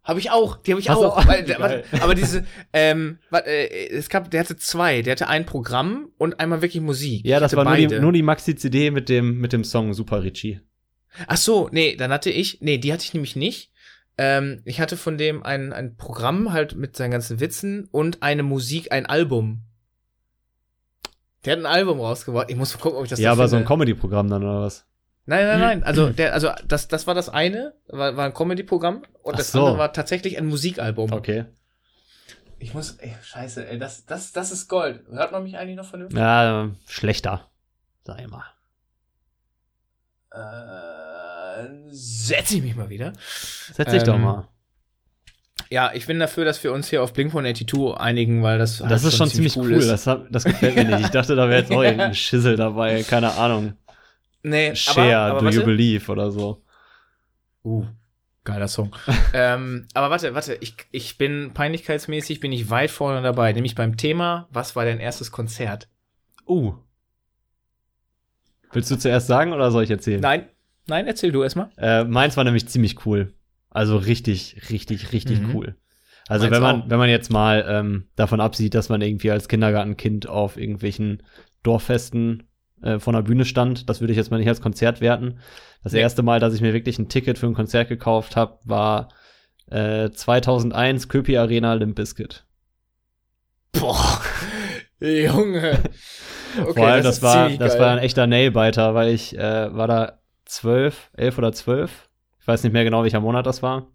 Habe 0.05 0.19
ich 0.19 0.29
auch, 0.29 0.57
die 0.57 0.71
habe 0.71 0.79
ich 0.79 0.87
Hast 0.89 0.97
auch. 0.99 1.25
Weil, 1.27 1.47
warte, 1.57 1.83
aber 1.99 2.13
diese, 2.13 2.45
ähm, 2.73 3.17
warte, 3.31 3.49
äh, 3.49 3.89
es 3.89 4.07
gab, 4.07 4.29
der 4.29 4.41
hatte 4.41 4.55
zwei, 4.55 5.01
der 5.01 5.13
hatte 5.13 5.27
ein 5.27 5.47
Programm 5.47 6.09
und 6.19 6.39
einmal 6.39 6.61
wirklich 6.61 6.81
Musik. 6.81 7.25
Ja, 7.25 7.39
das 7.39 7.55
war 7.55 7.65
nur 7.65 7.75
die, 7.75 7.87
nur 7.99 8.11
die 8.13 8.21
Maxi-CD 8.21 8.91
mit 8.91 9.09
dem, 9.09 9.39
mit 9.39 9.51
dem 9.51 9.63
Song 9.63 9.93
Super 9.95 10.21
Richie. 10.21 10.61
Ach 11.27 11.37
so, 11.37 11.69
nee, 11.71 11.95
dann 11.95 12.11
hatte 12.11 12.29
ich, 12.29 12.59
nee, 12.61 12.77
die 12.77 12.93
hatte 12.93 13.03
ich 13.03 13.13
nämlich 13.15 13.35
nicht. 13.35 13.71
Ähm, 14.19 14.61
ich 14.63 14.79
hatte 14.79 14.95
von 14.95 15.17
dem 15.17 15.43
ein, 15.43 15.73
ein 15.73 15.97
Programm 15.97 16.53
halt 16.53 16.75
mit 16.75 16.95
seinen 16.95 17.11
ganzen 17.11 17.39
Witzen 17.39 17.87
und 17.91 18.21
eine 18.21 18.43
Musik, 18.43 18.91
ein 18.91 19.07
Album. 19.07 19.63
Der 21.43 21.53
hat 21.53 21.59
ein 21.59 21.65
Album 21.65 21.99
rausgebracht. 21.99 22.49
Ich 22.49 22.55
muss 22.55 22.77
gucken, 22.77 22.97
ob 22.99 23.05
ich 23.05 23.09
das 23.09 23.19
Ja, 23.19 23.31
aber 23.31 23.43
finde. 23.43 23.49
so 23.49 23.55
ein 23.57 23.65
Comedy-Programm 23.65 24.29
dann 24.29 24.43
oder 24.43 24.61
was? 24.61 24.85
Nein, 25.27 25.45
nein, 25.47 25.59
nein. 25.59 25.83
Also, 25.83 26.09
der, 26.09 26.33
also 26.33 26.51
das, 26.67 26.87
das 26.87 27.07
war 27.07 27.15
das 27.15 27.29
eine, 27.29 27.73
war, 27.87 28.15
war 28.15 28.25
ein 28.25 28.33
Comedy-Programm 28.33 29.03
und 29.23 29.33
Ach 29.33 29.37
das 29.37 29.51
so. 29.51 29.59
andere 29.59 29.79
war 29.79 29.93
tatsächlich 29.93 30.37
ein 30.37 30.45
Musikalbum. 30.45 31.11
Okay. 31.11 31.45
Ich 32.59 32.73
muss, 32.73 32.97
ey, 32.97 33.15
scheiße, 33.23 33.67
ey, 33.67 33.79
das, 33.79 34.05
das, 34.05 34.31
das 34.31 34.51
ist 34.51 34.67
Gold. 34.67 35.01
Hört 35.11 35.31
man 35.31 35.43
mich 35.43 35.57
eigentlich 35.57 35.75
noch 35.75 35.85
vernünftig? 35.85 36.17
Ja, 36.17 36.69
schlechter. 36.87 37.49
Sag 38.03 38.21
ich 38.21 38.27
mal. 38.27 38.45
Äh, 40.31 41.67
setz 41.89 42.51
ich 42.51 42.61
mich 42.61 42.75
mal 42.75 42.89
wieder. 42.89 43.13
Setz 43.73 43.91
dich 43.91 44.01
ähm, 44.01 44.05
doch 44.05 44.17
mal. 44.17 44.47
Ja, 45.69 45.91
ich 45.93 46.05
bin 46.05 46.19
dafür, 46.19 46.45
dass 46.45 46.63
wir 46.63 46.71
uns 46.71 46.89
hier 46.89 47.01
auf 47.01 47.13
Blink 47.13 47.31
182 47.31 47.97
einigen, 47.99 48.43
weil 48.43 48.59
das. 48.59 48.77
Das 48.77 49.03
ist 49.03 49.17
schon 49.17 49.29
ziemlich 49.29 49.57
cool. 49.57 49.73
Ist. 49.73 50.05
Das, 50.05 50.19
das 50.29 50.43
gefällt 50.43 50.75
mir 50.75 50.83
nicht. 50.83 51.05
Ich 51.05 51.09
dachte, 51.09 51.35
da 51.35 51.49
wäre 51.49 51.61
jetzt 51.61 51.71
auch 51.71 51.83
irgendein 51.83 52.13
Schissel 52.13 52.55
dabei. 52.55 53.03
Keine 53.03 53.31
Ahnung. 53.33 53.73
Nee, 54.45 54.75
Share, 54.75 55.17
aber, 55.17 55.31
aber 55.31 55.39
Do 55.39 55.45
warte. 55.45 55.57
You 55.57 55.65
Believe 55.65 56.11
oder 56.11 56.29
so. 56.29 56.61
Uh, 57.63 57.83
geiler 58.43 58.67
Song. 58.67 58.95
ähm, 59.33 59.87
aber 59.95 60.11
warte, 60.11 60.35
warte, 60.35 60.55
ich, 60.61 60.75
ich 60.91 61.17
bin 61.17 61.51
peinlichkeitsmäßig, 61.55 62.41
bin 62.41 62.51
ich 62.51 62.69
weit 62.69 62.91
vorne 62.91 63.23
dabei, 63.23 63.51
nämlich 63.53 63.73
beim 63.73 63.97
Thema, 63.97 64.47
was 64.51 64.75
war 64.75 64.85
dein 64.85 64.99
erstes 64.99 65.31
Konzert? 65.31 65.89
Uh. 66.47 66.75
Willst 68.71 68.91
du 68.91 68.97
zuerst 68.97 69.25
sagen 69.25 69.51
oder 69.51 69.71
soll 69.71 69.83
ich 69.83 69.89
erzählen? 69.89 70.21
Nein, 70.21 70.47
nein, 70.85 71.07
erzähl 71.07 71.31
du 71.31 71.41
erstmal. 71.41 71.69
Äh, 71.77 72.03
meins 72.03 72.37
war 72.37 72.43
nämlich 72.43 72.67
ziemlich 72.67 73.03
cool. 73.07 73.33
Also 73.71 73.97
richtig, 73.97 74.69
richtig, 74.69 75.11
richtig 75.11 75.41
mhm. 75.41 75.55
cool. 75.55 75.75
Also 76.27 76.51
wenn 76.51 76.61
man, 76.61 76.83
auch. 76.83 76.89
wenn 76.89 76.99
man 76.99 77.09
jetzt 77.09 77.31
mal 77.31 77.65
ähm, 77.67 78.09
davon 78.15 78.41
absieht, 78.41 78.75
dass 78.75 78.89
man 78.89 79.01
irgendwie 79.01 79.31
als 79.31 79.47
Kindergartenkind 79.47 80.29
auf 80.29 80.57
irgendwelchen 80.57 81.23
Dorffesten 81.63 82.43
äh, 82.81 82.99
von 82.99 83.13
der 83.13 83.21
Bühne 83.21 83.45
stand, 83.45 83.89
das 83.89 84.01
würde 84.01 84.11
ich 84.11 84.17
jetzt 84.17 84.31
mal 84.31 84.37
nicht 84.37 84.47
als 84.47 84.61
Konzert 84.61 85.01
werten. 85.01 85.39
Das 85.83 85.93
nee. 85.93 85.99
erste 85.99 86.23
Mal, 86.23 86.39
dass 86.39 86.53
ich 86.53 86.61
mir 86.61 86.73
wirklich 86.73 86.99
ein 86.99 87.09
Ticket 87.09 87.37
für 87.37 87.47
ein 87.47 87.53
Konzert 87.53 87.89
gekauft 87.89 88.35
habe, 88.35 88.59
war 88.63 89.09
äh, 89.69 90.09
2001 90.09 91.09
Köpi 91.09 91.37
Arena 91.37 91.73
Limp 91.73 91.95
Bizkit. 91.95 92.45
Boah, 93.71 94.21
Junge. 94.99 95.79
Okay, 96.57 96.73
Vor 96.73 96.87
allem, 96.87 97.03
das, 97.03 97.19
das 97.19 97.21
war, 97.21 97.49
das 97.49 97.77
war 97.77 97.91
ein 97.91 97.97
echter 97.97 98.27
Nailbiter, 98.27 98.95
weil 98.95 99.09
ich 99.09 99.37
äh, 99.37 99.75
war 99.75 99.89
da 99.89 100.19
zwölf, 100.45 101.09
elf 101.17 101.37
oder 101.37 101.51
zwölf 101.51 102.07
ich 102.45 102.47
weiß 102.47 102.61
nicht 102.61 102.73
mehr 102.73 102.83
genau, 102.83 103.01
welcher 103.01 103.21
Monat 103.21 103.47
das 103.47 103.63
war. 103.63 103.87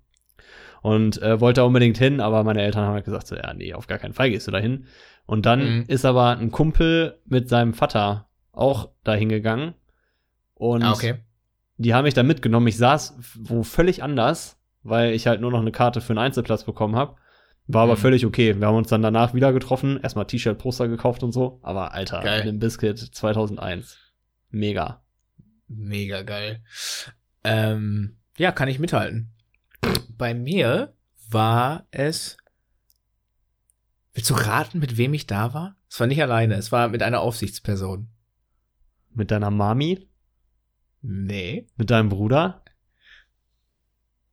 Und 0.83 1.22
äh, 1.22 1.41
wollte 1.41 1.64
unbedingt 1.64 1.99
hin, 1.99 2.20
aber 2.20 2.43
meine 2.43 2.62
Eltern 2.62 2.85
haben 2.85 2.95
halt 2.95 3.05
gesagt, 3.05 3.28
so, 3.28 3.37
ja, 3.37 3.55
nee, 3.55 3.74
auf 3.74 3.87
gar 3.87 3.99
keinen 3.99 4.12
Fall 4.12 4.28
gehst 4.28 4.49
du 4.49 4.51
da 4.51 4.59
hin. 4.59 4.87
Und 5.24 5.47
dann 5.47 5.61
mhm. 5.61 5.85
ist 5.87 6.05
aber 6.05 6.37
ein 6.37 6.51
Kumpel 6.51 7.20
mit 7.26 7.49
seinem 7.49 7.74
Vater 7.74 8.26
auch 8.53 8.90
dahin 9.05 9.28
gegangen. 9.28 9.74
Und 10.55 10.82
ah, 10.82 10.92
okay. 10.92 11.16
die 11.76 11.94
haben 11.94 12.05
mich 12.05 12.14
da 12.14 12.22
mitgenommen. 12.22 12.66
Ich 12.66 12.76
saß 12.76 13.16
wo 13.38 13.62
völlig 13.62 14.03
anders, 14.03 14.59
weil 14.82 15.12
ich 15.12 15.26
halt 15.26 15.40
nur 15.40 15.51
noch 15.51 15.61
eine 15.61 15.72
Karte 15.72 16.01
für 16.01 16.11
einen 16.11 16.18
Einzelplatz 16.18 16.64
bekommen 16.64 16.96
habe. 16.96 17.16
War 17.66 17.84
aber 17.84 17.94
mhm. 17.94 18.01
völlig 18.01 18.26
okay. 18.26 18.59
Wir 18.59 18.66
haben 18.66 18.76
uns 18.76 18.88
dann 18.88 19.03
danach 19.03 19.32
wieder 19.32 19.53
getroffen, 19.53 20.01
erstmal 20.03 20.26
T-Shirt, 20.26 20.59
Poster 20.59 20.88
gekauft 20.88 21.22
und 21.22 21.32
so. 21.32 21.61
Aber 21.62 21.94
Alter, 21.94 22.20
geil. 22.20 22.42
den 22.42 22.59
Biscuit 22.59 22.98
2001. 22.98 23.96
Mega. 24.51 25.03
Mega 25.68 26.22
geil. 26.22 26.62
Ähm, 27.44 28.16
ja, 28.36 28.51
kann 28.51 28.68
ich 28.68 28.80
mithalten. 28.80 29.32
Bei 30.16 30.34
mir 30.34 30.94
war 31.30 31.86
es. 31.90 32.36
Willst 34.12 34.30
du 34.30 34.34
raten, 34.34 34.80
mit 34.80 34.96
wem 34.96 35.14
ich 35.14 35.26
da 35.28 35.55
war? 35.55 35.76
Es 35.88 36.01
war 36.01 36.09
nicht 36.09 36.20
alleine, 36.20 36.57
es 36.57 36.72
war 36.72 36.88
mit 36.88 37.03
einer 37.03 37.20
Aufsichtsperson. 37.20 38.09
Mit 39.15 39.31
deiner 39.31 39.51
Mami? 39.51 40.09
Nee. 41.03 41.67
Mit 41.77 41.91
deinem 41.91 42.09
Bruder? 42.09 42.63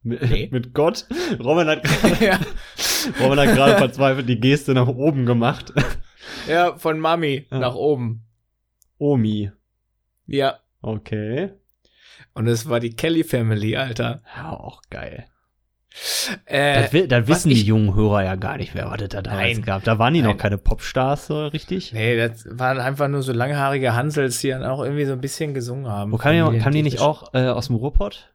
Mit, 0.03 0.21
nee. 0.21 0.47
mit 0.51 0.73
Gott? 0.73 1.07
Robin 1.39 1.67
hat 1.67 1.83
gerade 3.13 3.71
ja. 3.71 3.77
verzweifelt 3.77 4.27
die 4.29 4.39
Geste 4.39 4.73
nach 4.73 4.87
oben 4.87 5.25
gemacht. 5.25 5.73
Ja, 6.47 6.77
von 6.77 6.99
Mami 6.99 7.45
Ja. 7.51 7.59
nach 7.59 7.75
oben. 7.75 8.25
Omi. 8.97 9.51
Ja. 10.25 10.59
Okay. 10.81 11.51
Und 12.33 12.47
es 12.47 12.67
war 12.69 12.79
die 12.79 12.95
Kelly 12.95 13.23
Family, 13.23 13.75
Alter. 13.77 14.21
Ja, 14.35 14.51
auch 14.51 14.81
geil. 14.89 15.27
Äh, 16.45 16.83
Das, 16.91 17.07
das 17.07 17.27
wissen 17.27 17.49
die 17.49 17.55
ich- 17.55 17.65
jungen 17.65 17.95
Hörer 17.95 18.23
ja 18.23 18.35
gar 18.35 18.57
nicht, 18.57 18.75
wer 18.75 18.91
was 18.91 19.01
es 19.01 19.09
da 19.09 19.21
damals 19.21 19.57
Nein. 19.57 19.61
gab. 19.65 19.83
Da 19.83 19.97
waren 19.97 20.13
die 20.13 20.21
noch 20.21 20.29
Nein. 20.31 20.37
keine 20.37 20.57
Popstars 20.57 21.27
so 21.27 21.47
richtig. 21.47 21.93
nee, 21.93 22.15
das 22.17 22.45
waren 22.51 22.79
einfach 22.79 23.07
nur 23.07 23.23
so 23.23 23.33
langhaarige 23.33 23.95
Hansels, 23.95 24.39
die 24.41 24.49
dann 24.49 24.63
auch 24.63 24.83
irgendwie 24.83 25.05
so 25.05 25.13
ein 25.13 25.21
bisschen 25.21 25.53
gesungen 25.53 25.87
haben. 25.87 26.11
Wo 26.11 26.17
kam 26.17 26.51
die, 26.53 26.59
kam 26.59 26.71
die 26.73 26.83
nicht 26.83 26.99
auch 26.99 27.33
äh, 27.33 27.47
aus 27.47 27.67
dem 27.67 27.77
Ruhrpott? 27.77 28.33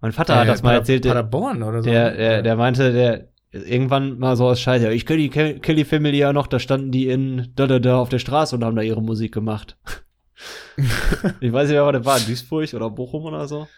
Mein 0.00 0.12
Vater 0.12 0.36
hat 0.36 0.48
das 0.48 0.62
mal 0.62 0.74
erzählt. 0.74 1.04
Der, 1.04 1.10
Paderborn 1.10 1.62
oder 1.62 1.82
so. 1.82 1.88
der, 1.88 2.10
der, 2.16 2.42
der 2.42 2.56
meinte, 2.56 2.92
der 2.92 3.28
irgendwann 3.52 4.18
mal 4.18 4.36
so 4.36 4.48
aus 4.48 4.60
Scheiße, 4.60 4.92
ich 4.92 5.06
kenne 5.06 5.20
die 5.22 5.30
Ke- 5.30 5.60
Kelly 5.60 5.84
Family 5.84 6.18
ja 6.18 6.32
noch, 6.32 6.48
da 6.48 6.58
standen 6.58 6.90
die 6.90 7.08
in 7.08 7.52
da, 7.54 7.66
da, 7.68 7.78
da 7.78 7.98
auf 7.98 8.08
der 8.08 8.18
Straße 8.18 8.56
und 8.56 8.64
haben 8.64 8.74
da 8.76 8.82
ihre 8.82 9.00
Musik 9.00 9.32
gemacht. 9.32 9.76
ich 11.40 11.52
weiß 11.52 11.68
nicht, 11.68 11.76
wer 11.78 11.92
das 11.92 12.04
war, 12.04 12.18
Duisburg 12.18 12.74
oder 12.74 12.90
Bochum 12.90 13.24
oder 13.26 13.46
so. 13.46 13.68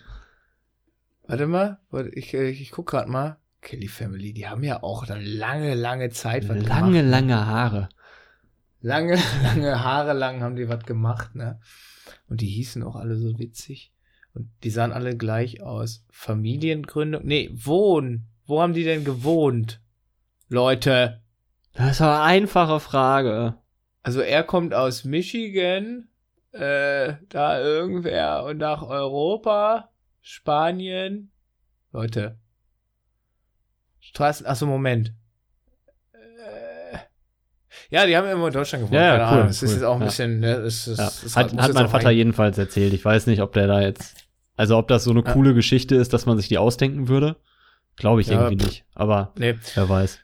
Warte 1.28 1.46
mal, 1.46 1.78
warte, 1.90 2.10
ich, 2.10 2.34
äh, 2.34 2.48
ich 2.50 2.70
guck 2.70 2.88
grad 2.90 3.08
mal. 3.08 3.38
Kelly 3.60 3.88
Family, 3.88 4.32
die 4.32 4.46
haben 4.46 4.62
ja 4.62 4.82
auch 4.82 5.08
eine 5.08 5.20
lange, 5.24 5.74
lange 5.74 6.10
Zeit 6.10 6.48
was 6.48 6.62
Lange, 6.62 6.98
gemacht. 7.02 7.10
lange 7.10 7.46
Haare. 7.46 7.88
Lange, 8.80 9.18
lange 9.42 9.82
Haare 9.82 10.12
lang 10.12 10.40
haben 10.40 10.54
die 10.56 10.68
was 10.68 10.84
gemacht, 10.84 11.34
ne? 11.34 11.60
Und 12.28 12.40
die 12.40 12.46
hießen 12.46 12.82
auch 12.84 12.94
alle 12.94 13.16
so 13.16 13.38
witzig. 13.38 13.92
Und 14.34 14.50
die 14.62 14.70
sahen 14.70 14.92
alle 14.92 15.16
gleich 15.16 15.62
aus. 15.62 16.04
Familiengründung. 16.10 17.24
Nee, 17.24 17.50
Wohnen. 17.54 18.28
Wo 18.44 18.60
haben 18.60 18.74
die 18.74 18.84
denn 18.84 19.04
gewohnt? 19.04 19.80
Leute. 20.48 21.22
Das 21.72 22.00
war 22.00 22.22
eine 22.22 22.42
einfache 22.42 22.78
Frage. 22.78 23.54
Also 24.02 24.20
er 24.20 24.44
kommt 24.44 24.72
aus 24.74 25.04
Michigan, 25.04 26.08
äh, 26.52 27.14
da 27.28 27.60
irgendwer 27.60 28.44
und 28.44 28.58
nach 28.58 28.82
Europa, 28.82 29.90
Spanien. 30.28 31.30
Leute. 31.92 32.36
Straßen, 34.00 34.44
achso, 34.44 34.66
Moment. 34.66 35.12
Äh, 36.12 36.98
ja, 37.90 38.06
die 38.06 38.16
haben 38.16 38.26
immer 38.28 38.48
in 38.48 38.52
Deutschland 38.52 38.82
gewohnt. 38.82 38.94
Ja, 39.00 39.16
ja, 39.18 39.30
cool, 39.30 39.36
Ahnung. 39.38 39.48
Es 39.50 39.62
ist 39.62 39.68
cool, 39.70 39.74
jetzt 39.76 39.84
auch 39.84 39.94
ein 39.94 40.00
ja. 40.00 40.06
bisschen, 40.06 40.40
ne, 40.40 40.52
es 40.56 40.88
ist, 40.88 40.98
Ja. 40.98 41.06
es 41.06 41.36
Hat, 41.36 41.56
hat 41.56 41.74
mein 41.74 41.88
Vater 41.88 42.08
ein- 42.08 42.16
jedenfalls 42.16 42.58
erzählt. 42.58 42.92
Ich 42.92 43.04
weiß 43.04 43.28
nicht, 43.28 43.40
ob 43.40 43.52
der 43.52 43.68
da 43.68 43.80
jetzt, 43.80 44.16
also 44.56 44.76
ob 44.76 44.88
das 44.88 45.04
so 45.04 45.12
eine 45.12 45.22
coole 45.22 45.54
Geschichte 45.54 45.94
ist, 45.94 46.12
dass 46.12 46.26
man 46.26 46.36
sich 46.36 46.48
die 46.48 46.58
ausdenken 46.58 47.06
würde. 47.06 47.36
Glaube 47.94 48.20
ich 48.20 48.28
irgendwie 48.28 48.56
nicht. 48.64 48.84
Aber 48.96 49.32
Nee, 49.38 49.54
wer 49.76 49.88
weiß. 49.88 50.18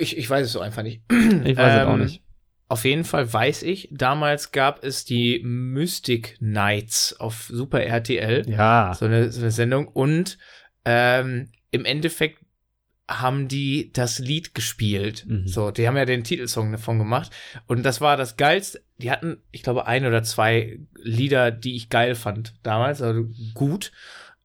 ich, 0.00 0.18
ich 0.18 0.28
weiß 0.28 0.44
es 0.46 0.52
so 0.52 0.60
einfach 0.60 0.82
nicht. 0.82 1.00
Ich 1.10 1.56
weiß 1.56 1.80
es 1.80 1.86
auch 1.86 1.94
Ähm, 1.94 2.00
nicht. 2.02 2.22
Auf 2.68 2.84
jeden 2.84 3.04
Fall 3.04 3.30
weiß 3.30 3.62
ich, 3.62 3.88
damals 3.92 4.50
gab 4.50 4.82
es 4.82 5.04
die 5.04 5.40
Mystic 5.44 6.36
Nights 6.40 7.14
auf 7.20 7.48
Super 7.50 7.82
RTL. 7.82 8.48
Ja. 8.48 8.94
so 8.94 9.04
eine, 9.04 9.30
so 9.30 9.42
eine 9.42 9.50
Sendung 9.50 9.86
und 9.88 10.38
ähm, 10.84 11.50
im 11.70 11.84
Endeffekt 11.84 12.38
haben 13.08 13.48
die 13.48 13.92
das 13.92 14.18
Lied 14.18 14.54
gespielt. 14.54 15.26
Mhm. 15.26 15.46
So, 15.46 15.70
die 15.70 15.86
haben 15.86 15.96
ja 15.96 16.06
den 16.06 16.24
Titelsong 16.24 16.72
davon 16.72 16.98
gemacht 16.98 17.30
und 17.66 17.82
das 17.82 18.00
war 18.00 18.16
das 18.16 18.36
geilste. 18.36 18.82
Die 18.96 19.10
hatten, 19.10 19.42
ich 19.50 19.62
glaube, 19.62 19.86
ein 19.86 20.06
oder 20.06 20.22
zwei 20.22 20.78
Lieder, 20.96 21.50
die 21.50 21.76
ich 21.76 21.90
geil 21.90 22.14
fand 22.14 22.54
damals, 22.62 23.02
also 23.02 23.28
gut. 23.52 23.92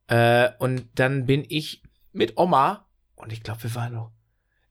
Äh, 0.08 0.50
und 0.60 0.88
dann 0.96 1.26
bin 1.26 1.46
ich 1.48 1.84
mit 2.12 2.38
Oma 2.38 2.86
und 3.16 3.32
ich 3.32 3.44
glaube, 3.44 3.64
wir 3.64 3.76
waren 3.76 3.94
noch 3.94 4.12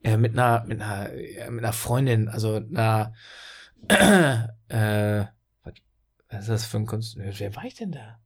äh, 0.03 0.17
mit 0.17 0.33
einer 0.33 0.65
mit 0.67 0.81
einer 0.81 1.11
mit 1.51 1.65
einer 1.65 1.73
Freundin, 1.73 2.29
also 2.29 2.57
einer 2.57 3.13
äh, 4.69 5.25
was 6.31 6.41
ist 6.41 6.49
das 6.49 6.67
für 6.67 6.79
ein 6.79 6.87
Kunst? 6.87 7.17
Wer 7.17 7.57
war 7.57 7.65
ich 7.65 7.75
denn 7.75 7.93
da? 7.93 8.21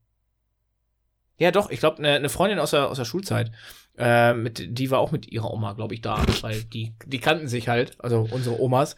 Ja, 1.39 1.51
doch, 1.51 1.71
ich 1.71 1.81
glaube, 1.81 1.99
eine, 1.99 2.11
eine 2.13 2.29
Freundin 2.29 2.59
aus 2.59 2.71
der, 2.71 2.89
aus 2.91 2.99
der 2.99 3.05
Schulzeit. 3.05 3.51
Äh, 3.99 4.33
mit, 4.33 4.79
die 4.79 4.91
war 4.91 5.01
auch 5.01 5.13
mit 5.13 5.31
ihrer 5.31 5.53
Oma, 5.53 5.75
glaube 5.75 5.93
ich, 5.95 6.01
da, 6.01 6.25
weil 6.41 6.63
die, 6.65 6.95
die 7.05 7.19
kannten 7.19 7.47
sich 7.47 7.69
halt, 7.69 7.95
also 7.99 8.27
unsere 8.31 8.59
Omas. 8.59 8.97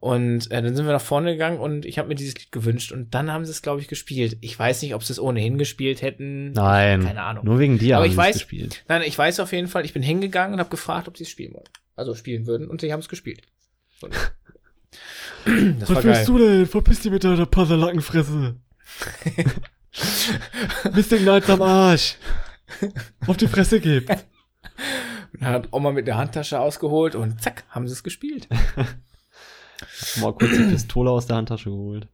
Und 0.00 0.50
äh, 0.50 0.60
dann 0.62 0.74
sind 0.74 0.84
wir 0.84 0.92
nach 0.92 1.00
vorne 1.00 1.32
gegangen 1.32 1.60
und 1.60 1.86
ich 1.86 1.98
habe 1.98 2.08
mir 2.08 2.16
dieses 2.16 2.34
Lied 2.34 2.50
gewünscht 2.50 2.90
und 2.90 3.14
dann 3.14 3.30
haben 3.30 3.44
sie 3.44 3.52
es, 3.52 3.62
glaube 3.62 3.80
ich, 3.80 3.86
gespielt. 3.86 4.38
Ich 4.40 4.58
weiß 4.58 4.82
nicht, 4.82 4.96
ob 4.96 5.04
sie 5.04 5.12
es 5.12 5.20
ohnehin 5.20 5.58
gespielt 5.58 6.02
hätten. 6.02 6.50
Nein. 6.52 7.04
Keine 7.04 7.22
Ahnung. 7.22 7.44
Nur 7.44 7.60
wegen 7.60 7.78
dir 7.78 7.96
Aber 7.98 8.04
haben 8.04 8.10
ich 8.10 8.16
sie 8.16 8.20
es 8.20 8.26
weiß- 8.26 8.32
gespielt. 8.32 8.84
Nein, 8.88 9.02
ich 9.06 9.16
weiß 9.16 9.38
auf 9.38 9.52
jeden 9.52 9.68
Fall, 9.68 9.84
ich 9.84 9.92
bin 9.92 10.02
hingegangen 10.02 10.54
und 10.54 10.60
habe 10.60 10.70
gefragt, 10.70 11.06
ob 11.06 11.16
sie 11.16 11.22
es 11.22 11.30
spielen 11.30 11.54
wollen. 11.54 11.68
Also 11.94 12.16
spielen 12.16 12.46
würden 12.48 12.68
und 12.68 12.80
sie 12.80 12.92
haben 12.92 13.00
es 13.00 13.08
gespielt. 13.08 13.42
Und 14.00 14.12
das 15.78 15.94
war 15.94 16.02
geil. 16.02 16.24
du 16.26 16.38
denn? 16.38 16.66
Verpiss 16.66 17.00
dich 17.00 17.12
mit 17.12 17.22
deiner 17.22 17.46
Puzzlelackenfresse. 19.92 20.90
Mystic 20.94 21.20
Knights 21.20 21.50
am 21.50 21.62
Arsch. 21.62 22.16
Auf 23.26 23.36
die 23.36 23.48
Fresse 23.48 23.80
gibt. 23.80 24.08
Dann 24.08 25.48
hat 25.48 25.68
Oma 25.72 25.92
mit 25.92 26.06
der 26.06 26.16
Handtasche 26.16 26.60
ausgeholt 26.60 27.14
und 27.14 27.40
zack, 27.42 27.64
haben 27.68 27.86
sie 27.86 27.92
es 27.92 28.02
gespielt. 28.02 28.48
Mal 30.20 30.32
kurz 30.32 30.52
die 30.52 30.64
Pistole 30.64 31.10
aus 31.10 31.26
der 31.26 31.36
Handtasche 31.36 31.70
geholt. 31.70 32.08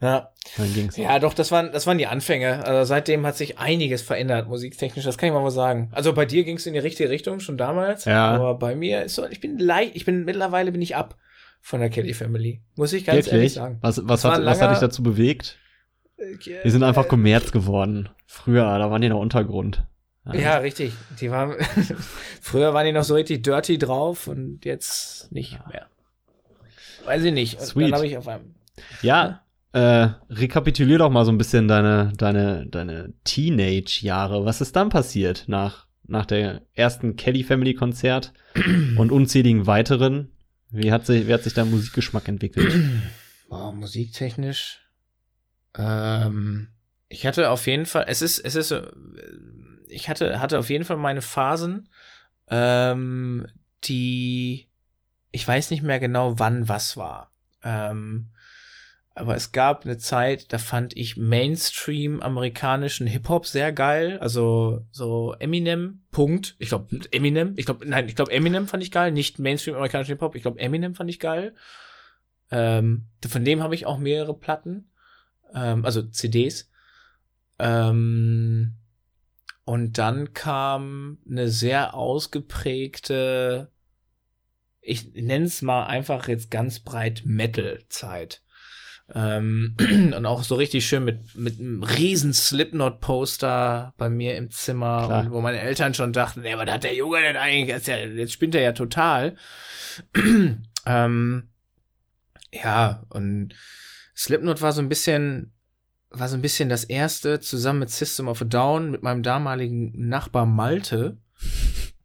Ja. 0.00 0.32
Dann 0.56 0.72
ging's. 0.72 0.96
Ja, 0.96 1.18
doch, 1.18 1.34
das 1.34 1.50
waren, 1.50 1.72
das 1.72 1.86
waren 1.86 1.98
die 1.98 2.06
Anfänge. 2.06 2.64
Also 2.64 2.84
seitdem 2.84 3.26
hat 3.26 3.36
sich 3.36 3.58
einiges 3.58 4.00
verändert, 4.00 4.48
musiktechnisch, 4.48 5.04
das 5.04 5.18
kann 5.18 5.28
ich 5.28 5.34
mal 5.34 5.42
mal 5.42 5.50
sagen. 5.50 5.90
Also 5.92 6.14
bei 6.14 6.24
dir 6.24 6.44
ging 6.44 6.56
es 6.56 6.66
in 6.66 6.72
die 6.72 6.78
richtige 6.78 7.10
Richtung 7.10 7.40
schon 7.40 7.58
damals. 7.58 8.06
Ja. 8.06 8.30
Aber 8.30 8.54
bei 8.54 8.74
mir 8.74 9.02
ist 9.02 9.14
so, 9.14 9.26
ich 9.26 9.40
bin 9.40 9.58
leicht, 9.58 9.94
ich 9.94 10.06
bin 10.06 10.24
mittlerweile 10.24 10.72
bin 10.72 10.80
ich 10.80 10.96
ab 10.96 11.16
von 11.60 11.80
der 11.80 11.90
Kelly 11.90 12.14
Family. 12.14 12.62
Muss 12.76 12.94
ich 12.94 13.04
ganz 13.04 13.16
ehrlich 13.26 13.32
Wirklich? 13.32 13.52
sagen. 13.54 13.78
Was, 13.82 14.00
was, 14.08 14.22
Das 14.22 14.32
hat, 14.32 14.44
was 14.44 14.62
hat 14.62 14.70
dich 14.72 14.78
dazu 14.78 15.02
bewegt? 15.02 15.58
Äh, 16.20 16.60
Die 16.64 16.70
sind 16.70 16.82
einfach 16.82 17.08
Kommerz 17.08 17.52
geworden. 17.52 18.08
Früher, 18.26 18.78
da 18.78 18.90
waren 18.90 19.02
die 19.02 19.08
noch 19.08 19.20
Untergrund. 19.20 19.84
Ja, 20.32 20.58
richtig. 20.58 20.92
Die 21.20 21.30
waren, 21.30 21.54
früher 22.40 22.74
waren 22.74 22.86
die 22.86 22.92
noch 22.92 23.04
so 23.04 23.14
richtig 23.14 23.42
dirty 23.42 23.78
drauf 23.78 24.26
und 24.26 24.64
jetzt 24.64 25.32
nicht 25.32 25.58
mehr. 25.68 25.86
Weiß 27.04 27.24
ich 27.24 27.32
nicht. 27.32 27.58
Und 27.58 27.66
Sweet. 27.66 27.86
Dann 27.86 27.94
habe 27.94 28.06
ich 28.06 28.16
auf 28.16 28.28
einem, 28.28 28.54
Ja, 29.02 29.42
äh, 29.72 30.08
rekapitulier 30.28 30.98
doch 30.98 31.10
mal 31.10 31.24
so 31.24 31.32
ein 31.32 31.38
bisschen 31.38 31.68
deine, 31.68 32.12
deine, 32.16 32.66
deine 32.66 33.14
Teenage-Jahre. 33.24 34.44
Was 34.44 34.60
ist 34.60 34.76
dann 34.76 34.90
passiert 34.90 35.44
nach, 35.46 35.86
nach 36.06 36.26
der 36.26 36.62
ersten 36.74 37.16
Kelly 37.16 37.42
Family 37.42 37.74
Konzert 37.74 38.32
und 38.96 39.10
unzähligen 39.10 39.66
weiteren? 39.66 40.32
Wie 40.70 40.92
hat 40.92 41.06
sich, 41.06 41.26
wie 41.26 41.32
hat 41.34 41.42
sich 41.42 41.54
dein 41.54 41.70
Musikgeschmack 41.70 42.28
entwickelt? 42.28 42.72
Boah, 43.48 43.72
musiktechnisch. 43.72 44.80
Ähm, 45.76 46.68
ich 47.08 47.26
hatte 47.26 47.50
auf 47.50 47.66
jeden 47.66 47.86
Fall, 47.86 48.04
es 48.08 48.22
ist, 48.22 48.38
es 48.38 48.54
ist, 48.54 48.68
so, 48.68 48.82
ich 49.88 50.08
hatte, 50.08 50.40
hatte 50.40 50.58
auf 50.58 50.70
jeden 50.70 50.84
Fall 50.84 50.96
meine 50.96 51.22
Phasen, 51.22 51.88
ähm, 52.48 53.46
die, 53.84 54.68
ich 55.32 55.46
weiß 55.46 55.70
nicht 55.70 55.82
mehr 55.82 56.00
genau, 56.00 56.38
wann 56.38 56.68
was 56.68 56.96
war. 56.96 57.32
Ähm, 57.62 58.30
aber 59.14 59.34
es 59.34 59.52
gab 59.52 59.84
eine 59.84 59.98
Zeit, 59.98 60.52
da 60.52 60.58
fand 60.58 60.96
ich 60.96 61.16
Mainstream 61.16 62.22
amerikanischen 62.22 63.06
Hip-Hop 63.06 63.44
sehr 63.44 63.72
geil. 63.72 64.18
Also 64.20 64.86
so 64.92 65.34
Eminem, 65.38 66.02
Punkt. 66.10 66.56
Ich 66.58 66.68
glaube 66.68 67.00
Eminem. 67.10 67.54
Ich 67.56 67.66
glaube, 67.66 67.86
nein, 67.86 68.08
ich 68.08 68.14
glaube 68.14 68.32
Eminem 68.32 68.66
fand 68.66 68.82
ich 68.82 68.90
geil. 68.90 69.10
Nicht 69.12 69.38
Mainstream 69.38 69.74
amerikanischen 69.74 70.12
Hip-Hop. 70.12 70.36
Ich 70.36 70.42
glaube 70.42 70.60
Eminem 70.60 70.94
fand 70.94 71.10
ich 71.10 71.18
geil. 71.18 71.54
Ähm, 72.50 73.06
von 73.28 73.44
dem 73.44 73.62
habe 73.62 73.74
ich 73.74 73.84
auch 73.84 73.98
mehrere 73.98 74.32
Platten. 74.32 74.90
Ähm, 75.54 75.84
also 75.84 76.02
CDs. 76.02 76.70
Ähm, 77.58 78.74
und 79.64 79.98
dann 79.98 80.32
kam 80.32 81.18
eine 81.30 81.48
sehr 81.48 81.94
ausgeprägte, 81.94 83.70
ich 84.80 85.14
nenne 85.14 85.44
es 85.44 85.62
mal 85.62 85.86
einfach 85.86 86.26
jetzt 86.26 86.50
ganz 86.50 86.80
breit 86.80 87.22
Metal-Zeit. 87.24 88.42
Ähm, 89.14 89.76
und 90.16 90.26
auch 90.26 90.42
so 90.42 90.54
richtig 90.54 90.86
schön 90.86 91.04
mit, 91.04 91.34
mit 91.34 91.60
einem 91.60 91.82
riesen 91.82 92.32
Slipknot-Poster 92.32 93.94
bei 93.96 94.08
mir 94.08 94.36
im 94.36 94.50
Zimmer, 94.50 95.06
Klar. 95.06 95.24
und 95.24 95.32
wo 95.32 95.40
meine 95.40 95.60
Eltern 95.60 95.94
schon 95.94 96.12
dachten, 96.12 96.44
ey, 96.44 96.56
was 96.56 96.70
hat 96.70 96.84
der 96.84 96.94
Junge 96.94 97.20
denn 97.20 97.36
eigentlich? 97.36 97.68
Jetzt, 97.68 97.88
ja, 97.88 97.96
jetzt 97.96 98.32
spinnt 98.32 98.54
er 98.54 98.62
ja 98.62 98.72
total. 98.72 99.36
ähm, 100.86 101.48
ja, 102.52 103.04
und 103.10 103.54
Slipknot 104.20 104.60
war 104.60 104.72
so 104.72 104.82
ein 104.82 104.90
bisschen, 104.90 105.54
war 106.10 106.28
so 106.28 106.36
ein 106.36 106.42
bisschen 106.42 106.68
das 106.68 106.84
erste, 106.84 107.40
zusammen 107.40 107.78
mit 107.78 107.90
System 107.90 108.28
of 108.28 108.42
a 108.42 108.44
Down, 108.44 108.90
mit 108.90 109.02
meinem 109.02 109.22
damaligen 109.22 109.92
Nachbar 110.08 110.44
Malte. 110.44 111.16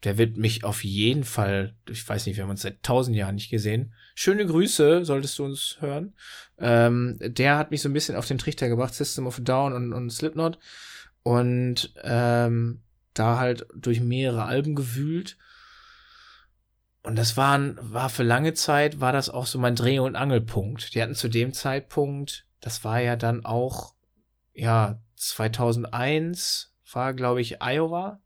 Der 0.06 0.18
wird 0.18 0.38
mich 0.38 0.64
auf 0.64 0.86
jeden 0.86 1.26
Fall, 1.26 1.76
ich 1.90 2.08
weiß 2.08 2.26
nicht, 2.26 2.38
wir 2.38 2.44
haben 2.44 2.52
uns 2.52 2.62
seit 2.62 2.84
tausend 2.84 3.18
Jahren 3.18 3.36
nicht 3.36 3.50
gesehen. 3.50 3.94
Schöne 4.14 4.46
Grüße, 4.46 5.04
solltest 5.04 5.38
du 5.40 5.44
uns 5.44 5.76
hören. 5.82 6.14
Ähm, 6.58 7.18
der 7.20 7.58
hat 7.58 7.72
mich 7.72 7.82
so 7.82 7.90
ein 7.90 7.94
bisschen 7.94 8.16
auf 8.16 8.28
den 8.28 8.38
Trichter 8.38 8.70
gebracht, 8.70 8.94
System 8.94 9.28
of 9.28 9.40
a 9.40 9.42
Down 9.42 9.74
und, 9.74 9.92
und 9.92 10.10
Slipknot. 10.10 10.58
Und 11.24 11.94
ähm, 12.02 12.80
da 13.14 13.40
halt 13.40 13.68
durch 13.76 14.00
mehrere 14.00 14.46
Alben 14.46 14.76
gewühlt. 14.76 15.38
Und 17.06 17.16
das 17.16 17.38
waren, 17.38 17.78
war 17.82 18.10
für 18.10 18.24
lange 18.24 18.54
Zeit, 18.54 19.00
war 19.00 19.12
das 19.14 19.30
auch 19.30 19.46
so 19.46 19.60
mein 19.60 19.76
Dreh- 19.76 20.00
und 20.00 20.16
Angelpunkt. 20.16 20.94
Die 20.96 21.02
hatten 21.02 21.16
zu 21.16 21.28
dem 21.30 21.54
Zeitpunkt, 21.54 22.46
das 22.62 22.84
war 22.84 23.00
ja 23.00 23.16
dann 23.16 23.46
auch, 23.46 23.94
ja, 24.54 25.00
2001 25.16 26.74
war, 26.92 27.14
glaube 27.14 27.42
ich, 27.42 27.62
Iowa, 27.62 28.20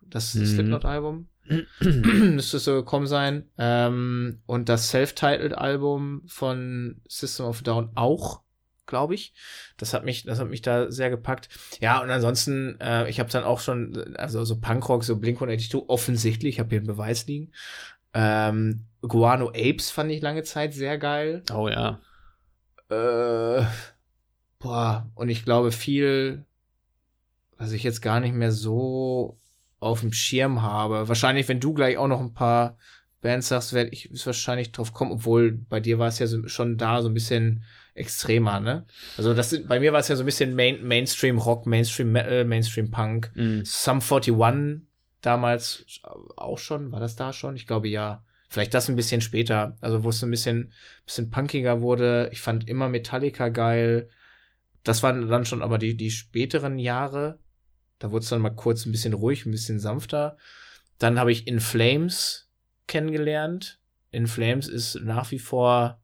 das 0.00 0.34
Mhm. 0.34 0.46
Slipknot-Album. 0.46 1.28
Müsste 1.80 2.58
so 2.58 2.74
gekommen 2.74 3.06
sein. 3.06 3.48
Ähm, 3.58 4.42
und 4.46 4.68
das 4.68 4.88
Self-Titled-Album 4.88 6.22
von 6.26 7.00
System 7.08 7.46
of 7.46 7.60
a 7.60 7.62
Down 7.62 7.90
auch, 7.94 8.42
glaube 8.86 9.14
ich. 9.14 9.32
Das 9.76 9.94
hat 9.94 10.04
mich, 10.04 10.24
das 10.24 10.40
hat 10.40 10.48
mich 10.48 10.62
da 10.62 10.90
sehr 10.90 11.10
gepackt. 11.10 11.48
Ja, 11.80 12.00
und 12.02 12.10
ansonsten, 12.10 12.80
äh, 12.80 13.08
ich 13.08 13.20
habe 13.20 13.30
dann 13.30 13.44
auch 13.44 13.60
schon, 13.60 14.16
also 14.16 14.44
so 14.44 14.58
Punkrock, 14.60 15.04
so 15.04 15.16
Blink-182, 15.16 15.88
offensichtlich, 15.88 16.54
ich 16.56 16.60
habe 16.60 16.70
hier 16.70 16.78
einen 16.78 16.86
Beweis 16.86 17.26
liegen. 17.26 17.52
Ähm, 18.18 18.86
Guano 19.02 19.50
Apes 19.50 19.90
fand 19.90 20.10
ich 20.10 20.22
lange 20.22 20.42
Zeit 20.42 20.72
sehr 20.72 20.96
geil. 20.96 21.42
Oh 21.52 21.68
ja. 21.68 22.00
Äh, 22.88 23.64
boah, 24.58 25.10
und 25.14 25.28
ich 25.28 25.44
glaube 25.44 25.70
viel, 25.70 26.46
was 27.58 27.72
ich 27.72 27.82
jetzt 27.82 28.00
gar 28.00 28.20
nicht 28.20 28.34
mehr 28.34 28.52
so 28.52 29.38
auf 29.80 30.00
dem 30.00 30.12
Schirm 30.12 30.62
habe. 30.62 31.08
Wahrscheinlich, 31.08 31.46
wenn 31.48 31.60
du 31.60 31.74
gleich 31.74 31.98
auch 31.98 32.08
noch 32.08 32.20
ein 32.20 32.32
paar 32.32 32.78
Bands 33.20 33.48
sagst, 33.48 33.74
werde 33.74 33.90
ich 33.90 34.08
wahrscheinlich 34.24 34.72
drauf 34.72 34.94
kommen, 34.94 35.12
obwohl 35.12 35.52
bei 35.52 35.80
dir 35.80 35.98
war 35.98 36.08
es 36.08 36.18
ja 36.18 36.26
so, 36.26 36.46
schon 36.48 36.78
da 36.78 37.02
so 37.02 37.08
ein 37.08 37.14
bisschen 37.14 37.64
extremer, 37.94 38.60
ne? 38.60 38.86
Also 39.16 39.34
das 39.34 39.50
sind, 39.50 39.68
bei 39.68 39.80
mir 39.80 39.92
war 39.92 40.00
es 40.00 40.08
ja 40.08 40.16
so 40.16 40.22
ein 40.22 40.26
bisschen 40.26 40.54
Main, 40.54 40.86
Mainstream 40.86 41.38
Rock, 41.38 41.66
Mainstream 41.66 42.12
Metal, 42.12 42.44
Mainstream 42.44 42.90
Punk. 42.90 43.30
Mhm. 43.34 43.62
Sum 43.64 44.00
41 44.00 44.85
damals 45.26 45.84
auch 46.36 46.58
schon, 46.58 46.92
war 46.92 47.00
das 47.00 47.16
da 47.16 47.32
schon? 47.32 47.56
Ich 47.56 47.66
glaube 47.66 47.88
ja. 47.88 48.24
Vielleicht 48.48 48.74
das 48.74 48.88
ein 48.88 48.96
bisschen 48.96 49.20
später, 49.20 49.76
also 49.80 50.04
wo 50.04 50.10
es 50.10 50.22
ein 50.22 50.30
bisschen, 50.30 50.72
bisschen 51.04 51.30
punkiger 51.30 51.80
wurde. 51.80 52.28
Ich 52.32 52.40
fand 52.40 52.68
immer 52.68 52.88
Metallica 52.88 53.48
geil. 53.48 54.08
Das 54.84 55.02
waren 55.02 55.28
dann 55.28 55.44
schon 55.44 55.62
aber 55.62 55.78
die, 55.78 55.96
die 55.96 56.12
späteren 56.12 56.78
Jahre. 56.78 57.40
Da 57.98 58.12
wurde 58.12 58.22
es 58.22 58.28
dann 58.28 58.40
mal 58.40 58.50
kurz 58.50 58.86
ein 58.86 58.92
bisschen 58.92 59.14
ruhig, 59.14 59.46
ein 59.46 59.50
bisschen 59.50 59.80
sanfter. 59.80 60.36
Dann 60.98 61.18
habe 61.18 61.32
ich 61.32 61.48
In 61.48 61.58
Flames 61.58 62.48
kennengelernt. 62.86 63.80
In 64.12 64.28
Flames 64.28 64.68
ist 64.68 65.00
nach 65.02 65.32
wie 65.32 65.40
vor, 65.40 66.00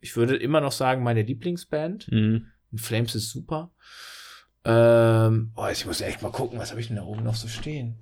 ich 0.00 0.16
würde 0.16 0.36
immer 0.36 0.60
noch 0.60 0.72
sagen, 0.72 1.02
meine 1.02 1.22
Lieblingsband. 1.22 2.10
Mhm. 2.10 2.46
In 2.70 2.78
Flames 2.78 3.16
ist 3.16 3.30
super. 3.30 3.72
Ähm, 4.64 5.52
boah, 5.54 5.70
ich 5.72 5.86
muss 5.86 6.00
echt 6.00 6.22
mal 6.22 6.30
gucken, 6.30 6.58
was 6.58 6.70
habe 6.70 6.80
ich 6.80 6.86
denn 6.86 6.96
da 6.96 7.02
oben 7.02 7.24
noch 7.24 7.34
so 7.34 7.48
stehen? 7.48 7.96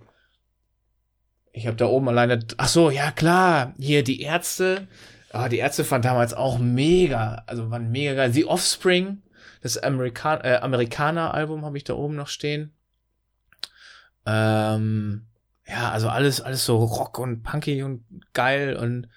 Ich 1.56 1.66
habe 1.66 1.76
da 1.78 1.86
oben 1.86 2.06
alleine, 2.10 2.38
ach 2.58 2.68
so, 2.68 2.90
ja 2.90 3.10
klar, 3.10 3.72
hier 3.78 4.04
die 4.04 4.20
Ärzte. 4.20 4.88
Ah, 5.32 5.48
die 5.48 5.56
Ärzte 5.56 5.84
fand 5.84 6.04
damals 6.04 6.34
auch 6.34 6.58
mega, 6.58 7.44
also 7.46 7.70
waren 7.70 7.90
mega 7.90 8.12
geil. 8.12 8.30
The 8.30 8.44
Offspring, 8.44 9.22
das 9.62 9.78
Amerikan 9.78 10.42
äh, 10.42 10.58
Amerikaner-Album 10.60 11.64
habe 11.64 11.78
ich 11.78 11.84
da 11.84 11.94
oben 11.94 12.14
noch 12.14 12.28
stehen. 12.28 12.74
Ähm, 14.26 15.28
ja, 15.66 15.90
also 15.90 16.10
alles, 16.10 16.42
alles 16.42 16.66
so 16.66 16.76
rock 16.76 17.18
und 17.18 17.42
punky 17.42 17.82
und 17.82 18.04
geil 18.34 18.76
und 18.76 19.08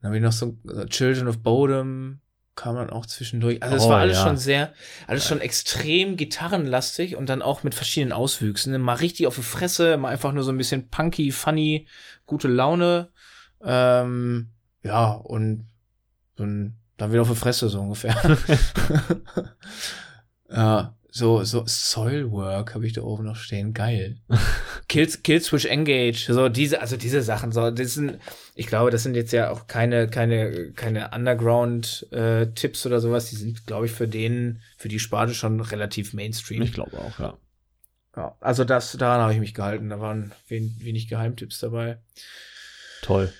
dann 0.00 0.10
habe 0.10 0.18
ich 0.18 0.22
noch 0.22 0.30
so 0.30 0.56
äh, 0.72 0.86
Children 0.86 1.26
of 1.26 1.42
Bodom, 1.42 2.20
kam 2.56 2.76
dann 2.76 2.90
auch 2.90 3.06
zwischendurch. 3.06 3.62
Also 3.62 3.76
es 3.76 3.82
Oh, 3.82 3.88
war 3.90 3.98
alles 4.00 4.18
ja. 4.18 4.24
schon 4.24 4.36
sehr, 4.36 4.72
alles 5.06 5.26
schon 5.26 5.40
extrem 5.40 6.16
gitarrenlastig 6.16 7.16
und 7.16 7.28
dann 7.28 7.42
auch 7.42 7.62
mit 7.62 7.74
verschiedenen 7.74 8.12
Auswüchsen. 8.12 8.72
ne? 8.72 8.78
Mal 8.78 8.94
richtig 8.94 9.26
auf 9.26 9.36
die 9.36 9.42
Fresse, 9.42 9.96
mal 9.96 10.10
einfach 10.10 10.32
nur 10.32 10.44
so 10.44 10.52
ein 10.52 10.58
bisschen 10.58 10.88
punky, 10.88 11.32
funny, 11.32 11.86
gute 12.26 12.48
Laune. 12.48 13.08
Ähm, 13.62 14.50
ja, 14.82 15.10
und 15.12 15.66
dann, 16.36 16.74
dann 16.96 17.12
wieder 17.12 17.22
auf 17.22 17.30
die 17.30 17.36
Fresse 17.36 17.68
so 17.68 17.80
ungefähr. 17.80 18.14
ja, 20.50 20.94
so, 21.16 21.44
so 21.44 21.62
Soilwork 21.64 22.74
habe 22.74 22.88
ich 22.88 22.92
da 22.92 23.02
oben 23.02 23.24
noch 23.24 23.36
stehen. 23.36 23.72
Geil. 23.72 24.16
Kills, 24.88 25.22
Killswitch 25.22 25.64
Engage, 25.64 26.26
so 26.32 26.48
diese, 26.48 26.80
also 26.80 26.96
diese 26.96 27.22
Sachen, 27.22 27.52
so, 27.52 27.70
das 27.70 27.94
sind, 27.94 28.18
ich 28.56 28.66
glaube, 28.66 28.90
das 28.90 29.04
sind 29.04 29.14
jetzt 29.14 29.32
ja 29.32 29.50
auch 29.50 29.68
keine, 29.68 30.08
keine, 30.08 30.72
keine 30.72 31.12
Underground-Tipps 31.12 32.86
oder 32.86 32.98
sowas, 33.00 33.30
die 33.30 33.36
sind, 33.36 33.64
glaube 33.64 33.86
ich, 33.86 33.92
für 33.92 34.08
den, 34.08 34.60
für 34.76 34.88
die 34.88 34.98
Sparte 34.98 35.34
schon 35.34 35.60
relativ 35.60 36.14
Mainstream. 36.14 36.62
Ich 36.62 36.72
glaube 36.72 36.98
auch, 36.98 37.16
ja. 37.20 37.38
Ja, 38.16 38.36
also 38.40 38.64
das, 38.64 38.90
daran 38.96 39.20
habe 39.20 39.34
ich 39.34 39.40
mich 39.40 39.54
gehalten, 39.54 39.90
da 39.90 40.00
waren 40.00 40.32
wen, 40.48 40.74
wenig 40.80 41.06
Geheimtipps 41.06 41.60
dabei. 41.60 41.98
Toll. 43.02 43.32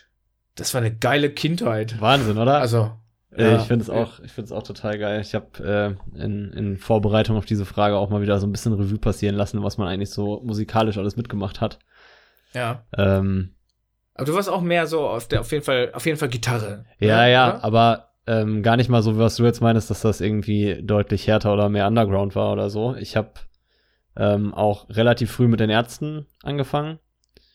Das 0.55 0.75
war 0.75 0.81
eine 0.81 0.95
geile 0.95 1.29
Kindheit. 1.31 2.01
Wahnsinn, 2.01 2.39
oder? 2.39 2.59
Also, 2.61 2.79
Äh, 2.85 3.04
ja. 3.37 3.57
ich 3.57 3.63
finde 3.63 3.83
es 3.83 3.91
auch, 3.91 4.21
ich 4.21 4.33
finde 4.33 4.47
es 4.47 4.53
auch 4.53 4.63
total 4.63 4.99
geil. 4.99 5.21
Ich 5.21 5.35
habe 5.35 5.97
äh, 6.17 6.23
in, 6.23 6.53
in 6.53 6.77
Vorbereitung 6.77 7.37
auf 7.37 7.47
diese 7.47 7.65
Frage 7.65 7.97
auch 7.97 8.11
mal 8.11 8.23
wieder 8.23 8.39
so 8.39 8.47
ein 8.47 8.53
bisschen 8.53 8.73
Revue 8.73 8.99
passieren 8.99 9.35
lassen, 9.35 9.63
was 9.63 9.79
man 9.79 9.89
eigentlich 9.89 10.11
so 10.11 10.41
musikalisch 10.45 10.99
alles 10.99 11.17
mitgemacht 11.17 11.61
hat. 11.61 11.79
ja. 12.53 12.85
Ähm, 12.97 13.55
Aber 14.15 14.27
du 14.27 14.35
warst 14.35 14.49
auch 14.49 14.61
mehr 14.61 14.87
so 14.87 15.07
auf 15.07 15.29
der, 15.29 15.41
auf 15.41 15.53
jeden 15.53 15.65
Fall, 15.65 15.91
auf 15.93 16.07
jeden 16.07 16.19
Fall 16.19 16.29
Gitarre. 16.29 16.85
ja, 16.99 17.17
oder? 17.17 17.29
ja, 17.29 17.59
aber 17.63 18.11
ähm, 18.27 18.63
gar 18.63 18.77
nicht 18.77 18.89
mal 18.89 19.03
so, 19.03 19.19
was 19.19 19.37
du 19.37 19.45
jetzt 19.45 19.61
meinst, 19.61 19.91
dass 19.91 20.01
das 20.01 20.21
irgendwie 20.21 20.81
deutlich 20.83 21.27
härter 21.27 21.53
oder 21.53 21.69
mehr 21.69 21.87
Underground 21.87 22.35
war 22.35 22.53
oder 22.53 22.71
so. 22.71 22.95
Ich 22.97 23.17
habe 23.17 23.33
ähm, 24.17 24.55
auch 24.55 24.89
relativ 24.89 25.31
früh 25.33 25.49
mit 25.49 25.61
den 25.61 25.71
Ärzten 25.71 26.27
angefangen. 26.43 26.99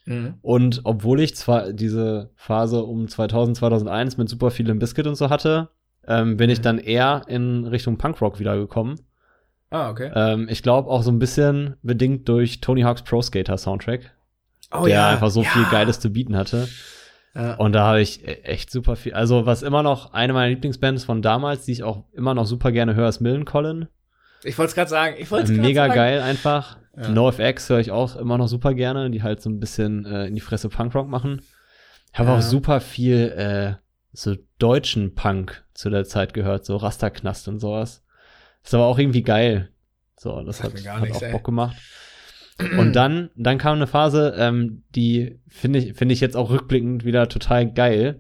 Mhm. 0.10 0.34
Und 0.42 0.82
obwohl 0.86 1.22
ich 1.22 1.36
zwar 1.36 1.72
diese 1.72 2.32
Phase 2.36 2.84
um 2.84 3.08
2000, 3.08 3.56
2001 3.58 4.18
mit 4.18 4.28
super 4.28 4.50
viel 4.50 4.68
im 4.70 4.80
Biscuit 4.80 5.06
und 5.08 5.16
so 5.16 5.30
hatte, 5.30 5.70
ähm, 6.08 6.36
bin 6.38 6.50
ich 6.50 6.60
Mhm. 6.60 6.64
dann 6.64 6.78
eher 6.80 7.22
in 7.28 7.66
Richtung 7.68 7.98
Punkrock 7.98 8.40
wiedergekommen. 8.40 9.00
Ah, 9.70 9.92
okay. 9.92 10.12
Ähm, 10.16 10.48
ich 10.50 10.64
glaube 10.64 10.90
auch 10.90 11.04
so 11.04 11.12
ein 11.12 11.20
bisschen 11.20 11.76
bedingt 11.84 12.28
durch 12.28 12.60
Tony 12.60 12.82
Hawk's 12.82 13.04
Pro 13.04 13.22
Skater 13.22 13.56
Soundtrack, 13.58 14.12
Oh 14.76 14.86
der 14.86 15.06
einfach 15.08 15.30
so 15.30 15.44
viel 15.44 15.62
ja. 15.62 15.70
Geiles 15.70 16.00
zu 16.00 16.10
bieten 16.10 16.36
hatte. 16.36 16.68
Ja. 17.36 17.54
Und 17.58 17.74
da 17.74 17.86
habe 17.86 18.02
ich 18.02 18.28
e- 18.28 18.42
echt 18.42 18.72
super 18.72 18.96
viel. 18.96 19.14
Also, 19.14 19.46
was 19.46 19.62
immer 19.62 19.84
noch 19.84 20.14
eine 20.14 20.34
meiner 20.34 20.50
Lieblingsbands 20.50 21.04
von 21.04 21.22
damals, 21.22 21.66
die 21.66 21.74
ich 21.74 21.84
auch 21.84 22.04
immer 22.14 22.34
noch 22.34 22.48
super 22.48 22.72
gerne 22.72 22.96
höre, 22.96 23.08
ist 23.10 23.20
Millencolin. 23.20 23.88
Ich 24.44 24.58
wollte 24.58 24.70
es 24.70 24.76
gerade 24.76 24.90
sagen. 24.90 25.16
Ich 25.20 25.30
wollte 25.30 25.54
Ähm, 25.54 25.60
es 25.60 25.66
Mega 25.68 25.84
sagen. 25.84 25.94
geil 25.94 26.22
einfach. 26.22 26.78
Ja. 26.98 27.10
NoFX 27.10 27.70
höre 27.70 27.80
ich 27.80 27.92
auch 27.92 28.16
immer 28.16 28.38
noch 28.38 28.48
super 28.48 28.74
gerne, 28.74 29.10
die 29.10 29.24
halt 29.24 29.42
so 29.42 29.50
ein 29.50 29.60
bisschen 29.60 30.06
äh, 30.06 30.26
in 30.28 30.36
die 30.36 30.42
Fresse 30.42 30.70
Punkrock 30.70 31.08
machen. 31.08 31.42
Ich 32.12 32.20
habe 32.20 32.30
Ja. 32.30 32.38
auch 32.38 32.42
super 32.42 32.82
viel 32.82 33.30
äh, 33.36 33.74
so 34.12 34.36
deutschen 34.58 35.14
Punk 35.16 35.64
zu 35.74 35.90
der 35.90 36.06
Zeit 36.06 36.34
gehört, 36.34 36.66
so 36.66 36.76
Rasterknast 36.78 37.48
und 37.48 37.60
sowas. 37.60 38.04
Ist 38.64 38.74
aber 38.74 38.86
auch 38.86 38.98
irgendwie 39.00 39.22
geil. 39.24 39.70
So, 40.18 40.42
das 40.44 40.58
Sagt 40.58 40.86
hat, 40.86 40.96
hat 40.96 41.02
nichts, 41.04 41.18
auch 41.18 41.22
ey. 41.22 41.32
Bock 41.32 41.44
gemacht. 41.44 41.78
Und 42.78 42.94
dann, 42.94 43.30
dann 43.38 43.58
kam 43.58 43.76
eine 43.78 43.88
Phase, 43.88 44.34
ähm, 44.38 44.84
die 44.94 45.40
finde 45.48 45.80
ich, 45.80 45.94
finde 45.94 46.12
ich 46.14 46.20
jetzt 46.20 46.36
auch 46.36 46.50
rückblickend 46.50 47.06
wieder 47.06 47.30
total 47.30 47.72
geil. 47.72 48.20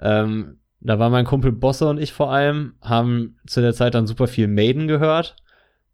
Ähm, 0.00 0.58
da 0.80 0.98
war 0.98 1.08
mein 1.10 1.24
Kumpel 1.24 1.52
Bosse 1.52 1.86
und 1.88 1.98
ich 1.98 2.12
vor 2.12 2.32
allem, 2.32 2.74
haben 2.80 3.38
zu 3.46 3.60
der 3.60 3.74
Zeit 3.74 3.94
dann 3.94 4.06
super 4.08 4.26
viel 4.26 4.48
Maiden 4.48 4.88
gehört 4.88 5.36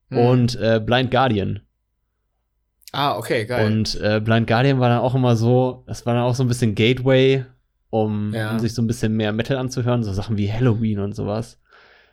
Mhm. 0.09 0.19
und 0.19 0.55
äh, 0.57 0.81
Blind 0.85 1.11
Guardian. 1.11 1.61
Ah, 2.93 3.17
okay, 3.17 3.47
geil. 3.47 3.67
Und 3.67 3.99
äh, 4.01 4.21
Blind 4.23 4.47
Guardian 4.47 4.79
war 4.79 4.91
dann 4.91 4.99
auch 5.01 5.15
immer 5.15 5.35
so, 5.35 5.83
das 5.87 6.05
war 6.05 6.15
dann 6.15 6.25
auch 6.25 6.35
so 6.35 6.45
ein 6.45 6.49
bisschen 6.49 6.75
Gateway, 6.75 7.45
um, 7.91 8.33
Ja. 8.35 8.53
um 8.53 8.59
sich 8.59 8.75
so 8.75 8.83
ein 8.83 8.87
bisschen 8.87 9.17
mehr 9.17 9.33
Metal 9.33 9.57
anzuhören, 9.57 10.03
so 10.05 10.13
Sachen 10.13 10.37
wie 10.37 10.53
Halloween 10.53 10.99
und 10.99 11.15
sowas. 11.15 11.59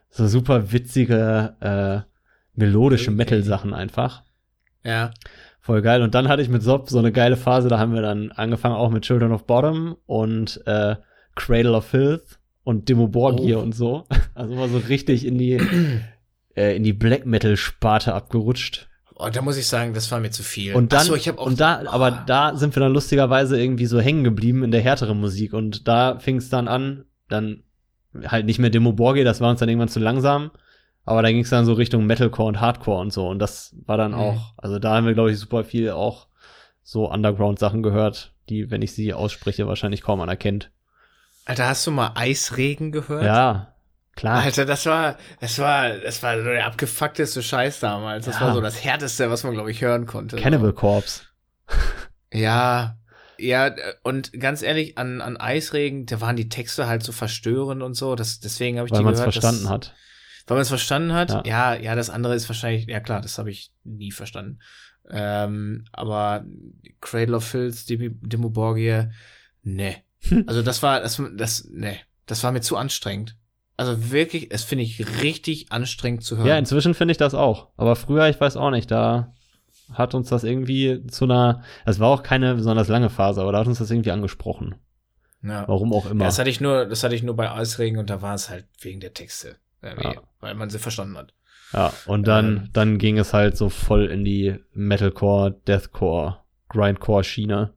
So 0.10 0.27
super 0.27 0.72
witzige, 0.72 1.56
äh, 1.60 2.10
melodische 2.57 3.10
Okay. 3.11 3.18
Metal-Sachen 3.18 3.73
einfach. 3.73 4.23
ja. 4.84 5.11
Voll 5.61 5.81
geil. 5.84 6.01
Und 6.01 6.15
dann 6.15 6.30
hatte 6.30 6.41
ich 6.41 6.49
mit 6.49 6.64
Sob 6.64 6.89
so 6.89 6.97
eine 6.97 7.11
geile 7.11 7.35
Phase, 7.38 7.68
da 7.68 7.77
haben 7.77 7.93
wir 7.93 8.01
dann 8.01 8.31
angefangen 8.31 8.73
auch 8.76 8.89
mit 8.89 9.03
Children 9.03 9.34
of 9.34 9.45
Bottom 9.45 9.97
und 10.07 10.61
äh, 10.65 10.95
Cradle 11.35 11.73
of 11.73 11.85
Filth 11.85 12.39
und 12.64 12.88
Demo 12.89 13.07
Borgir 13.07 13.60
Oh. 13.60 13.61
und 13.61 13.76
so. 13.76 14.06
Also 14.34 14.53
immer 14.53 14.69
so 14.69 14.77
richtig 14.77 15.26
in 15.27 15.38
die, 15.38 15.60
äh, 16.56 16.76
in 16.76 16.84
die 16.84 16.93
Black 16.93 17.26
Metal-Sparte 17.26 18.14
abgerutscht. 18.15 18.88
Oh, 19.21 19.29
da 19.29 19.41
muss 19.41 19.57
ich 19.57 19.67
sagen, 19.67 19.93
das 19.93 20.09
war 20.11 20.19
mir 20.21 20.31
zu 20.31 20.43
viel. 20.43 20.73
Und 20.75 20.93
dann, 20.93 21.01
Ach 21.01 21.05
so, 21.05 21.15
ich 21.15 21.27
hab 21.27 21.37
auch, 21.39 21.45
und 21.45 21.59
da, 21.59 21.81
aber 21.87 22.19
Oh. 22.21 22.23
da 22.25 22.55
sind 22.55 22.73
wir 22.75 22.79
dann 22.79 22.93
lustigerweise 22.93 23.61
irgendwie 23.61 23.85
so 23.85 23.99
hängen 23.99 24.23
geblieben 24.23 24.63
in 24.63 24.71
der 24.71 24.81
härteren 24.81 25.19
Musik. 25.19 25.53
Und 25.53 25.87
da 25.89 26.17
fing 26.19 26.37
es 26.37 26.49
dann 26.49 26.67
an, 26.69 27.03
dann 27.27 27.63
halt 28.25 28.45
nicht 28.45 28.59
mehr 28.59 28.69
Demo 28.69 28.93
Borgir, 28.93 29.25
das 29.25 29.41
war 29.41 29.49
uns 29.51 29.59
dann 29.59 29.67
irgendwann 29.69 29.89
zu 29.89 29.99
langsam. 29.99 30.51
Aber 31.05 31.21
da 31.21 31.29
ging 31.31 31.41
es 31.41 31.49
dann 31.49 31.65
so 31.65 31.73
Richtung 31.73 32.05
Metalcore 32.05 32.47
und 32.47 32.61
Hardcore 32.61 33.01
und 33.01 33.11
so. 33.11 33.27
Und 33.27 33.39
das 33.39 33.75
war 33.85 33.97
dann 33.97 34.11
Mhm. 34.11 34.17
auch, 34.17 34.53
also 34.57 34.79
da 34.79 34.95
haben 34.95 35.05
wir, 35.05 35.13
glaube 35.13 35.31
ich, 35.31 35.37
super 35.37 35.63
viel 35.65 35.89
auch 35.91 36.27
so 36.83 37.11
Underground-Sachen 37.11 37.83
gehört, 37.83 38.33
die, 38.47 38.71
wenn 38.71 38.81
ich 38.81 38.93
sie 38.93 39.13
ausspreche, 39.13 39.67
wahrscheinlich 39.67 40.01
kaum 40.01 40.21
einer 40.21 40.37
kennt. 40.37 40.71
Alter, 41.45 41.67
hast 41.67 41.85
du 41.85 41.91
mal 41.91 42.11
Eisregen 42.15 42.91
gehört? 42.91 43.23
Ja, 43.25 43.73
klar. 44.15 44.41
Alter, 44.44 44.65
das 44.65 44.86
war, 44.86 45.18
das 45.41 45.60
war, 45.60 45.90
das 45.98 46.22
war 46.23 46.38
so 46.38 46.44
der 46.44 46.65
abgefuckteste 46.65 47.41
Scheiß 47.44 47.80
damals. 47.80 48.26
Das 48.26 48.36
Ja. 48.40 48.48
war 48.48 48.53
so 48.53 48.61
das 48.61 48.84
härteste, 48.84 49.30
was 49.30 49.44
man, 49.44 49.53
glaube 49.53 49.72
ich, 49.72 49.81
hören 49.81 50.06
konnte. 50.06 50.36
Cannibal 50.38 50.73
Corpse. 50.73 51.22
Ja. 52.34 52.98
ja, 53.38 53.73
und 54.03 54.34
ganz 54.40 54.61
ehrlich, 54.61 54.98
an, 54.98 55.22
an 55.22 55.38
Eisregen, 55.38 56.06
da 56.06 56.22
waren 56.22 56.36
die 56.36 56.49
Texte 56.49 56.88
halt 56.88 57.03
so 57.03 57.11
verstörend 57.11 57.81
und 57.81 57.94
so. 57.95 58.15
Das, 58.15 58.40
deswegen 58.40 58.77
habe 58.77 58.88
ich 58.88 58.91
Weil 58.91 58.99
die 58.99 59.06
man 59.06 59.14
es 59.14 59.19
gehört. 59.19 59.34
verstanden 59.34 59.69
hat. 59.69 59.94
Weil 60.48 60.56
man 60.56 60.61
es 60.64 60.69
verstanden 60.69 61.14
hat? 61.14 61.30
Ja. 61.31 61.44
Ja. 61.45 61.76
ja, 61.76 61.95
das 61.95 62.10
andere 62.10 62.36
ist 62.36 62.49
wahrscheinlich, 62.49 62.88
ja 62.88 62.99
klar, 62.99 63.22
das 63.22 63.38
habe 63.38 63.52
ich 63.52 63.72
nie 63.84 64.11
verstanden. 64.11 64.60
Ähm, 65.11 65.86
aber 65.91 66.45
Cradle 67.02 67.36
of 67.38 67.44
Filth, 67.45 67.86
Demo 67.90 68.49
Borgia, 68.49 69.10
ne. 69.64 69.95
Also 70.48 70.61
das 70.61 70.84
war, 70.84 70.99
das, 70.99 71.22
das, 71.36 71.65
ne, 71.72 71.98
das 72.26 72.44
war 72.44 72.52
mir 72.52 72.61
zu 72.61 72.77
anstrengend. 72.77 73.36
Also 73.80 74.11
wirklich, 74.11 74.51
es 74.51 74.65
finde 74.65 74.84
ich 74.84 75.22
richtig 75.22 75.72
anstrengend 75.72 76.23
zu 76.23 76.35
hören. 76.35 76.47
Ja, 76.47 76.57
inzwischen 76.57 76.93
finde 76.93 77.14
ich 77.14 77.18
das 77.18 77.34
auch. 77.34 77.69
Aber 77.77 77.95
früher, 77.95 78.27
ich 78.27 78.39
weiß 78.39 78.57
auch 78.57 78.72
nicht, 78.72 78.91
da 78.91 79.34
hat 79.93 80.14
uns 80.14 80.27
das 80.27 80.43
irgendwie 80.43 81.07
zu 81.07 81.23
einer, 81.23 81.64
es 81.85 81.97
war 81.99 82.10
auch 82.10 82.22
keine 82.22 82.56
besonders 82.56 82.89
lange 82.89 83.10
Phase, 83.10 83.41
aber 83.41 83.53
da 83.53 83.60
hat 83.60 83.68
uns 83.68 83.80
das 83.80 83.89
irgendwie 83.89 84.11
angesprochen. 84.11 84.76
ja. 85.41 85.65
Warum 85.65 85.93
auch 85.93 86.06
immer. 86.11 86.23
Ja, 86.23 86.27
das 86.27 86.39
hatte 86.39 86.49
ich 86.49 86.60
nur, 86.60 86.85
das 86.88 87.03
hatte 87.06 87.15
ich 87.15 87.23
nur 87.23 87.38
bei 87.38 87.49
Eisregen 87.49 87.97
und 87.99 88.10
da 88.10 88.22
war 88.22 88.35
es 88.35 88.49
halt 88.49 88.65
wegen 88.81 88.99
der 88.99 89.14
Texte. 89.14 89.56
Ja. 89.81 90.15
Weil 90.41 90.56
man 90.56 90.69
sie 90.69 90.77
verstanden 90.77 91.18
hat. 91.18 91.34
Ja, 91.72 91.93
und 92.06 92.27
dann, 92.27 92.45
Ähm. 92.57 92.69
dann 92.73 92.97
ging 92.97 93.18
es 93.18 93.34
halt 93.34 93.56
so 93.56 93.69
voll 93.69 94.07
in 94.07 94.26
die 94.26 94.60
Metalcore, 94.73 95.51
Deathcore, 95.65 96.39
Grindcore 96.68 97.23
Schiene. 97.23 97.72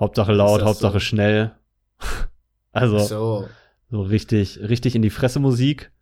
Hauptsache 0.00 0.32
laut, 0.32 0.62
Hauptsache 0.62 0.94
so? 0.94 0.98
schnell. 0.98 1.52
also 2.72 2.98
so. 2.98 3.48
So. 3.92 4.02
richtig, 4.02 4.58
richtig 4.58 4.96
in 4.96 5.02
die 5.02 5.10
Fresse 5.10 5.38
Musik. 5.38 5.92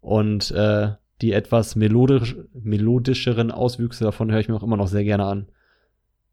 Und 0.00 0.50
äh, 0.52 0.92
die 1.20 1.32
etwas 1.32 1.76
melodisch, 1.76 2.36
melodischeren 2.52 3.50
Auswüchse 3.50 4.04
davon 4.04 4.30
höre 4.30 4.40
ich 4.40 4.48
mir 4.48 4.56
auch 4.56 4.62
immer 4.62 4.76
noch 4.76 4.88
sehr 4.88 5.04
gerne 5.04 5.24
an. 5.24 5.48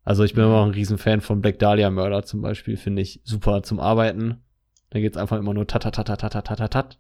Also 0.04 0.24
ich 0.24 0.34
bin 0.34 0.44
immer 0.44 0.58
noch 0.60 0.66
ein 0.66 0.74
Riesenfan 0.74 1.22
von 1.22 1.42
Black 1.42 1.60
Dahlia 1.60 1.90
Murder 1.90 2.24
zum 2.24 2.42
Beispiel, 2.42 2.78
finde 2.78 3.02
ich 3.02 3.22
super 3.24 3.64
zum 3.64 3.80
Arbeiten. 3.80 4.42
Da 4.90 5.00
geht's 5.00 5.18
einfach 5.18 5.38
immer 5.38 5.54
nur 5.54 5.68
tat, 5.68 5.84
tat, 5.84 5.96
tat, 5.96 6.08
tat, 6.08 6.20
tat, 6.20 6.34
tat, 6.34 6.58
tat, 6.58 6.74
tat. 6.74 7.00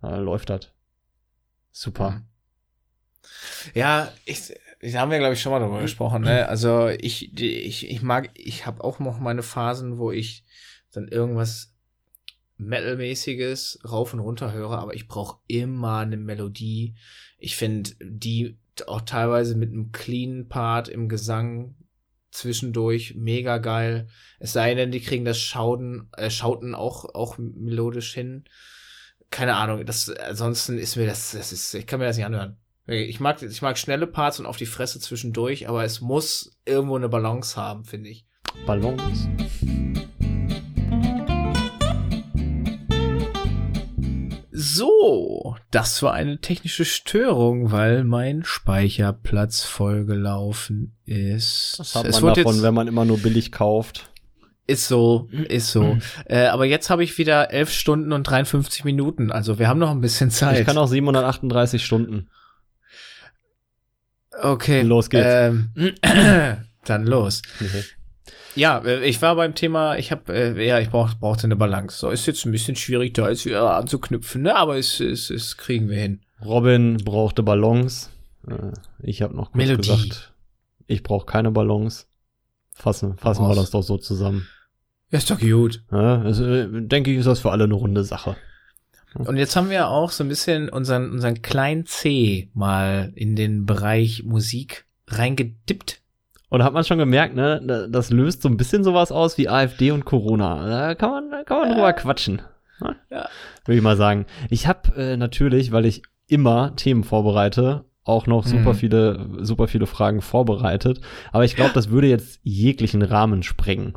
Da 0.00 0.16
läuft 0.16 0.50
das. 0.50 0.72
Super. 1.72 2.10
Mhm. 2.10 2.24
Ja, 3.74 4.12
ich, 4.26 4.52
da 4.80 5.00
haben 5.00 5.10
wir, 5.10 5.18
glaube 5.18 5.34
ich, 5.34 5.40
schon 5.40 5.52
mal 5.52 5.60
drüber 5.60 5.80
gesprochen. 5.80 6.22
Ne? 6.22 6.46
Also 6.48 6.88
ich, 6.88 7.40
ich, 7.40 7.90
ich 7.90 8.02
mag, 8.02 8.30
ich 8.34 8.66
habe 8.66 8.84
auch 8.84 8.98
noch 9.00 9.18
meine 9.18 9.42
Phasen, 9.42 9.98
wo 9.98 10.12
ich 10.12 10.44
dann 10.92 11.08
irgendwas 11.08 11.73
Metal-mäßiges 12.56 13.80
rauf 13.88 14.14
und 14.14 14.20
runter 14.20 14.52
höre, 14.52 14.78
aber 14.78 14.94
ich 14.94 15.08
brauche 15.08 15.38
immer 15.46 15.98
eine 15.98 16.16
Melodie. 16.16 16.94
Ich 17.38 17.56
finde 17.56 17.90
die 18.00 18.58
auch 18.86 19.02
teilweise 19.02 19.56
mit 19.56 19.72
einem 19.72 19.92
clean 19.92 20.48
Part 20.48 20.88
im 20.88 21.08
Gesang 21.08 21.76
zwischendurch 22.30 23.14
mega 23.14 23.58
geil. 23.58 24.08
Es 24.38 24.52
sei 24.52 24.74
denn, 24.74 24.90
die 24.90 25.00
kriegen 25.00 25.24
das 25.24 25.38
Schauden, 25.38 26.08
äh, 26.16 26.30
Schauten 26.30 26.74
auch, 26.74 27.14
auch 27.14 27.38
melodisch 27.38 28.12
hin. 28.12 28.44
Keine 29.30 29.56
Ahnung, 29.56 29.86
das, 29.86 30.10
ansonsten 30.10 30.78
ist 30.78 30.96
mir 30.96 31.06
das, 31.06 31.32
das 31.32 31.52
ist, 31.52 31.74
ich 31.74 31.86
kann 31.86 32.00
mir 32.00 32.06
das 32.06 32.16
nicht 32.16 32.26
anhören. 32.26 32.56
Ich 32.86 33.18
mag, 33.18 33.40
ich 33.40 33.62
mag 33.62 33.78
schnelle 33.78 34.06
Parts 34.06 34.38
und 34.38 34.46
auf 34.46 34.58
die 34.58 34.66
Fresse 34.66 35.00
zwischendurch, 35.00 35.68
aber 35.68 35.84
es 35.84 36.02
muss 36.02 36.58
irgendwo 36.66 36.96
eine 36.96 37.08
Balance 37.08 37.56
haben, 37.56 37.84
finde 37.84 38.10
ich. 38.10 38.26
Ballons. 38.66 39.28
So, 44.74 45.56
das 45.70 46.02
war 46.02 46.14
eine 46.14 46.40
technische 46.40 46.84
Störung, 46.84 47.70
weil 47.70 48.02
mein 48.02 48.42
Speicherplatz 48.42 49.62
vollgelaufen 49.62 50.96
ist. 51.06 51.76
Das 51.78 51.94
hat 51.94 52.06
es 52.06 52.20
man 52.20 52.34
wird 52.34 52.46
davon, 52.46 52.62
wenn 52.62 52.74
man 52.74 52.88
immer 52.88 53.04
nur 53.04 53.18
billig 53.18 53.52
kauft. 53.52 54.10
ist 54.66 54.88
so, 54.88 55.28
ist 55.30 55.70
so. 55.70 55.98
äh, 56.24 56.46
aber 56.46 56.64
jetzt 56.64 56.90
habe 56.90 57.04
ich 57.04 57.16
wieder 57.18 57.52
11 57.52 57.70
Stunden 57.70 58.12
und 58.12 58.24
53 58.24 58.84
Minuten, 58.84 59.30
also 59.30 59.60
wir 59.60 59.68
haben 59.68 59.78
noch 59.78 59.90
ein 59.90 60.00
bisschen 60.00 60.30
Zeit. 60.30 60.58
Ich 60.58 60.66
kann 60.66 60.76
auch 60.76 60.88
738 60.88 61.84
Stunden. 61.84 62.28
okay. 64.42 64.82
Los 64.82 65.08
geht's. 65.08 65.24
Ähm, 65.28 65.70
dann 66.84 67.06
los. 67.06 67.42
Ja, 68.56 68.78
äh, 68.84 69.04
ich 69.04 69.20
war 69.22 69.36
beim 69.36 69.54
Thema, 69.54 69.96
ich 69.96 70.10
habe, 70.12 70.32
äh, 70.32 70.66
ja, 70.66 70.78
ich 70.78 70.90
brauch, 70.90 71.14
brauchte 71.14 71.44
eine 71.44 71.56
Balance. 71.56 71.98
So, 71.98 72.10
ist 72.10 72.26
jetzt 72.26 72.44
ein 72.46 72.52
bisschen 72.52 72.76
schwierig, 72.76 73.14
da 73.14 73.28
jetzt 73.28 73.44
wieder 73.46 73.76
anzuknüpfen, 73.76 74.42
ne? 74.42 74.54
Aber 74.56 74.76
es, 74.78 75.00
es, 75.00 75.30
es 75.30 75.56
kriegen 75.56 75.88
wir 75.88 75.98
hin. 75.98 76.20
Robin 76.44 76.98
brauchte 76.98 77.42
Ballons. 77.42 78.10
Äh, 78.48 78.72
Ich 79.02 79.22
habe 79.22 79.34
noch 79.34 79.52
kurz 79.52 79.56
Melodie. 79.56 79.88
gesagt, 79.90 80.32
ich 80.86 81.02
brauche 81.02 81.26
keine 81.26 81.50
Ballons. 81.50 82.06
Fassen, 82.74 83.16
fassen 83.16 83.46
wir 83.48 83.54
das 83.54 83.70
doch 83.70 83.82
so 83.82 83.98
zusammen. 83.98 84.46
Ja, 85.10 85.18
ist 85.18 85.30
doch 85.30 85.38
gut. 85.38 85.82
Ja, 85.92 86.20
also, 86.22 86.66
denke 86.80 87.12
ich, 87.12 87.18
ist 87.18 87.26
das 87.26 87.40
für 87.40 87.52
alle 87.52 87.64
eine 87.64 87.74
runde 87.74 88.02
Sache. 88.04 88.36
Und 89.14 89.36
jetzt 89.36 89.54
haben 89.54 89.70
wir 89.70 89.88
auch 89.88 90.10
so 90.10 90.24
ein 90.24 90.28
bisschen 90.28 90.68
unseren, 90.68 91.12
unseren 91.12 91.40
kleinen 91.40 91.86
C 91.86 92.50
mal 92.52 93.12
in 93.14 93.36
den 93.36 93.64
Bereich 93.64 94.24
Musik 94.24 94.86
reingedippt. 95.06 96.00
Und 96.54 96.62
hat 96.62 96.72
man 96.72 96.84
schon 96.84 96.98
gemerkt, 96.98 97.34
ne, 97.34 97.60
da- 97.66 97.88
das 97.88 98.10
löst 98.10 98.42
so 98.42 98.48
ein 98.48 98.56
bisschen 98.56 98.84
sowas 98.84 99.10
aus 99.10 99.36
wie 99.38 99.48
AfD 99.48 99.90
und 99.90 100.04
Corona. 100.04 100.68
Da 100.68 100.94
kann 100.94 101.10
man, 101.10 101.30
da 101.30 101.42
kann 101.42 101.58
man 101.58 101.72
drüber 101.72 101.92
quatschen. 101.94 102.42
Ne? 102.80 102.94
Ja. 103.10 103.28
Würde 103.64 103.76
ich 103.76 103.82
mal 103.82 103.96
sagen. 103.96 104.26
Ich 104.50 104.68
habe 104.68 104.94
äh, 104.96 105.16
natürlich, 105.16 105.72
weil 105.72 105.84
ich 105.84 106.02
immer 106.28 106.76
Themen 106.76 107.02
vorbereite, 107.02 107.86
auch 108.04 108.28
noch 108.28 108.46
super 108.46 108.72
Mhm. 108.72 108.76
viele, 108.76 109.28
super 109.40 109.66
viele 109.66 109.86
Fragen 109.86 110.20
vorbereitet. 110.20 111.00
Aber 111.32 111.44
ich 111.44 111.56
glaube, 111.56 111.72
das 111.74 111.90
würde 111.90 112.06
jetzt 112.06 112.38
jeglichen 112.44 113.02
Rahmen 113.02 113.42
sprengen. 113.42 113.94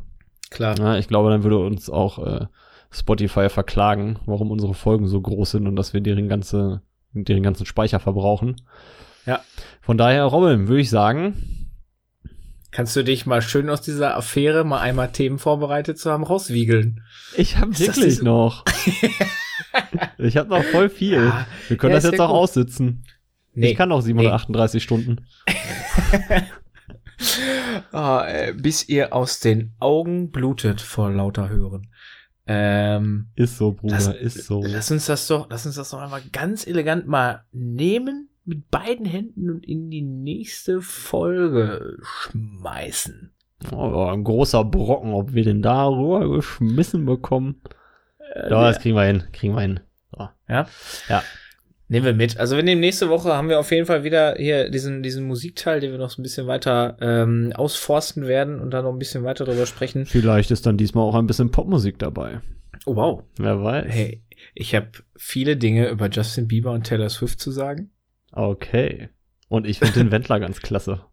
Klar. 0.49 0.79
Ja, 0.79 0.97
ich 0.97 1.07
glaube, 1.07 1.29
dann 1.29 1.43
würde 1.43 1.59
uns 1.59 1.89
auch 1.91 2.25
äh, 2.25 2.45
Spotify 2.89 3.49
verklagen, 3.49 4.17
warum 4.25 4.49
unsere 4.49 4.73
Folgen 4.73 5.07
so 5.07 5.21
groß 5.21 5.51
sind 5.51 5.67
und 5.67 5.75
dass 5.75 5.93
wir 5.93 6.01
deren 6.01 6.27
ganze, 6.27 6.81
deren 7.13 7.43
ganzen 7.43 7.67
Speicher 7.67 7.99
verbrauchen. 7.99 8.55
Ja. 9.27 9.41
Von 9.81 9.97
daher, 9.99 10.23
Robin, 10.23 10.67
würde 10.69 10.81
ich 10.81 10.89
sagen, 10.89 11.56
Kannst 12.71 12.95
du 12.95 13.03
dich 13.03 13.25
mal 13.25 13.41
schön 13.41 13.69
aus 13.69 13.81
dieser 13.81 14.17
Affäre, 14.17 14.63
mal 14.63 14.79
einmal 14.79 15.11
Themen 15.11 15.39
vorbereitet 15.39 15.97
zu 15.97 16.11
haben, 16.11 16.23
rauswiegeln? 16.23 17.01
ich 17.35 17.57
habe 17.57 17.77
wirklich 17.79 18.21
noch. 18.21 18.65
ich 20.17 20.37
habe 20.37 20.49
noch 20.49 20.63
voll 20.63 20.89
viel. 20.89 21.25
Ja, 21.25 21.47
wir 21.67 21.77
können 21.77 21.91
ja, 21.91 21.97
das 21.97 22.11
jetzt 22.11 22.19
auch 22.19 22.27
gut. 22.29 22.37
aussitzen. 22.37 23.03
Nee. 23.53 23.71
Ich 23.71 23.77
kann 23.77 23.91
auch 23.91 24.01
738 24.01 24.83
Stunden. 24.83 25.25
Ah, 27.91 28.27
äh, 28.27 28.53
bis 28.53 28.87
ihr 28.87 29.13
aus 29.13 29.39
den 29.39 29.73
Augen 29.79 30.31
blutet 30.31 30.81
vor 30.81 31.09
lauter 31.09 31.49
Hören. 31.49 31.87
Ähm, 32.45 33.29
Ist 33.35 33.57
so, 33.57 33.73
Bruder, 33.73 33.95
lass, 33.95 34.07
ist 34.07 34.45
so. 34.45 34.63
lass 34.63 34.89
uns 34.91 35.07
das 35.07 35.27
doch, 35.27 35.47
lass 35.49 35.65
uns 35.65 35.75
das 35.75 35.89
doch 35.89 35.99
einmal 35.99 36.21
ganz 36.31 36.65
elegant 36.65 37.07
mal 37.07 37.43
nehmen, 37.51 38.26
mit 38.47 38.71
beiden 38.71 39.05
Händen 39.05 39.49
und 39.49 39.65
in 39.65 39.89
die 39.89 40.01
nächste 40.01 40.81
Folge 40.81 41.97
schmeißen. 42.01 43.31
Oh, 43.71 44.07
ein 44.11 44.23
großer 44.23 44.63
Brocken, 44.63 45.13
ob 45.13 45.33
wir 45.33 45.43
den 45.43 45.61
da 45.61 45.87
rüber 45.87 46.29
geschmissen 46.35 47.05
bekommen. 47.05 47.61
Äh, 48.33 48.49
Ja, 48.49 48.67
das 48.67 48.79
kriegen 48.79 48.95
wir 48.95 49.03
hin, 49.03 49.23
kriegen 49.33 49.53
wir 49.55 49.61
hin. 49.61 49.79
So. 50.11 50.29
Ja? 50.47 50.67
Ja. 51.09 51.23
Nehmen 51.89 52.05
wir 52.05 52.13
mit. 52.13 52.37
Also 52.37 52.55
wir 52.55 52.63
nehmen 52.63 52.81
nächste 52.81 53.09
Woche 53.09 53.33
haben 53.33 53.49
wir 53.49 53.59
auf 53.59 53.71
jeden 53.71 53.85
Fall 53.85 54.03
wieder 54.03 54.35
hier 54.35 54.69
diesen, 54.69 55.03
diesen 55.03 55.25
Musikteil, 55.25 55.79
den 55.79 55.91
wir 55.91 55.97
noch 55.97 56.09
so 56.09 56.21
ein 56.21 56.23
bisschen 56.23 56.45
weiter 56.45 56.97
ähm, 56.99 57.53
ausforsten 57.55 58.27
werden 58.27 58.59
und 58.59 58.71
dann 58.71 58.83
noch 58.83 58.91
ein 58.91 58.99
bisschen 58.99 59.23
weiter 59.23 59.45
drüber 59.45 59.65
sprechen. 59.65 60.05
Vielleicht 60.05 60.51
ist 60.51 60.65
dann 60.65 60.77
diesmal 60.77 61.05
auch 61.05 61.15
ein 61.15 61.27
bisschen 61.27 61.49
Popmusik 61.51 61.97
dabei. 61.97 62.41
Oh, 62.85 62.95
wow. 62.95 63.23
Wer 63.37 63.63
weiß. 63.63 63.85
Hey, 63.87 64.21
ich 64.53 64.75
habe 64.75 64.89
viele 65.15 65.55
Dinge 65.57 65.89
über 65.89 66.09
Justin 66.09 66.47
Bieber 66.47 66.71
und 66.71 66.85
Taylor 66.85 67.09
Swift 67.09 67.39
zu 67.39 67.51
sagen. 67.51 67.89
Okay. 68.37 69.09
Und 69.49 69.65
ich 69.65 69.79
finde 69.79 69.95
den 69.95 70.11
Wendler 70.11 70.39
ganz 70.39 70.61
klasse. 70.61 71.03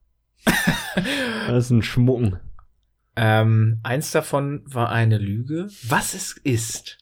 Das 1.47 1.65
ist 1.65 1.71
ein 1.71 1.83
Schmucken. 1.83 2.39
Ähm, 3.17 3.81
eins 3.83 4.11
davon 4.11 4.63
war 4.67 4.91
eine 4.91 5.17
Lüge. 5.17 5.69
Was 5.85 6.13
es 6.13 6.33
ist, 6.33 6.99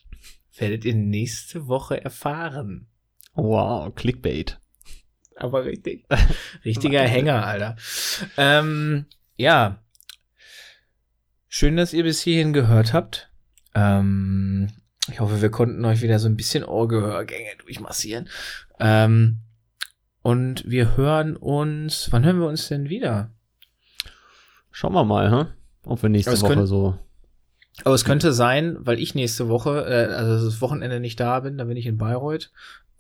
werdet 0.57 0.85
ihr 0.85 0.95
nächste 0.95 1.67
Woche 1.67 2.05
erfahren. 2.05 2.87
Wow, 3.35 3.93
Clickbait. 3.97 4.61
Aber 5.35 5.65
richtig. 5.65 6.07
Richtiger 6.65 7.03
Hänger, 7.03 7.45
Alter. 7.45 7.77
Ähm, 8.37 9.07
ja. 9.37 9.83
Schön, 11.49 11.77
dass 11.77 11.93
ihr 11.93 12.05
bis 12.05 12.23
hierhin 12.23 12.53
gehört 12.53 12.93
habt. 12.93 13.33
Ähm, 13.75 14.71
ich 15.11 15.19
hoffe, 15.19 15.43
wir 15.43 15.51
konnten 15.51 15.85
euch 15.85 16.01
wieder 16.01 16.21
so 16.21 16.29
ein 16.29 16.37
bisschen 16.37 16.63
Ohrgehörgänge 16.63 17.57
durchmassieren. 17.59 18.29
Ähm, 18.79 19.41
und 20.23 20.65
wir 20.69 20.97
hören 20.97 21.37
uns. 21.37 22.09
Wann 22.11 22.25
hören 22.25 22.39
wir 22.41 22.47
uns 22.49 22.69
denn 22.69 22.89
wieder? 22.89 23.31
Schauen 24.71 24.93
wir 24.95 25.05
mal, 25.05 25.31
hä? 25.31 25.51
Ob 25.85 26.03
wir 26.03 26.09
nächste 26.09 26.41
Woche 26.41 26.55
könnt- 26.55 26.69
so. 26.69 26.99
Aber 27.85 27.95
es 27.95 28.05
könnte 28.05 28.33
sein, 28.33 28.77
weil 28.81 28.99
ich 29.01 29.15
nächste 29.15 29.49
Woche, 29.49 29.85
äh, 29.87 30.13
also 30.13 30.45
das 30.45 30.61
Wochenende 30.61 31.01
nicht 31.01 31.19
da 31.19 31.41
bin, 31.41 31.57
da 31.59 31.65
bin 31.65 31.77
ich 31.77 31.87
in 31.87 31.97
Bayreuth, 31.99 32.51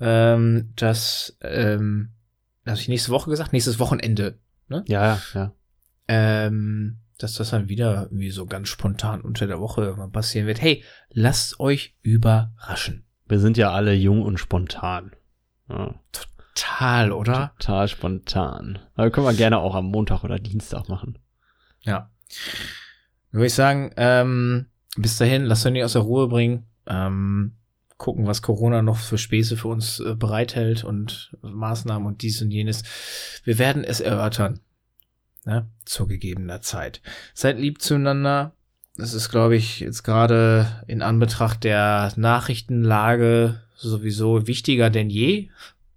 ähm, 0.01 0.73
dass, 0.77 1.36
ähm, 1.43 2.11
habe 2.66 2.78
ich 2.78 2.89
nächste 2.89 3.11
Woche 3.12 3.31
gesagt, 3.31 3.53
nächstes 3.53 3.78
Wochenende, 3.78 4.39
Ja, 4.69 4.82
ja, 4.86 5.19
ja. 5.35 5.53
ähm, 6.09 6.97
dass 7.19 7.35
das 7.35 7.51
dann 7.51 7.69
wieder 7.69 8.09
wie 8.11 8.31
so 8.31 8.47
ganz 8.47 8.69
spontan 8.69 9.20
unter 9.20 9.47
der 9.47 9.61
Woche 9.61 9.94
passieren 10.11 10.47
wird. 10.47 10.61
Hey, 10.61 10.82
lasst 11.11 11.61
euch 11.61 11.94
überraschen. 12.03 13.05
Wir 13.28 13.39
sind 13.39 13.57
ja 13.59 13.70
alle 13.73 13.93
jung 13.93 14.23
und 14.23 14.39
spontan. 14.39 15.12
Ja. 15.69 15.94
Total, 16.55 17.12
oder? 17.12 17.55
Total 17.59 17.89
spontan. 17.89 18.79
Aber 18.95 19.11
können 19.11 19.27
wir 19.27 19.35
gerne 19.35 19.59
auch 19.59 19.74
am 19.74 19.87
Montag 19.87 20.24
oder 20.24 20.39
Dienstag 20.39 20.89
machen. 20.89 21.19
Ja. 21.81 22.11
Würde 23.31 23.47
ich 23.47 23.55
sagen, 23.55 23.93
ähm, 23.97 24.66
bis 24.97 25.16
dahin, 25.16 25.45
lasst 25.45 25.65
euch 25.65 25.73
nicht 25.73 25.85
aus 25.85 25.95
der 25.95 26.03
Ruhe 26.03 26.29
bringen. 26.29 26.66
Ähm, 26.87 27.57
gucken, 27.97 28.27
was 28.27 28.43
Corona 28.43 28.83
noch 28.83 28.99
für 28.99 29.16
Späße 29.16 29.57
für 29.57 29.69
uns 29.69 30.01
äh, 30.01 30.15
bereithält 30.15 30.85
und 30.85 31.37
Maßnahmen 31.41 32.07
und 32.07 32.23
dies 32.23 32.43
und 32.43 32.51
jenes. 32.51 32.83
Wir 33.45 33.59
werden 33.59 33.85
es 33.85 34.01
erörtern. 34.01 34.61
Ne? 35.45 35.69
Zu 35.85 36.07
gegebener 36.07 36.61
Zeit. 36.61 37.01
Seid 37.33 37.59
lieb 37.59 37.81
zueinander. 37.81 38.55
Das 38.97 39.15
ist, 39.15 39.31
glaube 39.31 39.57
ich, 39.57 39.81
jetzt 39.81 40.03
gerade 40.03 40.83
in 40.87 41.01
Anbetracht 41.01 41.65
der 41.65 42.12
Nachrichtenlage 42.16 43.62
sowieso 43.77 44.47
wichtiger 44.47 44.91
denn 44.91 45.09
je. 45.09 45.49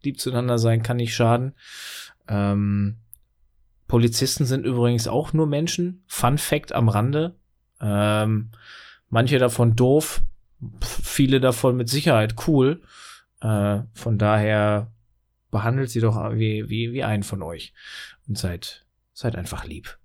Lieb 0.06 0.19
zueinander 0.19 0.57
sein 0.57 0.84
kann 0.84 0.98
nicht 0.98 1.15
schaden. 1.15 1.53
Ähm, 2.27 2.98
Polizisten 3.88 4.45
sind 4.45 4.65
übrigens 4.65 5.07
auch 5.07 5.34
nur 5.34 5.48
Menschen. 5.48 6.03
Fun 6.07 6.38
Fact 6.38 6.72
am 6.72 6.90
Rande. 6.90 7.36
Ähm, 7.80 8.52
manche 9.10 9.38
davon 9.38 9.76
doof, 9.76 10.22
viele 10.82 11.40
davon 11.40 11.77
mit 11.77 11.90
Sicherheit 11.90 12.36
cool. 12.48 12.82
Äh, 13.41 13.82
von 13.94 14.18
daher 14.18 14.91
behandelt 15.52 15.90
sie 15.90 15.99
doch 15.99 16.18
wie, 16.34 16.68
wie, 16.69 16.94
wie 16.94 17.03
einen 17.03 17.23
von 17.23 17.41
euch. 17.44 17.73
Und 18.27 18.38
seid, 18.38 18.86
seid 19.14 19.36
einfach 19.36 19.65
lieb. 19.65 19.98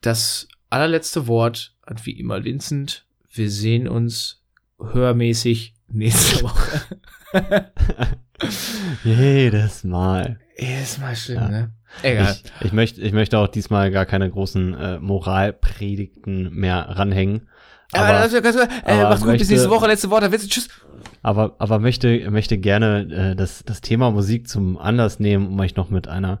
Das 0.00 0.48
allerletzte 0.70 1.26
Wort 1.28 1.76
hat 1.86 2.04
wie 2.04 2.18
immer 2.18 2.44
Vincent. 2.44 3.06
Wir 3.30 3.50
sehen 3.50 3.88
uns 3.88 4.42
hörmäßig 4.78 5.74
nächste 5.88 6.42
Woche. 6.42 6.82
Jedes 9.04 9.84
Mal. 9.84 10.38
Jedes 10.58 10.98
Mal 10.98 11.14
schlimm, 11.16 11.36
Ja. 11.38 11.48
ne? 11.48 11.70
Egal. 12.02 12.34
Ich, 12.60 12.66
ich, 12.66 12.72
möchte, 12.72 13.00
ich 13.00 13.12
möchte 13.12 13.38
auch 13.38 13.46
diesmal 13.46 13.90
gar 13.92 14.04
keine 14.06 14.28
großen 14.30 14.74
äh, 14.74 14.98
Moralpredigten 14.98 16.52
mehr 16.52 16.76
ranhängen. 16.90 17.48
Aber, 17.92 18.06
Aber, 18.08 18.24
ist 18.26 18.32
ja 18.34 18.40
ganz, 18.40 18.56
äh, 18.56 18.66
aber 18.84 19.02
macht's 19.10 19.22
gut, 19.22 19.30
bis 19.32 19.40
möchte- 19.40 19.52
nächste 19.52 19.70
Woche, 19.70 19.86
letzte 19.86 20.10
Wort, 20.10 20.30
Vincent, 20.32 20.50
tschüss. 20.50 20.68
aber, 21.22 21.54
aber 21.58 21.78
möchte, 21.78 22.28
möchte 22.30 22.58
gerne 22.58 23.30
äh, 23.32 23.36
das, 23.36 23.62
das 23.64 23.80
Thema 23.80 24.10
Musik 24.10 24.48
zum 24.48 24.76
Anlass 24.78 25.20
nehmen, 25.20 25.46
um 25.46 25.60
euch 25.60 25.76
noch 25.76 25.90
mit 25.90 26.08
einer, 26.08 26.40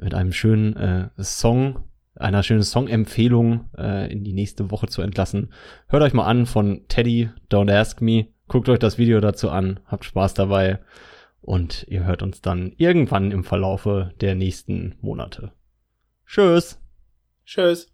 mit 0.00 0.14
einem 0.14 0.32
schönen 0.32 0.74
äh, 0.76 1.08
Song, 1.22 1.84
einer 2.16 2.42
schönen 2.42 2.64
Song-Empfehlung 2.64 3.70
äh, 3.78 4.10
in 4.12 4.24
die 4.24 4.32
nächste 4.32 4.72
Woche 4.72 4.88
zu 4.88 5.02
entlassen. 5.02 5.52
Hört 5.88 6.02
euch 6.02 6.12
mal 6.14 6.26
an 6.26 6.46
von 6.46 6.80
Teddy, 6.88 7.30
Don't 7.50 7.72
Ask 7.72 8.00
Me. 8.00 8.26
Guckt 8.48 8.68
euch 8.68 8.80
das 8.80 8.98
Video 8.98 9.20
dazu 9.20 9.50
an, 9.50 9.78
habt 9.86 10.04
Spaß 10.04 10.34
dabei 10.34 10.80
und 11.40 11.86
ihr 11.88 12.04
hört 12.04 12.22
uns 12.22 12.40
dann 12.40 12.72
irgendwann 12.76 13.30
im 13.30 13.44
Verlaufe 13.44 14.12
der 14.20 14.34
nächsten 14.34 14.96
Monate. 15.00 15.52
Tschüss! 16.26 16.80
Tschüss. 17.44 17.92